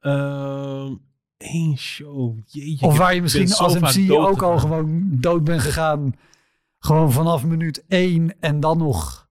één 1.38 1.76
show. 1.76 2.38
Jeetje. 2.46 2.86
Of 2.86 2.98
waar 2.98 3.14
je 3.14 3.22
misschien 3.22 3.54
als 3.54 3.78
MC 3.78 4.10
ook 4.12 4.42
al 4.42 4.58
gewoon 4.58 5.08
dood 5.10 5.44
bent 5.44 5.60
gegaan. 5.60 6.12
Gewoon 6.78 7.12
vanaf 7.12 7.44
minuut 7.44 7.84
één 7.88 8.40
en 8.40 8.60
dan 8.60 8.78
nog 8.78 9.28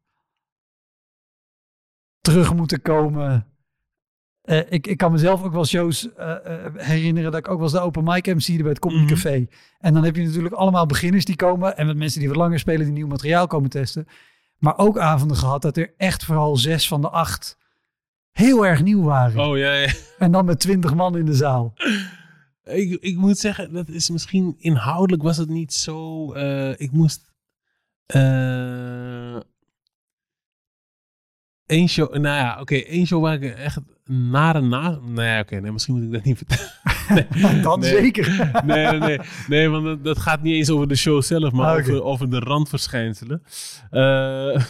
terug 2.22 2.54
moeten 2.54 2.82
komen. 2.82 3.48
Eh, 4.48 4.60
ik, 4.70 4.88
ik 4.88 4.98
kan 4.98 5.12
mezelf 5.12 5.44
ook 5.44 5.52
wel 5.52 5.66
shows 5.66 6.14
eh, 6.14 6.66
eh, 6.66 6.74
herinneren 6.76 7.32
dat 7.32 7.40
ik 7.40 7.48
ook 7.48 7.56
wel 7.56 7.64
eens 7.64 7.72
de 7.72 7.80
open 7.80 8.04
mic 8.04 8.26
MC'de 8.26 8.58
bij 8.62 8.70
het 8.72 8.80
Comedy 8.80 9.02
Mhm. 9.04 9.14
Café. 9.14 9.48
En 9.80 9.94
dan 9.94 10.04
heb 10.04 10.16
je 10.16 10.24
natuurlijk 10.24 10.54
allemaal 10.54 10.86
beginners 10.86 11.26
die 11.26 11.36
komen 11.36 11.78
en 11.78 11.86
met 11.86 11.98
mensen 11.98 12.20
die 12.20 12.28
wat 12.30 12.38
langer 12.38 12.60
spelen 12.60 12.86
die 12.86 12.94
nieuw 12.94 13.08
materiaal 13.08 13.48
komen 13.48 13.70
testen. 13.70 14.08
Maar 14.58 14.78
ook 14.78 14.98
avonden 14.98 15.38
gehad 15.38 15.62
dat 15.62 15.78
er 15.78 15.94
echt 15.98 16.24
vooral 16.24 16.58
zes 16.58 16.88
van 16.88 17.02
de 17.02 17.10
acht 17.10 17.58
heel 18.32 18.66
erg 18.66 18.84
nieuw 18.84 19.04
waren. 19.04 19.48
Oh 19.48 19.58
ja, 19.58 19.74
ja. 19.74 19.94
En 20.18 20.32
dan 20.32 20.46
met 20.46 20.60
twintig 20.60 20.96
man 20.96 21.18
in 21.18 21.26
de 21.26 21.36
zaal. 21.36 21.74
Ik, 22.64 23.02
ik 23.02 23.16
moet 23.16 23.38
zeggen, 23.38 23.74
dat 23.74 23.90
is 23.90 24.10
misschien 24.10 24.56
inhoudelijk 24.58 25.24
was 25.24 25.38
het 25.38 25.50
niet 25.50 25.74
zo. 25.74 26.34
ik 26.78 26.92
moest. 26.92 27.32
Eén 31.66 31.90
show, 31.90 32.14
nou 32.14 32.38
ja, 32.38 32.60
oké, 32.62 32.76
één 32.76 33.08
show 33.08 33.22
waar 33.22 33.42
ik 33.42 33.56
echt 33.56 33.80
nare 34.08 34.62
na. 34.62 35.00
Ja, 35.16 35.40
oké, 35.40 35.60
nee, 35.60 35.72
misschien 35.72 35.96
moet 35.96 36.04
ik 36.04 36.12
dat 36.12 36.24
niet 36.24 36.38
vertellen. 36.38 36.72
Nee, 37.34 37.62
Dan 37.62 37.80
nee. 37.80 37.90
zeker. 37.90 38.52
Nee, 38.66 38.86
nee, 38.88 39.00
nee, 39.00 39.20
nee, 39.48 39.70
want 39.70 40.04
dat, 40.04 40.20
gaat 40.20 40.42
niet 40.42 40.56
eens 40.56 40.70
over 40.70 40.88
de 40.88 40.96
show 40.96 41.22
zelf, 41.22 41.52
maar 41.52 41.66
Ah, 41.72 41.78
over, 41.80 42.04
over 42.04 42.30
de 42.30 42.40
randverschijnselen. 42.40 43.44
Eh, 43.90 44.64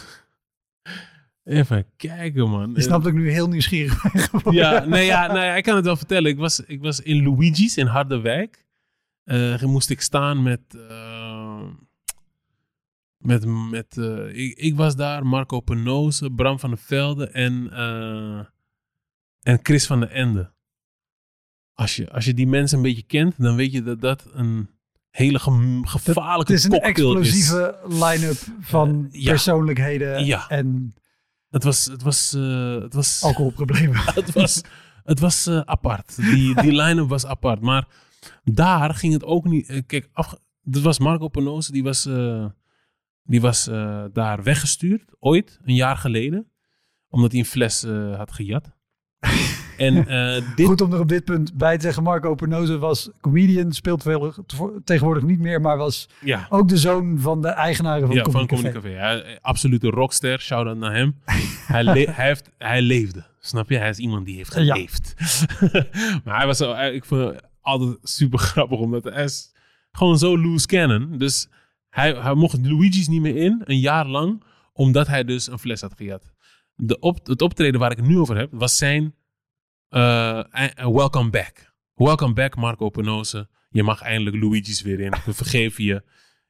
even 1.44 1.84
kijken, 1.96 2.50
man. 2.50 2.72
Je 2.74 2.80
snapt 2.82 3.06
ik 3.06 3.14
nu 3.14 3.30
heel 3.30 3.48
nieuwsgierig. 3.48 4.04
Ja, 4.50 4.84
nee, 4.84 5.06
ja, 5.06 5.26
nou 5.26 5.38
ja, 5.38 5.54
ik 5.56 5.62
kan 5.64 5.76
het 5.76 5.84
wel 5.84 5.96
vertellen. 5.96 6.30
Ik 6.30 6.38
was, 6.38 6.60
ik 6.60 6.80
was 6.80 7.00
in 7.00 7.22
Luigi's 7.24 7.76
in 7.76 7.86
Harderwijk. 7.86 8.66
Eh 9.24 9.62
moest 9.62 9.90
ik 9.90 10.00
staan 10.00 10.42
met. 10.42 10.60
eh, 10.88 11.60
met, 13.18 13.44
met 13.70 13.96
ik, 14.32 14.58
ik 14.58 14.76
was 14.76 14.96
daar, 14.96 15.26
Marco 15.26 15.60
Penose, 15.60 16.30
Bram 16.30 16.58
van 16.58 16.70
der 16.70 16.78
Velde 16.78 17.28
en, 17.28 17.70
en 19.42 19.58
Chris 19.62 19.86
van 19.86 20.00
der 20.00 20.10
Ende. 20.10 20.52
Als 21.74 21.96
je, 21.96 22.10
als 22.10 22.24
je 22.24 22.34
die 22.34 22.46
mensen 22.46 22.76
een 22.76 22.82
beetje 22.82 23.02
kent, 23.02 23.34
dan 23.38 23.56
weet 23.56 23.72
je 23.72 23.82
dat 23.82 24.00
dat 24.00 24.26
een 24.32 24.70
hele 25.10 25.38
gevaarlijke 25.82 26.52
Het 26.52 26.60
is 26.60 26.64
een 26.64 26.70
cocktail 26.70 27.18
is. 27.18 27.28
explosieve 27.28 27.78
line-up 27.88 28.36
van 28.60 29.08
Eh, 29.12 29.20
ja. 29.22 29.30
persoonlijkheden 29.30 30.24
Ja. 30.24 30.48
en 30.48 30.94
Het 31.48 31.64
was, 31.64 31.84
het 31.84 32.02
was, 32.02 32.34
eh, 32.34 32.80
het 32.80 32.94
was, 32.94 33.22
alcoholproblemen. 33.22 33.96
het 34.14 34.32
was, 34.32 34.62
het 35.04 35.20
was 35.20 35.46
eh, 35.46 35.60
apart. 35.60 36.16
Die, 36.16 36.54
die 36.62 36.72
line-up 36.72 37.08
was 37.08 37.26
apart. 37.26 37.60
Maar 37.60 37.88
daar 38.44 38.94
ging 38.94 39.12
het 39.12 39.24
ook 39.24 39.44
niet. 39.44 39.82
kijk, 39.86 40.08
dat 40.62 40.82
was 40.82 40.98
Marco 40.98 41.28
Penose, 41.28 41.72
die 41.72 41.82
was, 41.82 42.02
die 43.22 43.40
was 43.40 43.64
daar 44.12 44.42
weggestuurd, 44.42 45.04
ooit, 45.18 45.58
een 45.64 45.74
jaar 45.74 45.96
geleden. 45.96 46.50
Omdat 47.08 47.30
hij 47.30 47.40
een 47.40 47.46
fles 47.46 47.82
had 48.16 48.32
gejat. 48.32 48.76
en 49.76 50.06
eh, 50.08 50.42
dit. 50.56 50.66
Goed 50.66 50.80
om 50.80 50.92
er 50.92 51.00
op 51.00 51.08
dit 51.08 51.24
punt 51.24 51.54
bij 51.54 51.76
te 51.76 51.82
zeggen, 51.82 52.02
Marco 52.02 52.34
Pernose 52.34 52.78
was 52.78 53.10
comedian, 53.20 53.72
speelt 53.72 54.02
veel, 54.02 54.34
tegenwoordig 54.84 55.22
niet 55.22 55.38
meer, 55.38 55.60
maar 55.60 55.76
was 55.76 56.08
Ja, 56.20 56.46
ook 56.50 56.68
de 56.68 56.76
zoon 56.76 57.18
van 57.20 57.42
de 57.42 57.48
eigenaren 57.48 58.06
van 58.06 58.16
ja, 58.16 58.22
Comedy 58.22 58.46
van 58.48 58.56
Café. 58.62 58.72
Café. 58.72 58.88
Hij, 58.88 59.22
eh, 59.22 59.36
absolute 59.40 59.90
rockster, 59.90 60.40
shout-out 60.40 60.76
naar 60.76 60.94
hem. 60.94 61.16
hij, 61.66 61.84
le- 61.84 61.92
hij, 62.10 62.26
heeft, 62.26 62.50
hij 62.58 62.82
leefde, 62.82 63.24
snap 63.40 63.70
je? 63.70 63.76
Hij 63.78 63.88
is 63.88 63.98
iemand 63.98 64.26
die 64.26 64.36
heeft 64.36 64.54
Ja. 64.54 64.60
geleefd. 64.74 65.14
maar 66.24 66.36
hij 66.36 66.46
was 66.46 66.56
zo, 66.56 66.74
hij- 66.74 66.94
ik 66.94 67.04
vond 67.04 67.20
het 67.22 67.42
altijd 67.60 67.96
super 68.02 68.38
grappig, 68.38 68.78
omdat 68.78 69.04
hij 69.04 69.24
is 69.24 69.52
gewoon 69.92 70.18
zo 70.18 70.38
loose 70.38 70.66
cannon. 70.66 71.18
Dus 71.18 71.48
hij, 71.90 72.12
hij 72.12 72.34
mocht 72.34 72.66
Luigi's 72.66 73.08
niet 73.08 73.20
meer 73.20 73.36
in, 73.36 73.62
een 73.64 73.78
jaar 73.80 74.06
lang, 74.06 74.42
omdat 74.72 75.06
hij 75.06 75.24
dus 75.24 75.50
een 75.50 75.58
fles 75.58 75.80
had 75.80 75.94
gejat. 75.96 76.32
De 76.80 76.98
op, 76.98 77.26
het 77.26 77.42
optreden 77.42 77.80
waar 77.80 77.90
ik 77.90 77.96
het 77.96 78.06
nu 78.06 78.18
over 78.18 78.36
heb, 78.36 78.48
was 78.52 78.76
zijn 78.76 79.14
eh, 79.88 80.38
eh, 80.38 80.74
welcome 80.74 81.30
back. 81.30 81.72
Welcome 81.94 82.32
back, 82.32 82.56
Marco 82.56 82.88
Penose. 82.88 83.48
Je 83.70 83.82
mag 83.82 84.00
eindelijk 84.00 84.42
Luigi's 84.42 84.82
weer 84.82 85.00
in. 85.00 85.14
We 85.24 85.34
vergeven 85.34 85.84
je. 85.84 86.02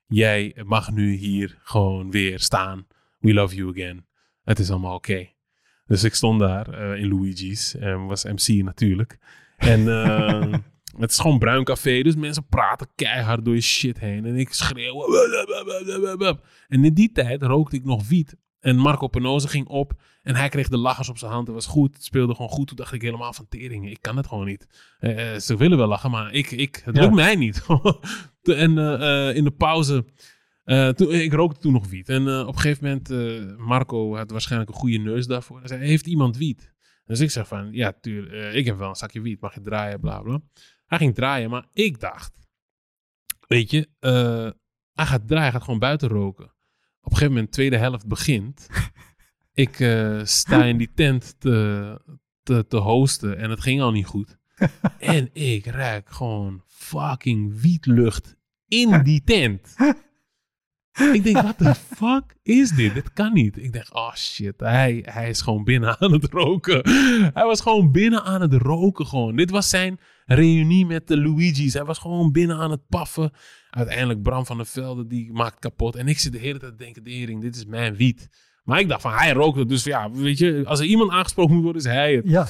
Jij 0.06 0.56
mag 0.64 0.90
nu 0.90 1.14
hier 1.14 1.58
gewoon 1.62 2.10
weer 2.10 2.40
staan. 2.40 2.86
We 3.18 3.34
love 3.34 3.54
you 3.54 3.70
again. 3.70 4.06
Het 4.44 4.58
is 4.58 4.70
allemaal 4.70 4.94
oké. 4.94 5.28
Dus 5.86 6.04
ik 6.04 6.14
stond 6.14 6.40
daar 6.40 6.68
eh, 6.68 7.02
in 7.02 7.08
Luigi's. 7.08 7.74
En 7.74 8.06
was 8.06 8.24
MC 8.24 8.64
natuurlijk. 8.64 9.18
En 9.56 9.86
het 11.02 11.10
is 11.10 11.18
gewoon 11.18 11.38
bruin 11.38 11.64
café. 11.64 12.02
Dus 12.02 12.16
mensen 12.16 12.46
praten 12.46 12.88
keihard 12.94 13.44
door 13.44 13.54
je 13.54 13.60
shit 13.60 13.98
heen. 13.98 14.24
En 14.24 14.36
ik 14.36 14.52
schreeuw. 14.52 15.04
En 16.68 16.84
in 16.84 16.94
die 16.94 17.12
tijd 17.12 17.42
rookte 17.42 17.76
ik 17.76 17.84
nog 17.84 18.08
wiet. 18.08 18.36
En 18.60 18.76
Marco 18.76 19.06
Penoze 19.08 19.48
ging 19.48 19.66
op 19.66 19.92
en 20.22 20.34
hij 20.34 20.48
kreeg 20.48 20.68
de 20.68 20.76
lachers 20.78 21.08
op 21.08 21.18
zijn 21.18 21.32
hand. 21.32 21.46
Het 21.46 21.56
was 21.56 21.66
goed, 21.66 21.94
het 21.94 22.04
speelde 22.04 22.34
gewoon 22.34 22.50
goed. 22.50 22.66
Toen 22.66 22.76
dacht 22.76 22.92
ik 22.92 23.02
helemaal 23.02 23.32
van 23.32 23.48
tering, 23.48 23.90
ik 23.90 23.98
kan 24.00 24.16
het 24.16 24.26
gewoon 24.26 24.46
niet. 24.46 24.66
Eh, 24.98 25.34
ze 25.34 25.56
willen 25.56 25.78
wel 25.78 25.86
lachen, 25.86 26.10
maar 26.10 26.32
ik, 26.32 26.50
ik, 26.50 26.82
het 26.84 26.96
Ja. 26.96 27.02
lukt 27.02 27.14
mij 27.14 27.34
niet. 27.36 27.66
en 28.42 28.78
eh, 28.78 29.28
eh, 29.28 29.36
in 29.36 29.44
de 29.44 29.50
pauze, 29.50 30.04
eh, 30.64 30.88
toen, 30.88 31.12
ik 31.12 31.32
rookte 31.32 31.60
toen 31.60 31.72
nog 31.72 31.88
wiet. 31.88 32.08
En 32.08 32.28
eh, 32.28 32.40
op 32.46 32.54
een 32.54 32.60
gegeven 32.60 32.84
moment, 32.84 33.10
eh, 33.10 33.56
Marco 33.66 34.16
had 34.16 34.30
waarschijnlijk 34.30 34.70
een 34.70 34.76
goede 34.76 34.98
neus 34.98 35.26
daarvoor. 35.26 35.58
Hij 35.58 35.68
zei, 35.68 35.84
heeft 35.84 36.06
iemand 36.06 36.36
wiet? 36.36 36.72
Dus 37.04 37.20
ik 37.20 37.30
zeg 37.30 37.48
van, 37.48 37.68
ja, 37.72 37.92
tuurlijk, 38.00 38.32
eh, 38.32 38.54
ik 38.54 38.66
heb 38.66 38.78
wel 38.78 38.88
een 38.88 38.94
zakje 38.94 39.20
wiet, 39.20 39.40
mag 39.40 39.54
je 39.54 39.60
draaien, 39.60 40.00
bla 40.00 40.20
bla. 40.20 40.40
Hij 40.86 40.98
ging 40.98 41.14
draaien, 41.14 41.50
maar 41.50 41.66
ik 41.72 42.00
dacht, 42.00 42.32
weet 43.48 43.70
je, 43.70 43.88
eh, 43.98 44.50
hij 44.92 45.06
gaat 45.06 45.26
draaien, 45.26 45.42
hij 45.44 45.52
gaat 45.52 45.62
gewoon 45.64 45.78
buiten 45.78 46.08
roken. 46.08 46.52
Op 47.08 47.14
een 47.14 47.20
gegeven 47.20 47.38
moment, 47.38 47.54
tweede 47.54 47.76
helft 47.76 48.06
begint. 48.06 48.66
ik 49.64 49.80
eh, 49.80 50.20
sta 50.24 50.64
in 50.64 50.76
die 50.76 50.90
tent 50.94 51.34
te, 51.40 52.00
te, 52.42 52.66
te 52.68 52.76
hosten 52.76 53.38
en 53.38 53.50
het 53.50 53.60
ging 53.60 53.80
al 53.80 53.90
niet 53.90 54.06
goed. 54.06 54.38
en 54.98 55.30
ik 55.32 55.66
ruik 55.66 56.10
gewoon 56.10 56.62
fucking 56.66 57.60
wietlucht 57.60 58.36
in 58.66 59.02
die 59.02 59.22
tent. 59.24 59.74
Ik 61.12 61.22
denk, 61.24 61.36
what 61.36 61.58
the 61.58 61.74
fuck 61.74 62.36
is 62.42 62.70
dit? 62.70 62.94
Dit 62.94 63.12
kan 63.12 63.32
niet. 63.32 63.58
Ik 63.58 63.72
dacht, 63.72 63.94
oh 63.94 64.14
shit, 64.14 64.60
hij, 64.60 65.02
hij 65.10 65.28
is 65.28 65.40
gewoon 65.40 65.64
binnen 65.64 66.00
aan 66.00 66.12
het 66.12 66.24
roken. 66.30 66.90
Hij 67.34 67.44
was 67.44 67.60
gewoon 67.60 67.92
binnen 67.92 68.22
aan 68.24 68.40
het 68.40 68.52
roken 68.52 69.06
gewoon. 69.06 69.36
Dit 69.36 69.50
was 69.50 69.68
zijn 69.68 70.00
reunie 70.26 70.86
met 70.86 71.08
de 71.08 71.20
Luigi's. 71.20 71.74
Hij 71.74 71.84
was 71.84 71.98
gewoon 71.98 72.32
binnen 72.32 72.56
aan 72.58 72.70
het 72.70 72.88
paffen. 72.88 73.32
Uiteindelijk 73.78 74.22
Bram 74.22 74.46
van 74.46 74.56
der 74.56 74.66
Velde, 74.66 75.06
die 75.06 75.32
maakt 75.32 75.58
kapot. 75.58 75.96
En 75.96 76.08
ik 76.08 76.18
zit 76.18 76.32
de 76.32 76.38
hele 76.38 76.58
tijd 76.58 76.78
te 76.78 76.84
denken, 76.84 77.04
dering, 77.04 77.40
dit 77.40 77.56
is 77.56 77.66
mijn 77.66 77.96
wiet. 77.96 78.28
Maar 78.64 78.80
ik 78.80 78.88
dacht 78.88 79.02
van, 79.02 79.12
hij 79.12 79.32
rookt 79.32 79.58
het. 79.58 79.68
Dus 79.68 79.84
ja, 79.84 80.10
weet 80.10 80.38
je, 80.38 80.62
als 80.64 80.80
er 80.80 80.86
iemand 80.86 81.10
aangesproken 81.10 81.54
moet 81.54 81.62
worden, 81.62 81.82
is 81.82 81.88
hij 81.88 82.14
het. 82.14 82.24
Ja. 82.28 82.46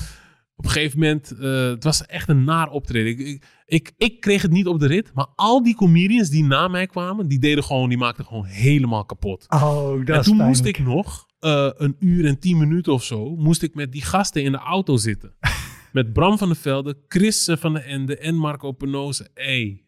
Op 0.57 0.65
een 0.65 0.71
gegeven 0.71 0.99
moment, 0.99 1.31
eh, 1.31 1.69
het 1.69 1.85
was 1.85 2.07
echt 2.07 2.29
een 2.29 2.45
naar 2.45 2.71
optreden. 2.71 3.11
Ik, 3.11 3.19
ik, 3.19 3.45
ik, 3.67 3.93
ik 3.97 4.21
kreeg 4.21 4.43
het 4.43 4.51
niet 4.51 4.67
op 4.67 4.81
de 4.81 4.87
rit, 4.87 5.11
maar 5.15 5.27
al 5.35 5.63
die 5.63 5.75
comedians 5.75 6.29
die 6.29 6.45
na 6.45 6.69
mij 6.69 6.87
kwamen, 6.87 7.29
die 7.29 7.39
deden 7.39 7.65
gewoon, 7.65 7.89
die 7.89 7.99
maakten 7.99 8.25
gewoon 8.25 8.45
helemaal 8.45 9.05
kapot. 9.05 9.47
Oh, 9.49 10.05
dat 10.05 10.17
en 10.17 10.23
toen 10.23 10.37
moest 10.37 10.65
ik 10.65 10.79
nog 10.79 11.27
eh, 11.39 11.71
een 11.75 11.97
uur 11.99 12.27
en 12.27 12.39
tien 12.39 12.59
minuten 12.59 12.93
of 12.93 13.05
zo, 13.05 13.37
moest 13.37 13.63
ik 13.63 13.75
met 13.75 13.93
die 13.93 14.03
gasten 14.03 14.43
in 14.43 14.53
de 14.53 14.59
auto 14.59 14.97
zitten. 14.97 15.33
met 15.93 16.13
Bram 16.13 16.39
van 16.39 16.49
der 16.49 16.57
Velde, 16.57 16.99
Chris 17.09 17.49
van 17.53 17.73
der 17.73 17.85
Ende 17.85 18.19
en 18.19 18.35
Marco 18.35 18.73
Penoze. 18.73 19.29
Ey, 19.35 19.88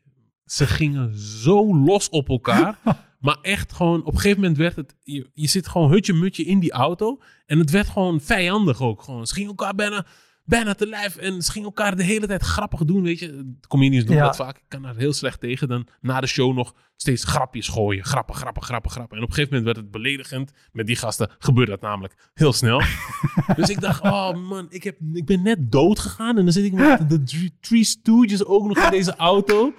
ze 0.50 0.66
gingen 0.66 1.18
zo 1.18 1.76
los 1.76 2.08
op 2.08 2.28
elkaar. 2.28 2.78
maar 3.20 3.38
echt 3.42 3.72
gewoon, 3.72 4.00
op 4.00 4.12
een 4.12 4.18
gegeven 4.20 4.40
moment 4.40 4.58
werd 4.58 4.76
het, 4.76 4.96
je, 5.02 5.30
je 5.34 5.46
zit 5.46 5.68
gewoon 5.68 5.90
hutje-mutje 5.90 6.44
in 6.44 6.58
die 6.58 6.72
auto. 6.72 7.20
En 7.46 7.58
het 7.58 7.70
werd 7.70 7.88
gewoon 7.88 8.20
vijandig 8.20 8.80
ook. 8.80 9.02
Gewoon. 9.02 9.26
Ze 9.26 9.34
gingen 9.34 9.48
elkaar 9.48 9.74
bijna, 9.74 10.06
bijna 10.50 10.74
te 10.74 10.86
lijf 10.86 11.16
en 11.16 11.42
ze 11.42 11.50
gingen 11.50 11.68
elkaar 11.68 11.96
de 11.96 12.02
hele 12.02 12.26
tijd 12.26 12.42
grappig 12.42 12.84
doen, 12.84 13.02
weet 13.02 13.18
je. 13.18 13.54
Comedians 13.68 14.04
doen 14.04 14.16
Ja. 14.16 14.24
dat 14.24 14.36
vaak. 14.36 14.56
Ik 14.56 14.62
kan 14.68 14.82
daar 14.82 14.96
heel 14.96 15.12
slecht 15.12 15.40
tegen. 15.40 15.68
Dan 15.68 15.86
na 16.00 16.20
de 16.20 16.26
show 16.26 16.54
nog 16.54 16.74
steeds 16.96 17.24
grapjes 17.24 17.68
gooien. 17.68 18.04
Grappen, 18.04 18.34
grappen, 18.34 18.62
grappen, 18.62 18.90
grappen. 18.90 19.16
En 19.16 19.22
op 19.22 19.28
een 19.28 19.34
gegeven 19.34 19.56
moment 19.56 19.74
werd 19.74 19.86
het 19.86 20.02
beledigend. 20.02 20.52
Met 20.72 20.86
die 20.86 20.96
gasten 20.96 21.30
gebeurde 21.38 21.70
dat 21.70 21.80
namelijk 21.80 22.30
heel 22.34 22.52
snel. 22.52 22.82
dus 23.56 23.68
ik 23.68 23.80
dacht, 23.80 24.02
oh 24.02 24.48
man, 24.48 24.66
ik, 24.70 24.82
heb, 24.84 24.96
ik 25.12 25.26
ben 25.26 25.42
net 25.42 25.72
dood 25.72 25.98
gegaan. 25.98 26.36
En 26.38 26.44
dan 26.44 26.52
zit 26.52 26.64
ik 26.64 26.72
met 26.72 27.10
de 27.10 27.22
Three- 27.22 27.50
Three 27.60 27.84
Stooges 27.84 28.44
ook 28.44 28.66
nog 28.66 28.78
in 28.78 28.90
deze 28.90 29.16
auto. 29.16 29.72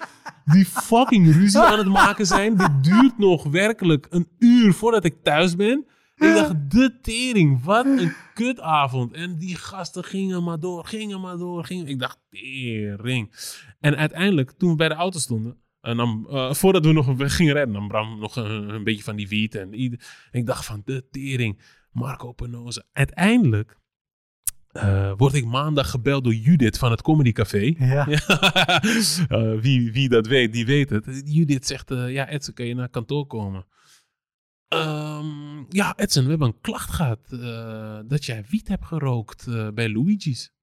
Die 0.45 0.65
fucking 0.65 1.33
ruzie 1.35 1.59
aan 1.59 1.77
het 1.77 1.87
maken 1.87 2.25
zijn. 2.25 2.57
Dit 2.57 2.83
duurt 2.83 3.17
nog 3.17 3.43
werkelijk 3.43 4.07
een 4.09 4.27
uur 4.39 4.73
voordat 4.73 5.05
ik 5.05 5.15
thuis 5.23 5.55
ben. 5.55 5.85
Ik 6.21 6.33
dacht, 6.35 6.71
de 6.71 6.99
tering, 7.01 7.63
wat 7.63 7.85
een 7.85 8.13
kutavond. 8.33 9.13
En 9.13 9.37
die 9.37 9.55
gasten 9.55 10.03
gingen 10.03 10.43
maar 10.43 10.59
door, 10.59 10.85
gingen 10.85 11.21
maar 11.21 11.37
door. 11.37 11.65
Gingen. 11.65 11.87
Ik 11.87 11.99
dacht, 11.99 12.19
tering. 12.29 13.31
En 13.79 13.95
uiteindelijk, 13.97 14.51
toen 14.51 14.69
we 14.69 14.75
bij 14.75 14.87
de 14.89 14.93
auto 14.95 15.19
stonden, 15.19 15.57
en 15.81 15.97
dan, 15.97 16.27
eh, 16.29 16.53
voordat 16.53 16.85
we 16.85 16.91
nog 16.91 17.13
gingen 17.17 17.53
redden, 17.53 17.73
nam 17.73 17.87
Bram 17.87 18.19
nog 18.19 18.35
een, 18.35 18.69
een 18.69 18.83
beetje 18.83 19.03
van 19.03 19.15
die 19.15 19.27
wiet. 19.27 19.55
En 19.55 19.73
ieder- 19.73 19.99
ik 20.31 20.45
dacht 20.45 20.65
van, 20.65 20.81
de 20.85 21.07
tering, 21.11 21.61
Marco 21.91 22.31
Penoze. 22.31 22.85
Uiteindelijk 22.93 23.79
eh, 24.71 25.13
word 25.17 25.33
ik 25.33 25.45
maandag 25.45 25.89
gebeld 25.89 26.23
door 26.23 26.33
Judith 26.33 26.77
van 26.77 26.91
het 26.91 27.01
Comedy 27.01 27.31
Café. 27.31 27.73
Ja. 27.77 28.07
Eh, 29.27 29.59
wie, 29.59 29.91
wie 29.91 30.09
dat 30.09 30.27
weet, 30.27 30.53
die 30.53 30.65
weet 30.65 30.89
het. 30.89 31.21
Judith 31.25 31.67
zegt, 31.67 31.89
ja 31.89 32.29
Edson, 32.29 32.53
kan 32.53 32.65
je 32.65 32.75
naar 32.75 32.89
kantoor 32.89 33.25
komen? 33.27 33.65
Ehm, 34.71 35.63
ja, 35.69 35.97
Edson, 35.97 36.23
we 36.23 36.29
hebben 36.29 36.47
een 36.47 36.61
klacht 36.61 36.89
gehad 36.91 37.31
eh, 37.31 37.99
dat 38.05 38.25
jij 38.25 38.45
wiet 38.45 38.67
hebt 38.67 38.85
gerookt 38.85 39.47
eh, 39.47 39.69
bij 39.69 39.89
Luigi's. 39.93 40.53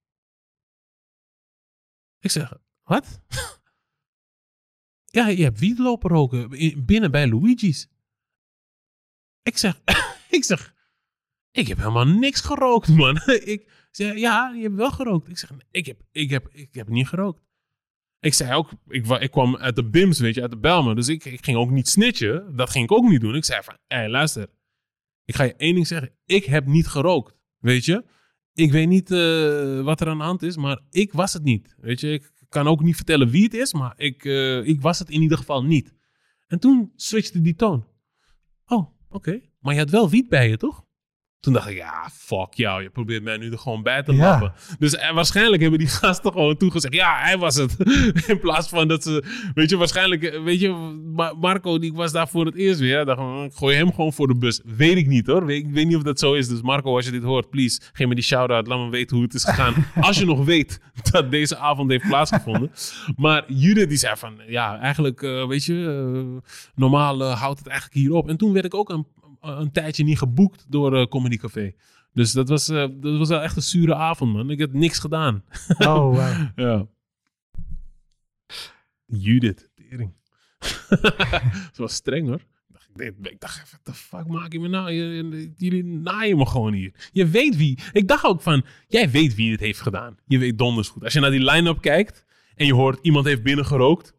Ik 2.18 2.30
zeg, 2.30 2.52
wat? 2.82 3.20
ja, 5.18 5.26
je 5.28 5.42
hebt 5.42 5.58
wiet 5.58 5.78
lopen 5.78 6.10
roken 6.10 6.50
in- 6.50 6.84
binnen 6.84 7.10
bij 7.10 7.28
Luigi's. 7.28 7.88
Ik 9.42 9.56
zeg, 9.58 9.80
ik 10.38 10.44
zeg, 10.44 10.74
ik 11.50 11.66
heb 11.68 11.78
helemaal 11.78 12.06
niks 12.06 12.40
gerookt, 12.40 12.88
man. 12.88 13.16
ik 13.54 13.88
zeg, 13.90 14.16
ja, 14.18 14.50
je 14.54 14.62
hebt 14.62 14.74
wel 14.74 14.90
gerookt. 14.90 15.28
Ik 15.28 15.38
zeg, 15.38 15.50
ik 15.70 15.86
heb, 15.86 16.02
ik 16.10 16.30
heb, 16.30 16.48
ik 16.48 16.74
heb 16.74 16.88
niet 16.88 17.08
gerookt. 17.08 17.46
Ik 18.20 18.34
zei 18.34 18.54
ook, 18.54 18.70
ik, 18.88 19.06
ik 19.06 19.30
kwam 19.30 19.56
uit 19.56 19.76
de 19.76 19.84
BIMS, 19.84 20.18
weet 20.18 20.34
je, 20.34 20.40
uit 20.40 20.50
de 20.50 20.58
Belmen. 20.58 20.96
Dus 20.96 21.08
ik, 21.08 21.24
ik 21.24 21.44
ging 21.44 21.56
ook 21.56 21.70
niet 21.70 21.88
snitchen. 21.88 22.56
Dat 22.56 22.70
ging 22.70 22.84
ik 22.84 22.92
ook 22.92 23.08
niet 23.08 23.20
doen. 23.20 23.34
Ik 23.34 23.44
zei 23.44 23.62
van, 23.62 23.76
hé, 23.86 24.08
luister. 24.08 24.48
Ik 25.24 25.34
ga 25.34 25.42
je 25.42 25.54
één 25.56 25.74
ding 25.74 25.86
zeggen. 25.86 26.12
Ik 26.24 26.44
heb 26.44 26.66
niet 26.66 26.86
gerookt, 26.86 27.34
weet 27.58 27.84
je. 27.84 28.04
Ik 28.52 28.72
weet 28.72 28.88
niet 28.88 29.10
eh, 29.10 29.80
wat 29.80 30.00
er 30.00 30.08
aan 30.08 30.18
de 30.18 30.24
hand 30.24 30.42
is, 30.42 30.56
maar 30.56 30.80
ik 30.90 31.12
was 31.12 31.32
het 31.32 31.42
niet. 31.42 31.74
Weet 31.80 32.00
je, 32.00 32.12
ik 32.12 32.32
kan 32.48 32.66
ook 32.66 32.82
niet 32.82 32.96
vertellen 32.96 33.28
wie 33.28 33.42
het 33.42 33.54
is, 33.54 33.72
maar 33.72 33.92
ik, 33.96 34.24
eh, 34.24 34.66
ik 34.66 34.80
was 34.80 34.98
het 34.98 35.10
in 35.10 35.22
ieder 35.22 35.38
geval 35.38 35.64
niet. 35.64 35.94
En 36.46 36.58
toen 36.58 36.92
switchte 36.96 37.40
die 37.40 37.54
toon. 37.54 37.86
Oh, 38.66 38.88
oké. 39.08 39.40
Maar 39.60 39.74
je 39.74 39.80
had 39.80 39.90
wel 39.90 40.10
wiet 40.10 40.28
bij 40.28 40.48
je, 40.48 40.56
toch? 40.56 40.84
Toen 41.40 41.52
dacht 41.52 41.68
ik, 41.68 41.76
ja, 41.76 42.08
fuck 42.12 42.54
jou. 42.54 42.82
Je 42.82 42.90
probeert 42.90 43.22
mij 43.22 43.36
nu 43.36 43.50
er 43.50 43.58
gewoon 43.58 43.82
bij 43.82 44.02
te 44.02 44.12
Ja. 44.12 44.30
lappen. 44.30 44.52
Dus 44.78 44.96
eh, 44.96 45.12
waarschijnlijk 45.14 45.60
hebben 45.62 45.78
die 45.78 45.88
gasten 45.88 46.32
gewoon 46.32 46.56
toegezegd, 46.56 46.94
ja, 46.94 47.18
hij 47.18 47.38
was 47.38 47.54
het. 47.54 47.76
In 48.32 48.40
plaats 48.40 48.68
van 48.68 48.88
dat 48.88 49.02
ze, 49.02 49.24
weet 49.54 49.70
je, 49.70 49.76
waarschijnlijk, 49.76 50.22
eh, 50.22 50.42
weet 50.42 50.60
je, 50.60 50.68
Ma- 51.14 51.32
Marco, 51.40 51.78
die 51.78 51.92
was 51.92 52.12
daar 52.12 52.28
voor 52.28 52.46
het 52.46 52.54
eerst 52.54 52.80
weer. 52.80 53.04
Dacht, 53.04 53.18
van, 53.18 53.44
ik 53.44 53.52
gooi 53.54 53.76
hem 53.76 53.92
gewoon 53.94 54.12
voor 54.12 54.26
de 54.26 54.34
bus. 54.38 54.60
Weet 54.76 54.96
ik 54.96 55.06
niet 55.06 55.26
hoor. 55.26 55.52
Ik 55.52 55.66
weet 55.70 55.86
niet 55.86 55.96
of 55.96 56.02
dat 56.02 56.18
zo 56.18 56.34
is. 56.34 56.48
Dus 56.48 56.60
Marco, 56.62 56.96
als 56.96 57.04
je 57.04 57.10
dit 57.10 57.22
hoort, 57.22 57.50
please, 57.50 57.80
geef 57.92 58.06
me 58.06 58.14
die 58.14 58.24
shout-out. 58.24 58.66
Laat 58.66 58.78
me 58.78 58.90
weten 58.90 59.16
hoe 59.16 59.24
het 59.24 59.34
is 59.34 59.44
gegaan. 59.44 59.74
als 60.00 60.18
je 60.18 60.24
nog 60.24 60.44
weet 60.44 60.80
dat 61.10 61.30
deze 61.30 61.56
avond 61.58 61.90
heeft 61.90 62.06
plaatsgevonden. 62.08 62.70
Maar 63.16 63.44
Judith 63.52 63.88
die 63.88 63.98
zei 63.98 64.16
van, 64.16 64.34
ja, 64.48 64.78
eigenlijk, 64.78 65.22
eh, 65.22 65.46
weet 65.46 65.64
je, 65.64 66.40
normaal 66.74 67.22
houdt 67.24 67.58
het 67.58 67.68
eigenlijk 67.68 67.98
hier 68.00 68.12
op. 68.12 68.28
En 68.28 68.36
toen 68.36 68.52
werd 68.52 68.64
ik 68.64 68.74
ook 68.74 68.88
een, 68.90 69.06
een 69.40 69.72
tijdje 69.72 70.04
niet 70.04 70.18
geboekt 70.18 70.64
door 70.68 70.96
eh, 70.96 71.06
Comedy 71.06 71.36
Café. 71.36 71.72
Dus 72.12 72.32
dat 72.32 72.48
was, 72.48 72.68
eh, 72.68 72.86
dat 73.00 73.18
was 73.18 73.28
wel 73.28 73.40
echt 73.40 73.56
een 73.56 73.62
zure 73.62 73.94
avond, 73.94 74.32
man. 74.32 74.50
Ik 74.50 74.58
heb 74.58 74.72
niks 74.72 74.98
gedaan. 74.98 75.44
Oh, 75.78 76.16
wauw. 76.16 76.50
Ja. 76.66 76.86
Judith, 79.06 79.70
tering. 79.74 80.12
Ze 81.74 81.82
was 81.82 81.94
streng 81.94 82.26
hoor. 82.28 82.40
Ik 82.40 82.74
dacht, 82.74 82.88
ik- 82.96 83.26
ik 83.32 83.40
dacht, 83.40 83.56
even, 83.62 83.68
what 83.70 83.84
the 83.84 83.94
fuck 83.94 84.26
maak 84.26 84.52
je 84.52 84.60
me 84.60 84.68
nou? 84.68 84.92
Jullie 85.56 85.84
naaien 85.84 86.36
me 86.36 86.46
gewoon 86.46 86.72
hier. 86.72 87.08
Je 87.12 87.26
weet 87.26 87.56
wie. 87.56 87.78
Ik 87.92 88.08
dacht 88.08 88.24
ook 88.24 88.40
van, 88.42 88.64
jij 88.88 89.10
weet 89.10 89.34
wie 89.34 89.50
dit 89.50 89.60
heeft 89.60 89.80
gedaan. 89.80 90.16
Je 90.26 90.38
weet 90.38 90.58
donders 90.58 90.88
goed. 90.88 91.04
Als 91.04 91.12
je 91.12 91.20
naar 91.20 91.30
die 91.30 91.44
line-up 91.50 91.80
kijkt 91.80 92.24
en 92.54 92.66
je 92.66 92.74
hoort 92.74 92.98
iemand 93.02 93.24
heeft 93.26 93.42
binnengerookt. 93.42 94.14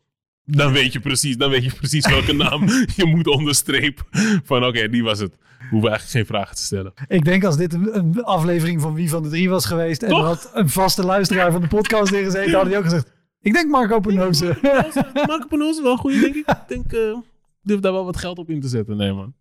Dan 0.52 0.72
weet 0.72 0.94
je 0.94 1.00
precies, 1.00 1.38
dan 1.38 1.50
weet 1.50 1.64
je 1.64 1.72
precies 1.72 2.08
welke 2.08 2.34
naam 2.44 2.68
je 2.96 3.06
moet 3.06 3.28
onderstrepen. 3.28 4.06
Van 4.44 4.66
oké, 4.66 4.90
die 4.90 5.04
was 5.04 5.20
het. 5.20 5.38
Hoeven 5.70 5.90
eigenlijk 5.90 6.10
geen 6.10 6.36
vragen 6.36 6.56
te 6.56 6.62
stellen. 6.62 6.94
Ik 7.08 7.26
denk 7.26 7.44
als 7.44 7.58
dit 7.58 7.74
een, 7.74 7.98
een 7.98 8.24
aflevering 8.24 8.82
van 8.82 8.94
Wie 8.94 9.10
van 9.10 9.24
de 9.24 9.30
Drie 9.30 9.50
was 9.50 9.66
geweest... 9.66 10.04
en 10.04 10.10
Toch? 10.10 10.20
er 10.20 10.26
had 10.26 10.52
een 10.54 10.70
vaste 10.70 11.06
luisteraar 11.06 11.52
van 11.52 11.62
de 11.62 11.68
podcast 11.68 12.12
in 12.12 12.24
gezeten... 12.24 12.52
hadden 12.52 12.70
die 12.70 12.78
ook 12.78 12.84
gezegd... 12.84 13.12
Ik 13.42 13.54
denk 13.54 13.70
Marco 13.70 14.00
Penoze. 14.00 14.58
Marco 15.28 15.48
Panoz 15.48 15.82
wel 15.82 15.92
een 15.92 15.98
goede, 15.98 16.20
denk 16.20 16.36
ik. 16.36 16.48
Ik 16.50 16.58
denk, 16.68 16.92
ik 16.92 17.24
durf 17.62 17.80
daar 17.80 17.92
wel 17.92 18.06
wat 18.06 18.18
geld 18.18 18.38
op 18.38 18.50
in 18.50 18.62
te 18.62 18.68
zetten. 18.68 18.98
Nee, 18.98 19.14
man. 19.14 19.34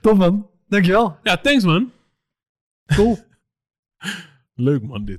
Top 0.00 0.18
man. 0.18 0.46
Dankjewel. 0.68 1.16
Ja, 1.22 1.36
thanks, 1.36 1.64
man. 1.64 1.90
Cool. 2.86 3.18
Leuk, 4.54 4.82
man, 4.82 5.04
dit. 5.04 5.18